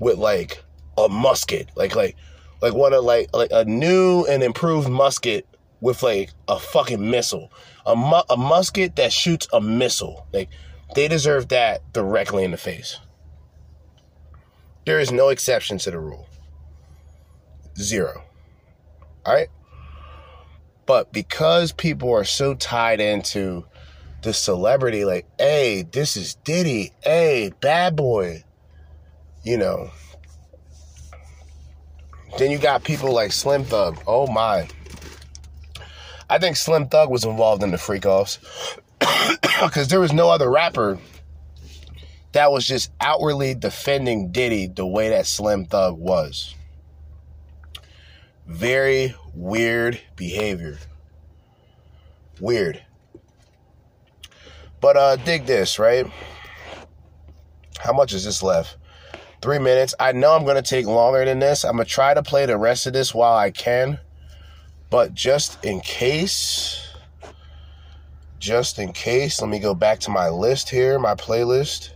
with 0.00 0.18
like 0.18 0.62
a 0.98 1.08
musket, 1.08 1.70
like 1.76 1.94
like 1.94 2.16
like 2.60 2.74
one 2.74 2.92
of 2.92 3.04
like 3.04 3.28
like 3.34 3.50
a 3.52 3.64
new 3.64 4.24
and 4.24 4.42
improved 4.42 4.88
musket 4.88 5.46
with 5.80 6.02
like 6.02 6.30
a 6.48 6.58
fucking 6.58 7.10
missile, 7.10 7.52
a 7.86 7.94
mu- 7.94 8.22
a 8.30 8.36
musket 8.36 8.96
that 8.96 9.12
shoots 9.12 9.46
a 9.52 9.60
missile. 9.60 10.26
Like 10.32 10.48
they 10.94 11.08
deserve 11.08 11.48
that 11.48 11.92
directly 11.92 12.44
in 12.44 12.50
the 12.50 12.56
face. 12.56 12.98
There 14.86 15.00
is 15.00 15.10
no 15.10 15.30
exception 15.30 15.78
to 15.78 15.90
the 15.90 15.98
rule. 15.98 16.28
Zero. 17.78 18.22
All 19.24 19.34
right? 19.34 19.48
But 20.86 21.12
because 21.12 21.72
people 21.72 22.12
are 22.12 22.24
so 22.24 22.54
tied 22.54 23.00
into 23.00 23.64
the 24.22 24.34
celebrity, 24.34 25.04
like, 25.04 25.26
hey, 25.38 25.82
this 25.90 26.16
is 26.16 26.34
Diddy, 26.36 26.92
hey, 27.02 27.52
bad 27.60 27.96
boy, 27.96 28.44
you 29.42 29.56
know. 29.56 29.90
Then 32.38 32.50
you 32.50 32.58
got 32.58 32.84
people 32.84 33.12
like 33.12 33.32
Slim 33.32 33.64
Thug. 33.64 33.98
Oh 34.06 34.26
my. 34.26 34.68
I 36.28 36.38
think 36.38 36.56
Slim 36.56 36.88
Thug 36.88 37.10
was 37.10 37.24
involved 37.24 37.62
in 37.62 37.70
the 37.70 37.78
freak 37.78 38.06
offs 38.06 38.38
because 39.62 39.88
there 39.88 40.00
was 40.00 40.12
no 40.12 40.30
other 40.30 40.50
rapper 40.50 40.98
that 42.34 42.50
was 42.50 42.66
just 42.66 42.90
outwardly 43.00 43.54
defending 43.54 44.32
Diddy 44.32 44.66
the 44.66 44.84
way 44.84 45.08
that 45.10 45.24
Slim 45.26 45.66
Thug 45.66 45.96
was. 45.96 46.54
Very 48.46 49.14
weird 49.32 50.00
behavior. 50.16 50.78
Weird. 52.40 52.82
But 54.80 54.96
uh 54.96 55.16
dig 55.16 55.46
this, 55.46 55.78
right? 55.78 56.06
How 57.78 57.92
much 57.92 58.12
is 58.12 58.24
this 58.24 58.42
left? 58.42 58.76
Three 59.40 59.60
minutes. 59.60 59.94
I 60.00 60.10
know 60.10 60.32
I'm 60.32 60.44
gonna 60.44 60.60
take 60.60 60.86
longer 60.86 61.24
than 61.24 61.38
this. 61.38 61.64
I'm 61.64 61.76
gonna 61.76 61.84
try 61.84 62.14
to 62.14 62.22
play 62.22 62.46
the 62.46 62.58
rest 62.58 62.86
of 62.86 62.92
this 62.92 63.14
while 63.14 63.36
I 63.36 63.52
can. 63.52 64.00
But 64.90 65.14
just 65.14 65.64
in 65.64 65.80
case, 65.80 66.83
just 68.44 68.78
in 68.78 68.92
case, 68.92 69.40
let 69.40 69.48
me 69.48 69.58
go 69.58 69.74
back 69.74 69.98
to 70.00 70.10
my 70.10 70.28
list 70.28 70.68
here, 70.68 70.98
my 70.98 71.14
playlist. 71.14 71.92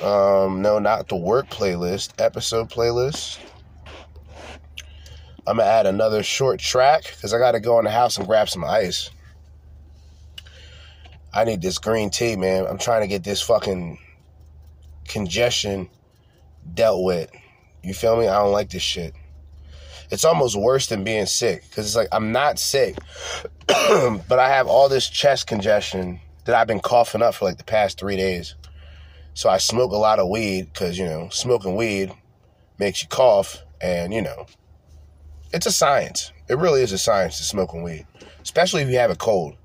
Um, 0.00 0.62
no, 0.62 0.78
not 0.78 1.08
the 1.08 1.16
work 1.16 1.50
playlist, 1.50 2.12
episode 2.22 2.70
playlist. 2.70 3.40
I'm 5.48 5.56
gonna 5.56 5.68
add 5.68 5.86
another 5.86 6.22
short 6.22 6.60
track 6.60 7.02
because 7.04 7.34
I 7.34 7.38
gotta 7.38 7.58
go 7.58 7.80
in 7.80 7.86
the 7.86 7.90
house 7.90 8.16
and 8.16 8.24
grab 8.24 8.48
some 8.48 8.64
ice. 8.64 9.10
I 11.32 11.42
need 11.42 11.60
this 11.60 11.78
green 11.78 12.10
tea, 12.10 12.36
man. 12.36 12.66
I'm 12.68 12.78
trying 12.78 13.00
to 13.00 13.08
get 13.08 13.24
this 13.24 13.42
fucking 13.42 13.98
congestion 15.08 15.90
dealt 16.72 17.02
with. 17.02 17.32
You 17.82 17.94
feel 17.94 18.16
me? 18.16 18.28
I 18.28 18.38
don't 18.38 18.52
like 18.52 18.70
this 18.70 18.82
shit. 18.82 19.12
It's 20.14 20.24
almost 20.24 20.56
worse 20.56 20.86
than 20.86 21.02
being 21.02 21.26
sick 21.26 21.64
because 21.68 21.86
it's 21.86 21.96
like 21.96 22.06
I'm 22.12 22.30
not 22.30 22.60
sick, 22.60 22.96
but 23.66 24.38
I 24.38 24.48
have 24.48 24.68
all 24.68 24.88
this 24.88 25.10
chest 25.10 25.48
congestion 25.48 26.20
that 26.44 26.54
I've 26.54 26.68
been 26.68 26.78
coughing 26.78 27.20
up 27.20 27.34
for 27.34 27.46
like 27.46 27.58
the 27.58 27.64
past 27.64 27.98
three 27.98 28.16
days. 28.16 28.54
So 29.34 29.50
I 29.50 29.58
smoke 29.58 29.90
a 29.90 29.96
lot 29.96 30.20
of 30.20 30.28
weed 30.28 30.66
because, 30.72 30.96
you 30.96 31.04
know, 31.04 31.28
smoking 31.30 31.74
weed 31.74 32.12
makes 32.78 33.02
you 33.02 33.08
cough 33.08 33.60
and, 33.80 34.14
you 34.14 34.22
know, 34.22 34.46
it's 35.52 35.66
a 35.66 35.72
science. 35.72 36.32
It 36.48 36.58
really 36.58 36.82
is 36.82 36.92
a 36.92 36.98
science 36.98 37.38
to 37.38 37.42
smoking 37.42 37.82
weed, 37.82 38.06
especially 38.40 38.82
if 38.82 38.88
you 38.90 38.98
have 38.98 39.10
a 39.10 39.16
cold. 39.16 39.56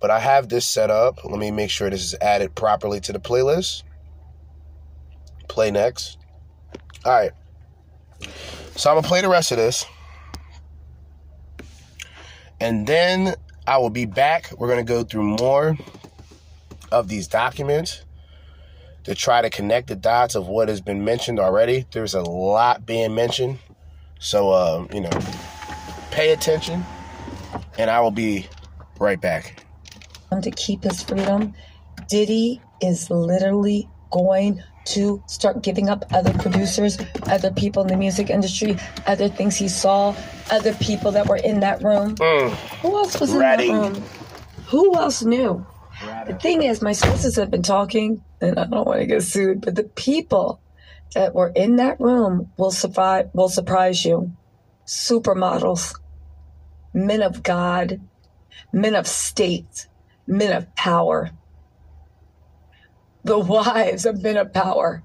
But 0.00 0.10
I 0.10 0.18
have 0.18 0.48
this 0.48 0.68
set 0.68 0.90
up. 0.90 1.24
Let 1.24 1.38
me 1.38 1.52
make 1.52 1.70
sure 1.70 1.90
this 1.90 2.02
is 2.02 2.16
added 2.20 2.56
properly 2.56 2.98
to 3.02 3.12
the 3.12 3.20
playlist. 3.20 3.84
Play 5.46 5.70
next. 5.70 6.18
All 7.04 7.12
right. 7.12 7.30
So 8.76 8.90
I'm 8.90 9.02
to 9.02 9.08
play 9.08 9.20
the 9.20 9.28
rest 9.28 9.52
of 9.52 9.58
this. 9.58 9.84
And 12.60 12.86
then 12.86 13.34
I 13.66 13.78
will 13.78 13.90
be 13.90 14.04
back. 14.04 14.50
We're 14.56 14.68
to 14.84 14.92
go 14.92 15.02
through 15.02 15.36
more 15.38 15.76
of 16.92 17.08
these 17.08 17.28
documents 17.28 18.04
to 19.04 19.14
try 19.14 19.42
to 19.42 19.50
connect 19.50 19.88
the 19.88 19.96
dots 19.96 20.34
of 20.34 20.46
what 20.46 20.68
has 20.68 20.80
been 20.80 21.04
mentioned 21.04 21.38
already. 21.38 21.86
There's 21.92 22.14
a 22.14 22.22
lot 22.22 22.84
being 22.84 23.14
mentioned. 23.14 23.58
So, 24.18 24.50
uh, 24.50 24.86
you 24.92 25.00
know, 25.00 25.10
pay 26.10 26.32
attention, 26.32 26.84
and 27.78 27.90
I 27.90 28.00
will 28.00 28.10
be 28.10 28.46
right 28.98 29.20
back. 29.20 29.64
To 30.42 30.50
keep 30.50 30.84
his 30.84 31.02
freedom, 31.02 31.54
Diddy 32.08 32.60
is 32.82 33.10
literally 33.10 33.88
going 34.10 34.62
to 34.90 35.22
start 35.26 35.62
giving 35.62 35.88
up 35.88 36.04
other 36.12 36.32
producers, 36.34 36.98
other 37.24 37.50
people 37.50 37.82
in 37.82 37.88
the 37.88 37.96
music 37.96 38.30
industry, 38.30 38.76
other 39.06 39.28
things 39.28 39.56
he 39.56 39.68
saw, 39.68 40.14
other 40.50 40.74
people 40.74 41.12
that 41.12 41.26
were 41.26 41.36
in 41.36 41.60
that 41.60 41.82
room. 41.82 42.16
Mm. 42.16 42.50
Who 42.82 42.96
else 42.98 43.20
was 43.20 43.32
Ratty. 43.32 43.68
in 43.68 43.76
that 43.76 43.92
room? 43.92 44.04
Who 44.66 44.96
else 44.96 45.22
knew? 45.22 45.66
The 46.26 46.34
thing 46.34 46.62
is, 46.62 46.80
my 46.80 46.92
sources 46.92 47.36
have 47.36 47.50
been 47.50 47.62
talking, 47.62 48.24
and 48.40 48.58
I 48.58 48.64
don't 48.64 48.86
want 48.86 49.00
to 49.00 49.06
get 49.06 49.22
sued, 49.22 49.60
but 49.60 49.74
the 49.74 49.84
people 49.84 50.62
that 51.14 51.34
were 51.34 51.52
in 51.54 51.76
that 51.76 52.00
room 52.00 52.52
will 52.56 52.70
survive, 52.70 53.30
will 53.34 53.48
surprise 53.48 54.04
you. 54.04 54.32
Supermodels, 54.86 55.94
men 56.94 57.22
of 57.22 57.42
God, 57.42 58.00
men 58.72 58.94
of 58.94 59.06
state, 59.06 59.88
men 60.26 60.56
of 60.56 60.74
power, 60.74 61.30
the 63.24 63.38
wives 63.38 64.06
of 64.06 64.22
men 64.22 64.36
of 64.36 64.52
power. 64.52 65.02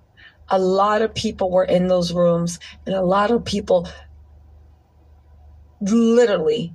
A 0.49 0.59
lot 0.59 1.01
of 1.01 1.15
people 1.15 1.49
were 1.49 1.63
in 1.63 1.87
those 1.87 2.13
rooms, 2.13 2.59
and 2.85 2.95
a 2.95 3.01
lot 3.01 3.31
of 3.31 3.45
people 3.45 3.87
literally 5.81 6.73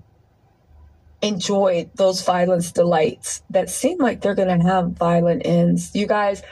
enjoyed 1.22 1.90
those 1.96 2.22
violence 2.22 2.72
delights 2.72 3.42
that 3.50 3.68
seem 3.70 3.98
like 3.98 4.20
they're 4.20 4.34
going 4.34 4.60
to 4.60 4.66
have 4.66 4.92
violent 4.92 5.42
ends. 5.44 5.94
You 5.94 6.06
guys 6.06 6.42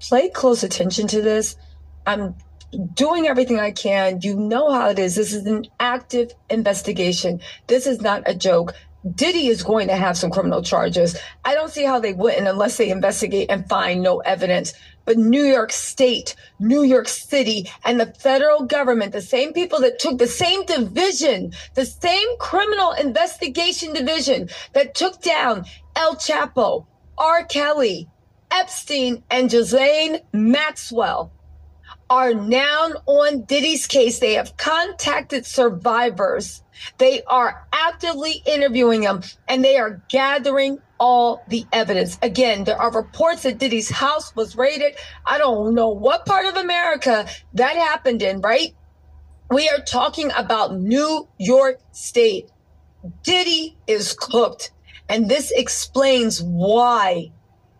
play 0.00 0.28
close 0.28 0.62
attention 0.62 1.06
to 1.08 1.22
this. 1.22 1.56
I'm 2.06 2.34
doing 2.94 3.26
everything 3.26 3.58
I 3.58 3.70
can. 3.70 4.20
You 4.22 4.36
know 4.36 4.72
how 4.72 4.90
it 4.90 4.98
is. 4.98 5.14
This 5.14 5.32
is 5.32 5.46
an 5.46 5.66
active 5.78 6.32
investigation. 6.50 7.40
This 7.66 7.86
is 7.86 8.00
not 8.00 8.22
a 8.26 8.34
joke. 8.34 8.74
Diddy 9.12 9.48
is 9.48 9.62
going 9.62 9.88
to 9.88 9.96
have 9.96 10.16
some 10.16 10.30
criminal 10.30 10.62
charges. 10.62 11.18
I 11.44 11.54
don't 11.54 11.70
see 11.70 11.84
how 11.84 12.00
they 12.00 12.14
wouldn't 12.14 12.48
unless 12.48 12.78
they 12.78 12.90
investigate 12.90 13.50
and 13.50 13.68
find 13.68 14.02
no 14.02 14.20
evidence. 14.20 14.72
But 15.04 15.18
New 15.18 15.44
York 15.44 15.72
State, 15.72 16.34
New 16.58 16.82
York 16.82 17.08
City, 17.08 17.70
and 17.84 18.00
the 18.00 18.06
federal 18.06 18.64
government, 18.64 19.12
the 19.12 19.20
same 19.20 19.52
people 19.52 19.80
that 19.80 19.98
took 19.98 20.18
the 20.18 20.26
same 20.26 20.64
division, 20.64 21.52
the 21.74 21.84
same 21.84 22.28
criminal 22.38 22.92
investigation 22.92 23.92
division 23.92 24.48
that 24.72 24.94
took 24.94 25.20
down 25.20 25.66
El 25.96 26.16
Chapo, 26.16 26.86
R. 27.18 27.44
Kelly, 27.44 28.08
Epstein, 28.50 29.22
and 29.30 29.50
Ghislaine 29.50 30.20
Maxwell 30.32 31.30
are 32.10 32.34
now 32.34 32.90
on 33.06 33.42
Diddy's 33.42 33.86
case. 33.86 34.18
They 34.18 34.34
have 34.34 34.56
contacted 34.56 35.46
survivors. 35.46 36.62
They 36.98 37.22
are 37.24 37.66
actively 37.72 38.42
interviewing 38.46 39.02
them 39.02 39.22
and 39.48 39.64
they 39.64 39.76
are 39.76 40.02
gathering 40.08 40.80
all 40.98 41.42
the 41.48 41.66
evidence. 41.72 42.18
Again, 42.22 42.64
there 42.64 42.80
are 42.80 42.92
reports 42.92 43.42
that 43.42 43.58
Diddy's 43.58 43.90
house 43.90 44.34
was 44.34 44.56
raided. 44.56 44.94
I 45.26 45.38
don't 45.38 45.74
know 45.74 45.90
what 45.90 46.26
part 46.26 46.46
of 46.46 46.56
America 46.56 47.26
that 47.54 47.76
happened 47.76 48.22
in, 48.22 48.40
right? 48.40 48.74
We 49.50 49.68
are 49.68 49.80
talking 49.80 50.30
about 50.34 50.76
New 50.76 51.28
York 51.38 51.80
State. 51.92 52.50
Diddy 53.22 53.76
is 53.86 54.14
cooked. 54.18 54.72
And 55.08 55.28
this 55.28 55.50
explains 55.50 56.42
why, 56.42 57.32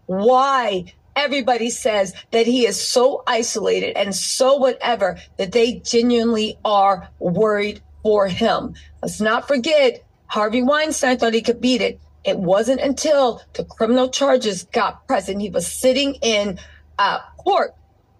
why 0.07 0.93
everybody 1.17 1.71
says 1.71 2.15
that 2.31 2.47
he 2.47 2.67
is 2.67 2.81
so 2.81 3.23
isolated 3.27 3.97
and 3.97 4.15
so 4.15 4.57
whatever 4.57 5.19
that 5.39 5.53
they 5.53 5.81
genuinely 5.81 6.59
are 6.65 7.09
worried 7.19 7.83
for 8.03 8.29
him. 8.29 8.75
Let's 9.03 9.21
not 9.21 9.49
forget, 9.49 10.05
Harvey 10.27 10.63
Weinstein 10.63 11.19
thought 11.19 11.35
he 11.35 11.43
could 11.43 11.61
beat 11.61 11.81
it. 11.81 12.01
It 12.25 12.39
wasn't 12.39 12.81
until 12.81 13.43
the 13.53 13.65
criminal 13.65 14.09
charges 14.09 14.65
got 14.65 15.07
present, 15.07 15.43
he 15.43 15.51
was 15.51 15.71
sitting 15.71 16.15
in 16.23 16.59
uh, 16.99 17.19
court, 17.39 17.75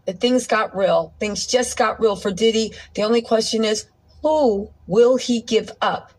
that 0.07 0.21
things 0.21 0.47
got 0.47 0.77
real. 0.77 1.15
Things 1.19 1.47
just 1.47 1.77
got 1.77 2.01
real 2.01 2.17
for 2.17 2.31
Diddy. 2.31 2.75
The 2.95 3.03
only 3.03 3.23
question 3.23 3.65
is, 3.65 3.87
who 4.23 4.71
will 4.87 5.17
he 5.17 5.41
give 5.41 5.71
up 5.81 6.13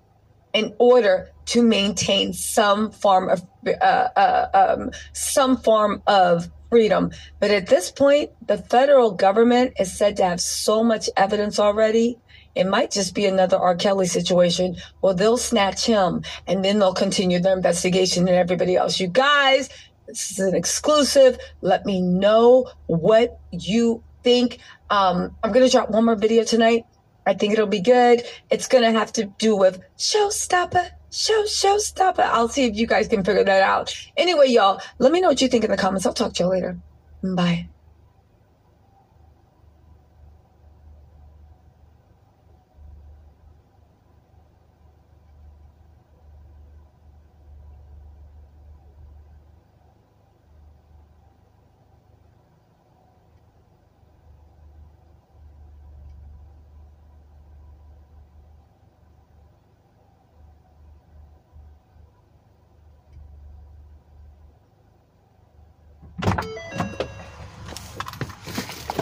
in 0.54 0.74
order 0.80 1.30
to 1.46 1.62
maintain 1.62 2.34
some 2.34 2.92
form 2.92 3.30
of 3.30 3.44
uh, 3.68 3.84
uh, 4.16 4.76
um, 4.78 4.92
some 5.14 5.58
form 5.58 6.02
of 6.08 6.50
freedom. 6.76 7.10
But 7.40 7.52
at 7.52 7.68
this 7.68 7.90
point, 7.90 8.32
the 8.46 8.58
federal 8.58 9.12
government 9.12 9.76
is 9.80 9.98
said 9.98 10.18
to 10.18 10.26
have 10.26 10.42
so 10.42 10.84
much 10.84 11.10
evidence 11.16 11.58
already. 11.58 12.18
It 12.54 12.66
might 12.66 12.92
just 12.92 13.16
be 13.16 13.26
another 13.26 13.58
R. 13.58 13.78
Kelly 13.78 14.08
situation. 14.08 14.76
Well, 15.02 15.14
they'll 15.14 15.38
snatch 15.38 15.86
him 15.86 16.24
and 16.46 16.66
then 16.66 16.80
they'll 16.80 16.94
continue 16.94 17.40
their 17.40 17.56
investigation 17.56 18.28
and 18.28 18.36
everybody 18.36 18.76
else. 18.76 19.00
You 19.00 19.08
guys, 19.08 19.70
this 20.06 20.32
is 20.32 20.40
an 20.40 20.54
exclusive. 20.54 21.38
Let 21.62 21.86
me 21.86 22.02
know 22.02 22.70
what 22.88 23.40
you 23.52 24.04
think. 24.22 24.60
Um, 24.90 25.34
I'm 25.42 25.54
going 25.54 25.66
to 25.66 25.72
drop 25.72 25.92
one 25.92 26.04
more 26.04 26.18
video 26.18 26.44
tonight. 26.44 26.84
I 27.26 27.36
think 27.36 27.54
it'll 27.54 27.68
be 27.68 27.80
good. 27.80 28.22
It's 28.50 28.68
going 28.68 28.84
to 28.84 28.92
have 28.92 29.14
to 29.14 29.32
do 29.40 29.56
with 29.56 29.80
Showstopper 29.98 30.90
show 31.16 31.44
showstopper. 31.44 32.20
I'll 32.20 32.50
see 32.50 32.66
if 32.66 32.76
you 32.76 32.88
guys 32.88 33.08
can 33.08 33.24
figure 33.24 33.44
that 33.44 33.64
out. 33.64 33.96
Anyway, 34.18 34.48
y'all, 34.48 34.82
let 35.00 35.12
me 35.12 35.22
know 35.22 35.30
what 35.30 35.42
you 35.42 35.48
think 35.48 35.64
in 35.64 35.72
the 35.72 35.78
comments. 35.78 36.06
I'll 36.06 36.14
talk 36.14 36.34
to 36.34 36.44
you 36.44 36.50
later. 36.50 36.78
Bye. 37.24 37.70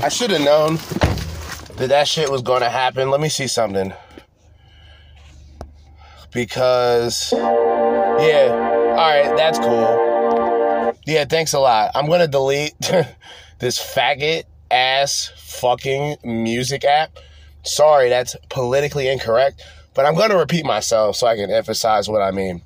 I 0.03 0.09
should 0.09 0.31
have 0.31 0.41
known 0.41 0.75
that 1.77 1.87
that 1.87 2.09
shit 2.09 2.29
was 2.29 2.41
going 2.41 2.59
to 2.59 2.69
happen. 2.69 3.09
Let 3.09 3.21
me 3.21 3.29
see 3.29 3.47
something. 3.47 3.93
Because, 6.33 7.31
yeah, 7.31 8.49
all 8.51 8.97
right, 8.97 9.33
that's 9.37 9.57
cool. 9.59 10.93
Yeah, 11.05 11.23
thanks 11.23 11.53
a 11.53 11.59
lot. 11.59 11.91
I'm 11.95 12.07
going 12.07 12.19
to 12.19 12.27
delete 12.27 12.77
this 13.59 13.79
faggot 13.79 14.43
ass 14.69 15.31
fucking 15.37 16.17
music 16.25 16.83
app. 16.83 17.17
Sorry, 17.63 18.09
that's 18.09 18.35
politically 18.49 19.07
incorrect, 19.07 19.63
but 19.93 20.05
I'm 20.05 20.15
going 20.15 20.31
to 20.31 20.37
repeat 20.37 20.65
myself 20.65 21.15
so 21.15 21.27
I 21.27 21.37
can 21.37 21.49
emphasize 21.49 22.09
what 22.09 22.21
I 22.21 22.31
mean. 22.31 22.61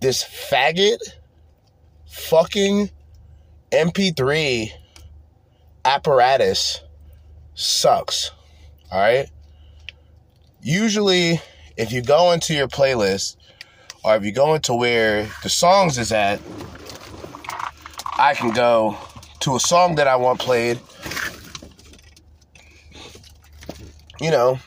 This 0.00 0.22
faggot 0.22 0.98
fucking 2.06 2.90
MP3 3.72 4.70
apparatus 5.88 6.82
sucks. 7.54 8.30
All 8.92 9.00
right. 9.00 9.26
Usually, 10.60 11.40
if 11.78 11.92
you 11.92 12.02
go 12.02 12.32
into 12.32 12.52
your 12.52 12.68
playlist 12.68 13.36
or 14.04 14.14
if 14.14 14.22
you 14.22 14.32
go 14.32 14.54
into 14.54 14.74
where 14.74 15.30
the 15.42 15.48
songs 15.48 15.96
is 15.96 16.12
at, 16.12 16.40
I 18.18 18.34
can 18.34 18.52
go 18.52 18.98
to 19.40 19.56
a 19.56 19.60
song 19.60 19.94
that 19.94 20.06
I 20.06 20.16
want 20.16 20.40
played. 20.40 20.78
You 24.20 24.30
know, 24.30 24.58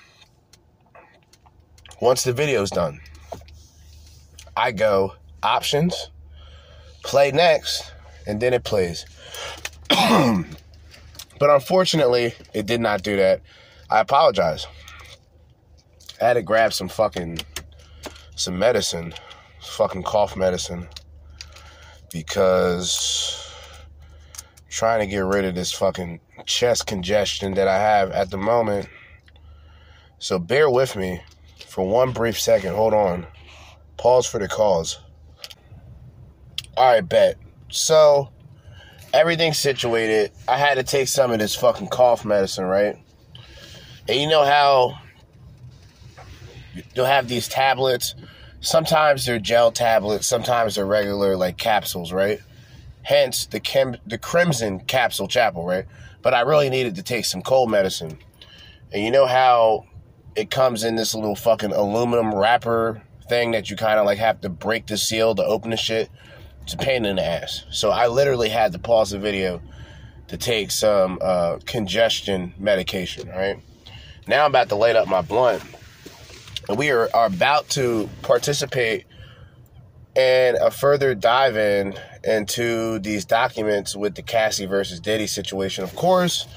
once 2.01 2.23
the 2.23 2.33
video's 2.33 2.71
done, 2.71 2.99
I 4.57 4.71
go 4.71 5.13
options, 5.43 6.09
play 7.03 7.31
next, 7.31 7.91
and 8.25 8.41
then 8.41 8.55
it 8.55 8.63
plays. 8.63 9.05
But 11.41 11.49
unfortunately, 11.49 12.35
it 12.53 12.67
did 12.67 12.81
not 12.81 13.01
do 13.01 13.17
that. 13.17 13.41
I 13.89 13.99
apologize. 13.99 14.67
I 16.21 16.25
had 16.25 16.33
to 16.33 16.43
grab 16.43 16.71
some 16.71 16.87
fucking 16.87 17.39
some 18.35 18.59
medicine, 18.59 19.15
fucking 19.59 20.03
cough 20.03 20.37
medicine, 20.37 20.87
because 22.13 23.51
trying 24.69 24.99
to 24.99 25.07
get 25.07 25.25
rid 25.25 25.45
of 25.45 25.55
this 25.55 25.71
fucking 25.71 26.19
chest 26.45 26.85
congestion 26.85 27.55
that 27.55 27.67
I 27.67 27.79
have 27.79 28.11
at 28.11 28.29
the 28.29 28.37
moment. 28.37 28.87
So 30.19 30.37
bear 30.37 30.69
with 30.69 30.95
me 30.95 31.23
for 31.65 31.83
one 31.87 32.11
brief 32.11 32.39
second. 32.39 32.75
Hold 32.75 32.93
on. 32.93 33.25
Pause 33.97 34.27
for 34.27 34.37
the 34.37 34.47
cause. 34.47 34.99
All 36.77 36.93
right, 36.93 37.01
bet. 37.01 37.37
So 37.71 38.29
everything's 39.13 39.57
situated. 39.57 40.31
I 40.47 40.57
had 40.57 40.75
to 40.75 40.83
take 40.83 41.07
some 41.07 41.31
of 41.31 41.39
this 41.39 41.55
fucking 41.55 41.87
cough 41.87 42.25
medicine, 42.25 42.65
right? 42.65 42.97
And 44.07 44.19
you 44.19 44.27
know 44.27 44.43
how 44.43 44.97
you'll 46.95 47.05
have 47.05 47.27
these 47.27 47.47
tablets. 47.47 48.15
Sometimes 48.61 49.25
they're 49.25 49.39
gel 49.39 49.71
tablets, 49.71 50.27
sometimes 50.27 50.75
they're 50.75 50.85
regular 50.85 51.35
like 51.35 51.57
capsules, 51.57 52.11
right? 52.11 52.39
Hence 53.03 53.47
the 53.47 53.59
chem- 53.59 53.97
the 54.05 54.17
crimson 54.17 54.79
capsule 54.81 55.27
chapel, 55.27 55.65
right? 55.65 55.85
But 56.21 56.33
I 56.33 56.41
really 56.41 56.69
needed 56.69 56.95
to 56.95 57.03
take 57.03 57.25
some 57.25 57.41
cold 57.41 57.71
medicine. 57.71 58.17
And 58.93 59.03
you 59.03 59.11
know 59.11 59.25
how 59.25 59.85
it 60.35 60.51
comes 60.51 60.83
in 60.83 60.95
this 60.95 61.15
little 61.15 61.35
fucking 61.35 61.71
aluminum 61.71 62.33
wrapper 62.33 63.01
thing 63.27 63.51
that 63.51 63.69
you 63.69 63.75
kind 63.75 63.99
of 63.99 64.05
like 64.05 64.19
have 64.19 64.41
to 64.41 64.49
break 64.49 64.87
the 64.87 64.97
seal 64.97 65.33
to 65.35 65.43
open 65.43 65.71
the 65.71 65.77
shit? 65.77 66.09
It's 66.71 66.81
a 66.81 66.85
pain 66.85 67.03
in 67.05 67.17
the 67.17 67.25
ass. 67.25 67.65
So 67.69 67.89
I 67.89 68.07
literally 68.07 68.47
had 68.47 68.71
to 68.71 68.79
pause 68.79 69.09
the 69.09 69.19
video 69.19 69.61
to 70.29 70.37
take 70.37 70.71
some 70.71 71.19
uh, 71.21 71.59
congestion 71.65 72.53
medication, 72.57 73.27
right? 73.27 73.59
Now 74.25 74.45
I'm 74.45 74.51
about 74.51 74.69
to 74.69 74.75
light 74.75 74.95
up 74.95 75.05
my 75.09 75.19
blunt. 75.19 75.61
And 76.69 76.77
we 76.77 76.91
are, 76.91 77.09
are 77.13 77.25
about 77.25 77.67
to 77.71 78.09
participate 78.21 79.05
in 80.15 80.55
a 80.61 80.71
further 80.71 81.13
dive 81.13 81.57
in 81.57 81.93
into 82.23 82.99
these 82.99 83.25
documents 83.25 83.93
with 83.93 84.15
the 84.15 84.21
Cassie 84.21 84.65
versus 84.65 85.01
Diddy 85.01 85.27
situation. 85.27 85.83
Of 85.83 85.93
course, 85.97 86.47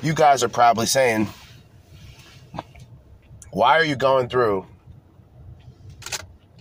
you 0.00 0.14
guys 0.14 0.42
are 0.42 0.48
probably 0.48 0.86
saying, 0.86 1.28
why 3.50 3.76
are 3.76 3.84
you 3.84 3.96
going 3.96 4.30
through 4.30 4.64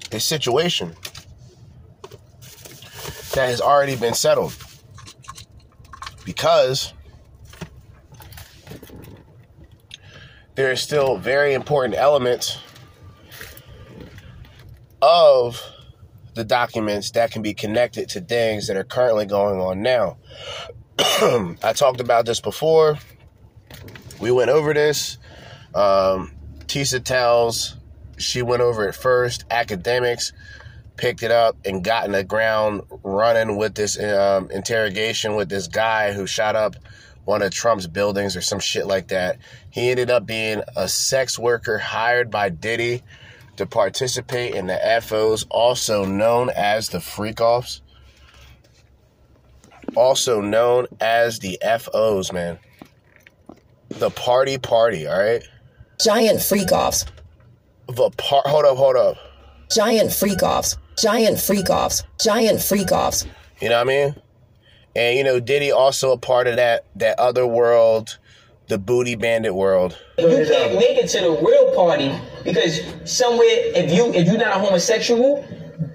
this 0.10 0.26
situation? 0.26 0.94
That 3.38 3.50
has 3.50 3.62
already 3.62 3.96
been 3.96 4.16
settled. 4.16 4.56
Because 6.26 6.92
there 10.56 10.72
are 10.72 10.76
still 10.76 11.18
very 11.18 11.54
important 11.54 11.94
elements 11.94 12.58
of 15.04 15.62
the 16.34 16.44
documents 16.44 17.12
that 17.12 17.30
can 17.30 17.44
be 17.44 17.54
connected 17.54 18.10
to 18.10 18.22
things 18.22 18.66
that 18.66 18.76
are 18.76 18.84
currently 18.84 19.28
going 19.28 19.60
on 19.60 19.84
now. 19.84 20.18
I 20.98 21.74
talked 21.76 22.00
about 22.00 22.26
this 22.26 22.42
before. 22.42 22.98
We 24.20 24.32
went 24.32 24.50
over 24.50 24.74
this. 24.74 25.20
Um, 25.76 26.32
Tisa 26.66 27.04
tells 27.04 27.76
she 28.18 28.42
went 28.42 28.64
over 28.64 28.88
it 28.88 28.96
first. 28.96 29.48
Akademiks 29.50 30.32
picked 30.98 31.24
it 31.24 31.32
up 31.32 31.56
and 31.66 31.84
got 31.84 32.06
in 32.06 32.12
the 32.12 32.24
ground 32.24 32.82
running 33.04 33.56
with 33.56 33.76
this 33.76 34.02
um, 34.02 34.50
interrogation 34.52 35.36
with 35.36 35.50
this 35.50 35.68
guy 35.68 36.12
who 36.12 36.28
shot 36.28 36.56
up 36.56 36.76
one 37.26 37.42
of 37.42 37.52
Trump's 37.52 37.88
buildings 37.88 38.36
or 38.36 38.42
some 38.42 38.60
shit 38.60 38.88
like 38.88 39.10
that. 39.10 39.38
He 39.70 39.92
ended 39.92 40.10
up 40.10 40.26
being 40.26 40.62
a 40.76 40.88
sex 40.88 41.38
worker 41.38 41.78
hired 41.78 42.32
by 42.32 42.50
Diddy 42.50 43.04
to 43.58 43.66
participate 43.66 44.56
in 44.56 44.68
the 44.68 45.02
FOs, 45.02 45.46
also 45.50 46.06
known 46.06 46.50
as 46.56 46.90
the 46.90 47.02
freak 47.02 47.42
offs. 47.42 47.82
Also 49.96 50.42
known 50.42 50.88
as 51.02 51.40
the 51.40 51.60
FOs, 51.80 52.32
man. 52.32 52.60
The 53.90 54.10
party 54.10 54.58
party, 54.58 55.08
all 55.08 55.20
right? 55.20 55.44
Giant 56.00 56.42
freak 56.42 56.72
offs. 56.72 57.06
The 57.88 58.10
part, 58.12 58.48
hold 58.48 58.66
up, 58.66 58.78
hold 58.78 58.96
up. 58.96 59.18
Giant 59.70 60.14
freak 60.14 60.44
offs. 60.44 60.78
Giant 60.98 61.40
freak 61.40 61.70
offs. 61.70 62.04
Giant 62.20 62.62
freak 62.62 62.92
offs. 62.92 63.26
You 63.62 63.70
know 63.70 63.76
what 63.76 63.82
I 63.82 64.06
mean? 64.06 64.16
And 64.96 65.18
you 65.18 65.24
know, 65.24 65.40
Diddy 65.40 65.72
also 65.72 66.12
a 66.12 66.18
part 66.18 66.48
of 66.48 66.56
that 66.56 66.86
that 66.96 67.20
other 67.20 67.46
world, 67.46 68.18
the 68.68 68.78
booty 68.78 69.16
bandit 69.16 69.54
world. 69.54 69.98
You 70.18 70.28
can't 70.28 70.74
make 70.74 70.98
it 70.98 71.08
to 71.10 71.22
the 71.22 71.32
real 71.32 71.76
party 71.76 72.14
because 72.44 72.82
somewhere 73.06 73.48
if 73.48 73.92
you 73.92 74.12
if 74.14 74.28
you're 74.28 74.38
not 74.38 74.58
a 74.58 74.60
homosexual, 74.60 75.46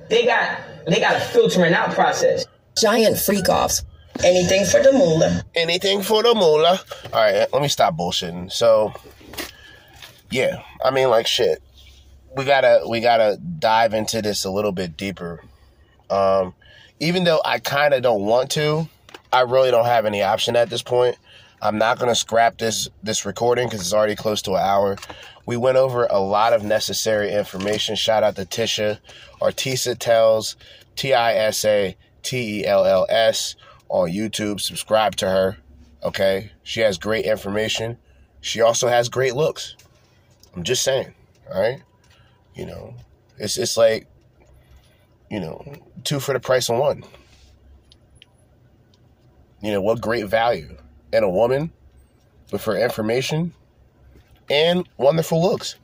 they 0.09 0.25
got 0.25 0.61
they 0.87 1.01
got 1.01 1.17
a 1.17 1.21
filtering 1.21 1.75
out 1.75 1.91
process. 1.93 2.47
Giant 2.81 3.19
freak 3.19 3.49
offs. 3.49 3.85
Anything 4.25 4.65
for 4.67 4.83
the 4.83 4.93
moolah. 4.93 5.43
Anything 5.55 6.03
for 6.03 6.23
the 6.23 6.35
moolah. 6.35 6.81
All 7.13 7.21
right, 7.21 7.47
let 7.53 7.63
me 7.63 7.69
stop 7.69 7.97
bullshitting. 7.97 8.53
So, 8.53 8.93
yeah, 10.31 10.63
I 10.85 10.91
mean, 10.91 11.09
like 11.09 11.27
shit. 11.27 11.62
We 12.35 12.45
gotta 12.45 12.83
we 12.89 13.01
gotta 13.01 13.37
dive 13.37 13.95
into 13.95 14.23
this 14.23 14.45
a 14.45 14.51
little 14.51 14.73
bit 14.73 14.97
deeper. 14.97 15.43
Um, 16.09 16.55
even 17.01 17.25
though 17.25 17.41
I 17.45 17.59
kind 17.59 17.95
of 17.95 18.03
don't 18.03 18.23
want 18.23 18.51
to, 18.53 18.89
I 19.33 19.43
really 19.43 19.71
don't 19.71 19.87
have 19.87 20.07
any 20.07 20.23
option 20.23 20.57
at 20.57 20.71
this 20.71 20.83
point. 20.83 21.17
I'm 21.61 21.79
not 21.79 21.99
gonna 21.99 22.15
scrap 22.15 22.59
this 22.59 22.89
this 23.03 23.25
recording 23.25 23.69
because 23.69 23.81
it's 23.81 23.93
already 23.93 24.17
close 24.17 24.43
to 24.43 24.53
an 24.53 24.63
hour. 24.63 24.97
We 25.47 25.57
went 25.57 25.77
over 25.77 26.07
a 26.09 26.21
lot 26.21 26.53
of 26.53 26.65
necessary 26.65 27.33
information. 27.33 27.97
Shout 27.97 28.23
out 28.23 28.37
to 28.37 28.45
Tisha, 28.45 28.99
Artisa 29.41 29.99
Tells, 29.99 30.57
T 30.97 31.13
I 31.15 31.35
S 31.35 31.65
A 31.65 31.97
T 32.23 32.61
E 32.61 32.67
L 32.67 32.85
L 32.85 33.07
S 33.09 33.57
on 33.89 34.11
YouTube. 34.11 34.61
Subscribe 34.61 35.17
to 35.17 35.29
her. 35.29 35.59
Okay, 36.03 36.53
she 36.63 36.81
has 36.81 36.99
great 36.99 37.27
information. 37.27 37.99
She 38.41 38.61
also 38.61 38.89
has 38.89 39.09
great 39.09 39.35
looks. 39.35 39.77
I'm 40.57 40.63
just 40.63 40.83
saying. 40.83 41.15
All 41.53 41.61
right, 41.61 41.83
you 42.55 42.67
know, 42.67 42.95
it's 43.39 43.57
it's 43.59 43.77
like 43.77 44.07
you 45.33 45.41
know, 45.41 45.65
two 46.05 46.21
for 46.21 46.35
the 46.35 46.41
price 46.41 46.69
of 46.69 46.79
one. 46.79 47.03
You 49.63 49.73
know, 49.73 49.81
what 49.81 50.01
great 50.03 50.27
value. 50.27 50.77
And 51.11 51.25
a 51.25 51.29
woman 51.29 51.73
with 52.53 52.65
her 52.65 52.77
information 52.77 53.55
and 54.51 54.87
wonderful 54.99 55.43
looks. 55.43 55.77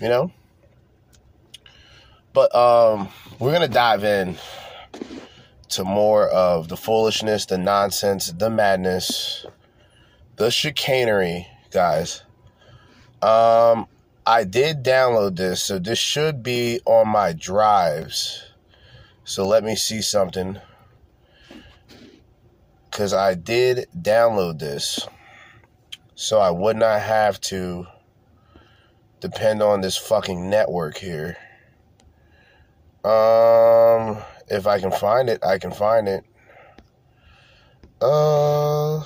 You 0.00 0.08
know? 0.08 0.32
But 2.34 2.54
um 2.54 3.08
we're 3.38 3.52
gonna 3.52 3.68
dive 3.68 4.04
in 4.04 4.36
to 5.70 5.84
more 5.84 6.28
of 6.28 6.68
the 6.68 6.76
foolishness, 6.76 7.46
the 7.46 7.56
nonsense, 7.56 8.32
the 8.32 8.50
madness, 8.50 9.46
the 10.36 10.50
chicanery, 10.50 11.46
guys. 11.70 12.22
Um 13.22 13.86
I 14.30 14.44
did 14.44 14.84
download 14.84 15.34
this, 15.34 15.60
so 15.60 15.80
this 15.80 15.98
should 15.98 16.40
be 16.40 16.80
on 16.86 17.08
my 17.08 17.32
drives. 17.32 18.44
So 19.24 19.44
let 19.44 19.64
me 19.64 19.74
see 19.74 20.00
something. 20.02 20.60
Because 22.88 23.12
I 23.12 23.34
did 23.34 23.88
download 23.92 24.60
this. 24.60 25.04
So 26.14 26.38
I 26.38 26.50
would 26.50 26.76
not 26.76 27.00
have 27.00 27.40
to 27.40 27.88
depend 29.18 29.62
on 29.62 29.80
this 29.80 29.96
fucking 29.96 30.48
network 30.48 30.96
here. 30.96 31.36
Um, 33.02 34.18
if 34.46 34.68
I 34.68 34.78
can 34.78 34.92
find 34.92 35.28
it, 35.28 35.44
I 35.44 35.58
can 35.58 35.72
find 35.72 36.06
it. 36.06 36.24
Uh. 38.00 39.02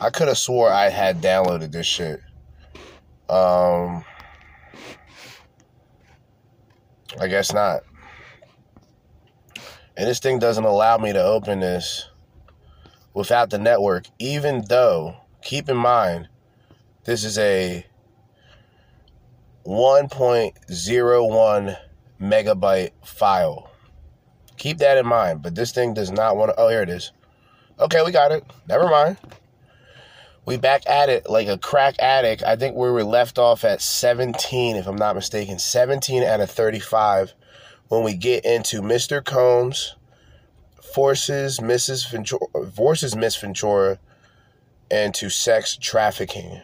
I 0.00 0.08
could 0.08 0.28
have 0.28 0.38
swore 0.38 0.72
I 0.72 0.88
had 0.88 1.20
downloaded 1.20 1.72
this 1.72 1.86
shit. 1.86 2.22
Um, 3.28 4.02
I 7.20 7.28
guess 7.28 7.52
not. 7.52 7.82
And 9.96 10.08
this 10.08 10.18
thing 10.18 10.38
doesn't 10.38 10.64
allow 10.64 10.96
me 10.96 11.12
to 11.12 11.22
open 11.22 11.60
this 11.60 12.08
without 13.12 13.50
the 13.50 13.58
network, 13.58 14.06
even 14.18 14.64
though, 14.68 15.16
keep 15.42 15.68
in 15.68 15.76
mind, 15.76 16.30
this 17.04 17.22
is 17.22 17.36
a 17.36 17.84
1.01 19.66 21.76
megabyte 22.20 22.90
file. 23.04 23.70
Keep 24.56 24.78
that 24.78 24.96
in 24.96 25.06
mind, 25.06 25.42
but 25.42 25.54
this 25.54 25.72
thing 25.72 25.92
does 25.92 26.10
not 26.10 26.38
want 26.38 26.50
to. 26.50 26.54
Oh, 26.58 26.68
here 26.68 26.82
it 26.82 26.88
is. 26.88 27.12
Okay, 27.78 28.02
we 28.02 28.12
got 28.12 28.32
it. 28.32 28.44
Never 28.66 28.88
mind 28.88 29.18
we 30.50 30.56
back 30.56 30.82
at 30.88 31.08
it 31.08 31.30
like 31.30 31.46
a 31.46 31.56
crack 31.56 31.94
addict. 32.00 32.42
I 32.42 32.56
think 32.56 32.74
we 32.74 32.90
were 32.90 33.04
left 33.04 33.38
off 33.38 33.64
at 33.64 33.80
17, 33.80 34.76
if 34.76 34.86
I'm 34.86 34.96
not 34.96 35.14
mistaken. 35.14 35.58
17 35.58 36.24
out 36.24 36.40
of 36.40 36.50
35 36.50 37.34
when 37.88 38.02
we 38.02 38.14
get 38.14 38.44
into 38.44 38.82
Mr. 38.82 39.24
Combs 39.24 39.94
forces 40.92 41.60
Mrs. 41.60 42.10
Ventura, 42.10 42.70
forces 42.74 43.14
Miss 43.14 43.36
Ventura 43.36 43.98
into 44.90 45.30
sex 45.30 45.76
trafficking. 45.76 46.60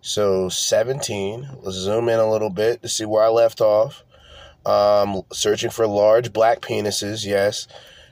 So 0.00 0.48
17. 0.48 1.48
Let's 1.62 1.76
zoom 1.76 2.08
in 2.08 2.18
a 2.18 2.30
little 2.30 2.50
bit 2.50 2.82
to 2.82 2.88
see 2.88 3.04
where 3.04 3.24
I 3.24 3.28
left 3.28 3.60
off. 3.60 4.02
Um, 4.66 5.22
searching 5.32 5.70
for 5.70 5.86
large 5.86 6.32
black 6.32 6.60
penises, 6.60 7.24
yes. 7.24 7.68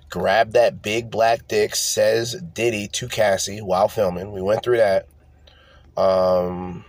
Grab 0.08 0.52
that 0.52 0.82
big 0.82 1.10
black 1.10 1.48
dick, 1.48 1.74
says 1.74 2.40
Diddy 2.54 2.86
to 2.88 3.08
Cassie 3.08 3.60
while 3.60 3.88
filming. 3.88 4.32
We 4.32 4.40
went 4.40 4.62
through 4.62 4.76
that. 4.76 5.08
Um, 5.96 6.84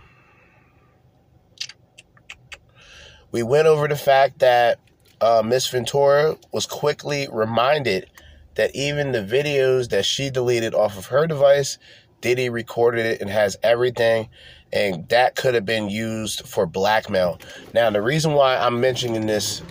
we 3.32 3.42
went 3.42 3.66
over 3.66 3.88
the 3.88 3.96
fact 3.96 4.40
that 4.40 4.78
uh, 5.20 5.42
Miss 5.44 5.68
Ventura 5.68 6.36
was 6.52 6.66
quickly 6.66 7.28
reminded 7.30 8.08
that 8.54 8.74
even 8.74 9.12
the 9.12 9.22
videos 9.22 9.90
that 9.90 10.04
she 10.04 10.30
deleted 10.30 10.74
off 10.74 10.98
of 10.98 11.06
her 11.06 11.26
device, 11.26 11.78
Diddy 12.20 12.50
recorded 12.50 13.06
it 13.06 13.20
and 13.20 13.30
has 13.30 13.56
everything, 13.62 14.28
and 14.72 15.08
that 15.08 15.36
could 15.36 15.54
have 15.54 15.64
been 15.64 15.88
used 15.88 16.46
for 16.46 16.66
blackmail. 16.66 17.38
Now, 17.72 17.90
the 17.90 18.02
reason 18.02 18.32
why 18.32 18.56
I'm 18.56 18.80
mentioning 18.80 19.26
this 19.26 19.62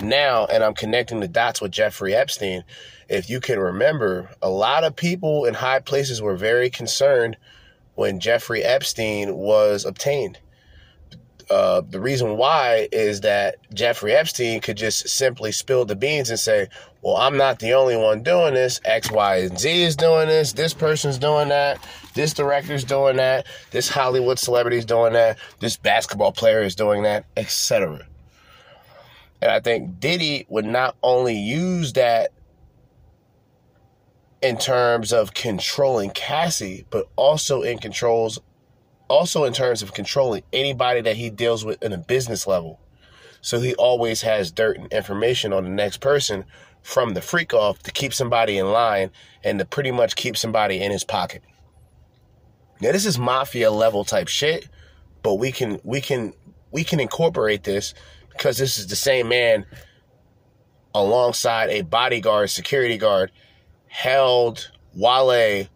now 0.00 0.46
and 0.46 0.64
I'm 0.64 0.74
connecting 0.74 1.20
the 1.20 1.28
dots 1.28 1.60
with 1.60 1.72
Jeffrey 1.72 2.14
Epstein, 2.14 2.64
if 3.08 3.28
you 3.28 3.40
can 3.40 3.58
remember, 3.58 4.30
a 4.40 4.48
lot 4.48 4.84
of 4.84 4.96
people 4.96 5.44
in 5.44 5.54
high 5.54 5.80
places 5.80 6.22
were 6.22 6.36
very 6.36 6.70
concerned 6.70 7.36
when 8.00 8.18
Jeffrey 8.18 8.62
Epstein 8.62 9.36
was 9.36 9.84
obtained. 9.84 10.38
Uh, 11.50 11.82
the 11.86 12.00
reason 12.00 12.38
why 12.38 12.88
is 12.92 13.20
that 13.20 13.56
Jeffrey 13.74 14.14
Epstein 14.14 14.62
could 14.62 14.78
just 14.78 15.06
simply 15.06 15.52
spill 15.52 15.84
the 15.84 15.94
beans 15.94 16.30
and 16.30 16.38
say, 16.38 16.68
Well, 17.02 17.18
I'm 17.18 17.36
not 17.36 17.58
the 17.58 17.74
only 17.74 17.98
one 17.98 18.22
doing 18.22 18.54
this. 18.54 18.80
X, 18.86 19.10
Y, 19.10 19.36
and 19.40 19.58
Z 19.58 19.82
is 19.82 19.96
doing 19.96 20.28
this. 20.28 20.54
This 20.54 20.72
person's 20.72 21.18
doing 21.18 21.50
that. 21.50 21.86
This 22.14 22.32
director's 22.32 22.84
doing 22.84 23.16
that. 23.16 23.46
This 23.70 23.90
Hollywood 23.90 24.38
celebrity's 24.38 24.86
doing 24.86 25.12
that. 25.12 25.36
This 25.58 25.76
basketball 25.76 26.32
player 26.32 26.62
is 26.62 26.74
doing 26.74 27.02
that, 27.02 27.26
etc. 27.36 28.06
And 29.42 29.50
I 29.50 29.60
think 29.60 30.00
Diddy 30.00 30.46
would 30.48 30.64
not 30.64 30.96
only 31.02 31.36
use 31.36 31.92
that 31.92 32.30
in 34.42 34.56
terms 34.56 35.12
of 35.12 35.34
controlling 35.34 36.10
Cassie, 36.10 36.86
but 36.90 37.08
also 37.16 37.62
in 37.62 37.78
controls 37.78 38.38
also 39.10 39.42
in 39.42 39.52
terms 39.52 39.82
of 39.82 39.92
controlling 39.92 40.44
anybody 40.52 41.00
that 41.00 41.16
he 41.16 41.30
deals 41.30 41.64
with 41.64 41.82
in 41.82 41.92
a 41.92 41.98
business 41.98 42.46
level. 42.46 42.80
So 43.42 43.58
he 43.58 43.74
always 43.74 44.22
has 44.22 44.52
dirt 44.52 44.78
and 44.78 44.90
information 44.92 45.52
on 45.52 45.64
the 45.64 45.70
next 45.70 45.98
person 46.00 46.44
from 46.82 47.14
the 47.14 47.20
freak 47.20 47.52
off 47.52 47.82
to 47.82 47.90
keep 47.90 48.14
somebody 48.14 48.56
in 48.56 48.70
line 48.70 49.10
and 49.42 49.58
to 49.58 49.64
pretty 49.64 49.90
much 49.90 50.14
keep 50.14 50.36
somebody 50.36 50.80
in 50.80 50.92
his 50.92 51.02
pocket. 51.02 51.42
Now 52.80 52.92
this 52.92 53.04
is 53.04 53.18
mafia 53.18 53.70
level 53.70 54.04
type 54.04 54.28
shit, 54.28 54.68
but 55.22 55.34
we 55.34 55.50
can 55.50 55.80
we 55.82 56.00
can 56.00 56.32
we 56.70 56.84
can 56.84 57.00
incorporate 57.00 57.64
this 57.64 57.94
because 58.30 58.58
this 58.58 58.78
is 58.78 58.86
the 58.86 58.96
same 58.96 59.28
man 59.28 59.66
alongside 60.94 61.70
a 61.70 61.82
bodyguard, 61.82 62.48
security 62.48 62.96
guard, 62.96 63.32
held 63.90 64.70
Wale 64.94 65.66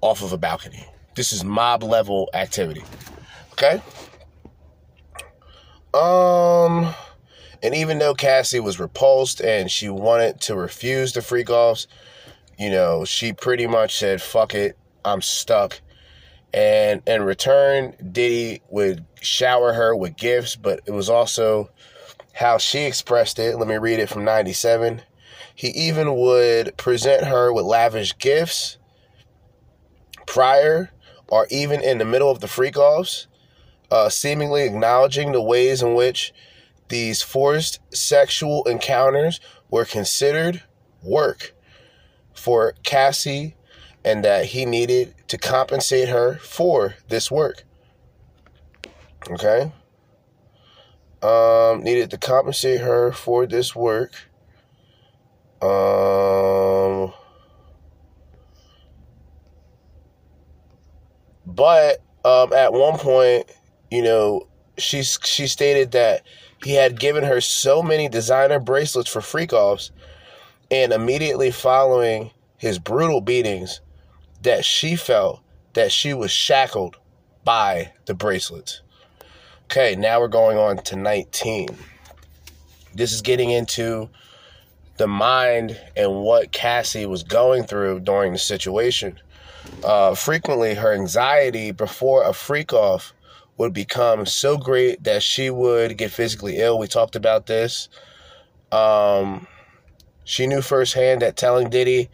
off 0.00 0.22
of 0.22 0.32
a 0.32 0.38
balcony. 0.38 0.84
This 1.14 1.32
is 1.32 1.44
mob 1.44 1.82
level 1.82 2.28
activity. 2.34 2.82
Okay? 3.52 3.80
Um 5.94 6.94
and 7.62 7.74
even 7.74 7.98
though 7.98 8.14
Cassie 8.14 8.58
was 8.58 8.80
repulsed 8.80 9.40
and 9.40 9.70
she 9.70 9.88
wanted 9.88 10.40
to 10.42 10.56
refuse 10.56 11.12
the 11.12 11.22
freak 11.22 11.50
offs, 11.50 11.86
you 12.58 12.70
know, 12.70 13.04
she 13.04 13.32
pretty 13.32 13.66
much 13.66 13.96
said, 13.96 14.20
fuck 14.20 14.54
it, 14.54 14.76
I'm 15.04 15.22
stuck. 15.22 15.80
And 16.54 17.02
in 17.06 17.22
return, 17.22 17.94
Diddy 18.12 18.62
would 18.68 19.04
shower 19.20 19.72
her 19.74 19.94
with 19.94 20.16
gifts, 20.16 20.56
but 20.56 20.80
it 20.86 20.90
was 20.90 21.08
also 21.08 21.70
how 22.32 22.58
she 22.58 22.80
expressed 22.80 23.38
it. 23.38 23.56
Let 23.56 23.68
me 23.68 23.76
read 23.76 24.00
it 24.00 24.08
from 24.08 24.24
97. 24.24 25.02
He 25.54 25.68
even 25.68 26.16
would 26.16 26.76
present 26.76 27.26
her 27.26 27.52
with 27.52 27.64
lavish 27.64 28.16
gifts 28.18 28.78
prior 30.26 30.90
or 31.28 31.46
even 31.50 31.80
in 31.80 31.98
the 31.98 32.04
middle 32.04 32.30
of 32.30 32.40
the 32.40 32.48
freak 32.48 32.76
offs, 32.76 33.26
uh, 33.90 34.08
seemingly 34.08 34.64
acknowledging 34.64 35.32
the 35.32 35.42
ways 35.42 35.82
in 35.82 35.94
which 35.94 36.32
these 36.88 37.22
forced 37.22 37.80
sexual 37.94 38.64
encounters 38.64 39.40
were 39.70 39.84
considered 39.84 40.62
work 41.02 41.54
for 42.34 42.74
Cassie 42.82 43.56
and 44.04 44.24
that 44.24 44.46
he 44.46 44.66
needed 44.66 45.14
to 45.28 45.38
compensate 45.38 46.08
her 46.08 46.36
for 46.36 46.96
this 47.08 47.30
work. 47.30 47.64
Okay? 49.30 49.72
Um, 51.22 51.82
needed 51.82 52.10
to 52.10 52.18
compensate 52.18 52.80
her 52.80 53.12
for 53.12 53.46
this 53.46 53.76
work. 53.76 54.28
Um, 55.62 57.12
but 61.46 62.02
um, 62.24 62.52
at 62.52 62.72
one 62.72 62.98
point, 62.98 63.50
you 63.90 64.02
know, 64.02 64.48
she 64.76 65.02
she 65.02 65.46
stated 65.46 65.92
that 65.92 66.22
he 66.64 66.74
had 66.74 66.98
given 66.98 67.22
her 67.22 67.40
so 67.40 67.82
many 67.82 68.08
designer 68.08 68.58
bracelets 68.58 69.08
for 69.08 69.20
freak 69.20 69.52
offs, 69.52 69.92
and 70.70 70.92
immediately 70.92 71.52
following 71.52 72.30
his 72.56 72.78
brutal 72.80 73.20
beatings, 73.20 73.80
that 74.42 74.64
she 74.64 74.96
felt 74.96 75.40
that 75.74 75.92
she 75.92 76.12
was 76.12 76.30
shackled 76.30 76.96
by 77.44 77.92
the 78.06 78.14
bracelets. 78.14 78.82
Okay, 79.64 79.94
now 79.94 80.20
we're 80.20 80.28
going 80.28 80.58
on 80.58 80.76
to 80.78 80.96
19. 80.96 81.68
This 82.94 83.12
is 83.12 83.22
getting 83.22 83.50
into 83.50 84.10
the 85.02 85.08
mind 85.08 85.76
and 85.96 86.22
what 86.22 86.52
Cassie 86.52 87.06
was 87.06 87.24
going 87.24 87.64
through 87.64 87.98
during 87.98 88.32
the 88.32 88.38
situation. 88.38 89.18
Uh, 89.82 90.14
frequently, 90.14 90.74
her 90.74 90.92
anxiety 90.94 91.72
before 91.72 92.22
a 92.22 92.32
freak 92.32 92.72
off 92.72 93.12
would 93.56 93.72
become 93.72 94.24
so 94.26 94.56
great 94.56 95.02
that 95.02 95.20
she 95.20 95.50
would 95.50 95.98
get 95.98 96.12
physically 96.12 96.58
ill. 96.58 96.78
We 96.78 96.86
talked 96.86 97.16
about 97.16 97.46
this. 97.46 97.88
Um, 98.70 99.48
she 100.22 100.46
knew 100.46 100.62
firsthand 100.62 101.22
that 101.22 101.36
telling 101.36 101.68
Diddy 101.68 102.08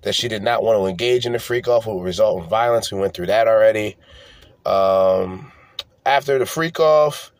that 0.00 0.14
she 0.14 0.26
did 0.26 0.42
not 0.42 0.62
want 0.62 0.78
to 0.78 0.86
engage 0.86 1.26
in 1.26 1.32
the 1.32 1.38
freak 1.38 1.68
off 1.68 1.86
would 1.86 2.02
result 2.02 2.42
in 2.42 2.48
violence. 2.48 2.90
We 2.90 2.98
went 2.98 3.12
through 3.12 3.26
that 3.26 3.48
already. 3.48 3.98
Um, 4.64 5.52
after 6.06 6.38
the 6.38 6.46
freak 6.46 6.80
off, 6.80 7.32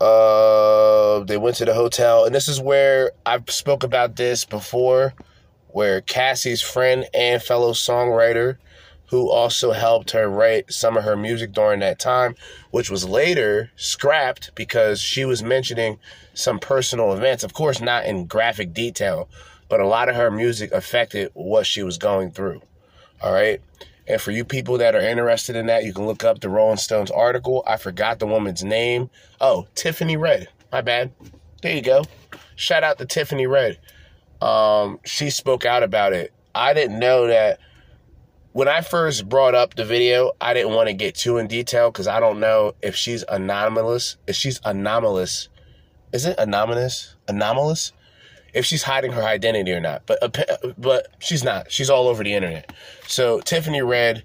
uh, 0.00 1.20
they 1.20 1.36
went 1.36 1.56
to 1.56 1.64
the 1.64 1.74
hotel, 1.74 2.24
and 2.24 2.34
this 2.34 2.48
is 2.48 2.60
where 2.60 3.12
I've 3.26 3.50
spoke 3.50 3.82
about 3.82 4.16
this 4.16 4.44
before, 4.44 5.14
where 5.68 6.00
Cassie's 6.00 6.62
friend 6.62 7.06
and 7.14 7.42
fellow 7.42 7.72
songwriter 7.72 8.56
who 9.10 9.28
also 9.28 9.72
helped 9.72 10.12
her 10.12 10.28
write 10.28 10.72
some 10.72 10.96
of 10.96 11.02
her 11.02 11.16
music 11.16 11.52
during 11.52 11.80
that 11.80 11.98
time, 11.98 12.36
which 12.70 12.88
was 12.88 13.08
later 13.08 13.68
scrapped 13.74 14.54
because 14.54 15.00
she 15.00 15.24
was 15.24 15.42
mentioning 15.42 15.98
some 16.32 16.60
personal 16.60 17.12
events. 17.12 17.42
Of 17.42 17.52
course, 17.52 17.80
not 17.80 18.06
in 18.06 18.26
graphic 18.26 18.72
detail, 18.72 19.28
but 19.68 19.80
a 19.80 19.86
lot 19.86 20.08
of 20.08 20.14
her 20.14 20.30
music 20.30 20.70
affected 20.70 21.30
what 21.34 21.66
she 21.66 21.82
was 21.82 21.98
going 21.98 22.30
through. 22.30 22.62
All 23.20 23.32
right. 23.32 23.60
And 24.10 24.20
for 24.20 24.32
you 24.32 24.44
people 24.44 24.78
that 24.78 24.96
are 24.96 25.00
interested 25.00 25.54
in 25.54 25.66
that, 25.66 25.84
you 25.84 25.92
can 25.92 26.04
look 26.04 26.24
up 26.24 26.40
the 26.40 26.48
Rolling 26.48 26.78
Stones 26.78 27.12
article. 27.12 27.62
I 27.66 27.76
forgot 27.76 28.18
the 28.18 28.26
woman's 28.26 28.64
name. 28.64 29.08
Oh, 29.40 29.68
Tiffany 29.76 30.16
Red. 30.16 30.48
My 30.72 30.80
bad. 30.80 31.12
There 31.62 31.74
you 31.74 31.80
go. 31.80 32.04
Shout 32.56 32.82
out 32.82 32.98
to 32.98 33.06
Tiffany 33.06 33.46
Red. 33.46 33.78
Um, 34.40 34.98
she 35.04 35.30
spoke 35.30 35.64
out 35.64 35.84
about 35.84 36.12
it. 36.12 36.32
I 36.54 36.74
didn't 36.74 36.98
know 36.98 37.28
that 37.28 37.60
when 38.52 38.66
I 38.66 38.80
first 38.80 39.28
brought 39.28 39.54
up 39.54 39.74
the 39.76 39.84
video, 39.84 40.32
I 40.40 40.54
didn't 40.54 40.74
want 40.74 40.88
to 40.88 40.92
get 40.92 41.14
too 41.14 41.38
in 41.38 41.46
detail 41.46 41.92
because 41.92 42.08
I 42.08 42.18
don't 42.18 42.40
know 42.40 42.74
if 42.82 42.96
she's 42.96 43.24
anomalous. 43.28 44.16
If 44.26 44.34
she's 44.34 44.60
anomalous, 44.64 45.48
is 46.12 46.26
it 46.26 46.34
anomalous? 46.36 47.14
Anomalous? 47.28 47.92
If 48.52 48.64
she's 48.64 48.82
hiding 48.82 49.12
her 49.12 49.22
identity 49.22 49.72
or 49.72 49.80
not, 49.80 50.02
but 50.06 50.18
but 50.78 51.08
she's 51.20 51.44
not. 51.44 51.70
She's 51.70 51.90
all 51.90 52.08
over 52.08 52.24
the 52.24 52.34
internet. 52.34 52.72
So 53.06 53.40
Tiffany 53.40 53.82
Red 53.82 54.24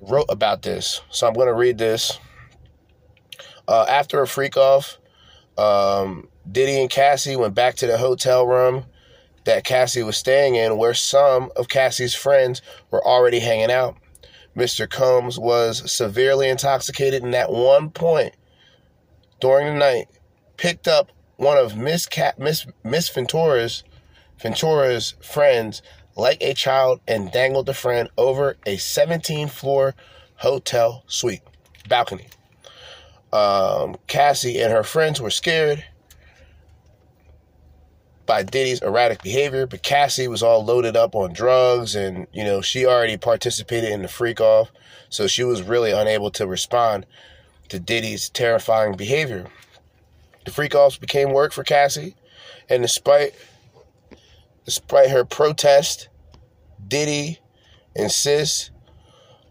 wrote 0.00 0.26
about 0.28 0.62
this. 0.62 1.00
So 1.10 1.26
I'm 1.26 1.34
going 1.34 1.48
to 1.48 1.54
read 1.54 1.78
this. 1.78 2.18
Uh, 3.68 3.84
after 3.88 4.22
a 4.22 4.28
freak 4.28 4.56
off, 4.56 4.98
um, 5.58 6.28
Diddy 6.50 6.80
and 6.80 6.90
Cassie 6.90 7.36
went 7.36 7.54
back 7.54 7.74
to 7.76 7.86
the 7.86 7.98
hotel 7.98 8.46
room 8.46 8.84
that 9.44 9.64
Cassie 9.64 10.02
was 10.02 10.16
staying 10.16 10.54
in, 10.54 10.76
where 10.76 10.94
some 10.94 11.50
of 11.56 11.68
Cassie's 11.68 12.14
friends 12.14 12.62
were 12.90 13.04
already 13.04 13.40
hanging 13.40 13.70
out. 13.70 13.96
Mr. 14.56 14.88
Combs 14.88 15.38
was 15.38 15.90
severely 15.90 16.48
intoxicated, 16.48 17.22
and 17.22 17.34
at 17.34 17.50
one 17.50 17.90
point 17.90 18.34
during 19.40 19.66
the 19.66 19.78
night, 19.78 20.06
picked 20.56 20.88
up 20.88 21.10
one 21.36 21.58
of 21.58 21.76
Miss 21.76 22.06
Cat 22.06 22.38
Miss 22.38 22.66
Miss 22.82 23.08
Ventura's 23.08 23.84
Ventura's 24.40 25.14
friends 25.22 25.82
like 26.16 26.42
a 26.42 26.54
child 26.54 27.00
and 27.06 27.30
dangled 27.30 27.66
the 27.66 27.74
friend 27.74 28.08
over 28.16 28.56
a 28.64 28.76
17 28.76 29.48
floor 29.48 29.94
hotel 30.36 31.04
suite 31.06 31.42
balcony. 31.88 32.26
Um, 33.32 33.96
Cassie 34.06 34.60
and 34.60 34.72
her 34.72 34.82
friends 34.82 35.20
were 35.20 35.30
scared 35.30 35.84
by 38.24 38.42
Diddy's 38.42 38.82
erratic 38.82 39.22
behavior, 39.22 39.66
but 39.66 39.82
Cassie 39.82 40.28
was 40.28 40.42
all 40.42 40.64
loaded 40.64 40.96
up 40.96 41.14
on 41.14 41.32
drugs 41.32 41.94
and, 41.94 42.26
you 42.32 42.42
know, 42.44 42.60
she 42.60 42.86
already 42.86 43.16
participated 43.16 43.90
in 43.90 44.02
the 44.02 44.08
freak 44.08 44.40
off, 44.40 44.72
so 45.08 45.26
she 45.26 45.44
was 45.44 45.62
really 45.62 45.92
unable 45.92 46.30
to 46.32 46.46
respond 46.46 47.06
to 47.68 47.78
Diddy's 47.78 48.28
terrifying 48.30 48.96
behavior. 48.96 49.46
The 50.46 50.52
freak 50.52 50.74
offs 50.74 50.96
became 50.96 51.32
work 51.32 51.52
for 51.52 51.64
Cassie, 51.64 52.14
and 52.70 52.80
despite 52.80 53.34
despite 54.64 55.10
her 55.10 55.24
protest, 55.24 56.08
Diddy 56.88 57.38
insists 57.94 58.70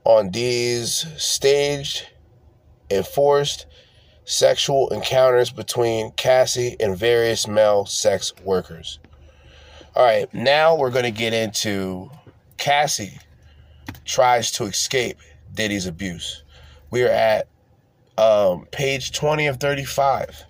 on 0.06 0.32
these 0.32 1.06
staged, 1.18 2.08
enforced, 2.90 3.66
sexual 4.24 4.90
encounters 4.90 5.52
between 5.52 6.12
Cassie 6.12 6.76
and 6.80 6.98
various 6.98 7.48
male 7.48 7.86
sex 7.86 8.34
workers. 8.44 9.00
All 9.96 10.04
right, 10.04 10.32
now 10.34 10.76
we're 10.76 10.92
going 10.92 11.06
to 11.06 11.12
get 11.12 11.34
into 11.34 12.10
Cassie 12.58 13.20
tries 14.06 14.52
to 14.52 14.66
escape 14.66 15.18
Diddy's 15.54 15.86
abuse. 15.86 16.44
We 16.90 17.04
are 17.04 17.10
at 17.10 17.48
um, 18.18 18.66
page 18.72 19.12
20 19.12 19.48
of 19.48 19.60
35. 19.60 20.46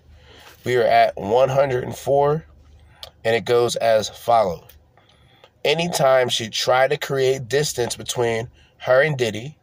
We 0.66 0.76
are 0.78 0.84
at 0.84 1.16
104, 1.16 2.46
and 3.24 3.36
it 3.36 3.46
goes 3.46 3.76
as 3.76 4.10
follows. 4.10 4.64
Anytime 5.64 6.28
she 6.28 6.50
tried 6.50 6.90
to 6.90 6.98
create 6.98 7.48
distance 7.48 7.96
between 7.96 8.50
her 8.80 9.04
and 9.04 9.16
Diddy, 9.16 9.58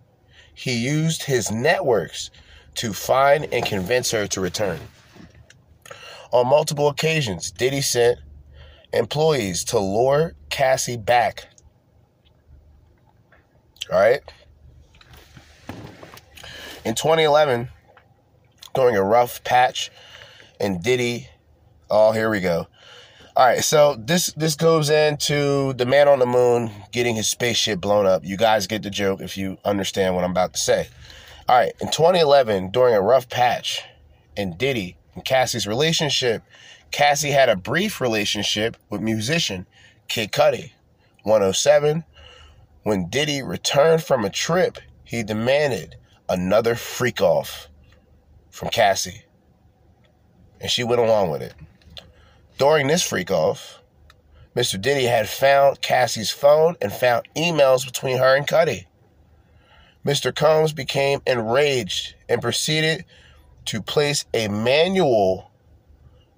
he 0.55 0.79
used 0.79 1.25
his 1.25 1.51
networks 1.51 2.31
to 2.77 2.93
find 2.93 3.53
and 3.53 3.67
convince 3.67 4.13
her 4.13 4.29
to 4.29 4.41
return. 4.41 4.79
On 6.31 6.47
multiple 6.47 6.89
occasions, 6.89 7.51
Diddy 7.51 7.81
sent 7.81 8.19
employees 8.93 9.65
to 9.65 9.81
lure 9.81 10.35
Cassie 10.51 10.97
back. 10.97 11.49
All 13.93 13.99
right. 13.99 14.23
In 16.85 16.95
2011, 16.95 17.69
during 18.75 18.97
a 18.97 19.03
rough 19.03 19.43
patch 19.45 19.91
and 20.63 20.83
Diddy. 20.83 21.29
Oh, 21.91 22.13
here 22.13 22.31
we 22.31 22.41
go. 22.41 22.69
All 23.35 23.47
right, 23.47 23.65
so 23.65 23.97
this 23.99 24.33
this 24.35 24.55
goes 24.55 24.91
into 24.91 25.73
the 25.73 25.87
man 25.87 26.07
on 26.07 26.19
the 26.19 26.27
moon 26.27 26.71
getting 26.93 27.17
his 27.17 27.29
spaceship 27.29 27.81
blown 27.81 28.07
up. 28.07 28.25
You 28.25 28.37
guys 28.37 28.67
get 28.67 28.83
the 28.83 28.91
joke 28.91 29.21
if 29.21 29.37
you 29.37 29.59
understand 29.65 30.15
what 30.15 30.25
I'm 30.25 30.31
about 30.31 30.53
to 30.55 30.61
say. 30.61 30.89
All 31.49 31.57
right, 31.57 31.73
in 31.81 31.91
2011, 31.91 32.71
during 32.71 32.95
a 32.95 33.01
rough 33.01 33.29
patch 33.29 33.83
in 34.37 34.57
Diddy 34.57 34.97
and 35.15 35.25
Cassie's 35.25 35.67
relationship, 35.67 36.43
Cassie 36.91 37.31
had 37.31 37.49
a 37.49 37.57
brief 37.57 38.01
relationship 38.01 38.77
with 38.91 39.01
musician 39.01 39.67
Kid 40.09 40.31
Cudi. 40.31 40.73
107, 41.25 42.05
when 42.83 43.09
Diddy 43.09 43.43
returned 43.43 44.03
from 44.03 44.25
a 44.25 44.31
trip, 44.31 44.79
he 45.05 45.23
demanded 45.23 45.97
another 46.29 46.75
freak 46.75 47.21
off 47.21 47.69
from 48.51 48.69
Cassie. 48.69 49.23
And 50.63 50.71
she 50.71 50.85
went 50.85 51.01
along 51.01 51.31
with 51.31 51.43
it. 51.43 51.55
During 52.57 52.87
this 52.87 53.03
freak 53.03 53.31
off, 53.31 53.83
Mr. 54.57 54.81
Diddy 54.81 55.05
had 55.05 55.29
found 55.29 55.83
Cassie's 55.83 56.31
phone 56.31 56.77
and 56.81 56.93
found 56.93 57.29
emails 57.37 57.85
between 57.85 58.19
her 58.19 58.37
and 58.37 58.47
Cudi. 58.47 58.87
Mr. 60.07 60.35
Combs 60.35 60.73
became 60.73 61.21
enraged 61.27 62.15
and 62.29 62.41
proceeded 62.41 63.05
to 63.67 63.83
place 63.83 64.25
a 64.35 64.49
manual 64.49 65.51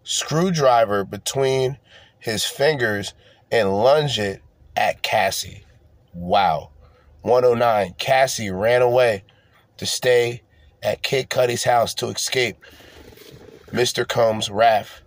screwdriver 0.05 1.05
between 1.05 1.79
his 2.19 2.45
fingers 2.45 3.15
and 3.51 3.73
lunge 3.73 4.19
it 4.19 4.43
at 4.77 5.03
Cassie. 5.03 5.65
Wow. 6.13 6.71
109. 7.23 7.95
Cassie 7.99 8.51
ran 8.51 8.83
away 8.83 9.25
to 9.77 9.87
stay 9.87 10.43
at 10.83 11.03
Kid 11.03 11.31
Cudi's 11.31 11.65
house 11.65 11.95
to 11.95 12.09
escape 12.09 12.57
Mr. 13.75 14.07
Combs' 14.07 14.51
wrath. 14.51 15.03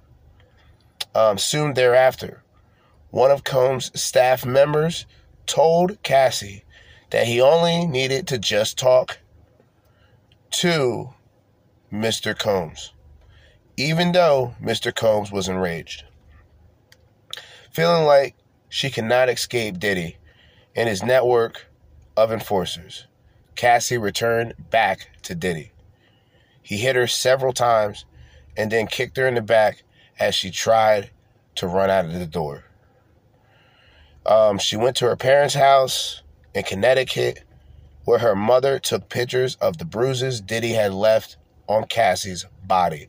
Um, 1.15 1.37
soon 1.37 1.73
thereafter, 1.73 2.43
one 3.11 3.31
of 3.31 3.45
Combs' 3.45 3.97
staff 3.99 4.45
members 4.45 5.05
told 5.45 6.03
Cassie 6.03 6.65
that 7.11 7.27
he 7.27 7.39
only 7.39 7.87
needed 7.87 8.27
to 8.27 8.37
just 8.37 8.77
talk 8.77 9.19
to 10.51 11.13
Mr. 11.93 12.37
Combs, 12.37 12.91
even 13.77 14.11
though 14.11 14.53
Mr. 14.61 14.93
Combs 14.93 15.31
was 15.31 15.47
enraged. 15.47 16.03
Feeling 17.71 18.03
like 18.03 18.35
she 18.67 18.89
cannot 18.89 19.29
escape 19.29 19.79
Diddy 19.79 20.17
and 20.75 20.89
his 20.89 21.01
network 21.01 21.67
of 22.17 22.33
enforcers, 22.33 23.07
Cassie 23.55 23.97
returned 23.97 24.55
back 24.69 25.09
to 25.21 25.35
Diddy. 25.35 25.71
He 26.61 26.79
hit 26.79 26.97
her 26.97 27.07
several 27.07 27.53
times 27.53 28.03
and 28.57 28.71
then 28.71 28.87
kicked 28.87 29.15
her 29.17 29.27
in 29.27 29.35
the 29.35 29.41
back 29.41 29.83
as 30.19 30.35
she 30.35 30.51
tried 30.51 31.11
to 31.55 31.67
run 31.67 31.89
out 31.89 32.05
of 32.05 32.13
the 32.13 32.25
door. 32.25 32.65
Um, 34.25 34.57
she 34.57 34.75
went 34.75 34.97
to 34.97 35.05
her 35.05 35.15
parents' 35.15 35.53
house 35.53 36.21
in 36.53 36.63
Connecticut, 36.63 37.43
where 38.03 38.19
her 38.19 38.35
mother 38.35 38.79
took 38.79 39.09
pictures 39.09 39.55
of 39.61 39.77
the 39.77 39.85
bruises 39.85 40.41
Diddy 40.41 40.73
had 40.73 40.93
left 40.93 41.37
on 41.67 41.85
Cassie's 41.85 42.45
body. 42.65 43.07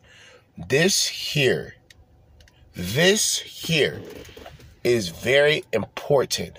This 0.56 1.06
here, 1.06 1.74
this 2.74 3.38
here 3.38 4.00
is 4.84 5.08
very 5.08 5.64
important. 5.72 6.58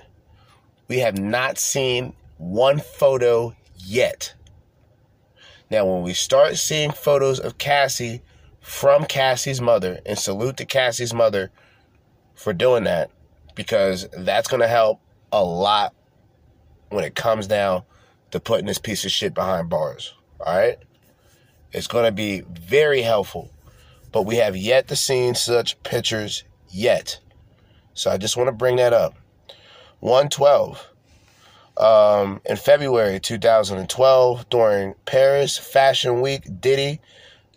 We 0.88 1.00
have 1.00 1.20
not 1.20 1.58
seen 1.58 2.14
one 2.38 2.80
photo 2.80 3.56
yet. 3.78 4.34
Now, 5.70 5.86
when 5.86 6.02
we 6.02 6.14
start 6.14 6.58
seeing 6.58 6.92
photos 6.92 7.40
of 7.40 7.58
Cassie 7.58 8.22
from 8.70 9.04
Cassie's 9.06 9.60
mother, 9.60 10.00
and 10.06 10.18
salute 10.18 10.58
to 10.58 10.66
Cassie's 10.66 11.12
mother 11.12 11.50
for 12.36 12.54
doing 12.54 12.84
that, 12.84 13.10
because 13.56 14.08
that's 14.16 14.48
going 14.48 14.62
to 14.62 14.68
help 14.68 15.02
a 15.32 15.44
lot 15.44 15.96
when 16.90 17.04
it 17.04 17.16
comes 17.16 17.48
down 17.48 17.82
to 18.30 18.40
putting 18.40 18.68
this 18.68 18.78
piece 18.78 19.06
of 19.06 19.12
shit 19.12 19.34
behind 19.34 19.70
bars. 19.70 20.14
All 20.40 20.56
right? 20.56 20.78
It's 21.72 21.88
going 21.88 22.06
to 22.06 22.12
be 22.12 22.42
very 22.42 23.02
helpful. 23.02 23.52
But 24.12 24.28
we 24.28 24.36
have 24.36 24.56
yet 24.56 24.88
to 24.90 24.96
see 24.96 25.34
such 25.34 25.82
pictures 25.82 26.44
yet. 26.70 27.20
So 27.96 28.12
I 28.12 28.18
just 28.18 28.38
want 28.38 28.50
to 28.50 28.56
bring 28.56 28.76
that 28.76 28.94
up. 28.94 29.16
112. 30.02 30.88
Um, 31.78 32.40
in 32.46 32.56
February 32.56 33.20
2012, 33.20 34.48
during 34.50 34.94
Paris 35.06 35.58
Fashion 35.58 36.22
Week, 36.22 36.44
Diddy 36.62 37.02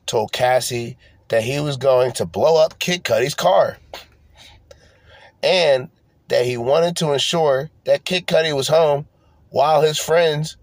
told 0.06 0.32
Cassie 0.32 0.96
that 1.28 1.42
he 1.42 1.60
was 1.60 1.76
going 1.76 2.12
to 2.12 2.26
blow 2.26 2.62
up 2.62 2.78
Kid 2.78 3.04
Cudi's 3.04 3.34
car. 3.34 3.78
And 5.42 5.88
that 6.28 6.46
he 6.46 6.56
wanted 6.56 6.96
to 6.96 7.12
ensure 7.12 7.70
that 7.84 8.04
Kid 8.04 8.26
Cudi 8.26 8.54
was 8.54 8.68
home 8.68 9.06
while 9.50 9.82
his 9.82 9.98
friends, 9.98 10.56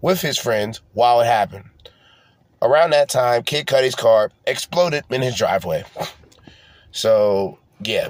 with 0.00 0.20
his 0.20 0.38
friends, 0.38 0.80
while 0.94 1.20
it 1.20 1.26
happened. 1.26 1.64
Around 2.62 2.90
that 2.90 3.08
time, 3.08 3.42
Kid 3.42 3.66
Cudi's 3.66 3.94
car 3.94 4.30
exploded 4.46 5.04
in 5.10 5.22
his 5.22 5.36
driveway. 5.36 5.84
So, 6.90 7.58
yeah. 7.80 8.08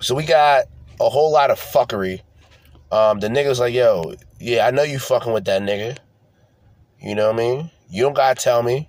So 0.00 0.14
we 0.14 0.24
got 0.24 0.66
a 1.00 1.08
whole 1.08 1.32
lot 1.32 1.50
of 1.50 1.58
fuckery. 1.58 2.20
Um, 2.92 3.20
the 3.20 3.28
nigga's 3.28 3.58
like, 3.58 3.74
yo, 3.74 4.14
yeah, 4.38 4.66
I 4.66 4.70
know 4.70 4.82
you 4.82 4.98
fucking 4.98 5.32
with 5.32 5.44
that 5.46 5.62
nigga. 5.62 5.98
You 7.00 7.14
know 7.14 7.26
what 7.32 7.34
I 7.34 7.38
mean? 7.38 7.70
You 7.90 8.02
don't 8.02 8.14
gotta 8.14 8.40
tell 8.40 8.62
me. 8.62 8.88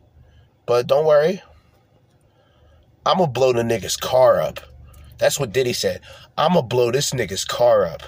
But 0.69 0.85
don't 0.85 1.07
worry. 1.07 1.41
I'm 3.03 3.17
gonna 3.17 3.31
blow 3.31 3.53
the 3.53 3.63
nigga's 3.63 3.97
car 3.97 4.39
up. 4.39 4.59
That's 5.17 5.39
what 5.39 5.51
Diddy 5.51 5.73
said. 5.73 6.01
I'm 6.37 6.53
gonna 6.53 6.61
blow 6.61 6.91
this 6.91 7.09
nigga's 7.09 7.43
car 7.43 7.87
up. 7.87 8.03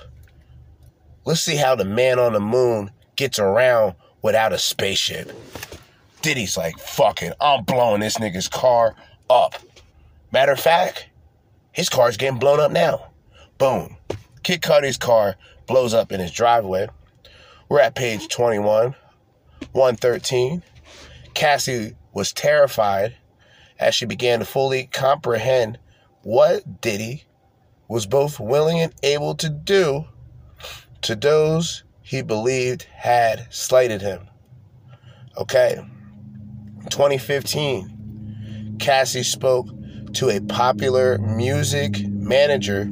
Let's 1.26 1.42
see 1.42 1.56
how 1.56 1.74
the 1.74 1.86
man 1.86 2.20
on 2.20 2.34
the 2.34 2.40
moon 2.40 2.92
gets 3.16 3.40
around 3.40 3.96
without 4.22 4.54
a 4.54 4.60
spaceship. 4.60 5.32
Diddy's 6.22 6.56
like, 6.56 6.78
fucking, 6.78 7.32
I'm 7.42 7.64
blowing 7.64 8.02
this 8.02 8.20
nigga's 8.20 8.48
car 8.48 8.94
up. 9.28 9.56
Matter 10.32 10.52
of 10.52 10.60
fact, 10.60 11.08
his 11.72 11.90
car's 11.90 12.16
getting 12.16 12.38
blown 12.38 12.60
up 12.60 12.72
now. 12.72 13.08
Boom. 13.58 13.98
Kid 14.44 14.62
Cudi's 14.62 14.98
car 14.98 15.36
blows 15.66 15.96
up 15.96 16.12
in 16.12 16.20
his 16.20 16.32
driveway. 16.32 16.90
We're 17.70 17.80
at 17.80 17.96
page 17.96 18.28
21, 18.28 18.94
113. 19.72 20.62
Cassie 21.34 21.96
was 22.14 22.34
terrified 22.34 23.16
as 23.80 23.96
she 23.96 24.06
began 24.06 24.40
to 24.40 24.46
fully 24.46 24.86
comprehend 24.92 25.80
what 26.24 26.82
Diddy 26.82 27.24
was 27.88 28.06
both 28.06 28.40
willing 28.40 28.80
and 28.80 28.94
able 29.04 29.36
to 29.36 29.50
do 29.50 30.06
to 31.02 31.16
those 31.16 31.84
he 32.02 32.22
believed 32.22 32.84
had 32.84 33.48
slighted 33.50 34.02
him. 34.02 34.28
Okay. 35.38 35.84
2015, 36.90 38.76
Cassie 38.80 39.24
spoke 39.24 39.68
to 40.14 40.30
a 40.30 40.42
popular 40.42 41.18
music 41.20 42.06
manager 42.08 42.90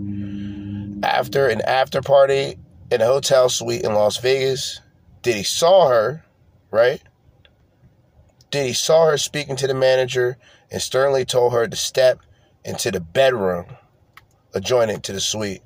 after 1.03 1.47
an 1.47 1.61
after 1.61 2.01
party 2.01 2.57
in 2.91 3.01
a 3.01 3.05
hotel 3.05 3.49
suite 3.49 3.83
in 3.83 3.93
Las 3.93 4.17
Vegas. 4.17 4.79
Diddy 5.21 5.43
saw 5.43 5.89
her, 5.89 6.23
right? 6.71 7.01
Diddy 8.51 8.73
saw 8.73 9.05
her 9.05 9.17
speaking 9.17 9.55
to 9.57 9.67
the 9.67 9.73
manager 9.73 10.37
and 10.71 10.81
sternly 10.81 11.25
told 11.25 11.53
her 11.53 11.67
to 11.67 11.75
step 11.75 12.19
into 12.65 12.91
the 12.91 12.99
bedroom 12.99 13.65
adjoining 14.53 15.01
to 15.01 15.13
the 15.13 15.21
suite. 15.21 15.61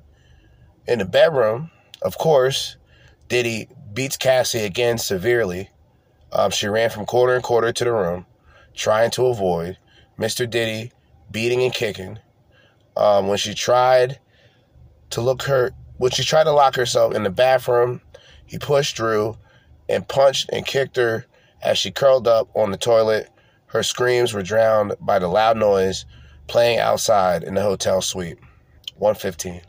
In 0.86 0.98
the 0.98 1.04
bedroom, 1.04 1.70
of 2.02 2.18
course, 2.18 2.76
Diddy 3.28 3.68
beats 3.92 4.16
Cassie 4.16 4.64
again 4.64 4.98
severely. 4.98 5.70
Um, 6.32 6.50
she 6.50 6.66
ran 6.66 6.90
from 6.90 7.06
quarter 7.06 7.34
and 7.34 7.42
quarter 7.42 7.72
to 7.72 7.84
the 7.84 7.92
room, 7.92 8.26
trying 8.74 9.10
to 9.12 9.26
avoid 9.26 9.78
Mr. 10.18 10.48
Diddy 10.48 10.92
beating 11.30 11.62
and 11.62 11.72
kicking. 11.72 12.18
Um, 12.96 13.28
when 13.28 13.38
she 13.38 13.54
tried 13.54 14.18
to 15.10 15.20
look 15.20 15.42
her, 15.44 15.72
when 15.96 16.10
she 16.10 16.22
tried 16.22 16.44
to 16.44 16.52
lock 16.52 16.76
herself 16.76 17.14
in 17.14 17.22
the 17.22 17.30
bathroom, 17.30 18.02
he 18.46 18.58
pushed 18.58 18.96
through 18.96 19.38
and 19.88 20.06
punched 20.06 20.50
and 20.52 20.66
kicked 20.66 20.96
her 20.96 21.26
as 21.64 21.78
she 21.78 21.90
curled 21.90 22.28
up 22.28 22.48
on 22.54 22.70
the 22.70 22.76
toilet. 22.76 23.30
Her 23.66 23.82
screams 23.82 24.32
were 24.32 24.42
drowned 24.42 24.94
by 25.00 25.18
the 25.18 25.26
loud 25.26 25.56
noise 25.56 26.04
playing 26.46 26.78
outside 26.78 27.42
in 27.42 27.54
the 27.54 27.62
hotel 27.62 28.00
suite. 28.00 28.38
115. 28.96 29.62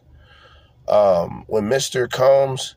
Um, 0.88 1.46
when 1.48 1.64
Mr. 1.64 2.10
Combs, 2.10 2.76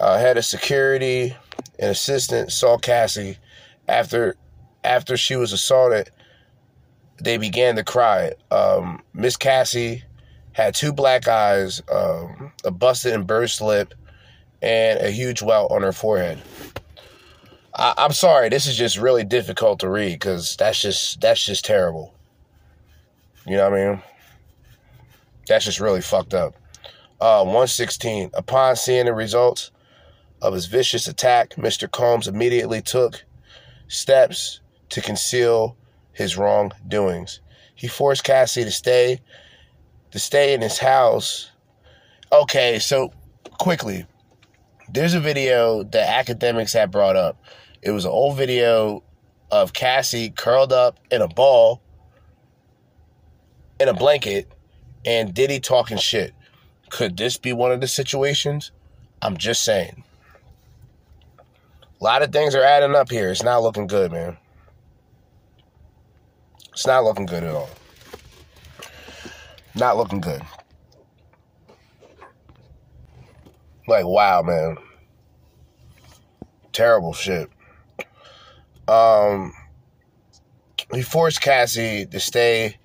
uh, 0.00 0.18
head 0.18 0.36
of 0.36 0.44
security 0.44 1.36
and 1.78 1.90
assistant, 1.90 2.50
saw 2.50 2.78
Cassie 2.78 3.38
after 3.86 4.36
after 4.82 5.16
she 5.16 5.36
was 5.36 5.52
assaulted, 5.52 6.10
they 7.22 7.36
began 7.36 7.76
to 7.76 7.84
cry. 7.84 8.32
Um, 8.50 9.02
Miss 9.12 9.36
Cassie 9.36 10.04
had 10.52 10.74
two 10.74 10.92
black 10.92 11.28
eyes, 11.28 11.82
um, 11.92 12.52
a 12.64 12.70
busted 12.70 13.12
and 13.12 13.26
burst 13.26 13.60
lip, 13.60 13.94
and 14.62 15.00
a 15.00 15.10
huge 15.10 15.42
welt 15.42 15.70
on 15.70 15.82
her 15.82 15.92
forehead. 15.92 16.38
I, 17.78 17.94
I'm 17.96 18.12
sorry, 18.12 18.48
this 18.48 18.66
is 18.66 18.76
just 18.76 18.98
really 18.98 19.24
difficult 19.24 19.80
to 19.80 19.88
read 19.88 20.14
because 20.14 20.56
that's 20.56 20.80
just 20.80 21.20
that's 21.20 21.44
just 21.44 21.64
terrible. 21.64 22.14
You 23.46 23.56
know 23.56 23.70
what 23.70 23.78
I 23.78 23.86
mean? 23.86 24.02
That's 25.46 25.64
just 25.64 25.80
really 25.80 26.02
fucked 26.02 26.34
up. 26.34 26.54
Uh, 27.20 27.42
116. 27.44 28.30
Upon 28.34 28.76
seeing 28.76 29.06
the 29.06 29.14
results 29.14 29.70
of 30.42 30.52
his 30.52 30.66
vicious 30.66 31.08
attack, 31.08 31.54
Mr. 31.54 31.90
Combs 31.90 32.28
immediately 32.28 32.82
took 32.82 33.24
steps 33.88 34.60
to 34.90 35.00
conceal 35.00 35.76
his 36.12 36.36
wrongdoings. 36.36 37.40
He 37.74 37.88
forced 37.88 38.24
Cassie 38.24 38.64
to 38.64 38.70
stay 38.70 39.20
to 40.10 40.18
stay 40.18 40.52
in 40.52 40.60
his 40.60 40.78
house. 40.78 41.50
Okay, 42.32 42.78
so 42.78 43.12
quickly, 43.58 44.06
there's 44.92 45.14
a 45.14 45.20
video 45.20 45.82
that 45.84 46.26
Akademiks 46.26 46.72
had 46.72 46.90
brought 46.90 47.16
up. 47.16 47.40
It 47.82 47.90
was 47.90 48.04
an 48.04 48.10
old 48.10 48.36
video 48.36 49.02
of 49.50 49.72
Cassie 49.72 50.30
curled 50.30 50.72
up 50.72 50.98
in 51.10 51.22
a 51.22 51.28
ball 51.28 51.80
in 53.80 53.88
a 53.88 53.94
blanket 53.94 54.50
and 55.04 55.32
Diddy 55.32 55.60
talking 55.60 55.98
shit. 55.98 56.34
Could 56.90 57.16
this 57.16 57.36
be 57.38 57.52
one 57.52 57.70
of 57.70 57.80
the 57.80 57.86
situations? 57.86 58.72
I'm 59.22 59.36
just 59.36 59.64
saying. 59.64 60.04
A 62.00 62.04
lot 62.04 62.22
of 62.22 62.32
things 62.32 62.54
are 62.54 62.62
adding 62.62 62.94
up 62.94 63.10
here. 63.10 63.30
It's 63.30 63.42
not 63.42 63.62
looking 63.62 63.86
good, 63.86 64.12
man. 64.12 64.36
It's 66.72 66.86
not 66.86 67.04
looking 67.04 67.26
good 67.26 67.42
at 67.42 67.54
all. 67.54 67.70
Not 69.74 69.96
looking 69.96 70.20
good. 70.20 70.42
Like, 73.86 74.04
wow, 74.04 74.42
man. 74.42 74.76
Terrible 76.72 77.12
shit. 77.12 77.50
Um, 78.88 79.52
he 80.94 81.02
forced 81.02 81.40
Cassie 81.40 82.06
to 82.06 82.18
stay 82.18 82.78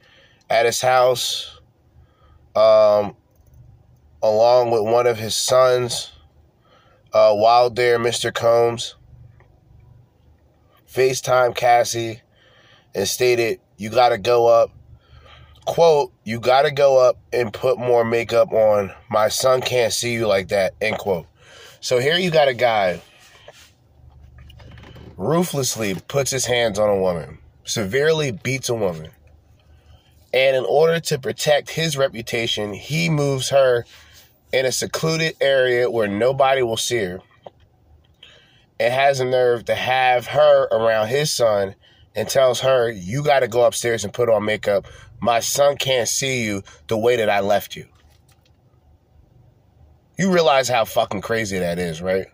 at 0.50 0.66
his 0.66 0.82
house, 0.82 1.60
um, 2.56 3.16
along 4.22 4.72
with 4.72 4.84
one 4.84 5.08
of 5.08 5.18
his 5.18 5.36
sons, 5.36 6.12
uh, 7.14 7.34
while 7.34 7.70
there, 7.70 7.98
Mr. 7.98 8.34
Combs 8.34 8.96
FaceTime 10.94 11.56
Cassie 11.56 12.22
and 12.94 13.08
stated, 13.08 13.60
You 13.78 13.90
gotta 13.90 14.20
go 14.20 14.46
up. 14.48 14.70
Quote, 15.66 16.14
you 16.24 16.40
gotta 16.40 16.72
go 16.72 17.00
up 17.00 17.18
and 17.32 17.52
put 17.52 17.80
more 17.80 18.04
makeup 18.04 18.52
on. 18.52 18.92
My 19.10 19.30
son 19.30 19.62
can't 19.62 19.94
see 19.94 20.14
you 20.14 20.28
like 20.28 20.50
that. 20.50 20.74
End 20.82 20.98
quote. 20.98 21.26
So 21.80 22.00
here 22.00 22.18
you 22.18 22.30
got 22.30 22.48
a 22.48 22.54
guy 22.54 23.02
ruthlessly 25.24 25.96
puts 26.08 26.32
his 26.32 26.46
hands 26.46 26.78
on 26.78 26.90
a 26.90 27.00
woman, 27.00 27.40
severely 27.64 28.32
beats 28.32 28.70
a 28.70 28.76
woman. 28.76 29.10
And 30.34 30.56
in 30.56 30.66
order 30.66 31.00
to 31.00 31.20
protect 31.20 31.70
his 31.70 31.96
reputation, 31.96 32.74
he 32.74 33.10
moves 33.10 33.50
her 33.50 33.86
in 34.52 34.66
a 34.66 34.72
secluded 34.72 35.36
area 35.40 35.90
where 35.90 36.08
nobody 36.08 36.62
will 36.62 36.78
see 36.78 36.98
her 36.98 37.20
and 38.80 38.94
has 38.94 39.20
the 39.20 39.26
nerve 39.26 39.66
to 39.66 39.76
have 39.76 40.28
her 40.28 40.66
around 40.66 41.08
his 41.08 41.32
son 41.32 41.76
and 42.16 42.28
tells 42.28 42.60
her, 42.62 42.90
You 42.90 43.24
got 43.24 43.42
to 43.42 43.48
go 43.48 43.66
upstairs 43.66 44.04
and 44.04 44.14
put 44.14 44.30
on 44.30 44.46
makeup. 44.46 44.86
My 45.22 45.40
son 45.40 45.78
can't 45.78 46.08
see 46.08 46.44
you 46.44 46.64
the 46.88 46.98
way 46.98 47.16
that 47.16 47.30
I 47.30 47.40
left 47.40 47.76
you. 47.76 47.88
You 50.18 50.32
realize 50.32 50.68
how 50.68 50.86
fucking 50.86 51.22
crazy 51.22 51.58
that 51.60 51.80
is, 51.80 52.02
right? 52.02 52.28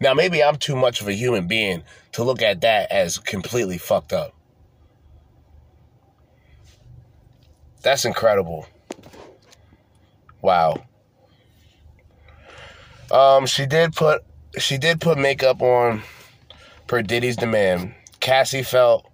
Now, 0.00 0.14
maybe 0.14 0.42
I'm 0.42 0.56
too 0.56 0.76
much 0.76 1.00
of 1.00 1.08
a 1.08 1.12
human 1.12 1.46
being 1.46 1.82
to 2.12 2.22
look 2.22 2.42
at 2.42 2.60
that 2.60 2.90
as 2.90 3.18
completely 3.18 3.78
fucked 3.78 4.12
up. 4.12 4.34
That's 7.82 8.04
incredible. 8.04 8.66
Wow. 10.42 10.84
Um, 13.10 13.46
she 13.46 13.66
did 13.66 13.94
put 13.94 14.22
she 14.58 14.78
did 14.78 15.00
put 15.00 15.18
makeup 15.18 15.62
on 15.62 16.02
per 16.86 17.02
Diddy's 17.02 17.36
demand. 17.36 17.94
Cassie 18.20 18.62
felt 18.62 19.10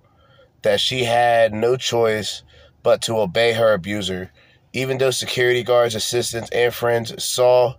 that 0.62 0.81
she 0.81 1.05
had 1.05 1.52
no 1.52 1.77
choice 1.77 2.43
but 2.82 3.02
to 3.02 3.19
obey 3.19 3.52
her 3.52 3.73
abuser, 3.73 4.31
even 4.73 4.98
though 4.98 5.11
security 5.11 5.62
guards, 5.62 5.94
assistants, 5.94 6.51
and 6.51 6.73
friends 6.73 7.23
saw 7.23 7.74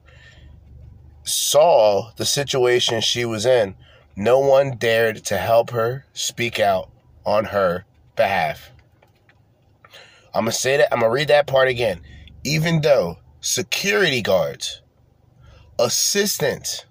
saw 1.26 2.12
the 2.16 2.26
situation 2.26 3.02
she 3.02 3.26
was 3.26 3.46
in. 3.46 3.76
No 4.16 4.40
one 4.40 4.78
dared 4.78 5.26
to 5.26 5.38
help 5.38 5.72
her 5.72 6.06
speak 6.14 6.60
out 6.60 6.90
on 7.26 7.46
her 7.46 7.86
behalf. 8.16 8.72
I'm 10.34 10.44
gonna 10.44 10.54
say 10.54 10.78
that 10.78 10.94
I'm 10.94 11.02
gonna 11.02 11.12
read 11.12 11.28
that 11.28 11.48
part 11.48 11.68
again. 11.68 12.00
Even 12.46 12.82
though 12.82 13.18
security 13.42 14.22
guards 14.22 14.82
assistants, 15.80 16.86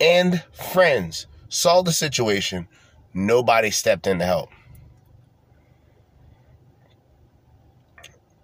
and 0.00 0.42
friends 0.52 1.26
saw 1.48 1.82
the 1.82 1.92
situation, 1.92 2.66
nobody 3.14 3.70
stepped 3.70 4.06
in 4.06 4.18
to 4.18 4.24
help. 4.24 4.50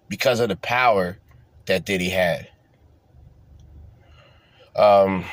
Because 0.07 0.39
of 0.39 0.49
the 0.49 0.55
power 0.55 1.17
that 1.65 1.85
Diddy 1.85 2.09
had. 2.09 2.49
Um, 4.79 5.25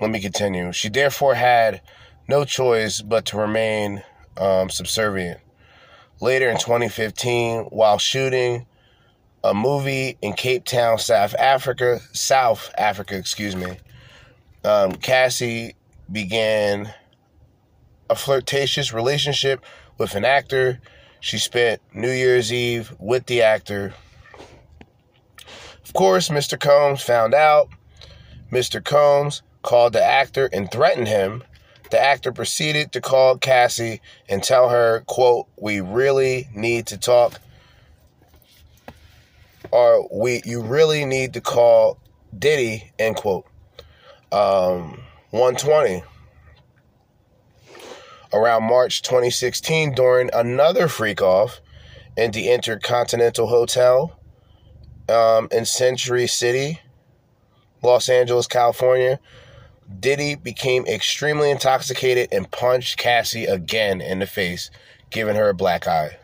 let 0.00 0.10
me 0.10 0.20
continue. 0.20 0.70
She 0.72 0.90
therefore 0.90 1.34
had 1.34 1.80
no 2.28 2.44
choice 2.44 3.00
but 3.00 3.24
to 3.26 3.38
remain 3.38 4.02
um, 4.36 4.68
subservient. 4.68 5.40
Later 6.20 6.50
in 6.50 6.58
2015, 6.58 7.64
while 7.70 7.96
shooting 7.98 8.66
a 9.42 9.54
movie 9.54 10.18
in 10.20 10.34
Cape 10.34 10.64
Town, 10.64 10.98
South 10.98 11.34
Africa, 11.36 12.00
South 12.12 12.70
Africa, 12.76 13.16
excuse 13.16 13.56
me. 13.56 13.78
Um, 14.62 14.92
Cassie 14.92 15.74
began 16.10 16.92
a 18.10 18.14
flirtatious 18.14 18.92
relationship 18.92 19.64
with 19.96 20.14
an 20.14 20.26
actor. 20.26 20.80
She 21.20 21.38
spent 21.38 21.80
New 21.94 22.10
Year's 22.10 22.52
Eve 22.52 22.94
with 22.98 23.24
the 23.24 23.40
actor. 23.40 23.94
Of 25.82 25.94
course, 25.94 26.28
Mr. 26.28 26.60
Combs 26.60 27.00
found 27.00 27.32
out. 27.32 27.70
Mr. 28.52 28.84
Combs 28.84 29.42
called 29.62 29.94
the 29.94 30.04
actor 30.04 30.48
and 30.52 30.70
threatened 30.70 31.08
him. 31.08 31.42
The 31.90 32.00
actor 32.00 32.32
proceeded 32.32 32.92
to 32.92 33.00
call 33.00 33.38
Cassie 33.38 34.00
and 34.28 34.42
tell 34.42 34.68
her, 34.68 35.00
quote, 35.06 35.46
we 35.56 35.80
really 35.80 36.48
need 36.54 36.86
to 36.88 36.98
talk 36.98 37.40
or 39.72 40.06
we 40.12 40.42
you 40.44 40.60
really 40.60 41.04
need 41.04 41.32
to 41.32 41.40
call 41.40 41.98
Diddy, 42.38 42.92
end 42.98 43.16
quote. 43.16 43.46
Um, 44.30 45.02
120. 45.30 46.04
Around 48.34 48.62
March 48.64 49.02
2016, 49.02 49.94
during 49.94 50.30
another 50.32 50.88
freak 50.88 51.20
off 51.20 51.60
in 52.16 52.30
the 52.30 52.50
Intercontinental 52.50 53.46
Hotel 53.46 54.18
um, 55.10 55.48
in 55.50 55.66
Century 55.66 56.26
City, 56.26 56.80
Los 57.82 58.08
Angeles, 58.08 58.46
California, 58.46 59.18
Diddy 60.00 60.36
became 60.36 60.86
extremely 60.86 61.50
intoxicated 61.50 62.28
and 62.32 62.50
punched 62.50 62.98
Cassie 62.98 63.44
again 63.44 64.00
in 64.00 64.20
the 64.20 64.26
face, 64.26 64.70
giving 65.10 65.36
her 65.36 65.48
a 65.48 65.54
black 65.54 65.86
eye. 65.86 66.16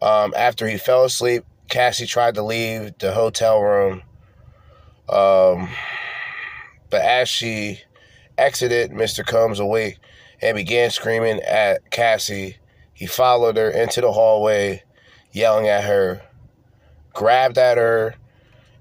Um, 0.00 0.32
after 0.36 0.66
he 0.66 0.78
fell 0.78 1.04
asleep, 1.04 1.44
Cassie 1.68 2.06
tried 2.06 2.34
to 2.36 2.42
leave 2.42 2.96
the 2.98 3.12
hotel 3.12 3.60
room. 3.60 4.02
Um, 5.08 5.68
but 6.90 7.02
as 7.02 7.28
she 7.28 7.80
exited, 8.38 8.90
Mr. 8.90 9.24
Combs 9.24 9.60
awake 9.60 9.98
and 10.40 10.56
began 10.56 10.90
screaming 10.90 11.40
at 11.40 11.90
Cassie. 11.90 12.56
He 12.92 13.06
followed 13.06 13.56
her 13.56 13.70
into 13.70 14.00
the 14.00 14.12
hallway, 14.12 14.82
yelling 15.32 15.68
at 15.68 15.84
her, 15.84 16.22
grabbed 17.12 17.58
at 17.58 17.78
her, 17.78 18.14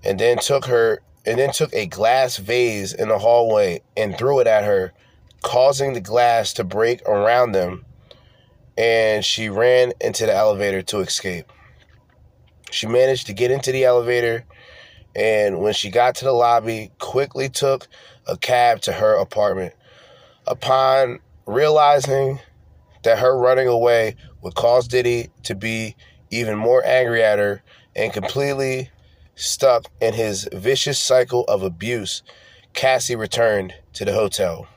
and 0.03 0.19
then 0.19 0.37
took 0.39 0.65
her 0.65 1.01
and 1.25 1.39
then 1.39 1.51
took 1.51 1.73
a 1.73 1.85
glass 1.85 2.37
vase 2.37 2.93
in 2.93 3.09
the 3.09 3.17
hallway 3.17 3.81
and 3.95 4.17
threw 4.17 4.39
it 4.39 4.47
at 4.47 4.63
her, 4.63 4.93
causing 5.43 5.93
the 5.93 6.01
glass 6.01 6.53
to 6.53 6.63
break 6.63 7.01
around 7.07 7.51
them, 7.51 7.85
and 8.77 9.23
she 9.23 9.49
ran 9.49 9.93
into 10.01 10.25
the 10.25 10.33
elevator 10.33 10.81
to 10.81 10.99
escape. 10.99 11.51
She 12.71 12.87
managed 12.87 13.27
to 13.27 13.33
get 13.33 13.51
into 13.51 13.71
the 13.71 13.83
elevator 13.83 14.45
and 15.15 15.59
when 15.59 15.73
she 15.73 15.89
got 15.89 16.15
to 16.15 16.25
the 16.25 16.31
lobby, 16.31 16.91
quickly 16.99 17.49
took 17.49 17.87
a 18.27 18.37
cab 18.37 18.81
to 18.81 18.93
her 18.93 19.15
apartment. 19.15 19.73
Upon 20.47 21.19
realizing 21.45 22.39
that 23.03 23.19
her 23.19 23.37
running 23.37 23.67
away 23.67 24.15
would 24.41 24.55
cause 24.55 24.87
Diddy 24.87 25.29
to 25.43 25.55
be 25.55 25.95
even 26.29 26.57
more 26.57 26.83
angry 26.85 27.23
at 27.23 27.39
her 27.39 27.61
and 27.95 28.13
completely 28.13 28.89
stuck 29.35 29.85
in 29.99 30.13
his 30.13 30.47
vicious 30.53 30.99
cycle 30.99 31.43
of 31.45 31.63
abuse, 31.63 32.23
Cassie 32.73 33.15
returned 33.15 33.73
to 33.93 34.05
the 34.05 34.13
hotel 34.13 34.67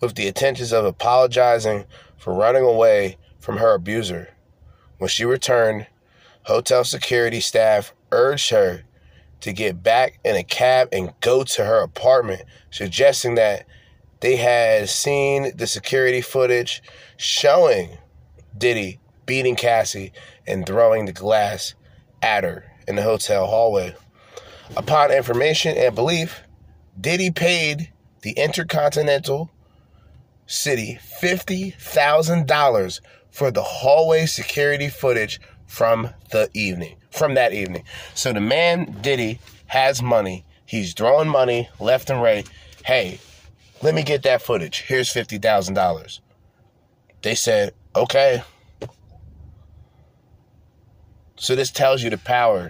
with 0.00 0.14
the 0.14 0.26
intentions 0.26 0.72
of 0.72 0.84
apologizing 0.84 1.84
for 2.16 2.34
running 2.34 2.64
away 2.64 3.16
from 3.38 3.56
her 3.56 3.74
abuser. 3.74 4.34
When 4.98 5.08
she 5.08 5.24
returned, 5.24 5.86
hotel 6.44 6.84
security 6.84 7.40
staff 7.40 7.94
urged 8.12 8.50
her 8.50 8.84
to 9.40 9.52
get 9.52 9.82
back 9.82 10.18
in 10.24 10.36
a 10.36 10.42
cab 10.42 10.88
and 10.92 11.14
go 11.20 11.44
to 11.44 11.64
her 11.64 11.80
apartment, 11.80 12.42
suggesting 12.70 13.36
that 13.36 13.64
they 14.20 14.36
had 14.36 14.88
seen 14.88 15.56
the 15.56 15.66
security 15.66 16.20
footage 16.20 16.82
showing 17.16 17.98
Diddy 18.56 18.98
beating 19.26 19.54
Cassie 19.54 20.12
and 20.46 20.66
throwing 20.66 21.04
the 21.04 21.12
glass 21.12 21.74
at 22.20 22.42
her 22.42 22.67
in 22.88 22.96
the 22.96 23.02
hotel 23.02 23.46
hallway. 23.46 23.94
Upon 24.76 25.12
information 25.12 25.76
and 25.76 25.94
belief, 25.94 26.42
Diddy 27.00 27.30
paid 27.30 27.92
the 28.22 28.32
Intercontinental 28.32 29.50
City 30.46 30.98
$50,000 31.22 33.00
for 33.30 33.50
the 33.50 33.62
hallway 33.62 34.26
security 34.26 34.88
footage 34.88 35.40
from 35.66 36.10
the 36.32 36.48
evening, 36.54 36.96
from 37.10 37.34
that 37.34 37.52
evening. 37.52 37.84
So 38.14 38.32
the 38.32 38.40
man 38.40 38.96
Diddy 39.02 39.38
has 39.66 40.02
money. 40.02 40.44
He's 40.64 40.94
throwing 40.94 41.28
money 41.28 41.68
left 41.78 42.10
and 42.10 42.22
right. 42.22 42.48
Hey, 42.84 43.20
let 43.82 43.94
me 43.94 44.02
get 44.02 44.22
that 44.24 44.42
footage. 44.42 44.80
Here's 44.80 45.12
$50,000. 45.12 46.20
They 47.22 47.34
said, 47.34 47.74
okay. 47.94 48.42
So 51.38 51.54
this 51.54 51.70
tells 51.70 52.02
you 52.02 52.10
the 52.10 52.18
power. 52.18 52.68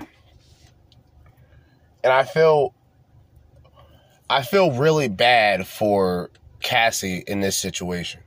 And 2.05 2.13
I 2.13 2.25
feel 2.25 2.75
I 4.31 4.43
feel 4.43 4.73
really 4.73 5.09
bad 5.09 5.67
for 5.67 6.31
Cassie 6.61 7.25
in 7.27 7.41
this 7.41 7.57
situation. 7.57 8.21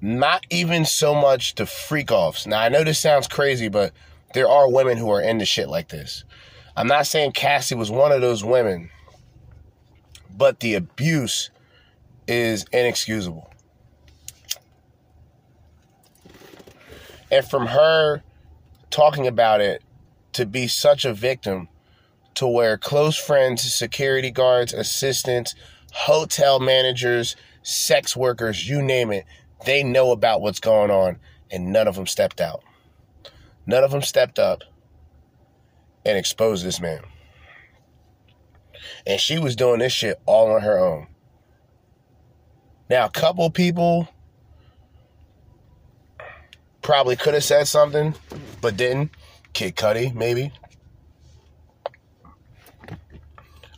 Not 0.00 0.44
even 0.50 0.84
so 0.84 1.14
much 1.14 1.54
the 1.54 1.64
freak 1.64 2.10
offs. 2.10 2.46
Now 2.46 2.60
I 2.60 2.68
know 2.68 2.82
this 2.84 2.98
sounds 2.98 3.28
crazy, 3.28 3.68
but 3.68 3.92
there 4.34 4.48
are 4.48 4.70
women 4.70 4.98
who 4.98 5.10
are 5.10 5.22
into 5.22 5.46
shit 5.46 5.68
like 5.68 5.88
this. 5.88 6.24
I'm 6.76 6.88
not 6.88 7.06
saying 7.06 7.32
Cassie 7.32 7.74
was 7.74 7.90
one 7.90 8.12
of 8.12 8.20
those 8.20 8.44
women, 8.44 8.90
but 10.36 10.60
the 10.60 10.74
abuse 10.74 11.50
is 12.26 12.64
inexcusable. 12.72 13.50
And 17.30 17.44
from 17.44 17.66
her 17.66 18.22
talking 18.90 19.26
about 19.26 19.60
it 19.60 19.82
to 20.32 20.46
be 20.46 20.68
such 20.68 21.04
a 21.04 21.14
victim 21.14 21.68
to 22.34 22.46
where 22.46 22.78
close 22.78 23.16
friends, 23.16 23.72
security 23.72 24.30
guards, 24.30 24.72
assistants, 24.72 25.54
hotel 25.92 26.60
managers, 26.60 27.34
sex 27.62 28.16
workers, 28.16 28.68
you 28.68 28.80
name 28.82 29.10
it, 29.10 29.24
they 29.66 29.82
know 29.82 30.12
about 30.12 30.40
what's 30.40 30.60
going 30.60 30.90
on 30.90 31.18
and 31.50 31.72
none 31.72 31.88
of 31.88 31.96
them 31.96 32.06
stepped 32.06 32.40
out. 32.40 32.62
None 33.66 33.84
of 33.84 33.90
them 33.90 34.02
stepped 34.02 34.38
up 34.38 34.62
and 36.04 36.16
exposed 36.16 36.64
this 36.64 36.80
man. 36.80 37.00
And 39.06 39.20
she 39.20 39.38
was 39.38 39.56
doing 39.56 39.80
this 39.80 39.92
shit 39.92 40.20
all 40.26 40.52
on 40.52 40.62
her 40.62 40.78
own. 40.78 41.08
Now, 42.88 43.06
a 43.06 43.10
couple 43.10 43.50
people 43.50 44.08
probably 46.88 47.16
could 47.16 47.34
have 47.34 47.44
said 47.44 47.68
something, 47.68 48.14
but 48.62 48.78
didn't. 48.78 49.10
Kid 49.52 49.76
Cudi, 49.76 50.14
maybe. 50.14 50.50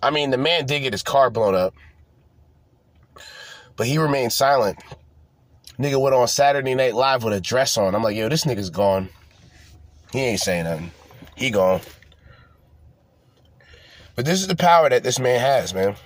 I 0.00 0.10
mean, 0.10 0.30
the 0.30 0.38
man 0.38 0.64
did 0.64 0.78
get 0.78 0.92
his 0.92 1.02
car 1.02 1.28
blown 1.28 1.56
up, 1.56 1.74
but 3.74 3.88
he 3.88 3.98
remained 3.98 4.32
silent. 4.32 4.78
Nigga 5.76 6.00
went 6.00 6.14
on 6.14 6.28
Saturday 6.28 6.76
Night 6.76 6.94
Live 6.94 7.24
with 7.24 7.34
a 7.34 7.40
dress 7.40 7.76
on. 7.76 7.96
I'm 7.96 8.02
like, 8.04 8.14
yo, 8.14 8.28
this 8.28 8.44
nigga's 8.44 8.70
gone. 8.70 9.08
He 10.12 10.20
ain't 10.20 10.38
saying 10.38 10.62
nothing. 10.62 10.92
He 11.34 11.50
gone. 11.50 11.80
But 14.14 14.24
this 14.24 14.40
is 14.40 14.46
the 14.46 14.54
power 14.54 14.88
that 14.88 15.02
this 15.02 15.18
man 15.18 15.40
has, 15.40 15.74
man. 15.74 15.96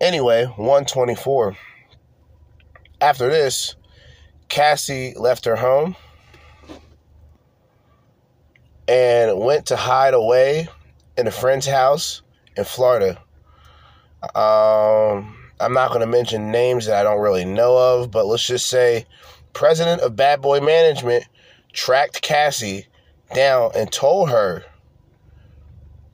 Anyway, 0.00 0.44
124. 0.44 1.56
After 3.00 3.28
this, 3.28 3.74
Cassie 4.48 5.14
left 5.16 5.44
her 5.44 5.56
home 5.56 5.96
and 8.86 9.38
went 9.38 9.66
to 9.66 9.76
hide 9.76 10.14
away 10.14 10.68
in 11.16 11.26
a 11.26 11.30
friend's 11.30 11.66
house 11.66 12.22
in 12.56 12.64
Florida. 12.64 13.18
Um, 14.34 15.36
I'm 15.60 15.74
not 15.74 15.88
going 15.88 16.00
to 16.00 16.06
mention 16.06 16.50
names 16.50 16.86
that 16.86 16.96
I 16.96 17.02
don't 17.02 17.20
really 17.20 17.44
know 17.44 17.76
of, 17.76 18.10
but 18.10 18.26
let's 18.26 18.46
just 18.46 18.68
say 18.68 19.06
president 19.52 20.00
of 20.02 20.16
Bad 20.16 20.40
Boy 20.40 20.60
Management 20.60 21.24
tracked 21.72 22.22
Cassie 22.22 22.86
down 23.34 23.70
and 23.74 23.92
told 23.92 24.30
her 24.30 24.64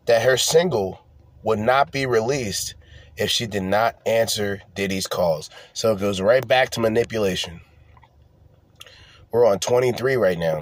that 0.06 0.22
her 0.22 0.36
single 0.36 1.00
would 1.42 1.58
not 1.58 1.92
be 1.92 2.06
released 2.06 2.74
if 3.16 3.30
she 3.30 3.46
did 3.46 3.62
not 3.62 3.96
answer 4.06 4.60
Diddy's 4.74 5.06
calls. 5.06 5.50
So 5.72 5.92
it 5.92 6.00
goes 6.00 6.20
right 6.20 6.46
back 6.46 6.70
to 6.70 6.80
manipulation. 6.80 7.60
We're 9.34 9.46
on 9.46 9.58
23 9.58 10.14
right 10.14 10.38
now. 10.38 10.58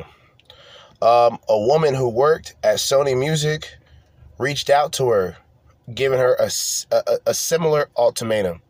Um, 1.02 1.38
a 1.46 1.60
woman 1.60 1.92
who 1.92 2.08
worked 2.08 2.54
at 2.62 2.76
Sony 2.76 3.14
Music 3.14 3.68
reached 4.38 4.70
out 4.70 4.94
to 4.94 5.10
her, 5.10 5.36
giving 5.92 6.18
her 6.18 6.34
a, 6.36 6.50
a, 6.90 7.18
a 7.26 7.34
similar 7.34 7.90
ultimatum. 7.98 8.62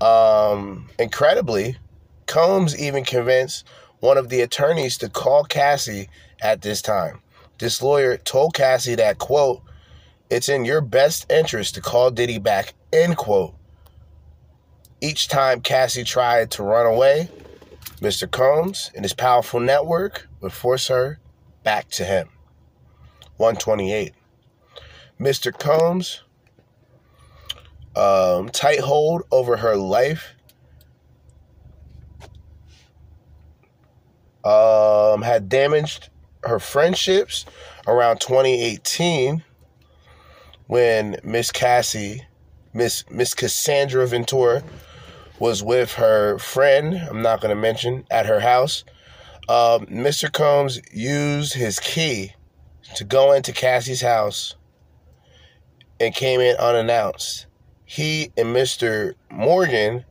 Um, 0.00 0.90
incredibly, 0.98 1.76
Combs 2.26 2.76
even 2.76 3.04
convinced 3.04 3.68
one 4.00 4.18
of 4.18 4.30
the 4.30 4.40
attorneys 4.40 4.98
to 4.98 5.08
call 5.08 5.44
Cassie 5.44 6.08
at 6.42 6.62
this 6.62 6.82
time. 6.82 7.20
This 7.58 7.80
lawyer 7.80 8.16
told 8.16 8.54
Cassie 8.54 8.96
that, 8.96 9.18
quote, 9.18 9.62
it's 10.28 10.48
in 10.48 10.64
your 10.64 10.80
best 10.80 11.30
interest 11.30 11.76
to 11.76 11.80
call 11.80 12.10
Diddy 12.10 12.40
back, 12.40 12.74
end 12.92 13.16
quote. 13.16 13.54
Each 15.00 15.28
time 15.28 15.60
Cassie 15.60 16.02
tried 16.02 16.50
to 16.50 16.64
run 16.64 16.86
away, 16.86 17.28
Mr. 18.04 18.30
Combs 18.30 18.90
and 18.94 19.02
his 19.02 19.14
powerful 19.14 19.60
network 19.60 20.28
would 20.42 20.52
force 20.52 20.88
her 20.88 21.18
back 21.62 21.88
to 21.88 22.04
him. 22.04 22.28
128. 23.38 24.12
Mr. 25.18 25.58
Combs' 25.58 26.22
um, 27.96 28.50
tight 28.50 28.80
hold 28.80 29.22
over 29.30 29.56
her 29.56 29.74
life 29.74 30.34
um, 34.44 35.22
had 35.22 35.48
damaged 35.48 36.10
her 36.42 36.58
friendships 36.58 37.46
around 37.86 38.20
2018 38.20 39.42
when 40.66 41.16
Miss 41.24 41.50
Cassie, 41.50 42.26
Miss 42.74 43.08
Miss 43.10 43.32
Cassandra 43.32 44.06
Ventura, 44.06 44.62
was 45.44 45.62
with 45.62 45.92
her 45.92 46.38
friend. 46.38 46.94
I'm 46.94 47.20
not 47.20 47.42
going 47.42 47.54
to 47.54 47.60
mention 47.60 48.06
at 48.10 48.24
her 48.24 48.40
house. 48.40 48.82
Um, 49.46 49.84
Mr. 49.88 50.32
Combs 50.32 50.80
used 50.90 51.52
his 51.52 51.78
key 51.78 52.32
to 52.94 53.04
go 53.04 53.32
into 53.32 53.52
Cassie's 53.52 54.00
house 54.00 54.54
and 56.00 56.14
came 56.14 56.40
in 56.40 56.56
unannounced. 56.56 57.44
He 57.84 58.32
and 58.38 58.56
Mr. 58.56 59.16
Morgan 59.30 60.06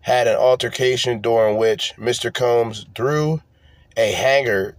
had 0.00 0.28
an 0.28 0.36
altercation 0.36 1.20
during 1.20 1.56
which 1.56 1.94
Mr. 1.96 2.32
Combs 2.32 2.86
threw 2.94 3.42
a 3.96 4.12
hanger 4.12 4.76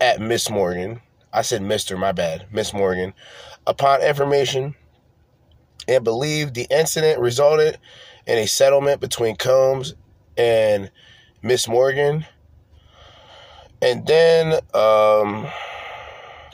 at 0.00 0.22
Miss 0.22 0.48
Morgan. 0.48 1.02
I 1.34 1.42
said 1.42 1.60
Mr. 1.60 1.98
My 1.98 2.12
bad, 2.12 2.46
Miss 2.50 2.72
Morgan. 2.72 3.12
Upon 3.66 4.00
information 4.00 4.74
and 5.86 6.02
believed 6.02 6.54
the 6.54 6.66
incident 6.70 7.20
resulted 7.20 7.78
in 8.30 8.38
a 8.38 8.46
settlement 8.46 9.00
between 9.00 9.34
Combs 9.34 9.96
and 10.36 10.88
Miss 11.42 11.66
Morgan. 11.66 12.24
And 13.82 14.06
then 14.06 14.60
um, 14.72 15.48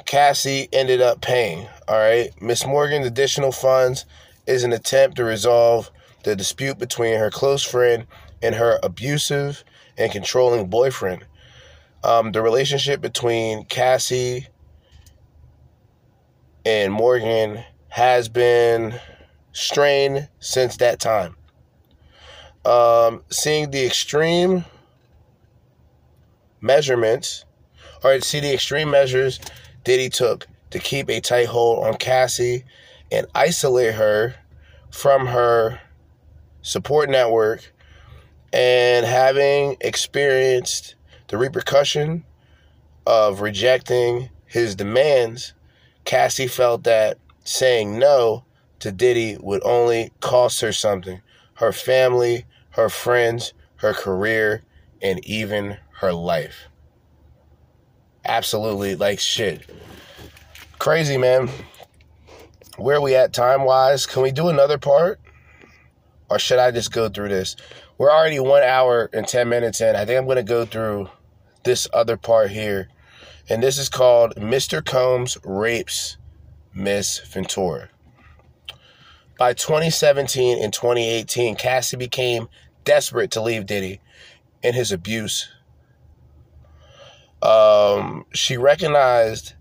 Cassie 0.07 0.71
ended 0.73 1.03
up 1.03 1.21
paying. 1.21 1.69
All 1.87 1.99
right. 1.99 2.31
Miss 2.41 2.65
Morgan's 2.65 3.07
additional 3.07 3.53
funds 3.53 4.07
is 4.47 4.65
an 4.65 4.73
attempt 4.73 5.19
to 5.19 5.25
resolve 5.25 5.91
the 6.25 6.35
dispute 6.35 6.79
between 6.79 7.19
her 7.19 7.31
close 7.31 7.63
friend 7.63 8.07
and 8.41 8.55
her 8.55 8.81
abusive 8.83 9.63
and 9.99 10.11
controlling 10.11 10.69
boyfriend. 10.69 11.27
Um, 12.03 12.33
the 12.33 12.41
relationship 12.41 13.03
between 13.03 13.67
Cassie 13.67 14.47
and 16.65 16.91
Morgan 16.91 17.63
has 17.91 18.31
been 18.31 18.99
strained 19.53 20.31
since 20.41 20.79
that 20.79 21.01
time. 21.01 21.37
Um, 22.67 23.23
seeing 23.31 23.71
the 23.71 23.87
extreme 23.87 24.65
measurements, 26.61 27.45
or 28.03 28.21
see 28.21 28.41
the 28.41 28.53
extreme 28.53 28.91
measures 28.91 29.39
Diddy 29.85 30.09
took 30.09 30.49
to 30.71 30.81
keep 30.81 31.09
a 31.09 31.21
tight 31.21 31.47
hold 31.47 31.87
on 31.87 31.95
Cassie 31.95 32.65
and 33.13 33.27
isolate 33.35 33.95
her 33.95 34.35
from 34.91 35.27
her 35.27 35.81
support 36.63 37.09
network 37.09 37.73
and 38.53 39.07
having 39.07 39.77
experienced 39.81 40.97
the 41.29 41.39
repercussion 41.39 42.25
of 43.07 43.41
rejecting 43.41 44.31
his 44.47 44.75
demands, 44.75 45.55
Cassie 46.05 46.49
felt 46.49 46.85
that 46.85 47.19
saying 47.45 47.99
no 47.99 48.45
to 48.81 48.91
Diddy 48.91 49.37
would 49.41 49.63
only 49.65 50.11
cost 50.21 50.61
her 50.61 50.73
something. 50.73 51.21
Her 51.55 51.73
family, 51.73 52.45
her 52.77 52.91
friends, 52.91 53.55
her 53.77 53.95
career, 53.95 54.63
and 55.03 55.25
even 55.27 55.79
her 56.01 56.13
life. 56.13 56.69
Absolutely, 58.25 58.95
like 58.95 59.19
shit. 59.19 59.69
Crazy, 60.79 61.17
man. 61.17 61.49
Where 62.77 62.97
are 62.97 63.01
we 63.01 63.15
at 63.15 63.33
time 63.33 63.65
wise? 63.65 64.05
Can 64.05 64.23
we 64.23 64.31
do 64.31 64.49
another 64.49 64.77
part? 64.77 65.19
Or 66.29 66.39
should 66.39 66.59
I 66.59 66.71
just 66.71 66.93
go 66.93 67.09
through 67.09 67.31
this? 67.31 67.57
We're 67.97 68.13
already 68.13 68.41
one 68.41 68.63
hour 68.63 69.09
and 69.13 69.27
10 69.27 69.49
minutes 69.49 69.81
in. 69.81 69.97
I 69.97 70.05
think 70.05 70.19
I'm 70.19 70.27
going 70.27 70.37
to 70.37 70.43
go 70.43 70.67
through 70.67 71.09
this 71.65 71.89
other 71.95 72.19
part 72.19 72.51
here. 72.51 72.89
And 73.49 73.63
this 73.63 73.79
is 73.79 73.89
called 73.89 74.35
Mr. 74.35 74.85
Combs 74.85 75.39
Rapes 75.45 76.19
Miss 76.75 77.21
Ventura. 77.21 77.89
By 79.39 79.55
2017 79.55 80.63
and 80.63 80.73
2018, 80.73 81.57
Cassie 81.57 81.97
became 81.97 82.49
desperate 82.87 83.31
to 83.33 83.43
leave 83.43 83.67
Diddy 83.67 84.01
and 84.63 84.75
his 84.75 84.91
abuse. 84.91 85.51
Um, 87.43 88.25
she 88.33 88.57
recognized 88.57 89.53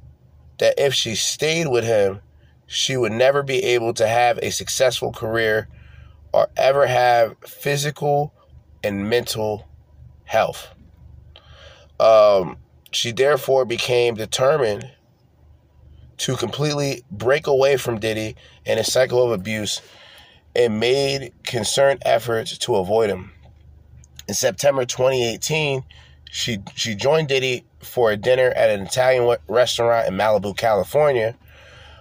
that 0.60 0.76
if 0.78 0.94
she 0.94 1.16
stayed 1.16 1.68
with 1.68 1.84
him, 1.84 2.22
she 2.66 2.96
would 2.96 3.12
never 3.12 3.44
be 3.44 3.62
able 3.64 3.94
to 3.96 4.08
have 4.08 4.40
a 4.40 4.50
successful 4.50 5.12
career 5.12 5.68
or 6.34 6.50
ever 6.56 6.88
have 6.88 7.36
physical 7.46 8.34
and 8.84 9.10
mental 9.10 9.68
health. 10.24 10.70
Um, 12.00 12.58
she 12.92 13.12
therefore 13.12 13.66
became 13.66 14.16
determined 14.16 14.90
to 16.18 16.36
completely 16.36 17.04
break 17.12 17.48
away 17.48 17.78
from 17.78 18.00
Diddy 18.00 18.36
and 18.66 18.78
his 18.78 18.92
cycle 18.92 19.24
of 19.24 19.32
abuse 19.32 19.82
and 20.56 20.80
made 20.80 21.34
concerned 21.44 22.02
efforts 22.06 22.58
to 22.60 22.76
avoid 22.76 23.10
him. 23.10 23.32
In 24.28 24.34
September 24.34 24.86
2018, 24.86 25.84
she 26.32 26.60
she 26.76 26.96
joined 26.96 27.28
Diddy 27.28 27.66
for 27.80 28.12
a 28.12 28.18
dinner 28.18 28.50
at 28.56 28.70
an 28.70 28.82
Italian 28.82 29.38
restaurant 29.48 30.08
in 30.08 30.16
Malibu, 30.16 30.58
California, 30.58 31.36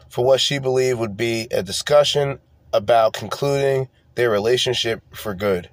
for 0.09 0.25
what 0.25 0.41
she 0.41 0.59
believed 0.59 0.99
would 0.99 1.17
be 1.17 1.49
a 1.51 1.63
discussion 1.63 2.39
about 2.73 3.13
concluding 3.13 3.89
their 4.15 4.31
relationship 4.31 5.03
for 5.15 5.35
good. 5.35 5.69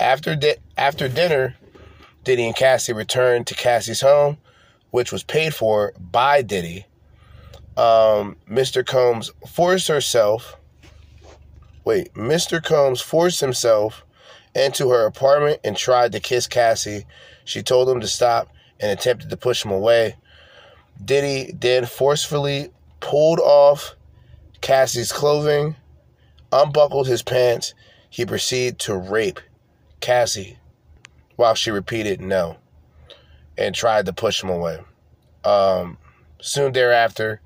After 0.00 0.34
di- 0.34 0.56
after 0.76 1.08
dinner, 1.08 1.56
Diddy 2.24 2.46
and 2.46 2.56
Cassie 2.56 2.92
returned 2.92 3.46
to 3.46 3.54
Cassie's 3.54 4.00
home, 4.00 4.38
which 4.90 5.12
was 5.12 5.22
paid 5.22 5.54
for 5.54 5.92
by 5.98 6.42
Diddy 6.42 6.86
um, 7.76 8.36
Mr. 8.48 8.84
Combs 8.86 9.30
forced 9.48 9.88
herself. 9.88 10.56
Wait, 11.84 12.12
Mr. 12.14 12.62
Combs 12.62 13.00
forced 13.00 13.40
himself 13.40 14.04
into 14.54 14.90
her 14.90 15.04
apartment 15.04 15.60
and 15.64 15.76
tried 15.76 16.12
to 16.12 16.20
kiss 16.20 16.46
Cassie. 16.46 17.06
She 17.44 17.62
told 17.62 17.88
him 17.88 18.00
to 18.00 18.06
stop 18.06 18.48
and 18.80 18.90
attempted 18.90 19.30
to 19.30 19.36
push 19.36 19.64
him 19.64 19.70
away. 19.70 20.16
Diddy 21.04 21.52
then 21.52 21.86
forcefully 21.86 22.70
pulled 23.00 23.40
off 23.40 23.96
Cassie's 24.60 25.12
clothing, 25.12 25.76
unbuckled 26.52 27.06
his 27.06 27.22
pants. 27.22 27.74
He 28.08 28.24
proceeded 28.24 28.78
to 28.80 28.96
rape 28.96 29.40
Cassie 30.00 30.58
while 31.36 31.54
she 31.54 31.70
repeated 31.70 32.20
no 32.20 32.56
and 33.58 33.74
tried 33.74 34.06
to 34.06 34.12
push 34.12 34.42
him 34.42 34.50
away. 34.50 34.78
Um, 35.44 35.98
soon 36.40 36.72
thereafter, 36.72 37.40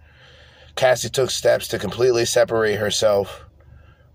Cassie 0.77 1.09
took 1.09 1.31
steps 1.31 1.67
to 1.69 1.79
completely 1.79 2.25
separate 2.25 2.77
herself 2.77 3.45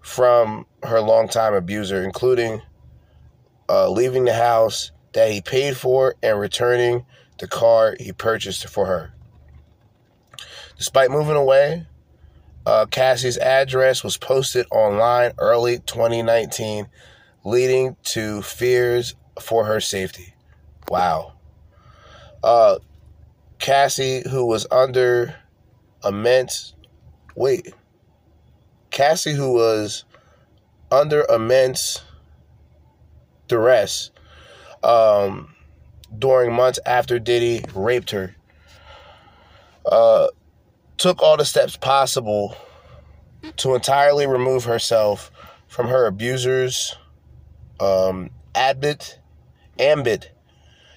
from 0.04 0.66
her 0.84 1.02
longtime 1.02 1.54
abuser, 1.56 2.04
including 2.04 2.62
uh, 3.70 3.90
leaving 3.90 4.26
the 4.26 4.34
house 4.34 4.92
that 5.14 5.32
he 5.32 5.42
paid 5.42 5.76
for 5.76 6.16
and 6.22 6.40
returning 6.40 7.06
the 7.40 7.48
car 7.48 7.96
he 8.00 8.12
purchased 8.12 8.68
for 8.68 8.86
her. 8.86 9.14
Despite 10.78 11.10
moving 11.10 11.36
away, 11.36 11.88
uh, 12.66 12.86
Cassie's 12.86 13.38
address 13.38 14.04
was 14.04 14.18
posted 14.18 14.66
online 14.72 15.32
early 15.38 15.80
2019, 15.80 16.88
leading 17.46 17.96
to 18.04 18.42
fears 18.42 19.16
for 19.40 19.66
her 19.66 19.80
safety. 19.80 20.34
Wow. 20.90 21.34
Uh, 22.44 22.80
Cassie, 23.60 24.24
who 24.30 24.46
was 24.46 24.68
under 24.70 25.36
immense 26.04 26.76
wait. 27.36 27.74
Cassie, 28.94 29.34
who 29.34 29.54
was 29.54 30.06
under 30.92 31.26
immense 31.28 32.02
duress 33.48 34.12
um, 34.84 35.54
during 36.18 36.54
months 36.54 36.80
after 36.86 37.20
Diddy 37.20 37.66
raped 37.74 38.12
her, 38.12 38.36
uh, 39.92 40.28
took 40.98 41.22
all 41.22 41.36
the 41.36 41.44
steps 41.44 41.76
possible 41.76 42.56
to 43.58 43.76
entirely 43.76 44.28
remove 44.28 44.64
herself 44.64 45.32
from 45.68 45.88
her 45.88 46.06
abuser's 46.06 46.96
um, 47.80 48.30
ambit, 48.54 49.20
ambit, 49.80 50.32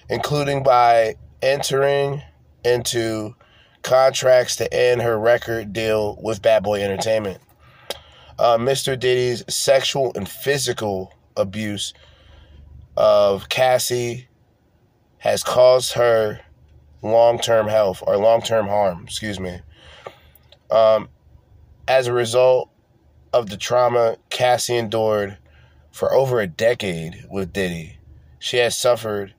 including 0.07 0.61
by 0.61 1.15
entering 1.41 2.21
into 2.63 3.35
contracts 3.81 4.57
to 4.57 4.71
end 4.71 5.01
her 5.01 5.17
record 5.17 5.73
deal 5.73 6.17
with 6.21 6.43
Bad 6.43 6.63
Boy 6.63 6.83
Entertainment. 6.83 7.39
Uh, 8.39 8.57
Mr. 8.57 8.99
Diddy's 8.99 9.43
sexual 9.53 10.11
and 10.15 10.29
physical 10.29 11.13
abuse 11.35 11.93
of 12.95 13.49
Cassie 13.49 14.27
has 15.17 15.43
caused 15.43 15.93
her 15.93 16.39
long 17.01 17.39
term 17.39 17.67
health 17.67 18.03
or 18.05 18.17
long 18.17 18.41
term 18.41 18.67
harm, 18.67 19.03
excuse 19.05 19.39
me. 19.39 19.59
Um, 20.69 21.09
as 21.87 22.07
a 22.07 22.13
result 22.13 22.69
of 23.33 23.49
the 23.49 23.57
trauma 23.57 24.17
Cassie 24.29 24.77
endured 24.77 25.37
for 25.91 26.13
over 26.13 26.39
a 26.39 26.47
decade 26.47 27.25
with 27.29 27.53
Diddy, 27.53 27.97
she 28.39 28.57
has 28.57 28.77
suffered. 28.77 29.33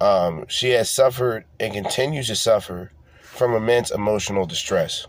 Um, 0.00 0.46
she 0.48 0.70
has 0.70 0.90
suffered 0.90 1.44
and 1.60 1.72
continues 1.72 2.26
to 2.26 2.36
suffer 2.36 2.90
from 3.22 3.54
immense 3.54 3.90
emotional 3.90 4.44
distress. 4.44 5.06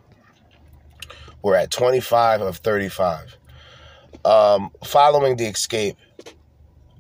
We're 1.46 1.58
at 1.58 1.70
25 1.70 2.42
of 2.42 2.58
35. 2.58 3.38
Um, 4.26 4.72
following 4.84 5.36
the 5.36 5.46
escape 5.46 5.96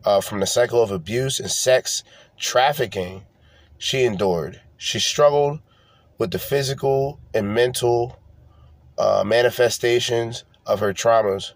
uh, 0.03 0.22
from 0.22 0.39
the 0.39 0.45
cycle 0.45 0.84
of 0.84 0.91
abuse 0.91 1.39
and 1.39 1.49
sex 1.49 2.03
trafficking 2.38 3.23
she 3.80 4.03
endured, 4.03 4.61
she 4.77 4.99
struggled 4.99 5.61
with 6.19 6.30
the 6.30 6.38
physical 6.38 7.19
and 7.34 7.55
mental 7.55 8.19
uh, 8.99 9.23
manifestations 9.26 10.43
of 10.67 10.80
her 10.80 10.93
traumas. 10.93 11.53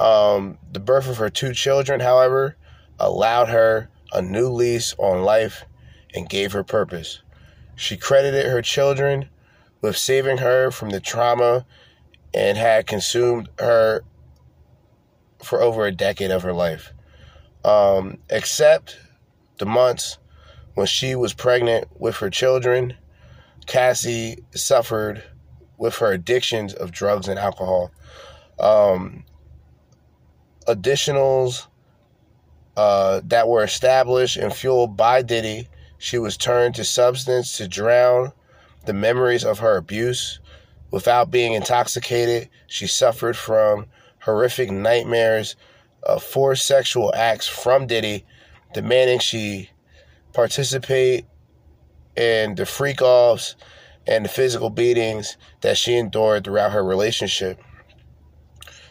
Um, 0.00 0.58
the 0.72 0.80
birth 0.80 1.08
of 1.08 1.18
her 1.18 1.30
two 1.30 1.54
children, 1.54 2.00
however, 2.00 2.56
allowed 2.98 3.48
her 3.48 3.90
a 4.12 4.20
new 4.20 4.48
lease 4.48 4.92
on 4.98 5.22
life 5.22 5.64
and 6.16 6.28
gave 6.28 6.50
her 6.50 6.64
purpose. 6.64 7.22
She 7.76 7.96
credited 7.96 8.46
her 8.46 8.60
children 8.60 9.28
with 9.80 9.96
saving 9.96 10.38
her 10.38 10.72
from 10.72 10.90
the 10.90 10.98
trauma 10.98 11.64
and 12.34 12.56
had 12.56 12.86
consumed 12.86 13.48
her 13.58 14.04
for 15.42 15.60
over 15.60 15.86
a 15.86 15.92
decade 15.92 16.30
of 16.30 16.42
her 16.42 16.52
life. 16.52 16.92
Um, 17.64 18.18
except 18.30 18.98
the 19.58 19.66
months 19.66 20.18
when 20.74 20.86
she 20.86 21.14
was 21.14 21.34
pregnant 21.34 21.86
with 21.98 22.16
her 22.16 22.30
children, 22.30 22.94
Cassie 23.66 24.42
suffered 24.54 25.22
with 25.78 25.96
her 25.96 26.12
addictions 26.12 26.74
of 26.74 26.90
drugs 26.90 27.28
and 27.28 27.38
alcohol. 27.38 27.90
Um, 28.58 29.24
additionals 30.66 31.66
uh, 32.76 33.20
that 33.24 33.48
were 33.48 33.64
established 33.64 34.36
and 34.36 34.52
fueled 34.52 34.96
by 34.96 35.22
Diddy 35.22 35.68
she 36.02 36.18
was 36.18 36.36
turned 36.36 36.74
to 36.74 36.82
substance 36.82 37.56
to 37.56 37.68
drown 37.68 38.32
the 38.86 38.92
memories 38.92 39.44
of 39.44 39.60
her 39.60 39.76
abuse. 39.76 40.40
Without 40.92 41.30
being 41.30 41.54
intoxicated, 41.54 42.48
she 42.66 42.86
suffered 42.86 43.36
from 43.36 43.86
horrific 44.20 44.70
nightmares 44.70 45.56
of 46.02 46.22
forced 46.22 46.66
sexual 46.66 47.12
acts 47.14 47.48
from 47.48 47.86
Diddy, 47.86 48.24
demanding 48.74 49.18
she 49.18 49.70
participate 50.32 51.24
in 52.14 52.54
the 52.54 52.66
freak 52.66 53.00
offs 53.02 53.56
and 54.06 54.24
the 54.24 54.28
physical 54.28 54.68
beatings 54.68 55.36
that 55.62 55.78
she 55.78 55.96
endured 55.96 56.44
throughout 56.44 56.72
her 56.72 56.84
relationship. 56.84 57.58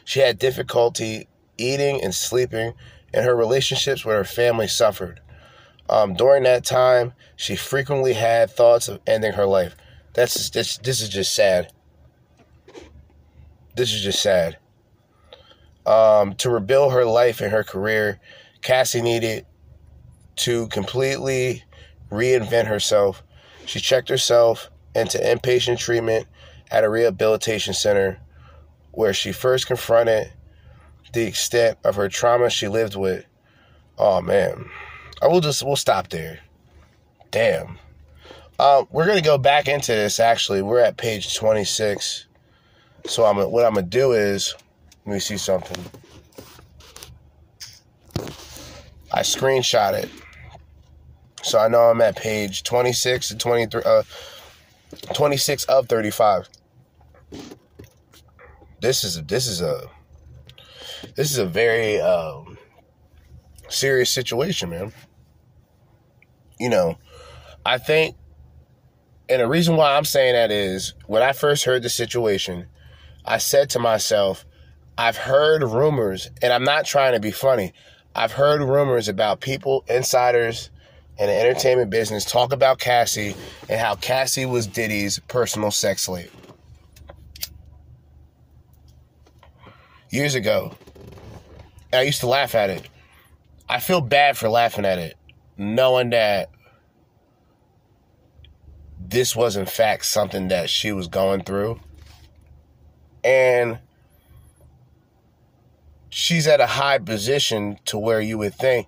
She 0.04 0.20
had 0.20 0.40
difficulty 0.40 1.28
eating 1.58 2.02
and 2.02 2.16
sleeping, 2.16 2.74
and 3.14 3.26
her 3.26 3.36
relationships 3.36 4.04
with 4.04 4.16
her 4.16 4.24
family 4.24 4.68
suffered. 4.68 5.22
Um, 5.90 6.16
during 6.16 6.44
that 6.44 6.66
time, 6.66 7.14
she 7.36 7.56
frequently 7.56 8.14
had 8.14 8.50
thoughts 8.50 8.88
of 8.88 9.02
ending 9.06 9.34
her 9.34 9.46
life. 9.46 9.76
That's 10.14 10.34
just, 10.34 10.54
this. 10.54 10.78
This 10.78 11.02
is 11.02 11.10
just 11.10 11.36
sad. 11.36 11.72
This 13.76 13.94
is 13.94 14.02
just 14.02 14.22
sad. 14.22 14.58
Um, 15.86 16.36
to 16.36 16.50
rebuild 16.50 16.94
her 16.94 17.06
life 17.06 17.42
and 17.42 17.52
her 17.52 17.64
career, 17.64 18.20
Cassie 18.62 19.02
needed 19.02 19.46
to 20.38 20.68
completely 20.68 21.64
reinvent 22.12 22.68
herself. 22.68 23.24
She 23.66 23.80
checked 23.80 24.10
herself 24.10 24.70
into 24.96 25.18
inpatient 25.18 25.80
treatment 25.80 26.28
at 26.70 26.84
a 26.84 26.90
rehabilitation 26.90 27.74
center 27.74 28.20
where 28.92 29.14
she 29.14 29.32
first 29.32 29.68
confronted 29.68 30.32
the 31.14 31.24
extent 31.24 31.78
of 31.84 31.96
her 31.96 32.10
trauma 32.10 32.50
she 32.50 32.68
lived 32.68 32.96
with. 32.96 33.26
Oh 33.98 34.22
man. 34.22 34.70
I 35.22 35.28
will 35.28 35.42
just 35.42 35.64
we'll 35.64 35.76
stop 35.76 36.10
there. 36.10 36.40
Damn. 37.30 37.78
Um, 38.60 38.88
we're 38.92 39.08
gonna 39.08 39.22
go 39.22 39.38
back 39.38 39.68
into 39.68 39.92
this 39.92 40.20
actually. 40.20 40.62
We're 40.62 40.80
at 40.80 40.98
page 40.98 41.36
26. 41.36 42.28
So 43.06 43.26
I'm 43.26 43.38
what 43.38 43.66
I'm 43.66 43.74
gonna 43.74 43.88
do 43.88 44.14
is 44.14 44.56
let 45.06 45.14
me 45.14 45.20
see 45.20 45.38
something. 45.38 45.78
I 49.12 49.22
screenshot 49.22 49.94
it. 49.94 50.10
So 51.44 51.60
I 51.60 51.68
know 51.68 51.80
I'm 51.90 52.02
at 52.02 52.16
page 52.16 52.64
26 52.64 53.30
to 53.30 53.38
23 53.38 53.82
uh 53.84 54.04
26 55.14 55.66
of 55.66 55.88
35. 55.88 56.48
This 58.82 59.04
is 59.04 59.18
a 59.18 59.22
this 59.22 59.48
is 59.48 59.62
a 59.62 59.90
this 61.16 61.32
is 61.32 61.38
a 61.38 61.46
very 61.46 62.00
um 62.00 62.58
serious 63.70 64.10
situation, 64.10 64.70
man. 64.70 64.94
You 66.60 66.70
know, 66.70 66.98
I 67.66 67.78
think 67.78 68.16
and 69.30 69.42
the 69.42 69.48
reason 69.48 69.78
why 69.78 69.96
I'm 69.96 70.06
saying 70.06 70.34
that 70.34 70.52
is 70.52 70.94
when 71.08 71.24
I 71.24 71.32
first 71.32 71.64
heard 71.64 71.84
the 71.84 71.90
situation, 71.90 72.68
I 73.26 73.38
said 73.38 73.70
to 73.72 73.80
myself, 73.80 74.46
I've 74.98 75.18
heard 75.18 75.64
rumors, 75.64 76.30
and 76.42 76.52
I'm 76.52 76.64
not 76.64 76.86
trying 76.86 77.14
to 77.14 77.20
be 77.20 77.32
funny. 77.32 77.74
I've 78.16 78.34
heard 78.34 78.62
rumors 78.62 79.08
about 79.08 79.40
people, 79.40 79.84
insiders, 79.88 80.70
in 81.18 81.28
the 81.28 81.40
entertainment 81.40 81.90
business 81.90 82.26
talk 82.26 82.52
about 82.52 82.80
Cassie 82.80 83.36
and 83.70 83.80
how 83.80 83.96
Cassie 83.96 84.46
was 84.46 84.68
Diddy's 84.68 85.20
personal 85.28 85.72
sex 85.72 86.04
slave. 86.04 86.34
Years 90.10 90.36
ago, 90.36 90.76
I 91.94 92.02
used 92.02 92.22
to 92.22 92.28
laugh 92.28 92.56
at 92.56 92.70
it. 92.70 92.90
I 93.70 93.80
feel 93.80 94.02
bad 94.02 94.38
for 94.38 94.50
laughing 94.50 94.84
at 94.84 94.98
it, 94.98 95.16
knowing 95.58 96.10
that 96.10 96.50
this 99.00 99.36
was 99.36 99.56
in 99.56 99.66
fact 99.66 100.06
something 100.06 100.50
that 100.50 100.70
she 100.70 100.92
was 100.92 101.08
going 101.08 101.44
through. 101.44 101.80
And 103.24 103.80
she's 106.10 106.48
at 106.48 106.60
a 106.60 106.68
high 106.68 107.00
position 107.00 107.80
to 107.86 107.98
where 107.98 108.22
you 108.22 108.38
would 108.38 108.56
think 108.56 108.88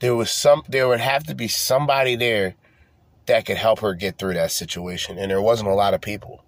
there 0.00 0.14
was 0.14 0.30
some 0.30 0.62
there 0.68 0.88
would 0.88 1.00
have 1.00 1.24
to 1.24 1.34
be 1.34 1.48
somebody 1.48 2.16
there 2.16 2.54
that 3.26 3.46
could 3.46 3.56
help 3.56 3.80
her 3.80 3.94
get 3.94 4.18
through 4.18 4.34
that 4.34 4.50
situation 4.50 5.18
and 5.18 5.30
there 5.30 5.40
wasn't 5.40 5.68
a 5.68 5.74
lot 5.74 5.94
of 5.94 6.00
people. 6.00 6.44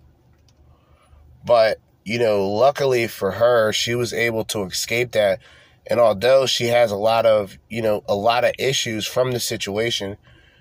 But 1.45 1.79
you 2.05 2.19
know 2.19 2.47
luckily 2.49 3.07
for 3.07 3.33
her 3.33 3.73
she 3.73 3.95
was 3.95 4.13
able 4.13 4.45
to 4.45 4.63
escape 4.65 5.13
that 5.13 5.41
and 5.87 5.99
although 5.99 6.47
she 6.47 6.67
has 6.67 6.91
a 6.91 6.97
lot 6.97 7.25
of 7.27 7.59
you 7.69 7.83
know 7.83 8.03
a 8.07 8.15
lot 8.15 8.45
of 8.45 8.53
issues 8.59 9.07
from 9.07 9.33
the 9.33 9.41
situation 9.41 10.17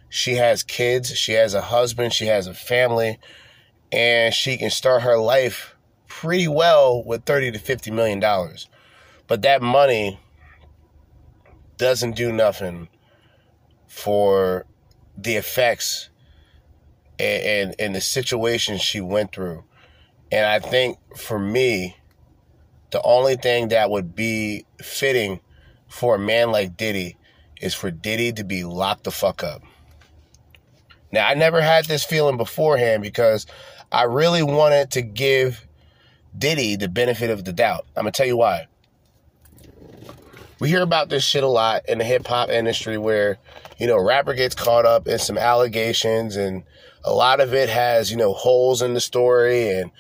she 0.10 0.36
has 0.36 0.64
kids 0.64 1.16
she 1.16 1.34
has 1.34 1.54
a 1.54 1.62
husband 1.62 2.14
she 2.14 2.28
has 2.28 2.48
a 2.48 2.54
family 2.54 3.20
and 3.92 4.34
she 4.34 4.58
can 4.58 4.70
start 4.70 5.02
her 5.02 5.18
life 5.18 5.73
pretty 6.24 6.48
well 6.48 7.04
with 7.04 7.26
30 7.26 7.52
to 7.52 7.60
50 7.60 7.92
million 7.92 8.20
dollars 8.20 8.70
but 9.28 9.42
that 9.42 9.62
money 9.62 10.20
doesn't 11.78 12.16
do 12.16 12.32
nothing 12.32 12.88
for 13.88 14.66
the 15.18 15.36
effects 15.36 16.10
and, 17.20 17.44
and, 17.44 17.76
and 17.80 17.96
the 17.96 18.02
situation 18.02 18.78
she 18.78 19.02
went 19.02 19.34
through. 19.34 19.64
And 20.32 20.46
I 20.46 20.60
think 20.60 20.98
for 21.18 21.38
me, 21.38 21.98
the 22.92 23.02
only 23.04 23.36
thing 23.36 23.70
that 23.70 23.90
would 23.90 24.16
be 24.16 24.66
fitting 24.82 25.40
for 25.88 26.16
a 26.16 26.20
man 26.20 26.52
like 26.52 26.78
Diddy 26.78 27.18
is 27.62 27.74
for 27.74 27.92
Diddy 27.92 28.32
to 28.34 28.44
be 28.44 28.64
locked 28.64 29.04
the 29.04 29.12
fuck 29.12 29.44
up. 29.44 29.62
Now, 31.12 31.28
I 31.28 31.36
never 31.36 31.62
had 31.62 31.86
this 31.86 32.04
feeling 32.04 32.38
beforehand 32.38 33.04
because 33.04 33.46
I 33.92 34.04
really 34.04 34.42
wanted 34.42 34.92
to 34.92 35.02
give 35.02 35.68
Diddy 36.38 36.76
the 36.76 36.88
benefit 36.88 37.30
of 37.30 37.46
the 37.46 37.54
doubt. 37.54 37.86
I'm 37.96 38.06
to 38.06 38.12
tell 38.12 38.26
you 38.26 38.38
why 38.38 38.68
we 40.64 40.70
hear 40.70 40.82
about 40.82 41.10
this 41.10 41.26
shit 41.26 41.44
a 41.44 41.48
lot 41.48 41.90
in 41.90 41.98
the 41.98 42.06
hip 42.06 42.26
hop 42.26 42.48
industry 42.48 42.98
where, 42.98 43.38
you 43.78 43.86
know, 43.86 44.02
rapper 44.02 44.34
gets 44.34 44.56
caught 44.56 44.86
up 44.86 45.10
in 45.10 45.20
some 45.20 45.38
allegations 45.38 46.38
and 46.38 46.64
a 47.04 47.12
lot 47.12 47.42
of 47.42 47.54
it 47.54 47.68
has, 47.68 48.10
you 48.10 48.16
know, 48.16 48.32
holes 48.32 48.82
in 48.82 48.94
the 48.94 49.02
story 49.02 49.70
and 49.70 49.92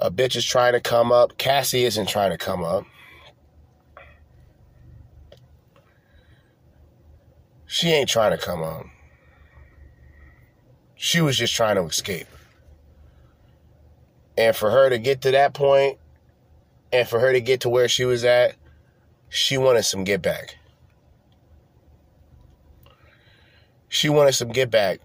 a 0.00 0.10
bitch 0.10 0.36
is 0.36 0.44
trying 0.44 0.74
to 0.74 0.80
come 0.80 1.10
up. 1.10 1.38
Cassie 1.38 1.84
isn't 1.84 2.10
trying 2.10 2.30
to 2.30 2.36
come 2.36 2.62
up. 2.62 2.84
She 7.64 7.88
ain't 7.88 8.10
trying 8.10 8.32
to 8.32 8.38
come 8.38 8.62
up. 8.62 8.84
She 10.94 11.22
was 11.22 11.38
just 11.38 11.54
trying 11.54 11.76
to 11.76 11.84
escape. 11.84 12.26
And 14.36 14.56
for 14.56 14.70
her 14.70 14.88
to 14.90 14.98
get 14.98 15.22
to 15.22 15.30
that 15.32 15.54
point, 15.54 15.98
and 16.92 17.08
for 17.08 17.18
her 17.20 17.32
to 17.32 17.40
get 17.40 17.62
to 17.62 17.68
where 17.68 17.88
she 17.88 18.04
was 18.04 18.24
at, 18.24 18.54
she 19.28 19.56
wanted 19.56 19.84
some 19.84 20.04
get 20.04 20.20
back. 20.20 20.58
She 23.88 24.08
wanted 24.08 24.32
some 24.32 24.48
get 24.48 24.70
back. 24.70 25.00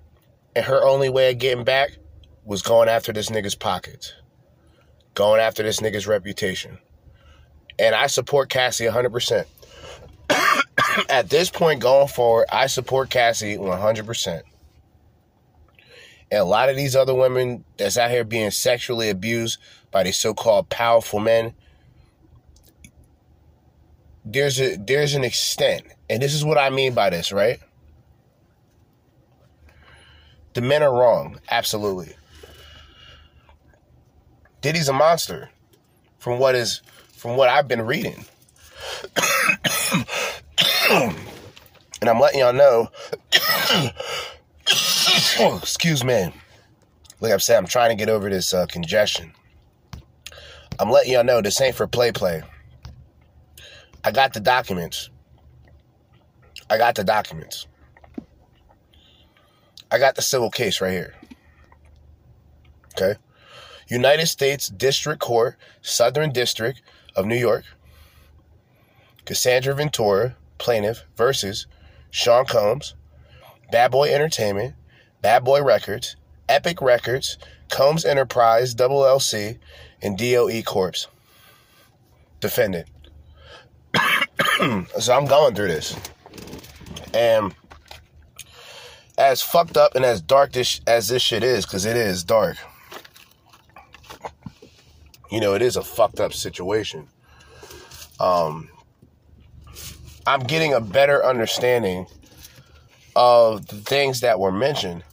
And 0.55 0.65
her 0.65 0.83
only 0.83 1.09
way 1.09 1.31
of 1.31 1.39
getting 1.39 1.63
back 1.63 1.97
was 2.43 2.61
going 2.61 2.89
after 2.89 3.13
this 3.13 3.29
nigga's 3.29 3.55
pockets, 3.55 4.13
going 5.13 5.39
after 5.39 5.63
this 5.63 5.79
nigga's 5.81 6.07
reputation. 6.07 6.77
And 7.79 7.93
I 7.93 8.07
support 8.07 8.49
Cassie 8.49 8.85
100%. 8.85 9.45
At 11.09 11.29
this 11.29 11.49
point 11.49 11.79
going 11.79 12.07
forward, 12.07 12.47
I 12.51 12.67
support 12.67 13.09
Cassie 13.09 13.57
100%. 13.57 14.41
And 16.29 16.41
a 16.41 16.45
lot 16.45 16.69
of 16.69 16.75
these 16.75 16.95
other 16.95 17.13
women 17.15 17.63
that's 17.77 17.97
out 17.97 18.11
here 18.11 18.23
being 18.23 18.51
sexually 18.51 19.09
abused 19.09 19.59
by 19.91 20.03
these 20.03 20.17
so 20.17 20.33
called 20.33 20.69
powerful 20.69 21.19
men, 21.19 21.53
there's 24.25 24.59
a 24.59 24.75
there's 24.75 25.13
an 25.13 25.23
extent, 25.23 25.83
and 26.09 26.21
this 26.21 26.33
is 26.33 26.43
what 26.43 26.57
I 26.57 26.69
mean 26.69 26.93
by 26.93 27.09
this, 27.09 27.31
right? 27.31 27.59
The 30.53 30.61
men 30.61 30.83
are 30.83 30.91
wrong, 30.91 31.39
absolutely. 31.49 32.15
Diddy's 34.59 34.89
a 34.89 34.93
monster, 34.93 35.49
from 36.19 36.39
what 36.39 36.55
is 36.55 36.81
from 37.13 37.37
what 37.37 37.47
I've 37.47 37.69
been 37.69 37.83
reading, 37.83 38.25
and 40.91 41.15
I'm 42.01 42.19
letting 42.19 42.41
y'all 42.41 42.51
know. 42.51 42.89
excuse 45.17 46.03
me. 46.03 46.31
Like 47.19 47.31
I've 47.31 47.43
said, 47.43 47.57
I'm 47.57 47.65
trying 47.65 47.89
to 47.89 47.95
get 47.95 48.09
over 48.09 48.29
this 48.29 48.53
uh, 48.53 48.65
congestion. 48.67 49.33
I'm 50.79 50.91
letting 50.91 51.13
y'all 51.13 51.23
know 51.23 51.41
this 51.41 51.59
ain't 51.59 51.75
for 51.75 51.87
play 51.87 52.11
play. 52.11 52.43
I 54.03 54.11
got 54.11 54.33
the 54.33 54.39
documents. 54.39 55.09
I 56.69 56.77
got 56.77 56.95
the 56.95 57.03
documents. 57.03 57.67
I 59.89 59.97
got 59.97 60.15
the 60.15 60.21
civil 60.21 60.51
case 60.51 60.81
right 60.81 60.91
here. 60.91 61.15
Okay. 62.93 63.19
United 63.89 64.27
States 64.27 64.67
District 64.69 65.19
Court, 65.19 65.57
Southern 65.81 66.31
District 66.31 66.81
of 67.15 67.25
New 67.25 67.37
York. 67.37 67.63
Cassandra 69.25 69.73
Ventura, 69.73 70.35
plaintiff, 70.57 71.03
versus 71.15 71.67
Sean 72.11 72.45
Combs, 72.45 72.95
Bad 73.71 73.91
Boy 73.91 74.13
Entertainment, 74.13 74.75
Bad 75.21 75.43
Boy 75.43 75.63
Records, 75.63 76.15
Epic 76.49 76.81
Records, 76.81 77.37
Combs 77.69 78.05
Enterprise, 78.05 78.73
Double 78.73 79.01
LC, 79.01 79.57
and 80.01 80.17
DOE 80.17 80.61
Corps. 80.63 81.07
Defendant. 82.39 82.87
so 84.99 85.13
I'm 85.13 85.25
going 85.25 85.55
through 85.55 85.69
this. 85.69 85.95
And 87.13 87.53
as 89.17 89.41
fucked 89.41 89.77
up 89.77 89.95
and 89.95 90.05
as 90.05 90.21
dark 90.21 90.53
this, 90.53 90.81
as 90.85 91.07
this 91.07 91.21
shit 91.21 91.43
is, 91.43 91.65
because 91.65 91.85
it 91.85 91.97
is 91.97 92.23
dark, 92.23 92.57
You 95.31 95.41
know, 95.41 95.55
it 95.55 95.61
is 95.61 95.75
a 95.75 95.83
fucked 95.83 96.19
up 96.19 96.33
situation. 96.33 97.07
Um, 98.19 98.69
I'm 100.25 100.41
getting 100.41 100.73
a 100.73 100.79
better 100.81 101.25
understanding 101.25 102.07
of 103.17 103.65
the 103.65 103.77
things 103.77 104.19
that 104.19 104.39
were 104.39 104.51
mentioned. 104.51 105.03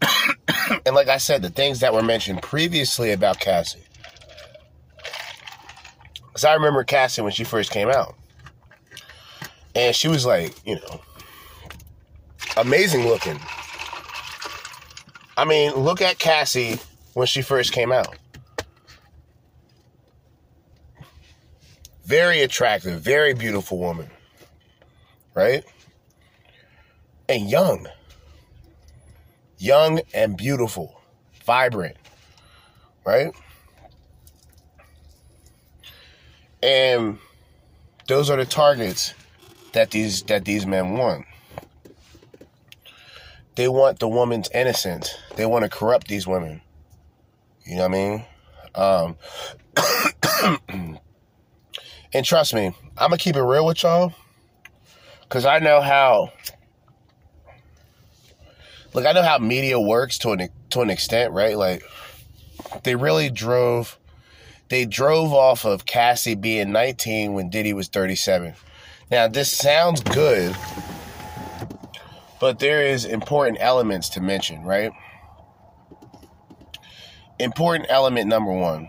and 0.86 0.94
like 0.94 1.08
I 1.08 1.18
said, 1.18 1.42
the 1.42 1.50
things 1.50 1.80
that 1.80 1.92
were 1.92 2.02
mentioned 2.02 2.40
previously 2.40 3.12
about 3.12 3.40
Cassie. 3.40 3.84
Because 6.28 6.44
I 6.44 6.54
remember 6.54 6.82
Cassie 6.82 7.20
when 7.20 7.32
she 7.32 7.44
first 7.44 7.70
came 7.70 7.90
out. 7.90 8.14
And 9.74 9.94
she 9.94 10.08
was 10.08 10.24
like, 10.24 10.54
you 10.66 10.76
know, 10.76 11.00
amazing 12.56 13.06
looking. 13.06 13.38
I 15.36 15.44
mean, 15.44 15.74
look 15.74 16.00
at 16.00 16.18
Cassie 16.18 16.78
when 17.12 17.26
she 17.26 17.42
first 17.42 17.72
came 17.72 17.92
out. 17.92 18.16
Very 22.06 22.40
attractive, 22.40 23.00
very 23.02 23.34
beautiful 23.34 23.78
woman. 23.78 24.08
Right? 25.34 25.64
And 27.32 27.48
young. 27.48 27.88
Young 29.56 30.02
and 30.12 30.36
beautiful. 30.36 31.00
Vibrant. 31.46 31.96
Right? 33.06 33.32
And 36.62 37.18
those 38.06 38.28
are 38.28 38.36
the 38.36 38.44
targets 38.44 39.14
that 39.72 39.92
these 39.92 40.24
that 40.24 40.44
these 40.44 40.66
men 40.66 40.92
want. 40.98 41.24
They 43.54 43.66
want 43.66 43.98
the 43.98 44.08
woman's 44.08 44.50
innocence. 44.50 45.16
They 45.36 45.46
want 45.46 45.62
to 45.62 45.70
corrupt 45.70 46.08
these 46.08 46.26
women. 46.26 46.60
You 47.64 47.76
know 47.76 47.88
what 47.88 47.96
I 48.74 48.84
mean? 48.84 49.16
Um, 50.44 50.98
and 52.12 52.26
trust 52.26 52.52
me, 52.52 52.66
I'm 52.98 53.08
gonna 53.08 53.16
keep 53.16 53.36
it 53.36 53.42
real 53.42 53.64
with 53.64 53.82
y'all, 53.82 54.12
cause 55.30 55.46
I 55.46 55.60
know 55.60 55.80
how. 55.80 56.30
Look, 58.94 59.06
I 59.06 59.12
know 59.12 59.22
how 59.22 59.38
media 59.38 59.80
works 59.80 60.18
to 60.18 60.32
an 60.32 60.48
to 60.70 60.80
an 60.80 60.90
extent, 60.90 61.32
right? 61.32 61.56
Like, 61.56 61.82
they 62.84 62.94
really 62.94 63.30
drove. 63.30 63.98
They 64.68 64.86
drove 64.86 65.32
off 65.32 65.66
of 65.66 65.84
Cassie 65.84 66.34
being 66.34 66.72
19 66.72 67.34
when 67.34 67.50
Diddy 67.50 67.74
was 67.74 67.88
37. 67.88 68.54
Now, 69.10 69.28
this 69.28 69.52
sounds 69.52 70.00
good, 70.00 70.56
but 72.40 72.58
there 72.58 72.82
is 72.82 73.04
important 73.04 73.58
elements 73.60 74.08
to 74.10 74.22
mention, 74.22 74.62
right? 74.62 74.90
Important 77.38 77.86
element 77.90 78.28
number 78.28 78.52
one. 78.52 78.88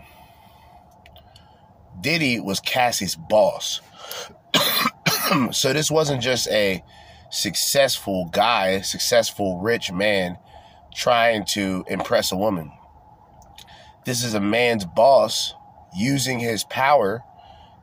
Diddy 2.00 2.40
was 2.40 2.60
Cassie's 2.60 3.16
boss. 3.16 3.80
so 5.52 5.72
this 5.72 5.90
wasn't 5.90 6.22
just 6.22 6.48
a 6.48 6.82
successful 7.34 8.26
guy, 8.32 8.80
successful 8.80 9.58
rich 9.58 9.90
man 9.90 10.38
trying 10.94 11.44
to 11.44 11.84
impress 11.88 12.30
a 12.30 12.36
woman. 12.36 12.70
This 14.06 14.22
is 14.22 14.34
a 14.34 14.40
man's 14.40 14.84
boss 14.84 15.54
using 15.96 16.38
his 16.38 16.62
power, 16.64 17.22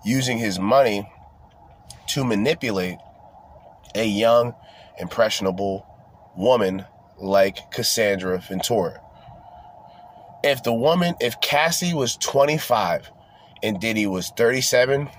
using 0.05 0.37
his 0.37 0.57
money 0.57 1.11
to 2.07 2.23
manipulate 2.23 2.97
a 3.93 4.05
young, 4.05 4.55
impressionable 4.99 5.85
woman 6.37 6.85
like 7.19 7.71
Cassandra 7.71 8.39
Ventura. 8.39 9.01
If 10.43 10.63
the 10.63 10.73
woman, 10.73 11.15
if 11.19 11.41
Cassie 11.41 11.93
was 11.93 12.15
25 12.17 13.11
and 13.61 13.81
Diddy 13.81 14.07
was 14.07 14.29
37, 14.29 15.09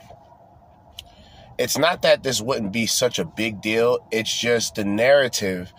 it's 1.59 1.79
not 1.79 2.03
that 2.03 2.23
this 2.23 2.41
wouldn't 2.41 2.73
be 2.73 2.87
such 2.87 3.19
a 3.19 3.25
big 3.25 3.61
deal. 3.61 4.07
It's 4.11 4.37
just 4.37 4.75
the 4.75 4.85
narrative 4.85 5.73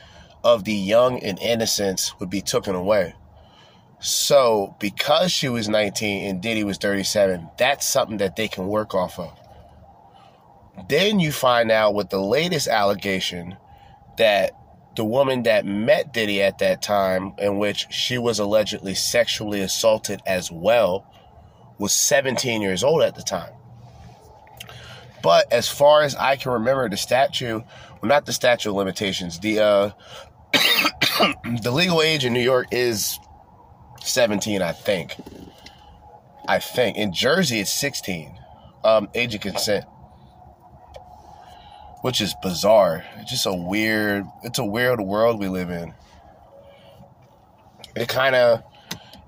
of 0.43 0.64
the 0.64 0.74
young 0.74 1.19
and 1.19 1.40
innocence 1.40 2.18
would 2.19 2.30
be 2.30 2.42
taken 2.42 2.76
away. 2.76 3.16
So, 4.00 4.76
because 4.80 5.32
she 5.32 5.48
was 5.48 5.69
19 5.69 6.30
and 6.30 6.42
Diddy 6.42 6.64
was 6.64 6.77
37, 6.77 7.50
that's 7.58 7.88
something 7.88 8.18
that 8.18 8.35
they 8.35 8.50
can 8.50 8.68
work 8.68 8.93
off 8.93 9.18
of. 9.18 9.32
Then 10.90 11.19
you 11.19 11.32
find 11.32 11.72
out 11.72 11.93
with 11.93 12.10
the 12.10 12.19
latest 12.19 12.68
allegation 12.68 13.56
that 14.18 14.52
the 14.95 15.06
woman 15.06 15.43
that 15.43 15.66
met 15.66 16.14
Diddy 16.14 16.42
at 16.42 16.60
that 16.60 16.82
time, 16.82 17.34
in 17.38 17.58
which 17.58 17.88
she 17.90 18.18
was 18.18 18.40
allegedly 18.40 18.93
sexually 18.93 19.61
assaulted 19.61 20.22
as 20.26 20.52
well, 20.52 21.08
was 21.80 21.95
17 21.95 22.61
years 22.61 22.84
old 22.84 23.02
at 23.02 23.16
the 23.16 23.24
time. 23.24 23.53
But 25.24 25.52
as 25.52 25.68
far 25.68 26.03
as 26.03 26.14
I 26.16 26.35
can 26.35 26.52
remember, 26.52 26.88
the 26.88 26.98
statute, 26.98 27.64
well, 28.02 28.10
not 28.10 28.27
the 28.27 28.34
statute 28.34 28.69
of 28.69 28.76
limitations, 28.76 29.40
the 29.40 29.60
uh, 29.60 29.90
the 31.61 31.72
legal 31.72 32.02
age 32.02 32.26
in 32.26 32.34
New 32.34 32.42
York 32.42 32.68
is 32.72 33.18
17, 34.02 34.61
I 34.61 34.74
think. 34.74 35.16
I 36.48 36.60
think 36.60 36.98
in 36.98 37.14
Jersey 37.14 37.61
it's 37.61 37.72
16, 37.72 38.38
um, 38.84 39.10
age 39.16 39.34
of 39.34 39.42
consent 39.42 39.85
which 42.03 42.19
is 42.19 42.35
bizarre. 42.42 43.06
It's 43.19 43.32
just 43.32 43.45
a 43.45 43.53
weird. 43.53 44.26
It's 44.43 44.60
a 44.60 44.66
weird 44.66 45.00
world 45.00 45.40
we 45.40 45.48
live 45.48 45.69
in. 45.69 45.93
It 47.95 48.10
kind 48.10 48.35
of, 48.35 48.61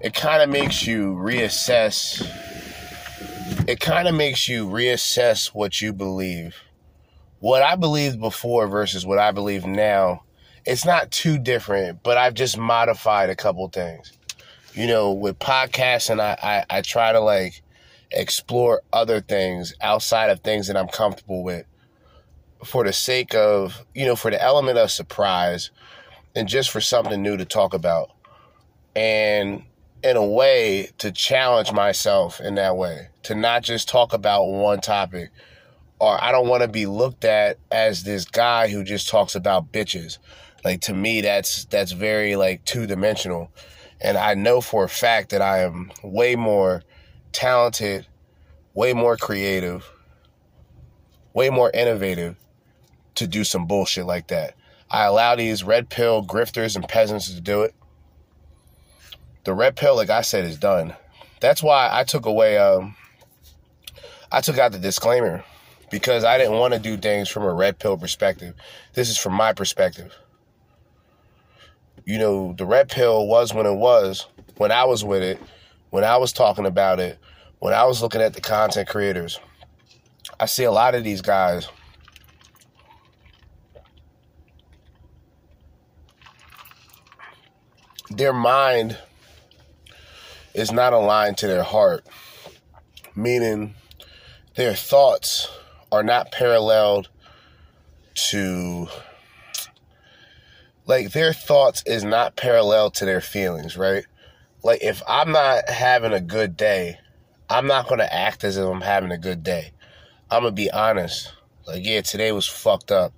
it 0.02 0.14
kind 0.14 0.44
of 0.44 0.50
makes 0.50 0.86
you 0.86 1.14
reassess. 1.14 2.22
It 3.68 3.80
kind 3.80 4.08
of 4.08 4.16
makes 4.16 4.50
you 4.50 4.68
reassess 4.68 5.48
what 5.48 5.80
you 5.80 5.94
believe. 5.94 6.56
What 7.40 7.62
I 7.62 7.76
believed 7.76 8.20
before 8.20 8.68
versus 8.68 9.06
what 9.06 9.20
I 9.20 9.32
believe 9.32 9.66
now, 9.66 10.24
it's 10.66 10.84
not 10.84 11.12
too 11.12 11.38
different, 11.38 12.02
but 12.02 12.18
I've 12.18 12.34
just 12.34 12.58
modified 12.58 13.30
a 13.30 13.36
couple 13.36 13.68
things. 13.70 14.14
You 14.74 14.88
know, 14.88 15.14
with 15.14 15.38
podcasting, 15.38 16.20
I, 16.20 16.38
I, 16.42 16.78
I 16.78 16.82
try 16.82 17.12
to 17.12 17.20
like 17.20 17.62
explore 18.12 18.82
other 18.92 19.22
things 19.22 19.76
outside 19.80 20.32
of 20.32 20.40
things 20.40 20.68
that 20.68 20.76
I'm 20.76 20.88
comfortable 20.88 21.44
with 21.44 21.66
for 22.64 22.84
the 22.84 22.94
sake 22.94 23.36
of, 23.36 23.86
you 23.94 24.06
know, 24.08 24.16
for 24.16 24.32
the 24.32 24.42
element 24.42 24.80
of 24.80 24.90
surprise 24.90 25.70
and 26.36 26.48
just 26.48 26.72
for 26.72 26.82
something 26.82 27.22
new 27.22 27.38
to 27.38 27.46
talk 27.46 27.76
about. 27.76 28.10
And 28.96 29.64
in 30.04 30.18
a 30.18 30.26
way, 30.26 30.90
to 30.98 31.12
challenge 31.12 31.72
myself 31.72 32.40
in 32.40 32.56
that 32.56 32.76
way, 32.76 33.10
to 33.26 33.36
not 33.36 33.64
just 33.64 33.90
talk 33.90 34.14
about 34.14 34.46
one 34.46 34.80
topic. 34.80 35.32
Or 36.00 36.22
I 36.24 36.32
don't 36.32 36.48
want 36.48 36.62
to 36.62 36.68
be 36.68 36.86
looked 36.86 37.26
at 37.26 37.58
as 37.72 38.04
this 38.04 38.26
guy 38.26 38.68
who 38.68 38.84
just 38.84 39.10
talks 39.10 39.34
about 39.34 39.72
bitches. 39.72 40.20
Like 40.64 40.82
to 40.82 40.94
me, 40.94 41.22
that's 41.22 41.66
that's 41.66 41.92
very 41.92 42.36
like 42.36 42.64
two 42.66 42.86
dimensional. 42.86 43.52
And 44.02 44.18
I 44.18 44.34
know 44.36 44.62
for 44.62 44.84
a 44.84 44.90
fact 44.90 45.32
that 45.32 45.42
I 45.42 45.60
am 45.60 45.92
way 46.04 46.36
more 46.36 46.84
talented, 47.32 48.06
way 48.74 48.94
more 48.94 49.18
creative, 49.18 49.90
way 51.34 51.50
more 51.50 51.72
innovative 51.72 52.36
to 53.16 53.26
do 53.26 53.44
some 53.44 53.66
bullshit 53.66 54.06
like 54.06 54.28
that. 54.28 54.56
I 54.90 55.06
allow 55.06 55.36
these 55.36 55.64
red 55.64 55.90
pill 55.90 56.24
grifters 56.24 56.76
and 56.76 56.88
peasants 56.88 57.34
to 57.34 57.42
do 57.42 57.64
it. 57.64 57.74
The 59.46 59.54
red 59.54 59.76
pill, 59.76 59.96
like 59.96 60.10
I 60.10 60.22
said, 60.22 60.46
is 60.46 60.58
done. 60.58 60.94
That's 61.40 61.64
why 61.64 61.90
I 61.92 62.04
took 62.04 62.26
away, 62.26 62.58
um, 62.58 62.96
I 64.36 64.42
took 64.42 64.58
out 64.58 64.74
the 64.74 64.80
disclaimer 64.80 65.46
because 65.90 66.26
I 66.26 66.38
didn't 66.38 66.58
want 66.58 66.74
to 66.74 66.80
do 66.80 66.98
things 66.98 67.30
from 67.30 67.44
a 67.44 67.54
red 67.54 67.80
pill 67.80 67.98
perspective. 67.98 68.54
This 68.94 69.08
is 69.08 69.18
from 69.18 69.32
my 69.32 69.54
perspective. 69.54 70.14
You 72.04 72.20
know, 72.20 72.52
the 72.52 72.66
red 72.66 72.90
pill 72.90 73.28
was 73.28 73.54
when 73.54 73.66
it 73.66 73.76
was, 73.76 74.28
when 74.58 74.74
I 74.74 74.84
was 74.84 75.06
with 75.06 75.24
it, 75.24 75.40
when 75.90 76.04
I 76.04 76.18
was 76.18 76.34
talking 76.34 76.66
about 76.66 77.00
it, 77.00 77.18
when 77.60 77.74
I 77.74 77.86
was 77.86 78.02
looking 78.02 78.20
at 78.20 78.34
the 78.34 78.42
content 78.42 78.90
creators. 78.90 79.40
I 80.38 80.48
see 80.48 80.66
a 80.66 80.72
lot 80.72 80.96
of 80.96 81.06
these 81.06 81.22
guys 81.22 81.70
their 88.10 88.34
mind 88.34 88.98
is 90.54 90.74
not 90.74 90.92
aligned 90.92 91.38
to 91.38 91.48
their 91.48 91.64
heart, 91.64 92.06
meaning 93.16 93.76
their 94.56 94.74
thoughts 94.74 95.50
are 95.92 96.04
not 96.04 96.32
paralleled 96.32 97.10
to 98.14 98.88
like 100.86 101.12
their 101.12 101.34
thoughts 101.34 101.84
is 101.86 102.04
not 102.04 102.36
parallel 102.36 102.92
to 102.92 103.06
their 103.06 103.22
feelings, 103.22 103.76
right? 103.78 104.06
Like 104.64 104.84
if 104.84 105.02
I'm 105.08 105.32
not 105.32 105.70
having 105.70 106.14
a 106.14 106.22
good 106.22 106.56
day, 106.56 106.98
I'm 107.50 107.68
not 107.68 107.88
to 108.00 108.14
act 108.14 108.44
as 108.44 108.58
if 108.58 108.66
I'm 108.66 108.82
having 108.82 109.12
a 109.12 109.18
good 109.18 109.44
day. 109.44 109.72
I'm 110.32 110.44
to 110.44 110.52
be 110.52 110.72
honest. 110.72 111.34
Like 111.68 111.86
yeah, 111.86 112.02
today 112.02 112.32
was 112.32 112.48
fucked 112.48 112.92
up 112.92 113.14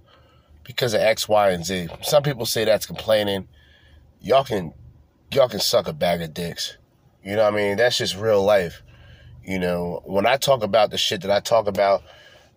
because 0.63 0.93
of 0.93 1.01
X, 1.01 1.27
Y, 1.27 1.51
and 1.51 1.65
Z. 1.65 1.89
Some 2.01 2.23
people 2.23 2.45
say 2.45 2.65
that's 2.65 2.85
complaining 2.85 3.47
y'all 4.21 4.43
can 4.43 4.73
y'all 5.31 5.49
can 5.49 5.59
suck 5.59 5.87
a 5.87 5.93
bag 5.93 6.21
of 6.21 6.33
dicks. 6.33 6.77
You 7.23 7.35
know 7.35 7.43
what 7.43 7.53
I 7.53 7.57
mean? 7.57 7.77
That's 7.77 7.97
just 7.97 8.17
real 8.17 8.43
life. 8.43 8.81
You 9.47 9.59
know, 9.59 10.01
when 10.03 10.25
I 10.25 10.35
talk 10.35 10.61
about 10.61 10.91
the 10.91 10.97
shit 10.97 11.21
that 11.21 11.31
I 11.31 11.39
talk 11.39 11.67
about, 11.67 12.03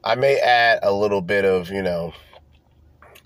I 0.03 0.17
may 0.17 0.41
add 0.41 0.81
a 0.83 0.93
little 0.93 1.23
bit 1.23 1.45
of, 1.45 1.71
you 1.71 1.83
know, 1.83 2.13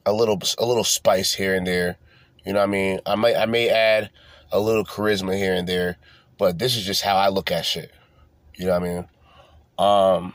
a 0.05 0.13
little 0.13 0.39
a 0.59 0.67
little 0.67 0.85
spice 0.85 1.33
here 1.33 1.55
and 1.55 1.67
there. 1.67 1.97
You 2.45 2.53
know 2.53 2.61
I 2.61 2.67
mean? 2.67 3.01
I 3.07 3.15
may 3.17 3.35
I 3.35 3.47
may 3.47 3.71
add 3.71 4.11
a 4.53 4.61
little 4.61 4.85
charisma 4.85 5.35
here 5.35 5.55
and 5.55 5.67
there, 5.67 5.97
but 6.37 6.59
this 6.59 6.77
is 6.77 6.85
just 6.85 7.01
how 7.01 7.17
I 7.17 7.29
look 7.31 7.51
at 7.51 7.65
shit. 7.65 7.91
You 8.55 8.67
know 8.67 8.79
what 8.79 8.83
I 8.83 8.93
mean? 8.93 9.09
Um 9.79 10.35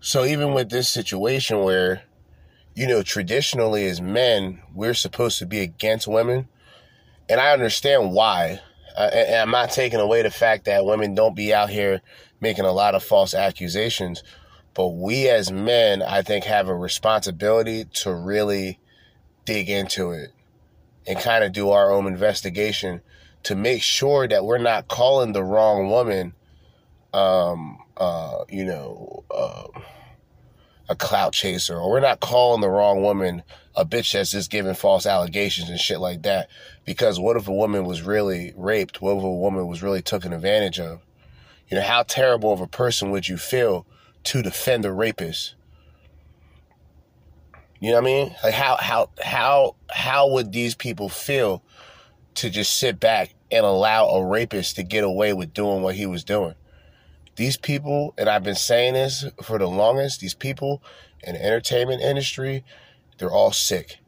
so 0.00 0.26
even 0.26 0.52
with 0.52 0.68
this 0.68 0.90
situation 0.90 1.60
where 1.60 2.02
you 2.74 2.86
know, 2.86 3.02
traditionally 3.02 3.86
as 3.86 4.02
men, 4.02 4.60
we're 4.74 4.94
supposed 4.94 5.38
to 5.38 5.46
be 5.46 5.60
against 5.60 6.08
women, 6.08 6.48
and 7.28 7.40
I 7.40 7.52
understand 7.52 8.12
why. 8.12 8.60
Uh, 8.96 9.10
and 9.12 9.36
I'm 9.36 9.50
not 9.50 9.70
taking 9.70 10.00
away 10.00 10.22
the 10.22 10.30
fact 10.30 10.66
that 10.66 10.84
women 10.84 11.14
don't 11.14 11.34
be 11.34 11.52
out 11.52 11.70
here 11.70 12.00
making 12.40 12.64
a 12.64 12.72
lot 12.72 12.94
of 12.94 13.02
false 13.02 13.34
accusations, 13.34 14.22
but 14.74 14.88
we 14.88 15.28
as 15.28 15.50
men, 15.50 16.02
I 16.02 16.22
think, 16.22 16.44
have 16.44 16.68
a 16.68 16.74
responsibility 16.74 17.84
to 17.84 18.14
really 18.14 18.78
dig 19.44 19.68
into 19.68 20.12
it 20.12 20.30
and 21.06 21.18
kind 21.18 21.44
of 21.44 21.52
do 21.52 21.70
our 21.70 21.90
own 21.90 22.06
investigation 22.06 23.00
to 23.44 23.54
make 23.54 23.82
sure 23.82 24.26
that 24.26 24.44
we're 24.44 24.58
not 24.58 24.88
calling 24.88 25.32
the 25.32 25.44
wrong 25.44 25.90
woman, 25.90 26.34
um, 27.12 27.78
uh, 27.96 28.44
you 28.48 28.64
know, 28.64 29.24
uh, 29.30 29.80
a 30.88 30.96
clout 30.96 31.32
chaser, 31.32 31.76
or 31.78 31.90
we're 31.90 32.00
not 32.00 32.20
calling 32.20 32.60
the 32.60 32.68
wrong 32.68 33.02
woman 33.02 33.42
a 33.76 33.84
bitch 33.84 34.12
that's 34.12 34.30
just 34.30 34.50
giving 34.50 34.74
false 34.74 35.06
allegations 35.06 35.68
and 35.68 35.80
shit 35.80 35.98
like 35.98 36.22
that. 36.22 36.48
Because 36.84 37.18
what 37.18 37.36
if 37.36 37.48
a 37.48 37.52
woman 37.52 37.84
was 37.84 38.02
really 38.02 38.52
raped? 38.56 39.00
What 39.00 39.16
if 39.16 39.22
a 39.22 39.30
woman 39.30 39.66
was 39.66 39.82
really 39.82 40.02
taken 40.02 40.32
advantage 40.32 40.78
of? 40.78 41.00
You 41.68 41.78
know, 41.78 41.82
how 41.82 42.02
terrible 42.02 42.52
of 42.52 42.60
a 42.60 42.66
person 42.66 43.10
would 43.10 43.28
you 43.28 43.36
feel 43.36 43.86
to 44.24 44.42
defend 44.42 44.84
a 44.84 44.92
rapist? 44.92 45.54
You 47.80 47.90
know 47.90 47.96
what 47.96 48.02
I 48.02 48.06
mean? 48.06 48.34
Like 48.42 48.54
how 48.54 48.76
how 48.78 49.10
how 49.22 49.76
how 49.90 50.30
would 50.32 50.52
these 50.52 50.74
people 50.74 51.08
feel 51.08 51.62
to 52.36 52.48
just 52.48 52.78
sit 52.78 53.00
back 53.00 53.34
and 53.50 53.64
allow 53.64 54.06
a 54.06 54.24
rapist 54.24 54.76
to 54.76 54.82
get 54.82 55.04
away 55.04 55.32
with 55.32 55.52
doing 55.52 55.82
what 55.82 55.94
he 55.94 56.06
was 56.06 56.24
doing? 56.24 56.54
These 57.36 57.56
people, 57.56 58.14
and 58.16 58.28
I've 58.28 58.44
been 58.44 58.54
saying 58.54 58.94
this 58.94 59.24
for 59.42 59.58
the 59.58 59.66
longest, 59.66 60.20
these 60.20 60.34
people 60.34 60.82
in 61.22 61.34
the 61.34 61.44
entertainment 61.44 62.00
industry, 62.00 62.64
they're 63.18 63.30
all 63.30 63.52
sick. 63.52 63.98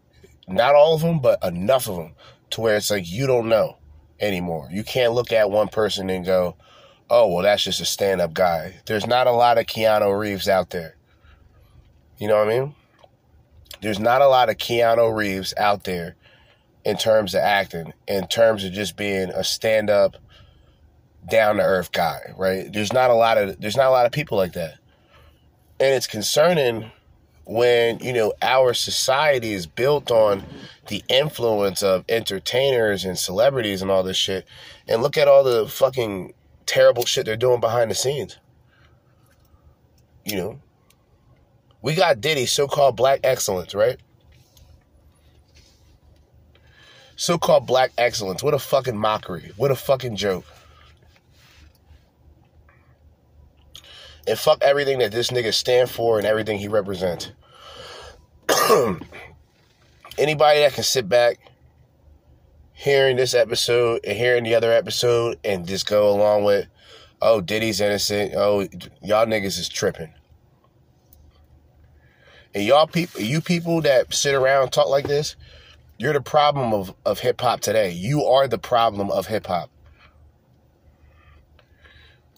Not 0.49 0.75
all 0.75 0.95
of 0.95 1.01
them, 1.01 1.19
but 1.19 1.43
enough 1.43 1.89
of 1.89 1.97
them 1.97 2.15
to 2.51 2.61
where 2.61 2.77
it's 2.77 2.91
like 2.91 3.11
you 3.11 3.27
don't 3.27 3.49
know 3.49 3.79
anymore. 4.21 4.69
You 4.71 4.85
can't 4.85 5.13
look 5.13 5.33
at 5.33 5.51
one 5.51 5.69
person 5.69 6.09
and 6.09 6.25
go, 6.25 6.57
oh, 7.11 7.29
well, 7.29 7.43
that's 7.43 7.65
just 7.65 7.81
a 7.81 7.85
stand 7.85 8.21
up 8.21 8.33
guy. 8.33 8.77
There's 8.87 9.07
not 9.07 9.27
a 9.27 9.33
lot 9.33 9.59
of 9.59 9.67
Keanu 9.67 10.17
Reeves 10.19 10.49
out 10.49 10.71
there. 10.71 10.97
You 12.19 12.29
know 12.29 12.39
what 12.39 12.49
I 12.49 12.59
mean? 12.59 12.75
There's 13.83 13.99
not 14.01 14.23
a 14.23 14.29
lot 14.29 14.49
of 14.49 14.57
Keanu 14.57 15.15
Reeves 15.15 15.53
out 15.57 15.85
there 15.85 16.17
in 16.85 16.97
terms 16.97 17.35
of 17.35 17.41
acting, 17.41 17.93
in 18.07 18.27
terms 18.29 18.65
of 18.65 18.73
just 18.73 18.97
being 18.97 19.31
a 19.31 19.43
stand 19.43 19.91
up 19.91 20.17
down 21.29 21.57
to 21.57 21.63
earth 21.63 21.93
guy, 21.93 22.33
right? 22.37 22.73
There's 22.73 22.93
not 22.93 23.11
a 23.11 23.15
lot 23.15 23.39
of 23.39 23.61
there's 23.61 23.77
not 23.77 23.87
a 23.87 23.91
lot 23.91 24.07
of 24.07 24.13
people 24.13 24.39
like 24.39 24.53
that. 24.53 24.79
And 25.79 25.95
it's 25.95 26.07
concerning 26.07 26.91
when, 27.45 27.99
you 28.01 28.13
know, 28.13 28.33
our 28.43 28.75
society 28.75 29.53
is 29.53 29.67
built 29.67 30.11
on 30.11 30.43
the 30.89 31.05
influence 31.09 31.83
of 31.83 32.05
entertainers 32.09 33.05
and 33.05 33.19
celebrities 33.19 33.83
and 33.83 33.91
all 33.91 34.03
this 34.03 34.17
shit. 34.17 34.47
And 34.89 35.03
look 35.03 35.17
at 35.17 35.29
all 35.29 35.45
the 35.45 35.69
fucking 35.69 36.35
terrible 36.67 37.05
shit 37.05 37.25
they're 37.27 37.37
doing 37.37 37.61
behind 37.61 37.91
the 37.91 37.95
scenes. 37.95 38.39
You 40.25 40.37
know, 40.37 40.61
we 41.83 41.95
got 41.95 42.21
Diddy, 42.21 42.47
so 42.47 42.67
called 42.67 42.97
black 42.97 43.21
excellence, 43.23 43.75
right? 43.75 43.99
So 47.15 47.39
called 47.39 47.67
black 47.67 47.93
excellence. 47.97 48.43
What 48.43 48.55
a 48.55 48.59
fucking 48.59 48.97
mockery. 48.97 49.53
What 49.57 49.71
a 49.71 49.77
fucking 49.77 50.17
joke. 50.17 50.45
And 54.27 54.39
fuck 54.39 54.63
everything 54.63 54.99
that 54.99 55.13
this 55.13 55.31
nigga 55.31 55.53
stand 55.53 55.91
for 55.91 56.19
and 56.19 56.27
everything 56.27 56.59
he 56.59 56.69
represents. 56.69 57.31
Anybody 60.19 60.61
that 60.61 60.73
can 60.73 60.85
sit 60.85 61.09
back 61.09 61.39
hearing 62.73 63.17
this 63.17 63.35
episode 63.35 64.01
and 64.05 64.17
hearing 64.17 64.45
the 64.45 64.55
other 64.55 64.73
episode 64.73 65.39
and 65.45 65.67
just 65.67 65.87
go 65.87 66.11
along 66.11 66.45
with, 66.45 66.67
oh, 67.23 67.41
Diddy's 67.41 67.81
innocent. 67.81 68.35
Oh, 68.37 68.61
y'all 69.03 69.27
niggas 69.27 69.59
is 69.59 69.69
tripping. 69.69 70.13
And 72.55 72.65
y'all 72.65 72.87
people, 72.87 73.21
you 73.21 73.41
people 73.41 73.83
that 73.83 74.13
sit 74.15 74.35
around 74.35 74.71
talk 74.71 74.89
like 74.89 75.07
this, 75.07 75.37
you're 75.99 76.13
the 76.13 76.21
problem 76.21 76.73
of, 76.73 76.95
of 77.05 77.21
hip 77.21 77.41
hop 77.41 77.61
today. 77.61 77.91
You 77.91 78.25
are 78.25 78.49
the 78.49 78.59
problem 78.59 79.11
of 79.11 79.27
hip 79.27 79.47
hop 79.47 79.71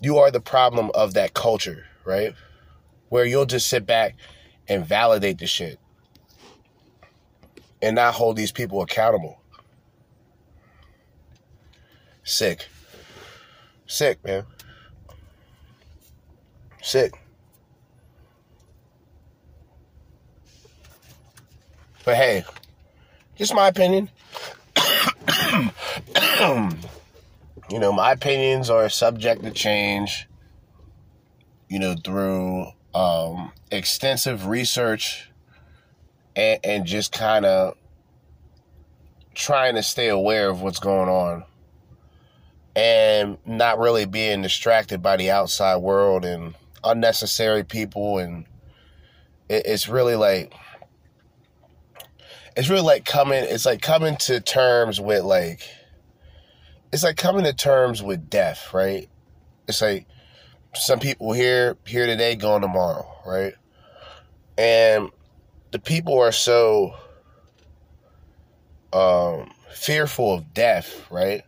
you 0.01 0.19
are 0.19 0.31
the 0.31 0.41
problem 0.41 0.91
of 0.95 1.15
that 1.15 1.35
culture, 1.35 1.87
right? 2.05 2.35
Where 3.09 3.25
you'll 3.25 3.47
just 3.47 3.69
sit 3.69 3.87
back 3.87 4.15
and 4.69 4.85
validate 4.87 5.39
the 5.39 5.47
shit 5.47 5.79
and 7.81 7.97
not 7.97 8.15
hold 8.15 8.37
these 8.37 8.53
people 8.53 8.83
accountable. 8.83 9.41
Sick. 12.23 12.69
Sick, 13.87 14.23
man. 14.25 14.45
Sick. 16.83 17.13
But 22.05 22.17
hey, 22.17 22.45
just 23.37 23.55
my 23.55 23.69
opinion. 23.69 24.11
You 27.71 27.79
know, 27.79 27.93
my 27.93 28.13
opinions 28.13 28.71
are 28.71 28.89
subject 28.89 29.43
to 29.43 29.51
change, 29.51 30.27
you 31.69 31.79
know, 31.79 31.95
through 32.03 32.67
um, 32.95 33.53
extensive 33.71 34.47
research 34.47 35.31
and, 36.35 36.59
and 36.65 36.87
just 36.87 37.13
kind 37.13 37.45
of 37.45 37.75
trying 39.35 39.75
to 39.75 39.83
stay 39.83 40.09
aware 40.09 40.49
of 40.49 40.63
what's 40.63 40.79
going 40.79 41.09
on 41.09 41.45
and 42.75 43.39
not 43.45 43.79
really 43.79 44.07
being 44.07 44.41
distracted 44.41 45.03
by 45.03 45.17
the 45.17 45.31
outside 45.31 45.77
world 45.77 46.25
and 46.25 46.55
unnecessary 46.85 47.65
people. 47.65 48.19
And 48.19 48.47
it, 49.49 49.65
it's 49.67 49.89
really 49.89 50.17
like, 50.17 50.55
it's 52.57 52.69
really 52.71 52.83
like 52.83 53.05
coming, 53.05 53.45
it's 53.45 53.67
like 53.67 53.83
coming 53.83 54.17
to 54.17 54.41
terms 54.41 55.01
with 55.01 55.23
like, 55.23 55.61
it's 56.93 57.03
like 57.03 57.17
coming 57.17 57.45
to 57.45 57.53
terms 57.53 58.03
with 58.03 58.31
death, 58.31 58.73
right? 58.73 59.09
It's 59.67 59.83
like 59.83 60.07
some 60.75 60.99
people 60.99 61.33
here 61.33 61.77
here 61.87 62.07
today, 62.07 62.37
gone 62.37 62.61
tomorrow, 62.61 63.07
right? 63.27 63.55
And 64.57 65.11
the 65.71 65.79
people 65.79 66.19
are 66.19 66.33
so 66.33 66.95
um, 68.93 69.51
fearful 69.73 70.33
of 70.33 70.55
death, 70.55 71.07
right? 71.11 71.43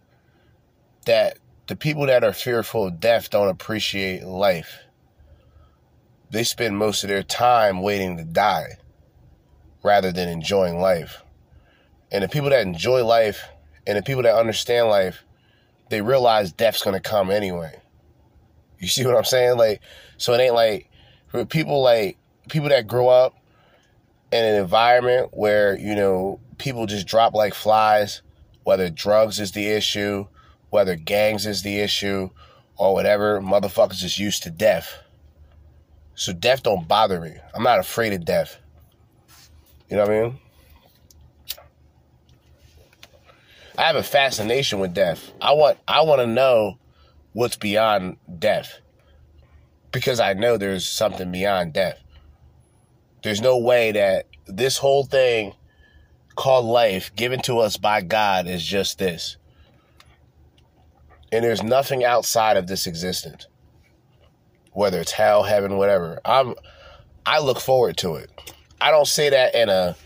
That 1.07 1.39
the 1.67 1.77
people 1.77 2.07
that 2.07 2.25
are 2.25 2.33
fearful 2.33 2.87
of 2.87 3.01
death 3.01 3.31
don't 3.31 3.49
appreciate 3.49 4.25
life. 4.25 4.81
They 6.31 6.45
spend 6.45 6.77
most 6.77 7.03
of 7.03 7.09
their 7.09 7.23
time 7.23 7.83
waiting 7.83 8.17
to 8.19 8.25
die 8.25 8.79
rather 9.83 10.13
than 10.13 10.29
enjoying 10.29 10.79
life. 10.79 11.25
And 12.13 12.23
the 12.23 12.29
people 12.29 12.51
that 12.51 12.67
enjoy 12.67 13.05
life 13.05 13.49
and 13.87 13.97
the 13.97 14.03
people 14.03 14.23
that 14.23 14.35
understand 14.35 14.89
life 14.89 15.25
they 15.91 16.01
realize 16.01 16.53
death's 16.53 16.83
gonna 16.83 17.01
come 17.01 17.31
anyway. 17.31 17.81
You 18.79 18.89
see 18.89 19.05
what 19.05 19.17
I'm 19.17 19.25
saying? 19.25 19.59
Like, 19.59 19.83
so 20.17 20.33
it 20.33 20.41
ain't 20.41 20.55
like 20.55 20.89
for 21.29 21.45
people 21.45 21.83
like 21.83 22.17
people 22.49 22.71
that 22.71 22.87
grow 22.87 23.09
up 23.09 23.37
in 24.33 24.45
an 24.45 24.55
environment 24.55 25.31
where 25.33 25.79
you 25.79 25.95
know 25.95 26.41
people 26.59 26.87
just 26.87 27.07
drop 27.07 27.35
like 27.35 27.55
flies, 27.55 28.23
whether 28.65 28.89
drugs 28.89 29.39
is 29.39 29.53
the 29.53 29.67
issue, 29.67 30.27
whether 30.71 30.97
gangs 30.97 31.45
is 31.45 31.63
the 31.63 31.79
issue, 31.81 32.31
or 32.77 32.95
whatever. 32.95 33.41
Motherfuckers 33.41 34.03
is 34.03 34.19
used 34.19 34.43
to 34.45 34.51
death. 34.51 34.95
So 36.15 36.33
death 36.33 36.63
don't 36.63 36.87
bother 36.87 37.21
me. 37.21 37.35
I'm 37.55 37.63
not 37.63 37.79
afraid 37.79 38.13
of 38.13 38.25
death. 38.25 38.59
You 39.89 39.97
know 39.97 40.03
what 40.05 40.13
I 40.13 40.23
mean? 40.23 40.39
I 43.81 43.85
have 43.89 43.97
a 43.97 44.05
fascination 44.05 44.81
with 44.81 44.95
death. 44.95 45.33
I 45.41 45.53
want 45.55 45.79
I 45.89 46.03
want 46.03 46.21
to 46.23 46.29
know 46.29 46.79
what's 47.35 47.57
beyond 47.57 48.19
death. 48.39 48.81
Because 49.93 50.21
I 50.21 50.35
know 50.35 50.59
there's 50.59 50.87
something 50.89 51.33
beyond 51.33 51.75
death. 51.75 52.01
There's 53.25 53.43
no 53.43 53.59
way 53.59 53.93
that 53.93 54.27
this 54.47 54.79
whole 54.79 55.05
thing 55.05 55.55
called 56.37 56.67
life 56.67 57.15
given 57.17 57.43
to 57.43 57.61
us 57.61 57.79
by 57.79 58.03
God 58.03 58.49
is 58.49 58.65
just 58.65 58.99
this. 58.99 59.39
And 61.33 61.45
there's 61.45 61.63
nothing 61.63 62.05
outside 62.05 62.57
of 62.59 62.69
this 62.69 62.87
existence. 62.87 63.47
whether 64.73 65.01
it's 65.01 65.13
hell, 65.13 65.45
heaven, 65.45 65.77
whatever. 65.77 66.21
I'm 66.25 66.55
I 67.27 67.41
look 67.41 67.61
forward 67.61 67.97
to 67.99 68.17
it. 68.17 68.31
I 68.81 68.91
don't 68.91 69.09
say 69.09 69.31
that 69.31 69.55
in 69.55 69.69
a 69.69 69.97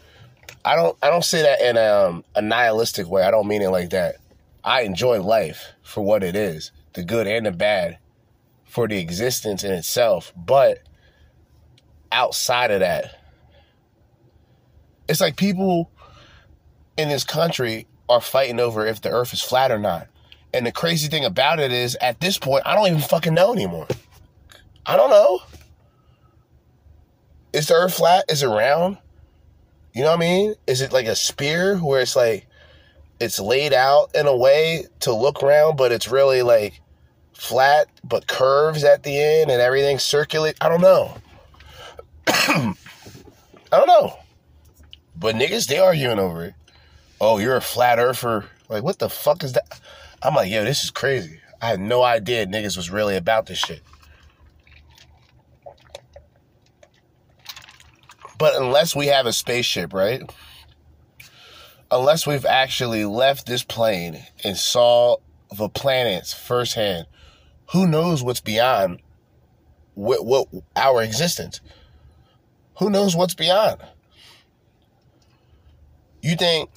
I 0.64 0.76
don't 0.76 0.96
I 1.02 1.10
don't 1.10 1.24
say 1.24 1.42
that 1.42 1.60
in 1.60 1.76
a, 1.76 2.08
um, 2.08 2.24
a 2.34 2.42
nihilistic 2.42 3.08
way. 3.08 3.22
I 3.22 3.30
don't 3.30 3.46
mean 3.46 3.62
it 3.62 3.68
like 3.68 3.90
that. 3.90 4.16
I 4.64 4.82
enjoy 4.82 5.20
life 5.20 5.72
for 5.82 6.02
what 6.02 6.22
it 6.22 6.34
is, 6.34 6.72
the 6.94 7.04
good 7.04 7.26
and 7.26 7.44
the 7.44 7.52
bad, 7.52 7.98
for 8.64 8.88
the 8.88 8.98
existence 8.98 9.62
in 9.62 9.72
itself. 9.72 10.32
But 10.34 10.78
outside 12.10 12.70
of 12.70 12.80
that, 12.80 13.20
it's 15.06 15.20
like 15.20 15.36
people 15.36 15.90
in 16.96 17.10
this 17.10 17.24
country 17.24 17.86
are 18.08 18.20
fighting 18.20 18.58
over 18.58 18.86
if 18.86 19.02
the 19.02 19.10
earth 19.10 19.34
is 19.34 19.42
flat 19.42 19.70
or 19.70 19.78
not. 19.78 20.08
And 20.54 20.64
the 20.64 20.72
crazy 20.72 21.08
thing 21.08 21.24
about 21.24 21.58
it 21.58 21.72
is, 21.72 21.96
at 22.00 22.20
this 22.20 22.38
point, 22.38 22.62
I 22.64 22.74
don't 22.74 22.86
even 22.86 23.00
fucking 23.00 23.34
know 23.34 23.52
anymore. 23.52 23.88
I 24.86 24.96
don't 24.96 25.10
know. 25.10 25.40
Is 27.52 27.66
the 27.66 27.74
earth 27.74 27.94
flat? 27.94 28.24
Is 28.28 28.42
it 28.42 28.46
round? 28.46 28.98
You 29.94 30.02
know 30.02 30.10
what 30.10 30.16
I 30.16 30.20
mean? 30.20 30.54
Is 30.66 30.80
it 30.80 30.92
like 30.92 31.06
a 31.06 31.14
spear 31.14 31.78
where 31.78 32.00
it's 32.00 32.16
like 32.16 32.46
it's 33.20 33.38
laid 33.38 33.72
out 33.72 34.10
in 34.14 34.26
a 34.26 34.36
way 34.36 34.86
to 35.00 35.14
look 35.14 35.40
round, 35.40 35.76
but 35.76 35.92
it's 35.92 36.08
really 36.08 36.42
like 36.42 36.80
flat 37.32 37.86
but 38.02 38.26
curves 38.26 38.82
at 38.82 39.04
the 39.04 39.16
end 39.16 39.52
and 39.52 39.62
everything 39.62 40.00
circulate? 40.00 40.56
I 40.60 40.68
don't 40.68 40.80
know. 40.80 41.16
I 42.26 42.74
don't 43.70 43.86
know. 43.86 44.18
But 45.16 45.36
niggas, 45.36 45.68
they 45.68 45.78
arguing 45.78 46.18
over 46.18 46.46
it. 46.46 46.54
Oh, 47.20 47.38
you're 47.38 47.56
a 47.56 47.60
flat 47.60 48.00
earther. 48.00 48.46
Like, 48.68 48.82
what 48.82 48.98
the 48.98 49.08
fuck 49.08 49.44
is 49.44 49.52
that? 49.52 49.80
I'm 50.24 50.34
like, 50.34 50.50
yo, 50.50 50.64
this 50.64 50.82
is 50.82 50.90
crazy. 50.90 51.38
I 51.62 51.68
had 51.68 51.80
no 51.80 52.02
idea 52.02 52.46
niggas 52.46 52.76
was 52.76 52.90
really 52.90 53.16
about 53.16 53.46
this 53.46 53.58
shit. 53.58 53.82
But 58.38 58.60
unless 58.60 58.96
we 58.96 59.06
have 59.06 59.26
a 59.26 59.32
spaceship, 59.32 59.92
right? 59.92 60.22
Unless 61.90 62.26
we've 62.26 62.46
actually 62.46 63.04
left 63.04 63.46
this 63.46 63.62
plane 63.62 64.24
and 64.42 64.56
saw 64.56 65.16
the 65.56 65.68
planets 65.68 66.32
firsthand, 66.32 67.06
who 67.72 67.86
knows 67.86 68.22
what's 68.22 68.40
beyond 68.40 69.00
what, 69.94 70.24
what 70.24 70.48
our 70.76 71.02
existence? 71.02 71.60
Who 72.78 72.90
knows 72.90 73.14
what's 73.14 73.34
beyond? 73.34 73.80
You 76.22 76.36
think 76.36 76.70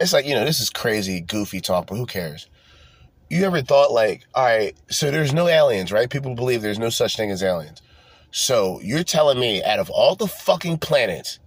it's 0.00 0.12
like, 0.12 0.26
you 0.26 0.34
know, 0.34 0.44
this 0.44 0.60
is 0.60 0.70
crazy, 0.70 1.20
goofy 1.20 1.60
talk, 1.60 1.86
but 1.86 1.96
who 1.96 2.06
cares? 2.06 2.48
You 3.30 3.44
ever 3.44 3.62
thought 3.62 3.92
like, 3.92 4.26
all 4.34 4.44
right, 4.44 4.76
so 4.88 5.10
there's 5.10 5.32
no 5.32 5.48
aliens, 5.48 5.92
right? 5.92 6.08
People 6.08 6.34
believe 6.34 6.62
there's 6.62 6.78
no 6.78 6.90
such 6.90 7.16
thing 7.16 7.30
as 7.30 7.42
aliens. 7.42 7.82
So 8.30 8.80
you're 8.82 9.04
telling 9.04 9.40
me 9.40 9.62
out 9.62 9.78
of 9.78 9.90
all 9.90 10.14
the 10.14 10.26
fucking 10.26 10.78
planets, 10.78 11.38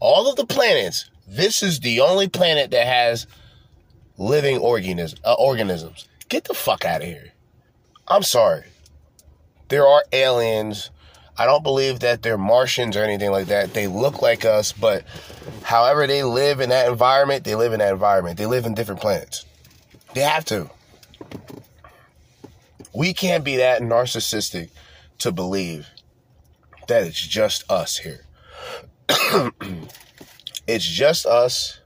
all 0.00 0.28
of 0.28 0.36
the 0.36 0.46
planets, 0.46 1.10
this 1.26 1.62
is 1.62 1.80
the 1.80 2.00
only 2.00 2.28
planet 2.28 2.70
that 2.70 2.86
has 2.86 3.26
living 4.18 4.58
organisms. 4.58 5.20
Uh, 5.24 5.34
organisms. 5.34 6.08
Get 6.28 6.44
the 6.44 6.54
fuck 6.54 6.84
out 6.84 7.02
of 7.02 7.06
here. 7.06 7.32
I'm 8.08 8.22
sorry. 8.22 8.64
There 9.68 9.86
are 9.86 10.04
aliens. 10.12 10.90
I 11.38 11.44
don't 11.44 11.62
believe 11.62 12.00
that 12.00 12.22
they're 12.22 12.38
Martians 12.38 12.96
or 12.96 13.02
anything 13.02 13.30
like 13.30 13.46
that. 13.46 13.74
They 13.74 13.86
look 13.86 14.22
like 14.22 14.44
us, 14.44 14.72
but 14.72 15.04
however 15.62 16.06
they 16.06 16.22
live 16.22 16.60
in 16.60 16.70
that 16.70 16.88
environment, 16.88 17.44
they 17.44 17.54
live 17.54 17.72
in 17.72 17.80
that 17.80 17.92
environment. 17.92 18.38
They 18.38 18.46
live 18.46 18.64
in 18.64 18.74
different 18.74 19.00
planets. 19.00 19.44
They 20.14 20.22
have 20.22 20.44
to. 20.46 20.70
We 22.94 23.12
can't 23.12 23.44
be 23.44 23.56
that 23.56 23.82
narcissistic 23.82 24.70
to 25.18 25.30
believe 25.30 25.86
that 26.88 27.04
it's 27.04 27.20
just 27.20 27.70
us 27.70 27.98
here. 27.98 28.24
it's 30.66 30.84
just 30.84 31.26
us 31.26 31.80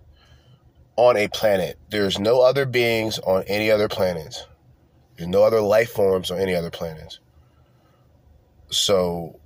on 0.96 1.16
a 1.16 1.28
planet. 1.28 1.78
There's 1.90 2.18
no 2.18 2.40
other 2.42 2.66
beings 2.66 3.18
on 3.20 3.44
any 3.46 3.70
other 3.70 3.88
planets. 3.88 4.46
There's 5.16 5.28
no 5.28 5.44
other 5.44 5.60
life 5.60 5.90
forms 5.90 6.30
on 6.30 6.38
any 6.38 6.54
other 6.54 6.70
planets. 6.70 7.20
So, 8.70 9.40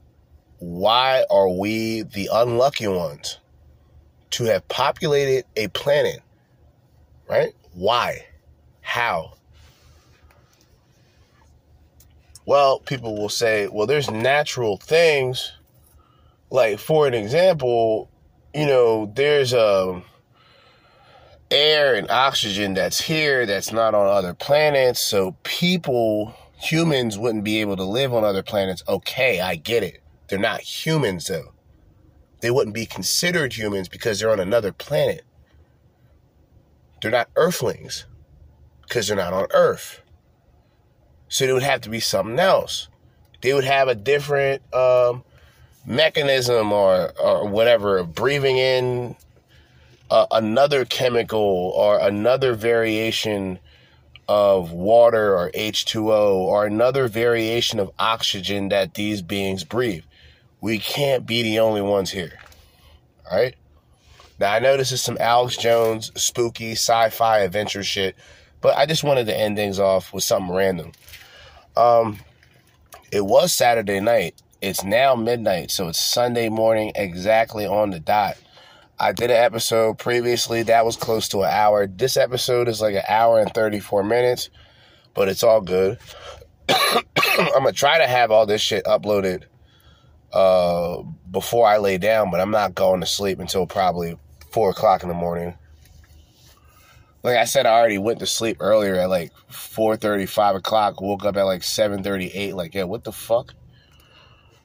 why 0.58 1.24
are 1.30 1.48
we 1.48 2.02
the 2.02 2.28
unlucky 2.32 2.88
ones 2.88 3.38
to 4.30 4.44
have 4.44 4.66
populated 4.68 5.44
a 5.56 5.68
planet? 5.68 6.20
Right? 7.28 7.54
Why? 7.72 8.26
How? 8.80 9.34
Well, 12.46 12.80
people 12.80 13.16
will 13.16 13.28
say, 13.28 13.68
well, 13.68 13.86
there's 13.86 14.10
natural 14.10 14.76
things. 14.76 15.52
Like, 16.50 16.78
for 16.78 17.06
an 17.06 17.14
example, 17.14 18.10
you 18.54 18.66
know, 18.66 19.10
there's 19.14 19.54
um, 19.54 20.04
air 21.50 21.94
and 21.94 22.10
oxygen 22.10 22.74
that's 22.74 23.00
here 23.00 23.46
that's 23.46 23.72
not 23.72 23.94
on 23.94 24.06
other 24.06 24.34
planets. 24.34 25.00
So 25.00 25.36
people, 25.42 26.34
humans, 26.56 27.18
wouldn't 27.18 27.44
be 27.44 27.60
able 27.60 27.76
to 27.76 27.84
live 27.84 28.12
on 28.12 28.24
other 28.24 28.42
planets. 28.42 28.82
Okay, 28.88 29.40
I 29.40 29.56
get 29.56 29.82
it. 29.82 30.02
They're 30.28 30.38
not 30.38 30.60
humans, 30.60 31.26
though. 31.28 31.52
They 32.40 32.50
wouldn't 32.50 32.74
be 32.74 32.84
considered 32.84 33.54
humans 33.54 33.88
because 33.88 34.20
they're 34.20 34.30
on 34.30 34.40
another 34.40 34.70
planet. 34.72 35.22
They're 37.00 37.10
not 37.10 37.30
earthlings 37.36 38.06
because 38.82 39.08
they're 39.08 39.16
not 39.16 39.32
on 39.32 39.46
Earth. 39.52 40.02
So 41.34 41.48
they 41.48 41.52
would 41.52 41.64
have 41.64 41.80
to 41.80 41.90
be 41.90 41.98
something 41.98 42.38
else. 42.38 42.86
They 43.42 43.52
would 43.52 43.64
have 43.64 43.88
a 43.88 43.96
different 43.96 44.62
um, 44.72 45.24
mechanism 45.84 46.70
or, 46.70 47.10
or 47.20 47.48
whatever, 47.48 48.04
breathing 48.04 48.56
in 48.56 49.16
uh, 50.12 50.26
another 50.30 50.84
chemical 50.84 51.72
or 51.74 51.98
another 51.98 52.54
variation 52.54 53.58
of 54.28 54.70
water 54.70 55.36
or 55.36 55.50
H2O 55.50 56.36
or 56.36 56.66
another 56.66 57.08
variation 57.08 57.80
of 57.80 57.90
oxygen 57.98 58.68
that 58.68 58.94
these 58.94 59.20
beings 59.20 59.64
breathe. 59.64 60.04
We 60.60 60.78
can't 60.78 61.26
be 61.26 61.42
the 61.42 61.58
only 61.58 61.82
ones 61.82 62.12
here. 62.12 62.38
All 63.28 63.36
right? 63.36 63.56
Now, 64.38 64.52
I 64.52 64.60
know 64.60 64.76
this 64.76 64.92
is 64.92 65.02
some 65.02 65.18
Alex 65.18 65.56
Jones 65.56 66.12
spooky 66.14 66.76
sci 66.76 67.10
fi 67.10 67.40
adventure 67.40 67.82
shit, 67.82 68.14
but 68.60 68.76
I 68.76 68.86
just 68.86 69.02
wanted 69.02 69.26
to 69.26 69.36
end 69.36 69.56
things 69.56 69.80
off 69.80 70.12
with 70.12 70.22
something 70.22 70.54
random. 70.54 70.92
Um, 71.76 72.18
it 73.10 73.24
was 73.24 73.52
Saturday 73.52 74.00
night. 74.00 74.40
It's 74.60 74.84
now 74.84 75.14
midnight, 75.14 75.70
so 75.70 75.88
it's 75.88 75.98
Sunday 75.98 76.48
morning 76.48 76.92
exactly 76.94 77.66
on 77.66 77.90
the 77.90 78.00
dot. 78.00 78.36
I 78.98 79.12
did 79.12 79.30
an 79.30 79.36
episode 79.36 79.98
previously 79.98 80.62
that 80.64 80.84
was 80.84 80.96
close 80.96 81.28
to 81.30 81.42
an 81.42 81.50
hour. 81.50 81.86
This 81.86 82.16
episode 82.16 82.68
is 82.68 82.80
like 82.80 82.94
an 82.94 83.02
hour 83.08 83.40
and 83.40 83.52
34 83.52 84.04
minutes, 84.04 84.50
but 85.14 85.28
it's 85.28 85.42
all 85.42 85.60
good. 85.60 85.98
I'm 86.68 87.52
gonna 87.52 87.72
try 87.72 87.98
to 87.98 88.06
have 88.06 88.30
all 88.30 88.46
this 88.46 88.62
shit 88.62 88.84
uploaded 88.84 89.44
uh, 90.32 91.02
before 91.30 91.66
I 91.66 91.78
lay 91.78 91.98
down, 91.98 92.30
but 92.30 92.40
I'm 92.40 92.50
not 92.50 92.74
going 92.74 93.00
to 93.00 93.06
sleep 93.06 93.40
until 93.40 93.66
probably 93.66 94.16
four 94.50 94.70
o'clock 94.70 95.02
in 95.02 95.08
the 95.08 95.14
morning. 95.14 95.54
Like 97.24 97.38
I 97.38 97.46
said, 97.46 97.64
I 97.64 97.70
already 97.70 97.96
went 97.96 98.18
to 98.18 98.26
sleep 98.26 98.58
earlier 98.60 98.96
at 98.96 99.08
like 99.08 99.32
4:30, 99.50 100.28
5 100.28 100.56
o'clock. 100.56 101.00
Woke 101.00 101.24
up 101.24 101.38
at 101.38 101.44
like 101.44 101.62
7:38. 101.62 102.54
Like, 102.54 102.74
yeah, 102.74 102.82
what 102.82 103.02
the 103.02 103.12
fuck? 103.12 103.54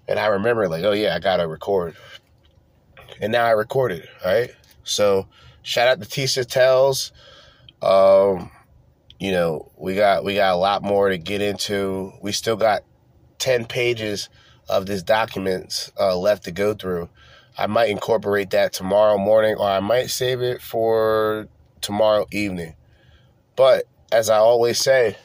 And 0.09 0.19
I 0.19 0.27
remember, 0.27 0.67
like, 0.67 0.83
oh 0.83 0.91
yeah, 0.91 1.15
I 1.15 1.19
gotta 1.19 1.47
record. 1.47 1.95
And 3.21 3.31
now 3.31 3.45
I 3.45 3.51
recorded. 3.51 4.09
Right. 4.25 4.51
So 4.83 5.27
shout 5.61 5.88
out 5.88 6.01
to 6.01 6.07
Tisa 6.07 6.45
Tells. 6.45 7.13
Um, 7.81 8.51
you 9.19 9.31
know, 9.31 9.71
we 9.77 9.95
got 9.95 10.25
we 10.25 10.35
got 10.35 10.53
a 10.53 10.57
lot 10.57 10.83
more 10.83 11.07
to 11.07 11.17
get 11.17 11.41
into. 11.41 12.11
We 12.21 12.33
still 12.33 12.57
got 12.57 12.83
10 13.38 13.65
pages 13.65 14.27
of 14.67 14.85
this 14.85 15.01
documents 15.01 15.93
uh, 15.97 16.17
left 16.17 16.43
to 16.43 16.51
go 16.51 16.73
through. 16.73 17.09
I 17.57 17.67
might 17.67 17.89
incorporate 17.89 18.49
that 18.49 18.73
tomorrow 18.73 19.17
morning, 19.17 19.55
or 19.55 19.69
I 19.69 19.79
might 19.79 20.09
save 20.09 20.41
it 20.41 20.61
for 20.61 21.47
tomorrow 21.82 22.25
evening. 22.32 22.75
But 23.56 23.85
as 24.11 24.30
I 24.30 24.38
always 24.38 24.80
say, 24.80 25.17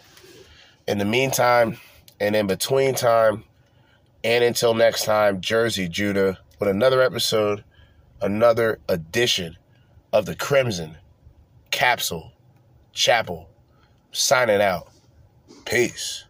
in 0.87 0.99
the 0.99 1.05
meantime 1.05 1.79
and 2.21 2.35
in 2.37 2.47
between 2.47 2.95
time, 2.95 3.45
and 4.23 4.43
until 4.43 4.75
next 4.75 5.05
time, 5.05 5.41
Jerzee 5.41 5.91
Judah 5.91 6.39
with 6.59 6.69
another 6.69 7.03
episode, 7.03 7.63
another 8.21 8.79
edition 8.89 9.57
of 10.13 10.27
the 10.27 10.35
Crimson 10.35 10.97
Capsule 11.71 12.33
Chapel. 12.93 13.49
Signing 14.13 14.63
out. 14.63 14.89
Peace. 15.67 16.25